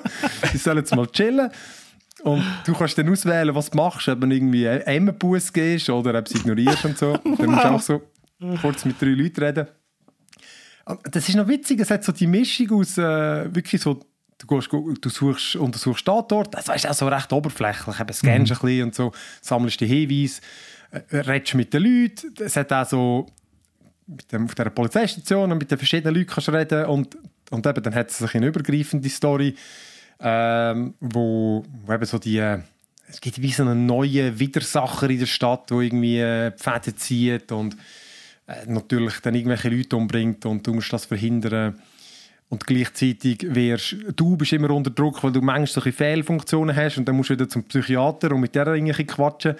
Die 0.51 0.57
sollen 0.57 0.77
jetzt 0.77 0.95
mal 0.95 1.05
chillen. 1.07 1.51
Und 2.23 2.43
du 2.65 2.73
kannst 2.73 2.97
dann 2.97 3.09
auswählen, 3.09 3.53
was 3.55 3.69
du 3.69 3.77
machst, 3.77 4.07
ob 4.09 4.19
du 4.19 4.27
irgendwie 4.27 4.67
einen 4.67 5.17
Bus 5.17 5.53
gehst 5.53 5.89
oder 5.89 6.17
ob 6.17 6.25
du 6.25 6.33
es 6.33 6.41
ignorierst 6.41 6.85
und 6.85 6.97
so. 6.97 7.17
Dann 7.17 7.49
musst 7.49 7.63
du 7.63 7.69
auch 7.69 7.79
so 7.79 8.01
kurz 8.61 8.85
mit 8.85 9.01
drei 9.01 9.07
Leuten 9.07 9.43
reden. 9.43 9.67
Das 11.11 11.29
ist 11.29 11.35
noch 11.35 11.47
witzig, 11.47 11.79
es 11.79 11.91
hat 11.91 12.03
so 12.03 12.11
die 12.11 12.27
Mischung 12.27 12.71
aus 12.79 12.97
äh, 12.97 13.53
wirklich 13.53 13.81
so, 13.81 13.99
du, 14.37 14.47
gehst, 14.47 14.71
du 14.71 15.09
suchst, 15.09 15.55
untersuchst 15.55 16.05
Tatort, 16.05 16.53
das 16.53 16.67
ist 16.69 16.87
auch 16.87 16.93
so 16.93 17.07
recht 17.07 17.31
oberflächlich, 17.31 17.99
eben 17.99 18.13
scannst 18.13 18.51
ein 18.51 18.57
bisschen 18.57 18.83
und 18.83 18.95
so, 18.95 19.11
sammelst 19.41 19.79
die 19.81 19.85
Hinweise, 19.85 20.41
äh, 20.91 21.17
redest 21.17 21.53
mit 21.55 21.73
den 21.73 21.83
Leuten, 21.83 22.33
es 22.39 22.55
hat 22.55 22.73
auch 22.73 22.87
so 22.87 23.27
mit 24.07 24.31
dem, 24.31 24.45
auf 24.45 24.55
dieser 24.55 24.71
Polizeistation 24.71 25.51
und 25.51 25.59
mit 25.59 25.69
den 25.69 25.77
verschiedenen 25.77 26.15
Leuten 26.15 26.29
kannst 26.29 26.47
du 26.47 26.51
reden 26.53 26.85
und, 26.85 27.17
und 27.51 27.67
eben 27.67 27.83
dann 27.83 27.93
hat 27.93 28.09
es 28.09 28.35
eine 28.35 28.47
übergreifende 28.47 29.09
Story, 29.09 29.55
ähm, 30.19 30.95
wo, 30.99 31.63
wo 31.85 31.93
eben 31.93 32.05
so 32.05 32.17
die 32.17 32.37
äh, 32.37 32.59
es 33.07 33.21
gibt 33.21 33.41
wie 33.41 33.51
so 33.51 33.63
einen 33.63 33.85
neuen 33.85 34.37
Widersacher 34.39 35.09
in 35.09 35.19
der 35.19 35.25
Stadt, 35.25 35.69
der 35.71 35.79
irgendwie 35.79 36.19
äh, 36.19 36.51
die 36.51 36.63
Fäden 36.63 36.97
zieht 36.97 37.51
und 37.51 37.73
äh, 37.73 37.77
natürlich 38.65 39.19
dann 39.19 39.35
irgendwelche 39.35 39.69
Leute 39.69 39.95
umbringt 39.95 40.45
und 40.45 40.65
du 40.65 40.73
musst 40.73 40.91
das 40.91 41.05
verhindern. 41.05 41.79
Und 42.49 42.65
gleichzeitig 42.65 43.45
wirst 43.47 43.95
du 44.15 44.35
bist 44.35 44.53
immer 44.53 44.71
unter 44.71 44.89
Druck, 44.89 45.23
weil 45.23 45.31
du 45.31 45.39
manchmal 45.39 45.67
so 45.67 45.81
ein 45.81 45.83
bisschen 45.83 45.97
Fehlfunktionen 45.97 46.75
hast 46.75 46.97
und 46.97 47.07
dann 47.07 47.15
musst 47.15 47.29
du 47.29 47.35
wieder 47.35 47.47
zum 47.47 47.63
Psychiater 47.63 48.31
und 48.31 48.41
mit 48.41 48.55
der 48.55 48.67
irgendwie 48.67 49.05
quatschen. 49.05 49.55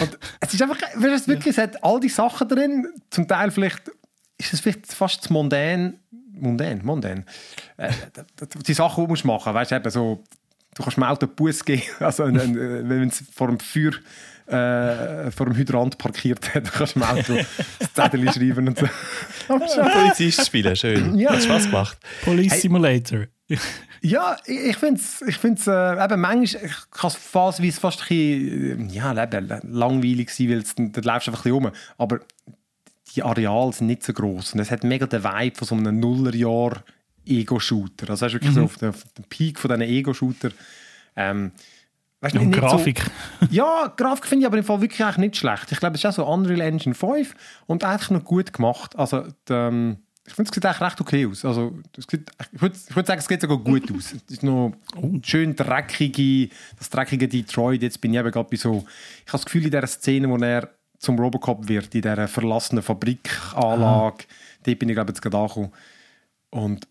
Und 0.00 0.18
es 0.40 0.52
ist 0.52 0.62
einfach, 0.62 0.80
weißt 0.80 1.04
du, 1.04 1.12
es 1.12 1.28
wirklich, 1.28 1.56
es 1.56 1.58
hat 1.58 1.82
all 1.84 2.00
die 2.00 2.08
Sachen 2.08 2.48
drin, 2.48 2.88
zum 3.10 3.28
Teil 3.28 3.52
vielleicht 3.52 3.90
ist 4.36 4.52
es 4.52 4.60
vielleicht 4.60 4.92
fast 4.92 5.22
zu 5.22 5.32
mondän, 5.32 5.98
mondän, 6.32 6.80
mondän, 6.84 7.24
äh, 7.76 7.92
die 8.66 8.74
Sachen, 8.74 9.04
die 9.04 9.06
du 9.06 9.12
musst 9.12 9.24
machen, 9.24 9.54
weißt 9.54 9.70
du, 9.70 9.76
eben 9.76 9.90
so, 9.90 10.24
du 10.74 10.82
kannst 10.82 10.96
dem 10.96 11.04
Auto 11.04 11.26
einen 11.26 11.36
Bus 11.36 11.64
geben, 11.64 11.82
also 12.00 12.24
wenn 12.24 13.08
es 13.08 13.22
vor 13.32 13.46
dem 13.46 13.60
Feuer 13.60 13.92
äh, 14.46 15.30
vor 15.30 15.46
dem 15.46 15.56
Hydrant 15.56 15.98
parkiert 15.98 16.54
hat, 16.54 16.64
dann 16.66 16.72
kannst 16.72 16.96
du 16.96 17.00
dem 17.00 17.08
Auto 17.08 17.34
das 17.78 17.92
Zettel 17.92 18.32
schreiben 18.32 18.68
und 18.68 18.78
so. 18.78 18.88
Polizist 19.46 20.46
spielen, 20.46 20.76
schön. 20.76 21.18
Ja. 21.18 21.32
Hat 21.32 21.42
Spaß 21.42 21.66
gemacht. 21.66 21.98
Police 22.24 22.52
Hey. 22.52 22.60
Simulator. 22.60 23.24
Ja, 24.00 24.36
ich, 24.46 24.76
finde 24.76 25.00
es 25.00 25.22
ich 25.22 25.36
find's, 25.36 25.66
äh, 25.66 26.04
eben 26.04 26.20
manchmal 26.20 26.70
kann 26.90 27.08
es 27.08 27.14
phasenweise 27.14 27.80
fast 27.80 28.02
ein 28.02 28.08
bisschen, 28.08 28.88
ja, 28.90 29.22
eben, 29.22 29.48
langweilig 29.62 30.30
sein, 30.30 30.50
weil 30.50 30.62
dann 30.76 30.92
dann 30.92 31.04
läufst 31.04 31.26
du 31.26 31.30
einfach 31.30 31.44
ein 31.46 31.52
bisschen 31.52 31.64
rum. 31.64 31.70
Aber 31.96 32.20
die 33.14 33.22
Areale 33.22 33.72
sind 33.72 33.86
nicht 33.86 34.02
so 34.02 34.12
groß 34.12 34.54
und 34.54 34.60
es 34.60 34.70
hat 34.70 34.84
mega 34.84 35.06
den 35.06 35.24
Vibe 35.24 35.56
von 35.56 35.68
so 35.68 35.74
einem 35.74 36.00
Nullerjahr 36.00 36.84
Ego-Shooter. 37.26 38.10
Also 38.10 38.26
hast 38.26 38.32
du 38.32 38.36
wirklich 38.36 38.54
so 38.54 38.64
auf 38.64 38.76
den, 38.76 38.90
auf 38.90 39.04
den 39.16 39.24
Peak 39.24 39.58
von 39.58 39.70
diesen 39.70 39.82
Ego-Shooter. 39.82 40.50
Ähm, 41.16 41.52
weißt 42.24 42.34
Und 42.36 42.46
nicht 42.48 42.54
so- 42.56 42.60
Grafik. 42.60 43.02
ja, 43.50 43.92
Grafik 43.96 44.26
finde 44.26 44.42
ich 44.42 44.46
aber 44.46 44.58
im 44.58 44.64
Fall 44.64 44.80
wirklich 44.80 45.02
eigentlich 45.04 45.18
nicht 45.18 45.36
schlecht. 45.36 45.70
Ich 45.70 45.78
glaube, 45.78 45.94
es 45.96 46.00
ist 46.02 46.06
auch 46.06 46.12
so 46.14 46.26
Unreal 46.26 46.60
Engine 46.60 46.94
5 46.94 47.34
und 47.66 47.84
eigentlich 47.84 48.10
noch 48.10 48.24
gut 48.24 48.52
gemacht. 48.52 48.96
Also, 48.96 49.22
die, 49.48 49.52
ähm, 49.52 49.98
ich 50.26 50.32
finde, 50.32 50.48
es 50.48 50.54
sieht 50.54 50.64
eigentlich 50.64 50.80
recht 50.80 51.00
okay 51.00 51.26
aus. 51.26 51.44
Also, 51.44 51.78
es 51.98 52.06
sieht, 52.10 52.30
ich 52.54 52.60
würde 52.62 52.74
würd 52.94 53.06
sagen, 53.06 53.18
es 53.18 53.26
sieht 53.26 53.40
sogar 53.42 53.58
gut 53.58 53.92
aus. 53.94 54.14
Es 54.14 54.22
ist 54.32 54.42
noch 54.42 54.72
schön 55.22 55.54
dreckige, 55.54 56.48
das 56.78 56.88
dreckige 56.88 57.28
Detroit. 57.28 57.82
Jetzt 57.82 58.00
bin 58.00 58.14
ich 58.14 58.18
eben 58.20 58.30
gerade 58.30 58.48
bei 58.50 58.56
so, 58.56 58.84
ich 59.26 59.28
habe 59.28 59.38
das 59.38 59.44
Gefühl, 59.44 59.64
in 59.64 59.70
dieser 59.70 59.86
Szene, 59.86 60.28
wo 60.30 60.36
er 60.38 60.70
zum 60.98 61.18
Robocop 61.18 61.68
wird, 61.68 61.94
in 61.94 62.00
dieser 62.00 62.26
verlassenen 62.26 62.82
Fabrikanlage, 62.82 64.24
dort 64.64 64.78
bin 64.78 64.88
ich, 64.88 64.94
glaube 64.94 65.10
ich, 65.10 65.16
jetzt 65.16 65.22
gerade 65.22 65.36
angekommen. 65.36 65.72
Und 66.50 66.88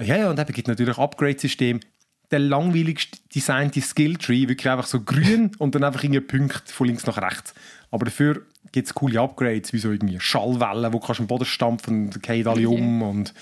ja, 0.00 0.16
ja, 0.16 0.30
und 0.30 0.38
eben 0.40 0.52
gibt 0.52 0.66
es 0.66 0.72
natürlich 0.72 0.98
Upgrade-System. 0.98 1.78
Der 2.30 2.38
langweiligst 2.38 3.34
designte 3.34 3.80
Skilltree, 3.80 4.48
wirklich 4.48 4.68
einfach 4.68 4.86
so 4.86 5.00
grün 5.00 5.52
und 5.58 5.74
dann 5.74 5.84
einfach 5.84 6.02
irgendwie 6.02 6.20
Punkte 6.20 6.72
von 6.72 6.86
links 6.86 7.06
nach 7.06 7.18
rechts. 7.18 7.54
Aber 7.90 8.06
dafür 8.06 8.42
gibt 8.72 8.88
es 8.88 8.94
coole 8.94 9.20
Upgrades, 9.20 9.72
wie 9.72 9.78
so 9.78 9.92
irgendwie 9.92 10.18
Schallwellen, 10.18 10.92
wo 10.92 10.98
du 10.98 11.06
kannst 11.06 11.20
am 11.20 11.26
Boden 11.26 11.44
stampfen 11.44 12.06
und 12.06 12.26
fallen 12.26 12.46
alle 12.46 12.68
um 12.68 13.02
und 13.02 13.34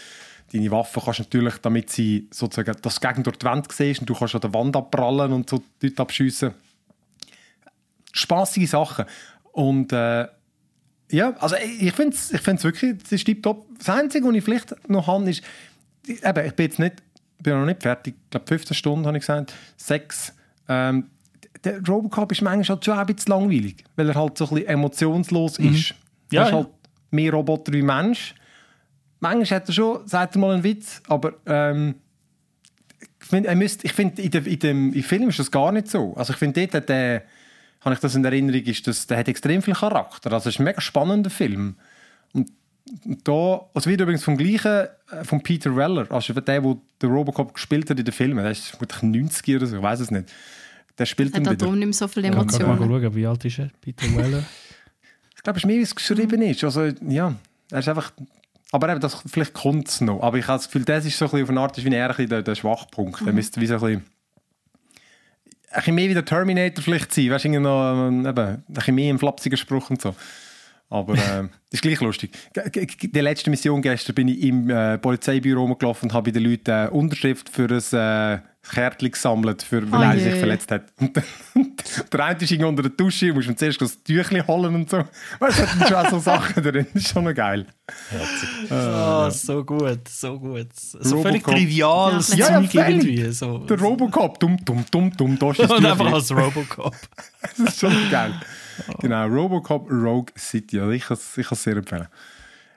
deine 0.53 0.71
Waffen 0.71 1.03
kannst 1.03 1.21
du 1.21 1.23
natürlich, 1.23 1.55
damit 1.59 1.91
sie 1.91 2.29
sozusagen 2.31 2.77
das 2.83 3.01
Gegend 3.01 3.27
durch 3.27 3.39
die 3.39 3.47
Wand 3.47 3.71
siehst 3.73 4.01
und 4.01 4.11
du 4.11 4.15
kannst 4.15 4.35
an 4.35 4.43
der 4.43 4.53
Wand 4.53 4.77
abprallen 4.77 5.33
und 5.33 5.49
so 5.49 5.63
Leute 5.81 6.03
abschiessen. 6.03 6.53
Spaßige 8.13 8.69
Sachen. 8.69 9.07
Und 9.53 9.93
äh, 9.93 10.27
ja, 11.11 11.35
also 11.39 11.57
ich 11.57 11.93
finde 11.93 12.17
es 12.17 12.33
ich 12.33 12.41
find's 12.41 12.65
wirklich, 12.65 12.97
es 13.05 13.13
ist 13.13 13.25
tiptop. 13.25 13.67
Das 13.79 13.89
Einzige, 13.89 14.27
was 14.27 14.35
ich 14.35 14.45
vielleicht 14.45 14.89
noch 14.89 15.07
habe, 15.07 15.31
ist, 15.31 15.43
eben, 16.07 16.47
ich 16.47 16.55
bin 16.55 16.67
jetzt 16.67 16.79
nicht, 16.79 17.03
bin 17.43 17.59
noch 17.59 17.67
nicht 17.67 17.83
fertig, 17.83 18.15
ich 18.25 18.31
glaube 18.31 18.47
15 18.47 18.75
Stunden 18.75 19.07
habe 19.07 19.17
ich 19.17 19.23
gesagt, 19.23 19.53
sechs. 19.77 20.35
Ähm, 20.69 21.09
der 21.65 21.81
Robocop 21.87 22.33
ist 22.33 22.43
manchmal 22.43 22.77
halt 22.77 22.85
schon 22.85 22.99
ein 22.99 23.07
bisschen 23.07 23.31
langweilig, 23.31 23.85
weil 23.97 24.09
er 24.09 24.15
halt 24.15 24.37
so 24.39 24.45
ein 24.47 24.51
bisschen 24.55 24.69
emotionslos 24.69 25.59
ist. 25.59 25.95
Ja, 26.33 26.43
er 26.43 26.47
ist 26.49 26.53
halt 26.55 26.69
mehr 27.11 27.33
Roboter 27.33 27.73
wie 27.73 27.83
Mensch. 27.83 28.35
Manchmal 29.21 29.61
hat 29.61 29.69
er 29.69 29.73
schon, 29.73 30.07
sagt 30.09 30.35
er 30.35 30.41
mal 30.41 30.55
einen 30.55 30.65
Witz, 30.65 31.01
aber 31.07 31.35
ähm, 31.47 31.95
ich 33.21 33.27
finde, 33.29 33.69
finde, 33.95 34.23
in, 34.23 34.31
dem- 34.31 34.47
in 34.47 34.59
dem 34.59 34.93
im 34.93 35.03
Film 35.03 35.29
ist 35.29 35.39
das 35.39 35.51
gar 35.51 35.71
nicht 35.73 35.89
so. 35.89 36.15
Also 36.17 36.33
ich 36.33 36.39
finde, 36.39 36.61
dort 36.61 36.75
hat 36.75 36.89
der, 36.89 37.23
habe 37.83 37.95
ich 37.95 38.01
das 38.01 38.15
in 38.15 38.25
Erinnerung, 38.25 38.63
ist 38.63 38.87
das, 38.87 39.07
der 39.07 39.19
hat 39.19 39.29
extrem 39.29 39.63
viel 39.63 39.75
Charakter. 39.75 40.33
Also 40.33 40.49
es 40.49 40.57
ist 40.57 40.61
ein 40.61 40.65
mega 40.65 40.81
spannender 40.81 41.31
Film. 41.31 41.77
Da, 43.25 43.61
also 43.75 43.89
wieder 43.89 44.03
übrigens 44.03 44.25
vom 44.25 44.37
gleichen, 44.37 44.89
äh, 45.11 45.25
von 45.25 45.43
Peter 45.43 45.75
Weller, 45.77 46.07
also 46.11 46.33
der, 46.33 46.43
der 46.61 46.77
den 47.01 47.11
Robocop 47.11 47.55
gespielt 47.55 47.89
hat 47.89 47.99
in 47.99 48.05
den 48.05 48.13
Filmen, 48.13 48.43
der 48.43 48.51
ist 48.53 48.69
vermutlich 48.69 49.03
90 49.03 49.57
oder 49.57 49.67
so, 49.67 49.77
ich 49.77 49.83
weiß 49.83 50.01
es 50.01 50.11
nicht. 50.11 50.33
Der 50.99 51.07
spielt 51.07 51.35
Hat 51.35 51.47
er 51.47 51.55
darum 51.55 51.79
nicht 51.79 51.87
mehr 51.87 51.95
so 51.95 52.09
viele 52.09 52.29
Ich 52.29 52.35
kann 52.35 52.47
mal 52.47 52.53
Emotionen. 52.53 53.03
schauen, 53.03 53.15
wie 53.15 53.27
alt 53.27 53.45
ist 53.45 53.59
er? 53.59 53.71
Peter 53.81 54.07
Weller. 54.17 54.45
Ich 55.35 55.45
glaube, 55.45 55.57
es 55.57 55.65
ist 55.65 55.67
mehr, 55.67 55.79
wie 55.79 55.83
es 55.83 55.95
geschrieben 55.97 56.41
ist. 56.43 56.63
Also, 56.63 56.85
ja, 57.09 57.35
er 57.73 57.79
ist 57.81 57.89
einfach 57.89 58.13
Aber 58.71 58.89
eben, 58.91 59.01
das, 59.01 59.25
vielleicht 59.27 59.53
kommt 59.53 59.89
es 59.89 60.01
noch. 60.01 60.23
Aber 60.23 60.39
ich 60.39 60.47
habe 60.47 60.59
das 60.59 60.67
Gefühl, 60.67 60.85
das 60.85 61.05
ist 61.05 61.19
so 61.19 61.25
ein 61.25 61.31
bisschen 61.33 61.45
auf 61.45 61.51
eine 61.51 61.61
Art, 61.61 61.77
ist 61.77 61.85
wie 61.85 61.93
eher 61.93 62.15
der, 62.15 62.43
der 62.43 62.55
Schwachpunkt. 62.55 63.21
Mhm. 63.21 63.25
Der 63.25 63.35
müsste 63.35 63.61
wie 63.61 63.67
so 63.67 63.75
ein 63.75 63.81
bisschen, 63.81 64.05
ein 65.71 65.77
bisschen 65.77 65.95
mehr 65.97 66.09
wie 66.11 66.15
der 66.15 66.25
Terminator 66.25 66.85
vielleicht 66.85 67.13
sein. 67.13 67.31
Weißt 67.31 67.45
du, 67.45 67.49
irgendwie 67.49 67.63
noch 67.65 68.09
ähm, 68.09 68.25
eben, 68.25 68.39
ein 68.39 68.65
bisschen 68.69 68.95
mehr 68.95 69.11
im 69.11 69.19
flapsigen 69.19 69.57
Spruch 69.59 69.91
und 69.91 70.01
so. 70.01 70.15
Aber 70.93 71.15
äh, 71.15 71.17
das 71.17 71.49
ist 71.71 71.83
gleich 71.83 72.01
lustig. 72.03 72.33
Die 72.55 73.21
letzte 73.21 73.49
Mission 73.49 73.81
gestern 73.81 74.15
bin 74.15 74.29
ich 74.29 74.43
im 74.43 74.69
äh, 74.69 74.99
Polizeibüro 74.99 75.63
rumgelaufen 75.63 76.11
und 76.11 76.15
habe 76.15 76.31
bei 76.31 76.39
den 76.39 76.45
Leuten 76.51 76.71
äh, 76.71 76.89
Unterschrift 76.91 77.49
für 77.49 77.65
ein 77.71 78.39
äh, 78.39 78.41
Kärtchen 78.75 79.11
gesammelt, 79.11 79.63
für, 79.63 79.91
weil 79.91 80.11
Oh 80.11 80.13
je. 80.15 80.21
sich 80.23 80.35
verletzt 80.35 80.71
hat. 80.71 80.85
Und 81.01 81.17
dann- 81.17 81.25
der 82.13 82.21
eine 82.25 82.39
ist 82.41 82.51
irgendwie 82.51 82.69
unter 82.69 82.83
der 82.83 82.93
Dusche, 82.93 83.27
du 83.29 83.35
musst 83.35 83.49
ihm 83.49 83.57
zuerst 83.57 83.81
das 83.81 84.03
Tüchlein 84.05 84.47
holen 84.47 84.75
und 84.77 84.89
so. 84.91 84.99
Weißt 85.41 85.59
du, 85.59 85.63
da 85.63 85.69
sind 85.69 85.89
schon 85.89 86.11
so 86.11 86.19
Sachen 86.31 86.63
drin. 86.63 86.87
Das 86.95 87.03
ist 87.03 87.09
schon 87.13 87.25
noch 87.25 87.35
geil. 87.35 87.67
Oh, 88.71 89.29
so 89.31 89.65
gut, 89.65 90.07
so 90.09 90.39
gut. 90.39 90.69
So 90.77 91.17
Robocop. 91.17 91.23
völlig 91.23 91.43
triviales 91.45 92.37
Ja, 92.37 92.51
ja, 92.51 92.61
Zeug 92.61 92.71
völlig. 92.71 93.05
irgendwie. 93.05 93.33
So. 93.33 93.59
Der 93.59 93.81
Robocop, 93.81 94.39
dumm, 94.39 94.57
dumm, 94.65 94.85
dumm, 94.91 95.11
dumm, 95.17 95.39
da 95.39 95.51
ist 95.51 95.61
das 95.61 95.71
Und 95.71 95.85
einfach 95.85 96.13
als 96.13 96.31
Robocop. 96.31 96.95
Das 97.43 97.59
ist 97.59 97.81
schon 97.81 97.93
geil. 98.11 98.33
Genau, 99.01 99.27
Robocop 99.27 99.91
Rogue 99.91 100.33
City. 100.37 100.81
Also 100.81 100.93
ich 100.93 101.05
kann 101.07 101.19
es 101.51 101.63
sehr 101.63 101.77
empfehlen. 101.77 102.09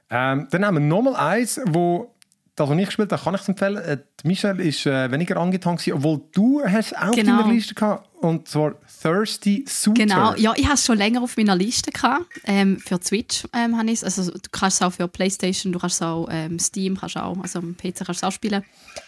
Ähm, 0.09 0.47
dann 0.51 0.65
haben 0.65 0.75
wir 0.75 0.81
nochmal 0.81 1.15
eins, 1.15 1.59
wo 1.65 2.13
das, 2.55 2.69
was 2.69 2.77
ich 2.77 2.85
gespielt 2.85 3.11
habe, 3.11 3.21
kann 3.21 3.35
ich 3.35 3.41
es 3.41 3.49
empfehlen. 3.49 3.77
Äh, 3.77 3.97
Michelle 4.23 4.63
ist 4.63 4.85
äh, 4.85 5.11
weniger 5.11 5.37
angetan 5.37 5.77
obwohl 5.91 6.21
du 6.31 6.61
hast 6.65 6.95
auch 6.97 7.11
Genau. 7.11 7.35
auf 7.37 7.41
deiner 7.43 7.53
Liste 7.53 7.75
gehabt, 7.75 8.07
und 8.21 8.47
zwar 8.47 8.75
Thirsty 9.01 9.65
Suitor. 9.67 10.05
Genau, 10.05 10.33
ja, 10.35 10.53
ich 10.55 10.63
habe 10.65 10.75
es 10.75 10.85
schon 10.85 10.97
länger 10.97 11.21
auf 11.21 11.35
meiner 11.37 11.55
Liste 11.55 11.91
gehabt. 11.91 12.25
Ähm, 12.45 12.79
für 12.79 12.99
Switch 13.03 13.43
ähm, 13.53 13.77
habe 13.77 13.87
ich 13.87 14.01
es. 14.01 14.03
Also 14.03 14.31
du 14.31 14.39
kannst 14.51 14.81
es 14.81 14.87
auch 14.87 14.93
für 14.93 15.07
Playstation, 15.07 15.73
du 15.73 15.79
kannst 15.79 15.97
es 15.97 16.01
auch 16.01 16.27
ähm, 16.31 16.57
Steam, 16.59 16.97
kannst 16.97 17.17
auch, 17.17 17.37
also 17.41 17.59
am 17.59 17.75
PC 17.75 17.97
kannst 18.05 18.09
du 18.09 18.11
es 18.13 18.23
auch 18.23 18.31
spielen. 18.31 18.63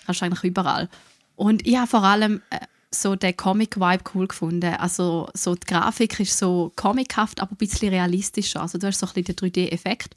Kannst 0.06 0.22
eigentlich 0.24 0.44
überall. 0.44 0.90
Und 1.36 1.66
ich 1.66 1.78
habe 1.78 1.88
vor 1.88 2.04
allem 2.04 2.42
äh, 2.50 2.58
so 2.92 3.16
den 3.16 3.36
Comic-Vibe 3.36 4.04
cool 4.14 4.28
gefunden. 4.28 4.74
Also 4.76 5.30
so 5.34 5.56
die 5.56 5.68
Grafik 5.68 6.20
ist 6.20 6.38
so 6.38 6.72
comichaft, 6.76 7.42
aber 7.42 7.52
ein 7.52 7.58
bisschen 7.58 7.90
realistischer. 7.90 8.62
Also 8.62 8.78
du 8.78 8.88
hast 8.88 9.00
so 9.00 9.08
ein 9.08 9.14
bisschen 9.14 9.36
den 9.36 9.52
3D-Effekt. 9.52 10.16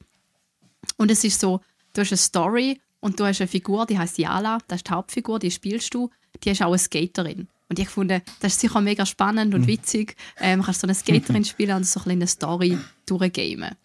Und 0.97 1.11
es 1.11 1.25
ist 1.25 1.41
so, 1.41 1.61
du 1.93 2.01
hast 2.01 2.13
eine 2.13 2.19
Story 2.19 2.81
und 3.01 3.19
du 3.19 3.25
hast 3.25 3.41
eine 3.41 3.49
Figur, 3.49 3.87
die 3.87 3.99
heißt 3.99 4.19
Yala, 4.19 4.59
das 4.69 4.79
ist 4.79 4.89
die 4.89 4.93
Hauptfigur, 4.93 5.39
die 5.39 5.51
spielst 5.51 5.93
du, 5.95 6.11
die 6.43 6.51
ist 6.51 6.63
auch 6.63 6.69
eine 6.69 6.79
Skaterin. 6.79 7.49
Und 7.69 7.79
ich 7.79 7.89
fand, 7.89 8.11
das 8.11 8.55
ist 8.55 8.61
sicher 8.61 8.81
mega 8.81 9.07
spannend 9.07 9.55
und 9.55 9.67
witzig. 9.67 10.17
Ähm, 10.41 10.63
kannst 10.63 10.81
so 10.81 10.87
eine 10.87 10.95
Skaterin 10.95 11.45
spielen 11.47 11.77
und 11.77 11.87
so 11.87 12.01
ein 12.01 12.05
bisschen 12.05 12.19
eine 12.19 12.27
Story 12.27 12.79
durchgamen. 13.07 13.77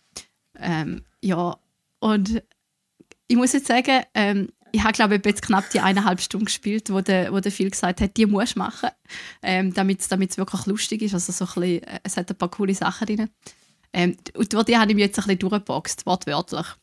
Ähm, 0.58 1.04
ja, 1.22 1.56
und 2.00 2.42
ich 3.28 3.36
muss 3.36 3.54
jetzt 3.54 3.68
sagen, 3.68 4.04
ähm, 4.14 4.50
ich 4.76 4.84
habe 4.84 4.94
glaube 4.94 5.16
ich 5.16 5.26
jetzt 5.26 5.42
knapp 5.42 5.70
die 5.70 5.80
eineinhalb 5.80 6.20
Stunden 6.20 6.46
gespielt, 6.46 6.90
wo 6.92 7.02
der, 7.02 7.32
wo 7.32 7.40
der 7.40 7.52
Phil 7.52 7.70
gesagt 7.70 8.02
hat, 8.02 8.18
die 8.18 8.26
musst 8.26 8.56
du 8.56 8.60
machen, 8.60 8.90
ähm, 9.42 9.74
damit 9.74 10.02
es 10.02 10.38
wirklich 10.38 10.66
lustig 10.66 11.02
ist. 11.02 11.14
Also 11.14 11.32
so 11.32 11.46
ein 11.46 11.62
bisschen, 11.62 11.84
äh, 11.84 12.00
es 12.04 12.18
hat 12.18 12.30
ein 12.30 12.38
paar 12.38 12.50
coole 12.50 12.76
Sachen 12.76 13.08
drin. 13.08 13.30
Ähm, 13.94 14.18
und 14.36 14.52
die 14.68 14.78
habe 14.78 14.92
ich 14.92 14.96
mich 14.96 15.06
jetzt 15.06 15.18
ein 15.18 15.24
bisschen 15.24 15.40
durchgeboxt, 15.40 16.06
wortwörtlich. 16.06 16.66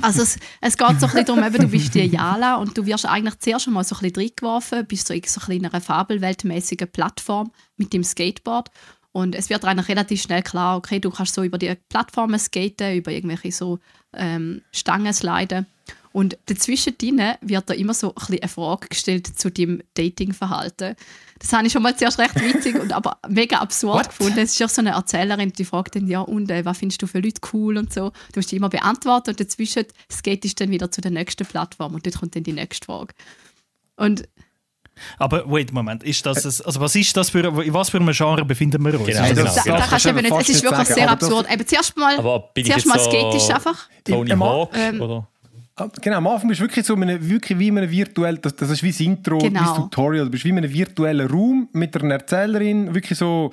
Also 0.00 0.22
es, 0.22 0.38
es 0.62 0.78
geht 0.78 0.98
so 0.98 1.06
ein 1.06 1.12
bisschen 1.12 1.26
darum, 1.26 1.44
eben, 1.44 1.58
du 1.58 1.68
bist 1.68 1.94
die 1.94 2.00
Jala 2.00 2.56
und 2.56 2.76
du 2.76 2.86
wirst 2.86 3.04
eigentlich 3.04 3.38
zuerst 3.38 3.66
einmal 3.66 3.84
so 3.84 3.94
ein 3.96 4.00
bisschen 4.00 4.22
reingeworfen, 4.22 4.86
bist 4.86 5.06
so 5.06 5.12
in 5.12 5.22
so 5.26 5.42
ein 5.46 5.52
in 5.52 5.66
einer 5.66 5.80
fabelweltmäßigen 5.80 6.90
Plattform 6.90 7.52
mit 7.76 7.92
dem 7.92 8.02
Skateboard 8.02 8.70
und 9.12 9.34
es 9.34 9.50
wird 9.50 9.64
eigentlich 9.66 9.88
relativ 9.88 10.22
schnell 10.22 10.42
klar, 10.42 10.78
okay, 10.78 11.00
du 11.00 11.10
kannst 11.10 11.34
so 11.34 11.42
über 11.42 11.58
die 11.58 11.74
Plattformen 11.90 12.38
skaten, 12.38 12.96
über 12.96 13.12
irgendwelche 13.12 13.52
so 13.52 13.78
ähm, 14.14 14.62
Stangen 14.72 15.12
sliden 15.12 15.66
und 16.12 16.36
dazwischen 16.46 16.96
drinnen 16.98 17.34
wird 17.40 17.68
da 17.70 17.74
immer 17.74 17.94
so 17.94 18.08
ein 18.10 18.14
bisschen 18.14 18.38
eine 18.40 18.48
Frage 18.48 18.88
gestellt 18.88 19.26
zu 19.38 19.50
deinem 19.50 19.82
Datingverhalten. 19.94 20.94
Das 21.38 21.52
habe 21.52 21.66
ich 21.66 21.72
schon 21.72 21.82
mal 21.82 21.96
zuerst 21.96 22.18
recht 22.18 22.34
witzig 22.40 22.76
und 22.78 22.92
aber 22.92 23.18
mega 23.28 23.58
absurd 23.58 24.08
gefunden. 24.10 24.38
Es 24.38 24.52
ist 24.52 24.62
auch 24.62 24.68
so 24.68 24.80
eine 24.80 24.90
Erzählerin, 24.90 25.52
die 25.52 25.64
fragt 25.64 25.96
dann, 25.96 26.06
ja 26.06 26.20
und, 26.20 26.50
äh, 26.50 26.64
was 26.64 26.78
findest 26.78 27.02
du 27.02 27.06
für 27.06 27.18
Leute 27.20 27.40
cool 27.52 27.76
und 27.78 27.92
so. 27.92 28.10
Du 28.32 28.38
musst 28.38 28.52
die 28.52 28.56
immer 28.56 28.68
beantworten 28.68 29.30
und 29.30 29.40
dazwischen 29.40 29.84
skatest 30.10 30.60
du 30.60 30.64
dann 30.64 30.70
wieder 30.70 30.90
zu 30.90 31.00
der 31.00 31.10
nächsten 31.10 31.44
Plattform 31.46 31.94
und 31.94 32.06
dort 32.06 32.18
kommt 32.18 32.36
dann 32.36 32.44
die 32.44 32.52
nächste 32.52 32.84
Frage. 32.86 33.14
Und 33.96 34.28
Aber 35.18 35.50
wait, 35.50 35.72
Moment, 35.72 36.04
ist 36.04 36.24
das, 36.26 36.44
ein- 36.44 36.66
also 36.66 36.78
was 36.80 36.94
ist 36.94 37.16
das 37.16 37.30
für, 37.30 37.40
in 37.62 37.74
was 37.74 37.90
für 37.90 37.96
einem 37.98 38.12
Genre 38.12 38.44
befinden 38.44 38.84
wir 38.84 38.94
uns? 39.00 39.06
Genau, 39.08 39.22
Ist 39.24 39.28
genau. 39.30 39.42
das, 39.44 39.54
da, 39.56 39.62
genau. 39.62 39.76
da 39.78 39.86
kannst 39.86 40.04
du 40.04 40.08
eben 40.10 40.18
nicht, 40.22 40.32
es 40.40 40.48
ist 40.50 40.62
wirklich 40.62 40.86
sagen, 40.88 40.94
sehr 40.94 41.08
aber 41.10 41.16
das- 41.16 41.28
absurd. 41.28 41.50
Eben 41.52 41.66
zuerst 41.66 41.96
mal, 41.96 42.18
Aber 42.18 42.38
bin 42.54 42.64
ich 42.66 42.70
zuerst 42.70 42.86
mal 42.86 42.98
so 43.00 43.10
skatest 43.10 43.48
du 43.48 43.54
einfach. 43.54 43.88
Tony 44.04 44.30
Hawk? 44.30 44.70
ähm, 44.76 45.00
oder? 45.00 45.28
Ah, 45.76 45.88
Genau, 46.00 46.18
am 46.18 46.26
Anfang 46.26 46.48
bist 46.48 46.60
du 46.60 46.64
wirklich 46.64 46.84
so 46.86 46.94
in 46.94 47.02
einem, 47.04 47.28
wirklich 47.28 47.58
wie 47.58 47.68
in 47.68 47.78
einem 47.78 47.90
virtuellen, 47.90 48.38
das, 48.42 48.54
das 48.56 48.70
ist 48.70 48.82
wie 48.82 48.90
das 48.90 49.00
Intro, 49.00 49.38
Genau. 49.38 49.60
wie 49.60 49.64
das 49.64 49.74
Tutorial, 49.76 50.24
du 50.26 50.30
bist 50.30 50.44
wie 50.44 50.50
in 50.50 50.58
einem 50.58 50.72
virtuellen 50.72 51.28
Raum 51.28 51.68
mit 51.72 51.96
einer 51.96 52.14
Erzählerin, 52.14 52.94
wirklich 52.94 53.18
so, 53.18 53.52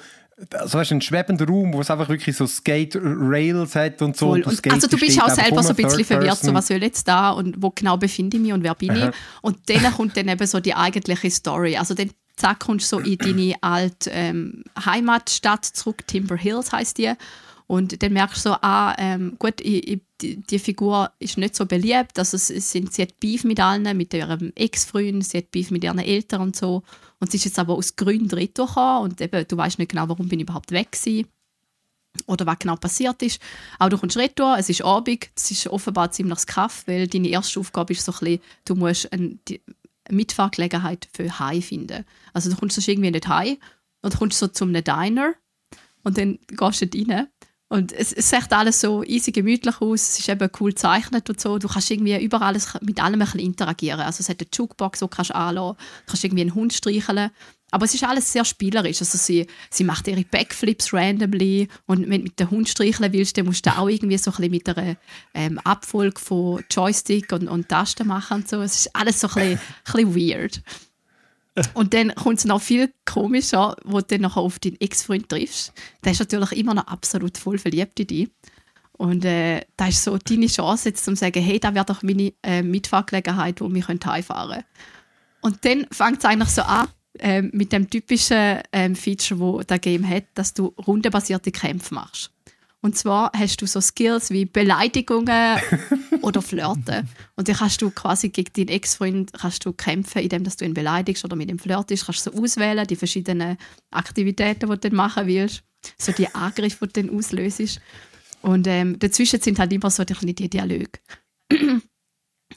also 0.54 0.80
hast 0.80 0.92
einen 0.92 1.02
schwebenden 1.02 1.48
Raum, 1.48 1.74
wo 1.74 1.82
es 1.82 1.92
einfach 1.92 2.10
wirklich 2.10 2.36
so 2.36 2.46
Skate-Rails 2.48 3.76
hat 3.76 4.02
und 4.02 4.16
so. 4.18 4.32
Und 4.32 4.46
du 4.46 4.50
Und, 4.50 4.72
also 4.72 4.88
du 4.88 4.98
bist 4.98 5.22
auch 5.22 5.30
selber 5.30 5.64
so 5.64 5.70
ein 5.70 5.76
bisschen 5.76 6.06
verwirrt, 6.06 6.40
so 6.40 6.54
was 6.54 6.68
soll 6.68 6.82
jetzt 6.82 7.08
da 7.08 7.32
und 7.32 7.62
wo 7.62 7.72
genau 7.72 7.98
befinde 7.98 8.38
ich 8.38 8.44
mich 8.44 8.54
und 8.54 8.64
wer 8.64 8.76
bin 8.76 8.96
ich. 8.96 9.04
Aha. 9.04 9.12
Und 9.42 9.58
dann 9.70 9.94
kommt 9.94 10.16
dann 10.18 10.28
eben 10.28 10.48
so 10.48 10.60
die 10.60 10.74
eigentliche 10.74 11.30
Story. 11.32 11.78
Also 11.78 11.94
dann 11.94 12.12
zack, 12.38 12.60
kommst 12.60 12.92
du 12.92 12.98
so 12.98 13.04
in 13.04 13.18
deine 13.18 13.56
alte 13.62 14.10
ähm, 14.12 14.64
Heimatstadt 14.86 15.66
zurück, 15.66 16.08
Timber 16.08 16.38
Hills 16.38 16.72
heißt 16.72 16.98
die. 16.98 17.12
Und 17.70 18.02
dann 18.02 18.14
merkst 18.14 18.44
du 18.44 18.50
so, 18.50 18.56
ah, 18.62 18.96
ähm, 18.98 19.36
gut, 19.38 19.62
ich, 19.62 19.88
ich, 19.88 20.02
die, 20.22 20.38
die 20.38 20.58
Figur 20.58 21.12
ist 21.20 21.38
nicht 21.38 21.56
so 21.56 21.68
beliebt. 21.68 22.18
Also 22.18 22.36
es, 22.36 22.50
es 22.50 22.72
sind, 22.72 22.92
sie 22.92 23.04
hat 23.04 23.20
Beef 23.20 23.44
mit 23.44 23.60
allen, 23.60 23.96
mit 23.96 24.12
ihrem 24.12 24.52
Ex-Freund, 24.56 25.24
sie 25.24 25.38
hat 25.38 25.52
Beef 25.52 25.70
mit 25.70 25.84
ihren 25.84 26.00
Eltern 26.00 26.42
und 26.42 26.56
so. 26.56 26.82
Und 27.20 27.30
sie 27.30 27.38
ist 27.38 27.46
jetzt 27.46 27.60
aber 27.60 27.76
aus 27.76 27.96
Gründen 27.96 28.34
retourgekommen 28.34 29.04
und 29.04 29.22
eben, 29.22 29.48
du 29.48 29.56
weißt 29.56 29.78
nicht 29.78 29.92
genau, 29.92 30.10
warum 30.10 30.28
bin 30.28 30.40
ich 30.40 30.46
überhaupt 30.46 30.72
weg 30.72 30.94
gewesen 30.94 31.28
oder 32.26 32.48
was 32.48 32.58
genau 32.58 32.76
passiert 32.76 33.22
ist. 33.22 33.40
Aber 33.78 33.92
du 33.92 34.00
kommst 34.00 34.18
retour, 34.18 34.58
es 34.58 34.68
ist 34.68 34.84
Abend, 34.84 35.30
es 35.36 35.52
ist 35.52 35.68
offenbar 35.68 36.10
ziemlich 36.10 36.48
Kaff, 36.48 36.88
weil 36.88 37.08
deine 37.08 37.28
erste 37.28 37.60
Aufgabe 37.60 37.94
ist 37.94 38.04
so 38.04 38.12
ein 38.14 38.18
bisschen, 38.20 38.42
du 38.66 38.76
musst 38.78 39.14
eine 39.14 39.38
Mitfahrgelegenheit 40.10 41.08
für 41.14 41.38
Hai 41.38 41.62
finden. 41.62 42.04
Also 42.34 42.50
du 42.50 42.56
kommst 42.56 42.80
irgendwie 42.88 43.12
nicht 43.12 43.28
heim 43.28 43.58
und 44.02 44.18
kommst 44.18 44.40
so 44.40 44.48
zu 44.48 44.66
einem 44.66 44.84
Diner 44.84 45.36
und 46.04 46.18
dann 46.18 46.40
gehst 46.48 46.82
du 46.82 46.88
dort 46.88 47.10
rein 47.10 47.28
und 47.70 47.92
es, 47.92 48.12
es 48.12 48.30
sieht 48.32 48.52
alles 48.52 48.82
so 48.82 49.04
easy 49.04 49.32
gemütlich 49.32 49.80
aus, 49.80 50.02
es 50.10 50.20
ist 50.20 50.30
eben 50.30 50.50
cool 50.60 50.72
gezeichnet 50.72 51.30
und 51.30 51.40
so. 51.40 51.60
Du 51.60 51.68
kannst 51.68 51.92
irgendwie 51.92 52.16
alles- 52.34 52.74
mit 52.82 53.02
allem 53.02 53.22
ein 53.22 53.26
bisschen 53.26 53.40
interagieren. 53.40 54.02
Also 54.02 54.22
es 54.22 54.30
hat 54.30 54.40
eine 54.42 54.50
Jukebox, 54.52 55.00
die 55.00 55.06
du 55.06 55.08
kannst 55.08 55.34
anlassen, 55.36 55.78
du 55.78 56.12
kannst 56.12 56.24
irgendwie 56.24 56.42
einen 56.42 56.56
Hund 56.56 56.74
streicheln. 56.74 57.30
Aber 57.72 57.86
es 57.86 57.94
ist 57.94 58.04
alles 58.04 58.32
sehr 58.34 58.44
spielerisch. 58.46 59.00
Also 59.00 59.20
sie, 59.20 59.46
sie 59.70 59.84
macht 59.84 60.08
ihre 60.08 60.24
Backflips 60.24 60.92
randomly 60.92 61.68
und 61.86 62.02
wenn 62.10 62.22
du 62.22 62.24
mit 62.24 62.40
dem 62.40 62.50
Hund 62.50 62.68
streicheln 62.68 63.14
willst, 63.14 63.38
dann 63.38 63.46
musst 63.46 63.64
du 63.68 63.78
auch 63.78 63.88
irgendwie 63.88 64.18
so 64.18 64.32
ein 64.32 64.38
bisschen 64.38 64.52
mit 64.52 64.70
einer 64.70 64.96
ähm, 65.36 65.60
Abfolge 65.60 66.20
von 66.20 66.64
Joystick 66.72 67.32
und, 67.32 67.48
und 67.48 67.70
Tasten 67.70 68.08
machen 68.08 68.38
und 68.38 68.50
so. 68.50 68.60
Es 68.62 68.80
ist 68.80 68.96
alles 68.96 69.20
so 69.20 69.28
ein 69.28 69.34
bisschen, 69.36 69.60
ein 69.60 69.94
bisschen 70.10 70.16
weird. 70.16 70.62
Und 71.74 71.94
dann 71.94 72.14
kommt 72.16 72.40
es 72.40 72.46
noch 72.46 72.62
viel 72.62 72.94
komischer, 73.06 73.76
wo 73.84 74.00
du 74.00 74.06
dann 74.06 74.22
nachher 74.22 74.42
auf 74.42 74.60
deinen 74.60 74.80
Ex-Freund 74.80 75.30
triffst. 75.30 75.74
Der 76.04 76.12
ist 76.12 76.20
natürlich 76.20 76.54
immer 76.54 76.74
noch 76.74 76.88
absolut 76.88 77.38
voll 77.38 77.58
verliebt 77.58 78.00
in 78.00 78.08
dich. 78.08 78.30
Und 78.94 79.24
äh, 79.24 79.62
da 79.78 79.88
ist 79.88 80.04
so 80.04 80.18
deine 80.18 80.48
Chance, 80.48 80.90
jetzt 80.90 81.06
zu 81.06 81.16
sagen, 81.16 81.42
hey, 81.42 81.60
da 81.60 81.74
wäre 81.74 81.86
doch 81.86 82.04
meine 82.04 82.34
äh, 82.44 82.62
Mitfahrgelegenheit, 82.62 83.62
wo 83.62 83.74
wir 83.74 83.88
heimfahren 83.88 84.52
können. 84.52 84.66
Und 85.42 85.64
dann 85.64 85.88
fängt 85.92 86.20
es 86.20 86.26
eigentlich 86.26 86.50
so 86.50 86.64
an, 86.64 86.88
ähm, 87.20 87.50
mit 87.54 87.72
dem 87.72 87.90
typischen 87.90 88.60
ähm, 88.72 88.96
Feature, 88.96 89.40
wo 89.40 89.62
das 89.62 89.82
Game 89.82 90.08
hat, 90.08 90.26
dass 90.36 90.54
du 90.54 90.74
rundenbasierte 90.86 91.52
Kämpfe 91.52 91.94
machst. 91.96 92.32
Und 92.82 92.98
zwar 92.98 93.32
hast 93.36 93.62
du 93.62 93.66
so 93.66 93.82
Skills 93.82 94.30
wie 94.30 94.46
Beleidigungen 94.46 95.60
oder 96.22 96.42
Flirten. 96.42 97.10
Und 97.36 97.50
dann 97.50 97.56
kannst 97.56 97.82
du 97.82 97.92
quasi 97.92 98.30
gegen 98.30 98.54
deinen 98.54 98.70
Ex-Freund 98.70 99.34
kannst 99.34 99.66
du 99.66 99.74
kämpfen, 99.74 100.22
indem 100.22 100.46
dass 100.46 100.56
du 100.56 100.66
ihn 100.66 100.74
beleidigst 100.74 101.26
oder 101.26 101.36
mit 101.36 101.52
ihm 101.52 101.60
flirtest. 101.60 102.06
Kannst 102.06 102.26
du 102.26 102.32
so 102.32 102.42
auswählen, 102.42 102.88
die 102.88 102.96
verschiedenen 102.96 103.58
Aktivitäten, 103.92 104.70
die 104.70 104.76
du 104.76 104.78
dann 104.78 104.96
machen 104.96 105.28
willst. 105.28 105.64
So 105.98 106.14
die 106.14 106.34
Angriffe, 106.34 106.88
die 106.88 106.94
du 107.02 107.08
dann 107.08 107.18
auslöst. 107.18 107.82
Und 108.42 108.68
ähm, 108.68 108.98
dazwischen 108.98 109.42
sind 109.42 109.60
halt 109.60 109.74
immer 109.74 109.90
so 109.90 110.06
die, 110.06 110.34
die 110.34 110.50
Dialoge. 110.50 111.00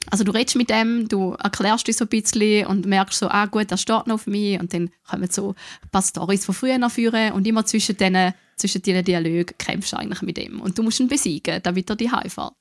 Also 0.09 0.23
du 0.23 0.31
redest 0.31 0.55
mit 0.55 0.69
dem, 0.69 1.07
du 1.07 1.33
erklärst 1.33 1.87
dich 1.87 1.95
so 1.95 2.05
ein 2.05 2.09
bisschen 2.09 2.67
und 2.67 2.85
merkst 2.85 3.19
so, 3.19 3.29
ah 3.29 3.45
gut, 3.45 3.71
das 3.71 3.81
steht 3.81 4.07
noch 4.07 4.15
auf 4.15 4.27
mich 4.27 4.59
und 4.59 4.73
dann 4.73 4.89
kommen 5.07 5.29
so 5.29 5.55
ein 5.81 5.89
paar 5.91 6.01
Storys 6.01 6.45
von 6.45 6.55
früher 6.55 6.77
nach 6.77 6.91
vorne 6.91 7.33
und 7.33 7.47
immer 7.47 7.65
zwischen 7.65 7.95
diesen 7.95 8.33
zwischen 8.57 8.81
diesen 8.81 9.03
Dialogen 9.03 9.45
kämpfst 9.57 9.93
du 9.93 9.97
eigentlich 9.97 10.21
mit 10.21 10.37
ihm 10.37 10.59
und 10.61 10.77
du 10.77 10.83
musst 10.83 10.99
ihn 10.99 11.07
besiegen, 11.07 11.59
damit 11.63 11.89
er 11.89 11.95
die 11.95 12.11
heimfährt. 12.11 12.53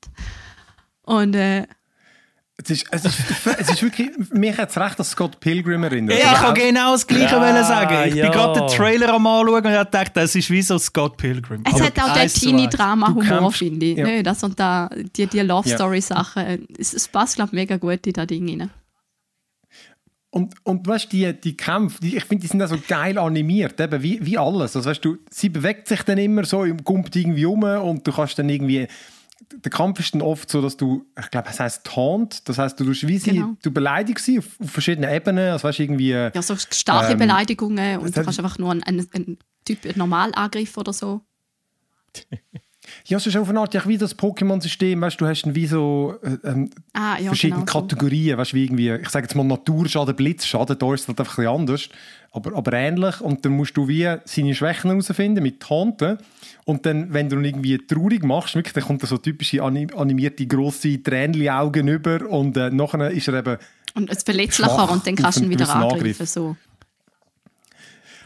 Und 1.02 1.34
äh, 1.34 1.66
Es 2.56 2.70
ist, 2.70 2.86
es 2.90 3.04
ist, 3.04 3.18
es 3.58 3.68
ist 3.70 3.82
wirklich, 3.82 4.10
mich 4.30 4.56
hat 4.56 4.70
es 4.70 4.76
recht 4.78 4.98
an 4.98 5.04
Scott 5.04 5.40
Pilgrim 5.40 5.82
erinnert. 5.82 6.16
Ja, 6.18 6.24
ich 6.24 6.30
Also 6.30 6.42
kann 6.44 6.54
genau 6.54 6.92
das 6.92 7.06
Gleiche 7.06 7.34
Ja, 7.34 7.64
sagen. 7.64 8.08
Ich 8.08 8.14
ja. 8.14 8.24
bin 8.30 8.32
gerade 8.38 8.60
den 8.60 8.68
Trailer 8.68 9.08
am 9.14 9.26
anschauen 9.26 9.64
und 9.64 9.72
ich 9.72 9.84
dachte, 9.90 10.10
das 10.14 10.34
ist 10.36 10.48
wie 10.50 10.62
so 10.62 10.78
Scott 10.78 11.16
Pilgrim. 11.16 11.62
Es 11.66 11.74
Aber 11.74 11.84
hat 11.86 11.98
auch 12.00 12.12
den. 12.14 12.28
Teenie-Drama-Humor, 12.28 13.52
finde 13.52 13.86
ich. 13.86 13.98
ja. 13.98 14.04
Ne? 14.06 14.22
Das 14.22 14.44
und 14.44 14.58
da, 14.60 14.88
die, 15.16 15.26
die 15.26 15.38
Ja. 15.38 15.42
Love-Story-Sachen. 15.42 16.68
Es, 16.78 16.92
es 16.94 17.08
passt, 17.08 17.36
glaube 17.36 17.48
ich, 17.48 17.54
mega 17.54 17.76
gut 17.78 18.06
in 18.06 18.12
das 18.12 18.26
Ding 18.28 18.48
rein. 18.60 18.70
Und, 20.34 20.54
und 20.64 20.86
weißt 20.86 21.12
du, 21.12 21.16
die, 21.16 21.32
die 21.38 21.56
Kämpfe, 21.58 22.00
die, 22.00 22.16
ich 22.16 22.24
finde, 22.24 22.40
die 22.40 22.46
sind 22.48 22.62
auch 22.62 22.68
so 22.68 22.78
geil 22.88 23.18
animiert, 23.18 23.78
eben 23.78 24.02
wie, 24.02 24.18
wie 24.24 24.38
alles. 24.38 24.74
Also, 24.74 24.88
weißt 24.88 25.04
du, 25.04 25.18
sie 25.30 25.50
bewegt 25.50 25.88
sich 25.88 26.02
dann 26.04 26.16
immer 26.16 26.44
so, 26.44 26.64
kommt 26.84 27.14
irgendwie 27.14 27.44
um 27.44 27.62
und 27.62 28.06
du 28.06 28.12
kannst 28.12 28.38
dann 28.38 28.48
irgendwie. 28.48 28.88
Der 29.62 29.70
Kampf 29.70 30.00
ist 30.00 30.14
dann 30.14 30.22
oft 30.22 30.48
so, 30.48 30.62
dass 30.62 30.78
du, 30.78 31.04
ich 31.20 31.30
glaube, 31.30 31.48
es 31.50 31.60
heißt 31.60 31.84
Taunt, 31.84 32.48
das 32.48 32.56
heißt, 32.56 32.80
du 32.80 32.84
tust 32.86 33.06
wie 33.06 33.18
sie, 33.18 33.32
Genau. 33.32 33.56
du 33.62 33.70
beleidigst 33.70 34.24
sie 34.24 34.38
auf, 34.38 34.46
auf 34.58 34.70
verschiedenen 34.70 35.12
Ebenen, 35.12 35.52
also 35.52 35.64
weißt 35.68 35.80
irgendwie. 35.80 36.10
Ja, 36.12 36.40
so 36.40 36.56
starke 36.56 37.12
Ähm, 37.12 37.18
Beleidigungen 37.18 37.98
und 37.98 38.06
das 38.06 38.12
du 38.14 38.22
kannst 38.24 38.38
einfach 38.38 38.58
nur 38.58 38.70
einen, 38.70 38.82
einen, 38.84 39.06
einen 39.12 39.38
Typ 39.66 39.84
einen 39.84 39.98
Normalangriff 39.98 40.78
oder 40.78 40.94
so. 40.94 41.20
Ja, 43.06 43.16
es 43.18 43.26
ist 43.26 43.36
auf 43.36 43.48
eine 43.48 43.60
Art 43.60 43.74
ja 43.74 43.82
wie 43.86 43.96
das 43.96 44.18
Pokémon-System, 44.18 45.00
weißt 45.00 45.20
du, 45.20 45.26
hast 45.26 45.42
dann 45.42 45.54
wie 45.54 45.66
so 45.66 46.16
äh, 46.22 46.48
ähm, 46.48 46.70
Ah, 46.92 47.16
ja, 47.18 47.26
verschiedene 47.26 47.60
genau 47.64 47.72
so. 47.72 47.80
Kategorien, 47.80 48.36
weißt 48.38 48.52
du, 48.52 48.56
wie 48.56 48.64
irgendwie, 48.64 48.90
ich 48.90 49.08
sage 49.08 49.24
jetzt 49.24 49.34
mal 49.36 49.44
Naturschaden, 49.44 50.16
Blitzschaden, 50.16 50.76
da 50.78 50.92
ist 50.94 51.02
es 51.02 51.08
halt 51.08 51.20
einfach 51.20 51.38
ein 51.38 51.44
bisschen 51.44 51.60
anders, 51.60 51.88
aber, 52.32 52.56
aber 52.56 52.72
ähnlich 52.72 53.20
und 53.20 53.44
dann 53.44 53.52
musst 53.52 53.76
du 53.76 53.86
wie 53.86 54.08
seine 54.24 54.54
Schwächen 54.54 54.90
herausfinden 54.90 55.42
mit 55.42 55.60
Taunten 55.60 56.18
und 56.64 56.84
dann, 56.86 57.12
wenn 57.12 57.28
du 57.28 57.36
ihn 57.36 57.44
irgendwie 57.44 57.78
traurig 57.78 58.24
machst, 58.24 58.54
wirklich, 58.56 58.72
dann 58.74 58.84
kommt 58.84 59.02
da 59.02 59.06
so 59.06 59.16
typische 59.18 59.62
anim- 59.62 59.94
animierte 59.94 60.46
grosse 60.46 61.00
Tränenaugen 61.02 61.86
über 61.88 62.28
und 62.28 62.56
äh, 62.56 62.70
nachher 62.70 63.10
ist 63.10 63.28
er 63.28 63.34
eben 63.34 63.58
Und 63.94 64.10
es 64.10 64.22
verletzt 64.24 64.58
und 64.60 65.06
dann 65.06 65.14
kannst 65.16 65.38
du 65.38 65.44
ihn 65.44 65.50
wieder 65.50 65.68
angreifen. 65.74 66.26
So. 66.26 66.56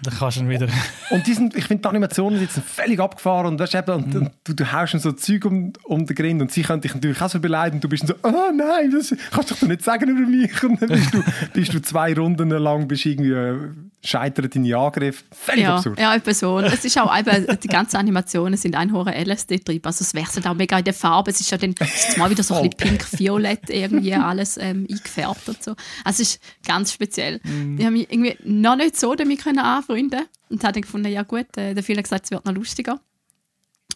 Dann 0.03 0.15
kannst 0.15 0.37
du 0.37 0.41
ihn 0.43 0.49
wieder. 0.49 0.69
Und 1.11 1.27
die 1.27 1.35
sind, 1.35 1.57
ich 1.57 1.65
finde 1.65 1.83
die 1.83 1.89
Animationen 1.89 2.41
jetzt 2.41 2.55
sind 2.55 2.67
völlig 2.67 3.01
abgefahren 3.01 3.47
und, 3.47 3.61
weißt, 3.61 3.75
eben, 3.75 3.93
und, 3.93 4.15
und 4.15 4.31
du, 4.45 4.55
du 4.55 4.73
haust 4.73 4.95
dann 4.95 5.01
so 5.01 5.13
Zeug 5.13 5.45
um, 5.45 5.73
um 5.85 6.07
den 6.07 6.15
Grind 6.15 6.43
und 6.43 6.53
sie 6.53 6.63
können 6.63 6.81
dich 6.81 6.95
natürlich 6.95 7.21
auch 7.21 7.29
so 7.29 7.41
beleidigen 7.41 7.77
und 7.77 7.85
du 7.85 7.89
bist 7.89 8.07
so, 8.07 8.15
oh 8.23 8.51
nein, 8.55 8.91
das 8.91 9.15
kannst 9.31 9.51
du 9.51 9.55
doch 9.55 9.69
nicht 9.69 9.83
sagen 9.83 10.11
über 10.11 10.29
mich 10.29 10.63
und 10.63 10.81
dann 10.83 10.89
bist 10.89 11.15
du, 11.15 11.23
bist 11.53 11.75
du 11.75 11.81
zwei 11.81 12.15
Runden 12.15 12.51
lang 12.51 12.89
bist 12.89 13.07
irgendwie 13.07 13.33
äh, 13.33 13.57
scheitert 14.05 14.55
deine 14.55 14.77
Angriffe. 14.77 15.25
Völlig 15.33 15.63
Ja, 15.65 15.77
absurd. 15.77 15.99
ja, 15.99 16.15
etwa 16.15 16.33
so. 16.35 16.61
Es 16.61 16.85
ist 16.85 16.99
auch 16.99 17.17
eben, 17.19 17.59
die 17.61 17.69
ganzen 17.69 17.97
Animationen 17.97 18.57
sind 18.57 18.75
ein 18.77 18.93
hoher 18.93 19.13
LSD-Trieb. 19.13 19.85
Also 19.87 20.03
es 20.03 20.15
wechselt 20.15 20.47
auch 20.47 20.55
mega 20.55 20.79
in 20.79 20.85
der 20.85 20.95
Farbe. 20.95 21.31
Es 21.31 21.41
ist 21.41 21.51
ja 21.51 21.59
dann 21.59 21.73
ist 21.73 22.17
mal 22.17 22.31
wieder 22.31 22.43
so 22.43 22.55
ein 22.55 22.71
bisschen 22.71 22.77
pink-violett 22.99 23.69
irgendwie 23.71 24.15
alles 24.15 24.57
ähm, 24.59 24.87
eingefärbt 24.91 25.49
und 25.49 25.63
so. 25.63 25.73
Also 26.05 26.23
es 26.23 26.35
ist 26.35 26.41
ganz 26.65 26.93
speziell. 26.93 27.41
Mhm. 27.43 27.79
Ich 27.79 27.85
habe 27.85 27.97
mich 27.97 28.11
irgendwie 28.11 28.37
noch 28.45 28.77
nicht 28.77 28.97
so 28.97 29.15
damit 29.15 29.43
können 29.43 29.59
anfreunden 29.59 30.27
und 30.51 30.63
habe 30.63 30.75
dann 30.75 30.83
gefunden, 30.83 31.09
ja 31.11 31.23
gut, 31.23 31.57
äh, 31.57 31.75
der 31.75 31.83
Film 31.83 31.99
hat 31.99 32.05
gesagt, 32.05 32.27
es 32.27 32.31
wird 32.31 32.45
noch 32.45 32.55
lustiger. 32.55 33.01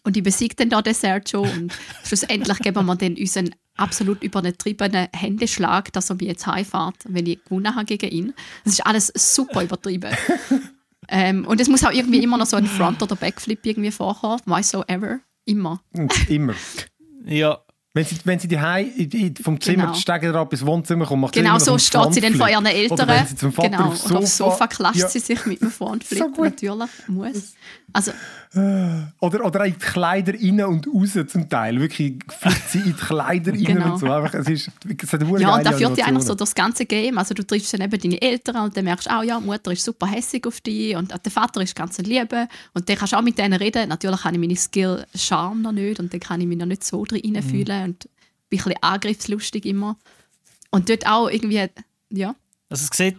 Und 0.03 0.17
ich 0.17 0.23
besiege 0.23 0.55
dann 0.57 0.71
da 0.71 0.81
den 0.83 0.95
Sergio 0.95 1.43
und 1.43 1.73
schlussendlich 2.05 2.59
geben 2.61 2.87
wir 2.87 2.97
dann 2.97 3.15
unseren 3.17 3.51
absolut 3.81 4.23
übertriebenen 4.23 5.09
Händeschlag, 5.15 5.93
dass 5.93 6.11
er 6.11 6.17
mich 6.17 6.29
jetzt 6.29 6.47
heimfährt, 6.47 6.97
wenn 7.09 7.27
ich 7.27 7.43
gewonnen 7.45 7.75
habe 7.75 7.85
gegen 7.85 8.11
ihn. 8.11 8.35
Das 8.65 8.75
ist 8.75 8.87
alles 8.87 9.13
super 9.15 9.63
übertrieben. 9.63 10.15
ähm, 11.09 11.47
und 11.47 11.61
es 11.61 11.69
muss 11.69 11.85
auch 11.85 11.93
irgendwie 11.93 12.23
immer 12.23 12.39
noch 12.39 12.47
so 12.47 12.57
ein 12.57 12.67
Front- 12.67 13.03
oder 13.03 13.17
Backflip 13.17 13.65
irgendwie 13.65 13.91
vorkommen. 13.91 14.41
Why 14.47 14.63
so 14.63 14.85
ever? 14.87 15.21
Immer. 15.45 15.81
Immer. 16.29 16.55
Ja, 17.25 17.59
Wenn 17.93 18.05
sie, 18.05 18.17
wenn 18.23 18.39
sie 18.39 18.47
die 18.47 19.35
vom 19.43 19.61
Zimmer 19.61 19.87
Genau. 19.87 19.95
Stege 19.95 20.33
ab 20.39 20.53
ins 20.53 20.65
Wohnzimmer 20.65 21.07
kommen, 21.07 21.23
macht 21.23 21.35
sie 21.35 21.41
Genau 21.41 21.59
so 21.59 21.77
steht 21.77 22.15
sie 22.15 22.21
dann 22.21 22.35
vor 22.35 22.49
ihren 22.49 22.65
Frontflip. 22.65 22.83
Eltern. 22.83 23.01
Oder 23.01 23.09
wenn 23.09 23.27
sie 23.27 23.37
zum 23.37 23.53
Vater 23.53 23.69
genau. 23.71 23.85
aufs 23.87 24.07
Oder 24.07 24.19
aufs 24.19 24.37
Sofa, 24.37 24.51
Sofa 24.53 24.67
klatscht 24.69 25.01
ja. 25.01 25.09
sie 25.09 25.19
sich 25.19 25.45
mit 25.47 25.61
dem 25.61 25.73
Frontflip. 25.73 26.21
So 26.21 26.29
gut. 26.29 26.63
Natürlich, 26.63 26.91
muss. 27.09 27.55
Also, 27.93 28.13
Oder, 29.21 29.45
oder 29.45 29.65
in 29.65 29.75
die 29.75 29.79
Kleider 29.79 30.35
rein 30.35 30.63
und 30.65 30.87
raus 30.89 31.17
zum 31.29 31.49
Teil. 31.49 31.81
Wirklich 31.81 32.15
flippt 32.29 32.69
sie 32.71 32.79
in 32.79 32.85
die 32.87 32.93
Kleider 32.95 33.53
rein 33.53 33.65
Genau. 33.65 33.93
und 33.93 33.99
so. 33.99 34.11
Einfach, 34.11 34.35
es 34.35 34.49
ist, 34.49 34.71
es 35.03 35.13
hat 35.13 35.23
eine 35.23 35.41
ja, 35.41 35.55
und 35.57 35.65
da 35.67 35.73
führt 35.73 35.97
dich 35.97 36.05
eigentlich 36.05 36.25
so 36.25 36.35
durch 36.35 36.51
das 36.51 36.55
ganze 36.55 36.85
Game. 36.87 37.17
Also 37.19 37.35
du 37.35 37.45
triffst 37.47 37.73
dann 37.75 37.81
eben 37.83 37.99
deine 38.01 38.21
Eltern 38.21 38.57
und 38.65 38.77
dann 38.77 38.85
merkst 38.85 39.07
du, 39.07 39.17
auch 39.17 39.23
ja, 39.23 39.39
die 39.39 39.47
Mutter 39.47 39.73
ist 39.73 39.85
super 39.85 40.07
hässig 40.07 40.47
auf 40.47 40.61
dich 40.61 40.97
und 40.97 41.11
der 41.13 41.33
Vater 41.33 41.61
ist 41.63 41.75
ganz 41.77 41.99
ein 41.99 42.05
Liebe. 42.07 42.49
Und 42.75 42.89
dann 42.89 42.97
kannst 42.97 43.13
du 43.13 43.17
auch 43.17 43.23
mit 43.23 43.39
denen 43.39 43.55
reden. 43.55 43.89
Natürlich 43.89 44.25
habe 44.25 44.35
ich 44.35 44.41
meine 44.41 44.57
Skill 44.57 45.07
Charme 45.15 45.63
noch 45.63 45.73
nicht 45.73 46.01
und 46.01 46.13
dann 46.13 46.21
kann 46.21 46.41
ich 46.41 46.47
mich 46.47 46.59
noch 46.59 46.67
nicht 46.67 46.85
so 46.85 47.05
drin 47.05 47.21
Mhm. 47.35 47.43
fühlen 47.43 47.85
und 47.85 48.09
bin 48.49 48.59
ein 48.59 48.65
bisschen 48.65 48.75
angriffslustig 48.83 49.65
immer. 49.67 49.97
Und 50.71 50.89
dort 50.89 51.07
auch 51.07 51.29
irgendwie, 51.29 51.67
ja, 52.11 52.35
also 52.69 52.87
es 52.91 52.97
sieht, 52.97 53.17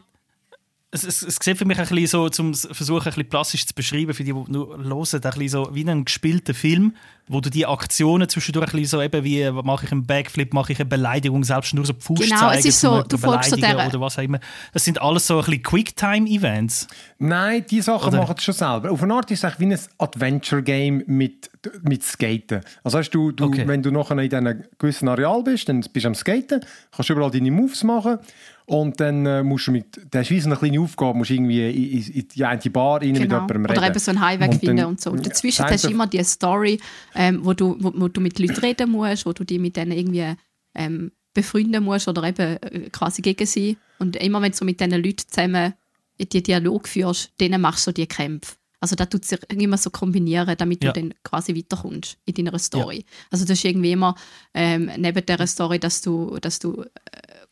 es, 0.91 1.03
es, 1.03 1.21
es 1.21 1.37
sieht 1.41 1.57
für 1.57 1.65
mich 1.65 1.79
ein 1.79 1.87
bisschen 1.87 2.07
so, 2.07 2.29
zum 2.29 2.53
Versuchen, 2.53 2.99
ein 2.99 3.03
bisschen 3.05 3.29
plastisch 3.29 3.65
zu 3.65 3.73
beschreiben, 3.73 4.13
für 4.13 4.23
die, 4.23 4.33
die 4.33 4.51
nur 4.51 4.77
hören, 4.77 5.07
ein 5.13 5.21
bisschen 5.21 5.47
so 5.47 5.69
wie 5.73 5.89
ein 5.89 6.05
gespielter 6.05 6.53
Film, 6.53 6.95
wo 7.31 7.39
du 7.41 7.49
die 7.49 7.65
Aktionen 7.65 8.27
zwischendurch 8.29 8.67
ein 8.67 8.71
bisschen 8.81 8.99
so 8.99 9.01
eben 9.01 9.23
wie, 9.23 9.49
mache 9.63 9.85
ich 9.85 9.91
einen 9.91 10.05
Backflip, 10.05 10.53
mache 10.53 10.73
ich 10.73 10.79
eine 10.79 10.87
Beleidigung, 10.89 11.43
selbst 11.43 11.73
nur 11.73 11.85
so 11.85 11.93
Fuß 11.97 12.19
Genau, 12.19 12.37
zeigen, 12.39 12.59
es 12.59 12.65
ist 12.65 12.79
so, 12.81 13.01
du 13.03 13.17
folgst 13.17 13.49
so 13.51 13.55
der- 13.55 13.87
oder 13.87 14.01
was 14.01 14.17
auch 14.19 14.23
immer. 14.23 14.39
Das 14.73 14.83
sind 14.83 15.01
alles 15.01 15.27
so 15.27 15.39
ein 15.39 15.45
bisschen 15.45 15.63
Quicktime-Events. 15.63 16.87
Nein, 17.19 17.65
die 17.69 17.81
Sachen 17.81 18.09
Oder? 18.09 18.17
machen 18.19 18.35
es 18.37 18.43
schon 18.43 18.53
selber. 18.53 18.91
Auf 18.91 19.01
eine 19.03 19.13
Art 19.13 19.31
ist 19.31 19.39
es 19.39 19.45
eigentlich 19.45 19.59
wie 19.69 19.73
ein 19.73 19.79
Adventure-Game 19.97 21.03
mit, 21.07 21.49
mit 21.83 22.03
Skaten. 22.03 22.61
Also 22.83 22.97
weißt 22.97 23.13
du, 23.13 23.31
du 23.31 23.45
Okay. 23.45 23.67
wenn 23.67 23.81
du 23.81 23.91
nachher 23.91 24.17
in 24.17 24.29
diesem 24.29 24.63
gewissen 24.77 25.07
Areal 25.07 25.43
bist, 25.43 25.67
dann 25.69 25.81
bist 25.81 26.03
du 26.03 26.07
am 26.07 26.15
Skaten, 26.15 26.61
kannst 26.95 27.09
überall 27.09 27.31
deine 27.31 27.51
Moves 27.51 27.83
machen 27.83 28.19
und 28.65 28.99
dann 28.99 29.25
äh, 29.25 29.43
musst 29.43 29.67
du 29.67 29.71
mit, 29.71 29.99
dann 30.11 30.21
ist 30.21 30.31
wie 30.31 30.39
so 30.39 30.47
eine 30.47 30.55
kleine 30.55 30.79
Aufgabe, 30.79 31.17
musst 31.17 31.31
irgendwie 31.31 31.69
in, 31.69 31.99
in, 32.01 32.13
in 32.21 32.27
die 32.29 32.45
eine 32.45 32.61
Bar 32.71 33.01
rein 33.01 33.11
mit 33.11 33.21
Genau. 33.23 33.35
jemandem 33.35 33.65
reden. 33.65 33.77
Oder 33.79 33.87
eben 33.87 33.99
so 33.99 34.11
einen 34.11 34.21
Highweg 34.21 34.51
Und 34.51 34.59
finden 34.59 34.85
und 34.85 35.01
so. 35.01 35.11
Und 35.11 35.25
dazwischen 35.25 35.63
das 35.63 35.71
hast 35.73 35.83
du 35.85 35.89
immer 35.89 36.07
die 36.07 36.23
Story, 36.23 36.79
ähm, 37.21 37.45
wo, 37.45 37.53
du, 37.53 37.77
wo, 37.79 37.91
wo 37.95 38.07
du 38.07 38.19
mit 38.21 38.39
Leuten 38.39 38.59
reden 38.59 38.91
musst, 38.91 39.25
wo 39.25 39.33
du 39.33 39.43
die 39.43 39.59
mit 39.59 39.75
denen 39.75 39.91
irgendwie 39.91 40.33
ähm, 40.75 41.11
befreunden 41.33 41.83
musst 41.83 42.07
oder 42.07 42.23
eben 42.23 42.57
äh, 42.63 42.89
quasi 42.89 43.21
gegen 43.21 43.45
sie. 43.45 43.77
Und 43.99 44.15
immer 44.15 44.41
wenn 44.41 44.51
du 44.51 44.65
mit 44.65 44.79
diesen 44.79 45.03
Leuten 45.03 45.27
zusammen 45.27 45.73
die 46.19 46.43
Dialog 46.43 46.87
führst, 46.87 47.31
denen 47.39 47.61
machst 47.61 47.87
du 47.87 47.91
die 47.91 48.07
Kämpfe. 48.07 48.55
Also 48.79 48.95
da 48.95 49.05
tut 49.05 49.25
sich 49.25 49.39
immer 49.51 49.77
so 49.77 49.91
kombinieren, 49.91 50.55
damit 50.57 50.83
Ja. 50.83 50.91
du 50.91 50.99
dann 50.99 51.13
quasi 51.23 51.55
weiterkommst 51.55 52.17
in 52.25 52.33
deiner 52.33 52.57
Story. 52.57 53.05
Also 53.29 53.45
das 53.45 53.59
ist 53.59 53.65
irgendwie 53.65 53.91
immer 53.91 54.15
ähm, 54.55 54.89
neben 54.97 55.23
der 55.23 55.45
Story, 55.45 55.77
dass 55.79 56.01
du, 56.01 56.37
dass 56.41 56.57
du 56.57 56.81
äh, 56.81 56.87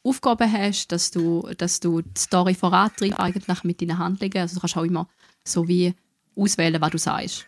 Aufgaben 0.02 0.52
hast, 0.52 0.88
dass 0.92 1.12
du, 1.12 1.48
dass 1.58 1.80
du 1.80 2.02
die 2.02 2.20
Story 2.20 2.56
vorantreibst 2.56 3.20
eigentlich 3.20 3.64
mit 3.64 3.80
deinen 3.82 4.00
Handlungen. 4.00 4.38
Also 4.38 4.56
du 4.56 4.62
kannst 4.62 4.78
auch 4.78 4.84
immer 4.84 5.08
so 5.46 5.68
wie 5.68 5.94
auswählen, 6.36 6.82
was 6.82 6.92
du 6.92 6.98
sagst. 6.98 7.46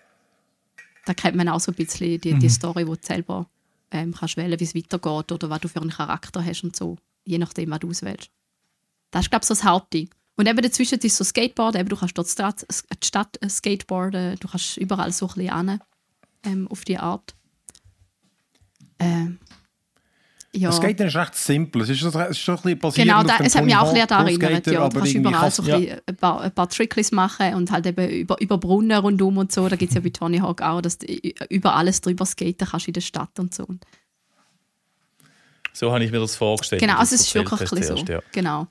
Da 1.12 1.16
kennt 1.16 1.36
man 1.36 1.50
auch 1.50 1.60
so 1.60 1.74
ein 1.74 1.76
bisschen 1.76 2.22
die, 2.22 2.40
die 2.40 2.48
Story, 2.48 2.88
wo 2.88 2.96
du 2.96 3.02
selber 3.04 3.46
ähm, 3.92 4.14
kannst 4.14 4.38
wählen, 4.38 4.58
wie 4.58 4.64
es 4.64 4.74
weitergeht 4.74 5.30
oder 5.34 5.50
was 5.50 5.60
du 5.60 5.68
für 5.68 5.82
einen 5.82 5.90
Charakter 5.90 6.42
hast 6.42 6.64
und 6.64 6.74
so, 6.74 6.96
je 7.26 7.38
nachdem, 7.38 7.70
was 7.70 7.80
du 7.80 7.90
auswählst. 7.90 8.30
Das 9.12 9.26
ist, 9.26 9.30
glaube 9.30 9.44
ich, 9.44 9.48
so 9.50 9.54
das 9.54 9.66
Hauptding. 9.66 10.10
Und 10.38 10.48
eben 10.48 10.62
dazwischen 10.62 11.00
ist 11.00 11.18
so 11.18 11.26
Skateboard, 11.26 11.76
eben, 11.76 11.90
du 11.90 11.98
kannst 11.98 12.18
dort 12.18 12.28
die 12.28 12.32
Stadt, 12.32 12.66
die 12.66 13.06
Stadt 13.06 13.38
äh, 13.42 13.50
skateboarden, 13.50 14.38
du 14.40 14.48
kannst 14.48 14.78
überall 14.78 15.12
so 15.12 15.28
ein 15.28 15.34
bisschen 15.34 15.70
hin, 15.70 15.80
ähm, 16.44 16.68
auf 16.70 16.86
die 16.86 16.98
Art. 16.98 17.36
Ähm, 18.98 19.38
ja. 20.54 20.68
Das 20.70 20.78
Skaten 20.78 21.08
ist 21.08 21.16
recht 21.16 21.36
simpel. 21.36 21.82
Es 21.84 21.90
ist, 21.90 22.00
schon- 22.00 22.10
es 22.10 22.30
ist 22.32 22.40
schon 22.40 22.56
ein 22.56 22.62
bisschen 22.62 22.80
basierend 22.80 23.12
Genau, 23.12 23.24
da, 23.24 23.44
es 23.44 23.56
hat 23.56 23.64
mich 23.66 23.76
auch 23.76 23.88
ein 23.88 23.94
bisschen 23.94 24.02
Hawk 24.02 24.08
daran 24.10 24.26
Pro 24.26 24.44
erinnert. 24.46 24.68
Ja, 24.68 24.74
du 24.74 24.80
aber 24.82 25.00
kannst 25.00 25.14
überall 25.14 25.40
kannst- 25.42 25.56
so 25.58 25.64
ein, 25.64 25.84
ja. 25.84 25.96
ein, 26.06 26.16
paar, 26.18 26.42
ein 26.42 26.52
paar 26.52 26.70
Tricklis 26.70 27.12
machen 27.12 27.54
und 27.56 27.72
halt 27.72 27.86
eben 27.86 28.10
über, 28.10 28.42
über 28.42 28.58
Brunnen 28.58 28.98
rundum 28.98 29.38
und 29.38 29.52
so. 29.52 29.68
Da 29.70 29.76
gibt 29.78 29.92
es 29.92 29.96
ja 29.96 30.02
bei 30.02 30.10
Tony 30.10 30.40
Hawk 30.40 30.62
auch, 30.62 30.82
dass 30.82 30.98
du 30.98 31.08
über 31.50 31.76
alles 31.76 32.02
drüber 32.02 32.26
skaten 32.26 32.68
kannst 32.70 32.88
in 32.88 32.94
der 32.94 33.02
Stadt 33.02 33.40
und 33.40 33.54
so. 33.54 33.66
So 35.74 35.92
habe 35.94 36.04
ich 36.04 36.12
mir 36.12 36.20
das 36.20 36.36
vorgestellt. 36.36 36.82
Genau, 36.82 36.98
also 36.98 37.12
das 37.16 37.22
es 37.22 37.28
ist 37.28 37.36
wirklich 37.36 37.62
ein 37.62 37.68
bisschen 37.80 37.98
so. 37.98 38.12
ja. 38.12 38.20
Genau. 38.34 38.68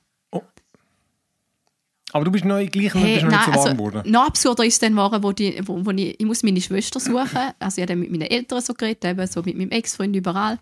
Aber 2.13 2.25
du 2.25 2.31
bist 2.31 2.43
noch 2.43 2.57
gleich 2.65 2.93
Hey, 2.93 3.13
bist 3.13 3.23
noch 3.23 3.31
nein, 3.31 3.39
nicht 3.39 3.45
so 3.45 3.51
warm 3.53 3.57
also, 3.61 3.71
geworden. 3.71 4.11
noch 4.11 4.27
absurder 4.27 4.65
ist 4.65 4.83
dann 4.83 4.91
geworden, 4.91 5.23
wo, 5.23 5.31
die, 5.31 5.61
wo, 5.65 5.85
wo 5.85 5.91
ich, 5.91 6.19
ich 6.19 6.25
muss 6.25 6.43
meine 6.43 6.59
Schwester 6.59 6.99
suchen. 6.99 7.53
Also 7.57 7.77
ich 7.77 7.83
habe 7.83 7.85
dann 7.93 7.99
mit 7.99 8.11
meinen 8.11 8.23
Eltern 8.29 8.59
so 8.59 8.73
geredet, 8.73 9.05
eben 9.05 9.25
so 9.27 9.41
mit 9.43 9.57
meinem 9.57 9.71
Ex-Freund 9.71 10.13
überall. 10.13 10.59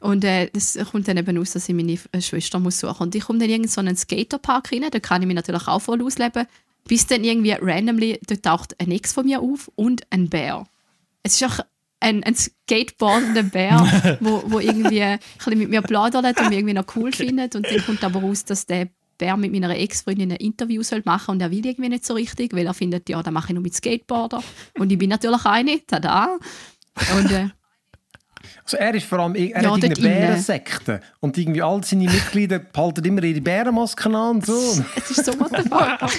Und 0.00 0.24
äh, 0.24 0.50
das 0.52 0.78
kommt 0.90 1.08
dann 1.08 1.16
eben 1.16 1.38
aus, 1.38 1.52
dass 1.52 1.68
ich 1.68 1.74
meine 1.74 1.98
äh, 2.12 2.20
Schwester 2.20 2.58
muss 2.58 2.80
suchen. 2.80 3.04
Und 3.04 3.14
ich 3.14 3.24
komme 3.24 3.38
dann 3.38 3.50
in 3.50 3.68
so 3.68 3.80
einen 3.80 3.96
Skaterpark 3.96 4.72
rein, 4.72 4.84
da 4.90 5.00
kann 5.00 5.22
ich 5.22 5.26
mich 5.26 5.36
natürlich 5.36 5.66
auch 5.66 5.80
voll 5.80 6.02
ausleben. 6.02 6.46
Bis 6.86 7.06
dann 7.06 7.24
irgendwie 7.24 7.52
randomly, 7.52 8.20
dort 8.26 8.42
taucht 8.42 8.80
ein 8.80 8.92
Ex 8.92 9.12
von 9.12 9.26
mir 9.26 9.40
auf 9.40 9.70
und 9.74 10.02
ein 10.10 10.28
Bär. 10.28 10.64
Es 11.22 11.40
ist 11.40 11.44
auch 11.44 11.64
ein, 12.00 12.22
ein 12.22 12.34
skateboardender 12.34 13.42
Bär, 13.42 14.18
wo, 14.20 14.42
wo 14.46 14.60
irgendwie 14.60 15.02
ein 15.02 15.18
bisschen 15.36 15.58
mit 15.58 15.70
mir 15.70 15.82
plaudert 15.82 16.38
und 16.38 16.48
mich 16.48 16.58
irgendwie 16.58 16.74
noch 16.74 16.86
cool 16.94 17.12
findet. 17.12 17.56
Und 17.56 17.66
dann 17.66 17.84
kommt 17.84 18.04
aber 18.04 18.20
raus, 18.20 18.44
dass 18.44 18.66
der 18.66 18.88
Bär 19.18 19.36
mit 19.36 19.52
meiner 19.52 19.76
Ex-Freundin 19.76 20.32
ein 20.32 20.36
Interview 20.36 20.82
soll 20.82 21.02
machen 21.04 21.32
und 21.32 21.40
er 21.40 21.50
will 21.50 21.64
irgendwie 21.64 21.88
nicht 21.88 22.04
so 22.04 22.14
richtig, 22.14 22.52
weil 22.52 22.66
er 22.66 22.74
findet, 22.74 23.08
ja, 23.08 23.22
da 23.22 23.30
mache 23.30 23.48
ich 23.48 23.54
nur 23.54 23.62
mit 23.62 23.74
Skateboarder. 23.74 24.42
Und 24.78 24.92
ich 24.92 24.98
bin 24.98 25.10
natürlich 25.10 25.44
eine, 25.46 25.84
tada. 25.86 26.38
Und 27.16 27.30
äh, 27.32 27.48
Also 28.66 28.78
er 28.78 28.94
ist 28.94 29.06
vor 29.06 29.20
allem, 29.20 29.36
er 29.36 29.62
Ja, 29.62 29.70
hat 29.70 29.84
innen. 29.84 29.94
Bärensekte 29.94 31.00
und 31.20 31.38
irgendwie 31.38 31.62
all 31.62 31.84
seine 31.84 32.04
Mitglieder 32.04 32.58
behalten 32.72 33.04
immer 33.04 33.22
ihre 33.22 33.40
Bärenmasken 33.40 34.12
an 34.14 34.36
und 34.36 34.46
so. 34.46 34.58
Es 34.96 35.10
ist 35.10 35.24
so 35.24 35.32
what. 35.38 35.52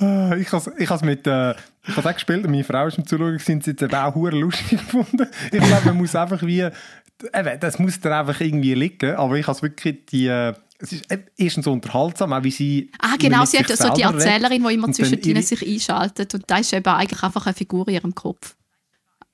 Äh, 0.00 0.40
Ich 0.40 0.52
habe 0.52 0.72
ich 0.78 0.88
has 0.90 1.02
mit, 1.02 1.26
äh, 1.26 1.50
ich 1.86 1.96
has 1.96 2.06
auch 2.06 2.14
gespielt 2.14 2.44
und 2.44 2.52
meine 2.52 2.64
Frau 2.64 2.86
ist 2.86 2.98
im 2.98 3.06
Zuschauen, 3.06 3.36
gewesen, 3.36 3.60
sie 3.60 3.72
hat 3.72 3.82
es 3.82 3.92
auch 3.92 4.14
hure 4.14 4.38
lustig 4.38 4.70
gefunden. 4.78 5.26
Ich 5.50 5.60
glaube, 5.60 5.86
man 5.86 5.96
muss 5.96 6.14
einfach 6.14 6.40
wie, 6.42 6.60
eben, 6.60 7.60
das 7.60 7.78
muss 7.78 8.00
dir 8.00 8.16
einfach 8.16 8.40
irgendwie 8.40 8.74
liegen, 8.74 9.16
aber 9.16 9.34
ich 9.36 9.46
habe 9.46 9.60
wirklich 9.62 10.06
die, 10.06 10.26
äh, 10.28 10.54
es 10.78 10.92
ist 10.92 11.04
erstens 11.36 11.64
so 11.64 11.72
unterhaltsam, 11.72 12.32
auch 12.32 12.44
wie 12.44 12.52
sie 12.52 12.90
Ah, 13.00 13.16
genau, 13.18 13.44
sie 13.44 13.58
hat 13.58 13.68
so 13.68 13.92
die. 13.92 14.02
Erzählerin, 14.02 14.64
die 14.64 14.74
immer 14.74 14.92
zwischendrin 14.92 15.42
sich 15.42 15.66
einschaltet. 15.66 16.32
Und 16.34 16.44
da 16.46 16.58
ist 16.58 16.72
eben 16.72 16.86
eigentlich 16.86 17.22
einfach 17.22 17.46
eine 17.46 17.54
Figur 17.54 17.88
in 17.88 17.94
ihrem 17.94 18.14
Kopf. 18.14 18.54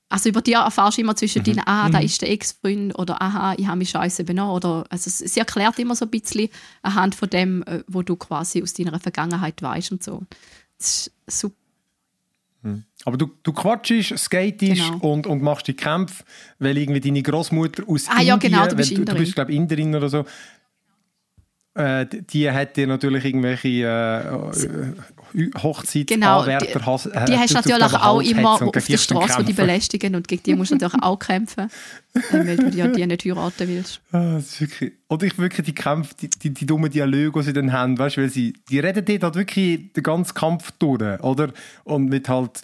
Also 0.09 0.29
über 0.29 0.43
die 0.43 0.53
erfährst 0.53 0.99
du 0.99 1.03
immer 1.03 1.17
zwischendrin, 1.17 1.57
Mhm. 1.57 1.63
ah, 1.67 1.89
da 1.91 1.99
ist 1.99 2.21
der 2.23 2.31
Ex-Freund 2.31 2.97
oder 2.99 3.21
aha, 3.21 3.55
ich 3.57 3.67
habe 3.67 3.79
mich 3.79 3.91
scheiße 3.91 4.23
benommen. 4.25 4.55
Oder, 4.55 4.85
also 4.91 5.11
sie 5.11 5.41
erklärt 5.41 5.79
immer 5.79 5.97
so 5.97 6.05
ein 6.05 6.11
bisschen 6.11 6.49
anhand 6.83 7.15
von 7.15 7.29
dem, 7.31 7.63
äh, 7.65 7.83
wo 7.89 8.03
du 8.03 8.15
quasi 8.17 8.63
aus 8.63 8.75
deiner 8.75 9.01
Vergangenheit 9.01 9.61
weißt 9.63 9.93
und 9.93 10.03
so. 10.05 10.23
Das 10.79 11.11
ist 11.27 11.39
super. 11.41 11.55
Aber 13.05 13.19
du, 13.19 13.31
du 13.43 13.53
quatschst, 13.53 14.17
skatest 14.19 14.61
Genau. 14.91 14.97
und, 15.13 15.27
und 15.27 15.43
machst 15.43 15.67
die 15.69 15.75
Kämpfe, 15.75 16.25
weil 16.59 16.79
irgendwie 16.79 17.01
deine 17.01 17.23
Großmutter 17.23 17.83
aus 17.87 18.07
Ah, 18.09 18.23
ja, 18.23 18.35
Indien, 18.35 18.53
genau, 18.53 18.67
du 18.67 18.77
bist 18.77 18.91
weil 18.93 19.05
du, 19.05 19.13
du 19.13 19.15
bist 19.19 19.35
glaube 19.35 19.51
ich 19.53 19.57
Inderin 19.59 19.95
oder 19.95 20.09
so, 20.09 20.25
äh, 21.75 22.07
die- 22.07 22.23
die 22.23 22.51
hat 22.51 22.77
dir 22.77 22.87
natürlich 22.87 23.25
irgendwelche 23.25 23.69
äh, 23.69 24.19
äh, 25.39 25.51
Hochzeitsanwärter 25.63 26.67
Genau, 26.67 26.97
die, 26.99 27.09
äh, 27.11 27.25
die 27.27 27.33
hast 27.39 27.51
du 27.51 27.55
natürlich 27.55 27.93
auch 27.95 28.21
immer 28.21 28.53
auf 28.53 28.59
der 28.73 28.81
Straße, 28.99 29.45
die 29.45 29.53
belästigen 29.53 30.15
und 30.15 30.29
gegen 30.29 30.43
die 30.45 30.55
musst 30.55 30.71
du 30.71 30.77
natürlich 30.77 31.03
auch 31.03 31.19
kämpfen, 31.19 31.69
weil 32.31 32.57
du 32.57 32.69
ja 32.77 32.87
die 32.89 33.07
nicht 33.07 33.25
heiraten 33.25 33.69
willst. 33.69 34.01
Ah, 34.13 34.39
wirklich, 34.59 34.93
oder 35.09 35.27
ich 35.27 35.37
wirklich 35.39 35.67
die 35.67 35.75
Kämpfe, 35.75 36.15
die, 36.21 36.31
die, 36.31 36.51
die 36.51 36.67
dummen 36.67 36.91
Dialoge, 36.91 37.41
die 37.41 37.47
sie 37.47 37.53
dann 37.53 37.73
haben, 37.73 37.99
weißt 37.99 38.19
weil 38.19 38.29
sie, 38.31 38.55
die 38.71 38.79
reden 38.79 39.05
dort 39.05 39.23
halt 39.25 39.35
wirklich 39.35 39.93
den 39.93 40.03
ganzen 40.03 40.35
Kampf 40.35 40.71
durch, 40.79 41.21
oder? 41.21 41.53
Und 41.83 42.07
mit 42.07 42.29
halt, 42.29 42.63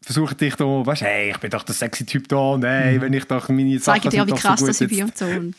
versuchen 0.00 0.36
dich 0.36 0.54
da, 0.54 0.64
weißt 0.64 1.02
du, 1.02 1.06
hey, 1.06 1.30
ich 1.32 1.38
bin 1.38 1.50
doch 1.50 1.64
der 1.64 1.74
sexy 1.74 2.06
Typ 2.06 2.28
da 2.28 2.36
und 2.36 2.64
hey, 2.64 3.00
wenn 3.00 3.12
ich 3.12 3.24
doch 3.24 3.48
meine 3.48 3.76
Sachen 3.80 4.02
Zeigen 4.02 4.10
dir, 4.10 4.26
wie 4.26 4.30
so 4.30 4.36
krass 4.36 4.60
gut, 4.60 4.68
das 4.68 4.80
ich 4.80 4.88
bin 4.88 5.02
und 5.02 5.18
so. 5.18 5.24
Und 5.26 5.56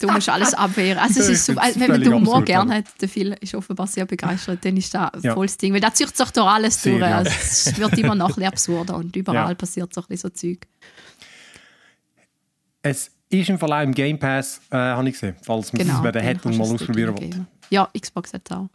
Du 0.00 0.08
musst 0.10 0.28
alles 0.28 0.52
abwehren. 0.54 0.98
Also 0.98 1.20
es 1.20 1.28
ist 1.28 1.46
so, 1.46 1.54
find's 1.54 1.80
wenn 1.80 1.90
man 1.90 2.00
den 2.00 2.12
Humor 2.12 2.42
gerne 2.44 2.74
hat, 2.76 2.84
der 3.00 3.08
Phil 3.08 3.36
ist 3.40 3.54
offenbar 3.54 3.86
sehr 3.86 4.04
begeistert, 4.06 4.64
dann 4.64 4.76
ist 4.76 4.92
das 4.94 5.22
Ja. 5.22 5.34
volles 5.34 5.56
Ding. 5.56 5.72
Weil 5.72 5.80
da 5.80 5.92
zieht 5.92 6.14
sich 6.16 6.30
doch 6.30 6.46
alles 6.46 6.82
Sehr, 6.82 6.92
durch. 6.98 7.02
ja. 7.10 7.18
Also 7.18 7.30
es 7.40 7.78
wird 7.78 7.98
immer 7.98 8.14
noch 8.14 8.36
absurder 8.38 8.96
und 8.96 9.14
überall 9.16 9.48
Ja. 9.50 9.54
passiert 9.54 9.92
so 9.94 10.00
ein 10.02 10.06
bisschen 10.08 10.30
so 10.34 10.36
Zeug. 10.36 10.66
Es 12.82 13.10
ist 13.28 13.48
im 13.48 13.60
auch 13.60 13.82
im 13.82 13.92
Game 13.92 14.18
Pass, 14.18 14.60
äh, 14.70 14.76
habe 14.76 15.08
ich 15.08 15.14
gesehen, 15.14 15.36
falls 15.42 15.72
man 15.72 15.82
Genau. 15.82 15.98
es 15.98 16.02
wer 16.04 16.12
dann 16.12 16.24
hat 16.24 16.46
und 16.46 16.56
mal 16.56 16.64
ausprobieren 16.64 17.10
eingeben. 17.16 17.46
Ja, 17.70 17.88
Xbox 17.98 18.32
hat 18.32 18.42
es 18.48 18.56
auch. 18.56 18.68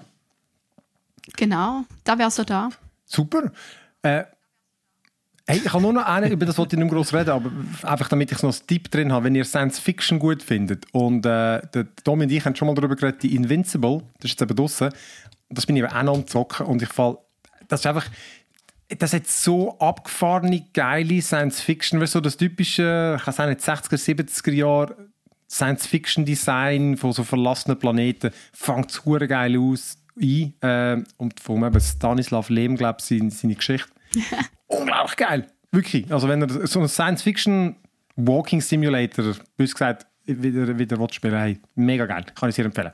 Genau, 1.38 1.86
da 2.04 2.18
wäre 2.18 2.32
so 2.32 2.44
da. 2.44 2.70
Super. 3.06 3.52
Äh, 4.02 4.24
hey, 5.48 5.62
ich 5.64 5.74
habe 5.74 5.82
nur 5.82 5.94
noch 5.94 6.06
einen, 6.06 6.32
über 6.32 6.46
das 6.46 6.58
wollte 6.58 6.76
ich 6.76 6.80
nicht 6.80 6.92
mehr 6.92 6.98
groß 6.98 7.14
reden, 7.14 7.32
aber 7.32 7.52
einfach 7.84 8.10
damit 8.10 8.32
ich 8.32 8.42
noch 8.42 8.54
einen 8.54 8.68
Tipp 8.68 8.90
drin 8.92 9.12
habe, 9.12 9.26
wenn 9.26 9.36
ihr 9.36 9.46
Science 9.46 9.80
Fiction 9.80 10.20
gut 10.20 10.44
findet. 10.44 10.86
Und 10.94 11.26
äh, 11.26 11.62
der 11.74 11.88
und 12.06 12.22
ich 12.32 12.46
haben 12.46 12.56
schon 12.56 12.68
mal 12.68 12.76
darüber 12.76 12.96
geredet, 12.96 13.24
die 13.24 13.36
Invincible, 13.36 14.04
das 14.20 14.32
ist 14.32 14.40
jetzt 14.40 14.42
eben 14.42 14.56
draussen. 14.56 14.88
Und 15.50 15.58
das 15.58 15.66
bin 15.66 15.76
ich 15.76 15.84
eben 15.84 15.92
auch 15.92 16.04
noch 16.04 16.16
am 16.16 16.28
Zocken 16.28 16.66
und 16.66 16.82
ich 16.82 16.90
fall, 16.90 17.18
das 17.68 17.82
ist 17.82 17.88
einfach, 17.88 18.08
das 18.90 19.14
hat 19.14 19.28
so 19.28 19.78
abgefahrene, 19.80 20.66
geile 20.74 21.22
Science 21.22 21.62
Fiction, 21.62 22.00
weißt 22.00 22.16
du, 22.16 22.22
das 22.22 22.38
typische, 22.38 23.18
ich 23.20 23.28
auch 23.28 23.46
nicht, 23.48 23.62
60er, 23.62 23.98
70er 23.98 24.52
Jahre 24.52 24.96
Science-Fiction-Design 25.52 26.96
von 26.96 27.12
so 27.12 27.24
verlassenen 27.24 27.78
Planeten 27.78 28.32
fängt 28.54 29.06
hure 29.06 29.28
geil 29.28 29.58
aus 29.60 29.98
ein. 30.20 30.54
Äh, 30.62 31.04
und 31.18 31.40
von 31.40 31.80
Stanislav 31.80 32.50
Lem, 32.50 32.78
glaube 32.78 33.00
ich, 33.00 33.06
seine, 33.06 33.32
seine 33.32 33.56
Geschichte. 33.56 33.90
Unglaublich 34.68 35.16
geil. 35.18 35.48
Wirklich. 35.72 36.12
Also 36.12 36.28
wenn 36.28 36.42
ihr 36.42 36.68
so 36.68 36.80
einen 36.80 36.90
Science-Fiction 36.90 37.76
Walking 38.16 38.62
Simulator, 38.62 39.34
bös 39.58 39.74
gesagt, 39.74 40.06
wieder, 40.26 40.78
wieder 40.78 40.98
wollt 40.98 41.16
spielen 41.16 41.36
hey, 41.36 41.60
mega 41.76 42.06
geil. 42.06 42.26
Kann 42.36 42.50
ich 42.50 42.56
sehr 42.56 42.66
empfehlen. 42.66 42.92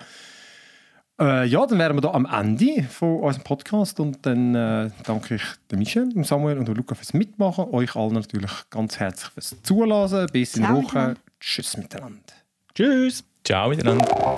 Äh, 1.20 1.46
ja, 1.48 1.66
dann 1.66 1.80
wären 1.80 1.98
wir 1.98 2.02
da 2.02 2.12
am 2.12 2.26
Ende 2.26 2.84
von 2.84 3.22
unserem 3.22 3.44
Podcast 3.44 4.00
und 4.00 4.24
dann 4.26 4.54
äh, 4.54 4.92
danke 5.04 5.36
ich 5.36 5.42
dem 5.72 5.80
Michel, 5.80 6.10
dem 6.10 6.24
Samuel 6.24 6.60
und 6.60 6.68
dem 6.68 6.76
Luca 6.76 6.94
fürs 6.94 7.14
Mitmachen. 7.14 7.66
Euch 7.72 7.96
allen 7.96 8.14
natürlich 8.14 8.52
ganz 8.70 9.00
herzlich 9.00 9.32
fürs 9.32 9.56
Zulassen. 9.64 10.28
Bis 10.32 10.56
in 10.56 10.62
der 10.62 10.72
Woche. 10.72 10.84
miteinander. 10.84 11.20
Tschüss 11.40 11.78
miteinander. 11.78 12.34
Tschüss. 12.76 13.24
Ciao 13.44 13.70
miteinander. 13.70 14.36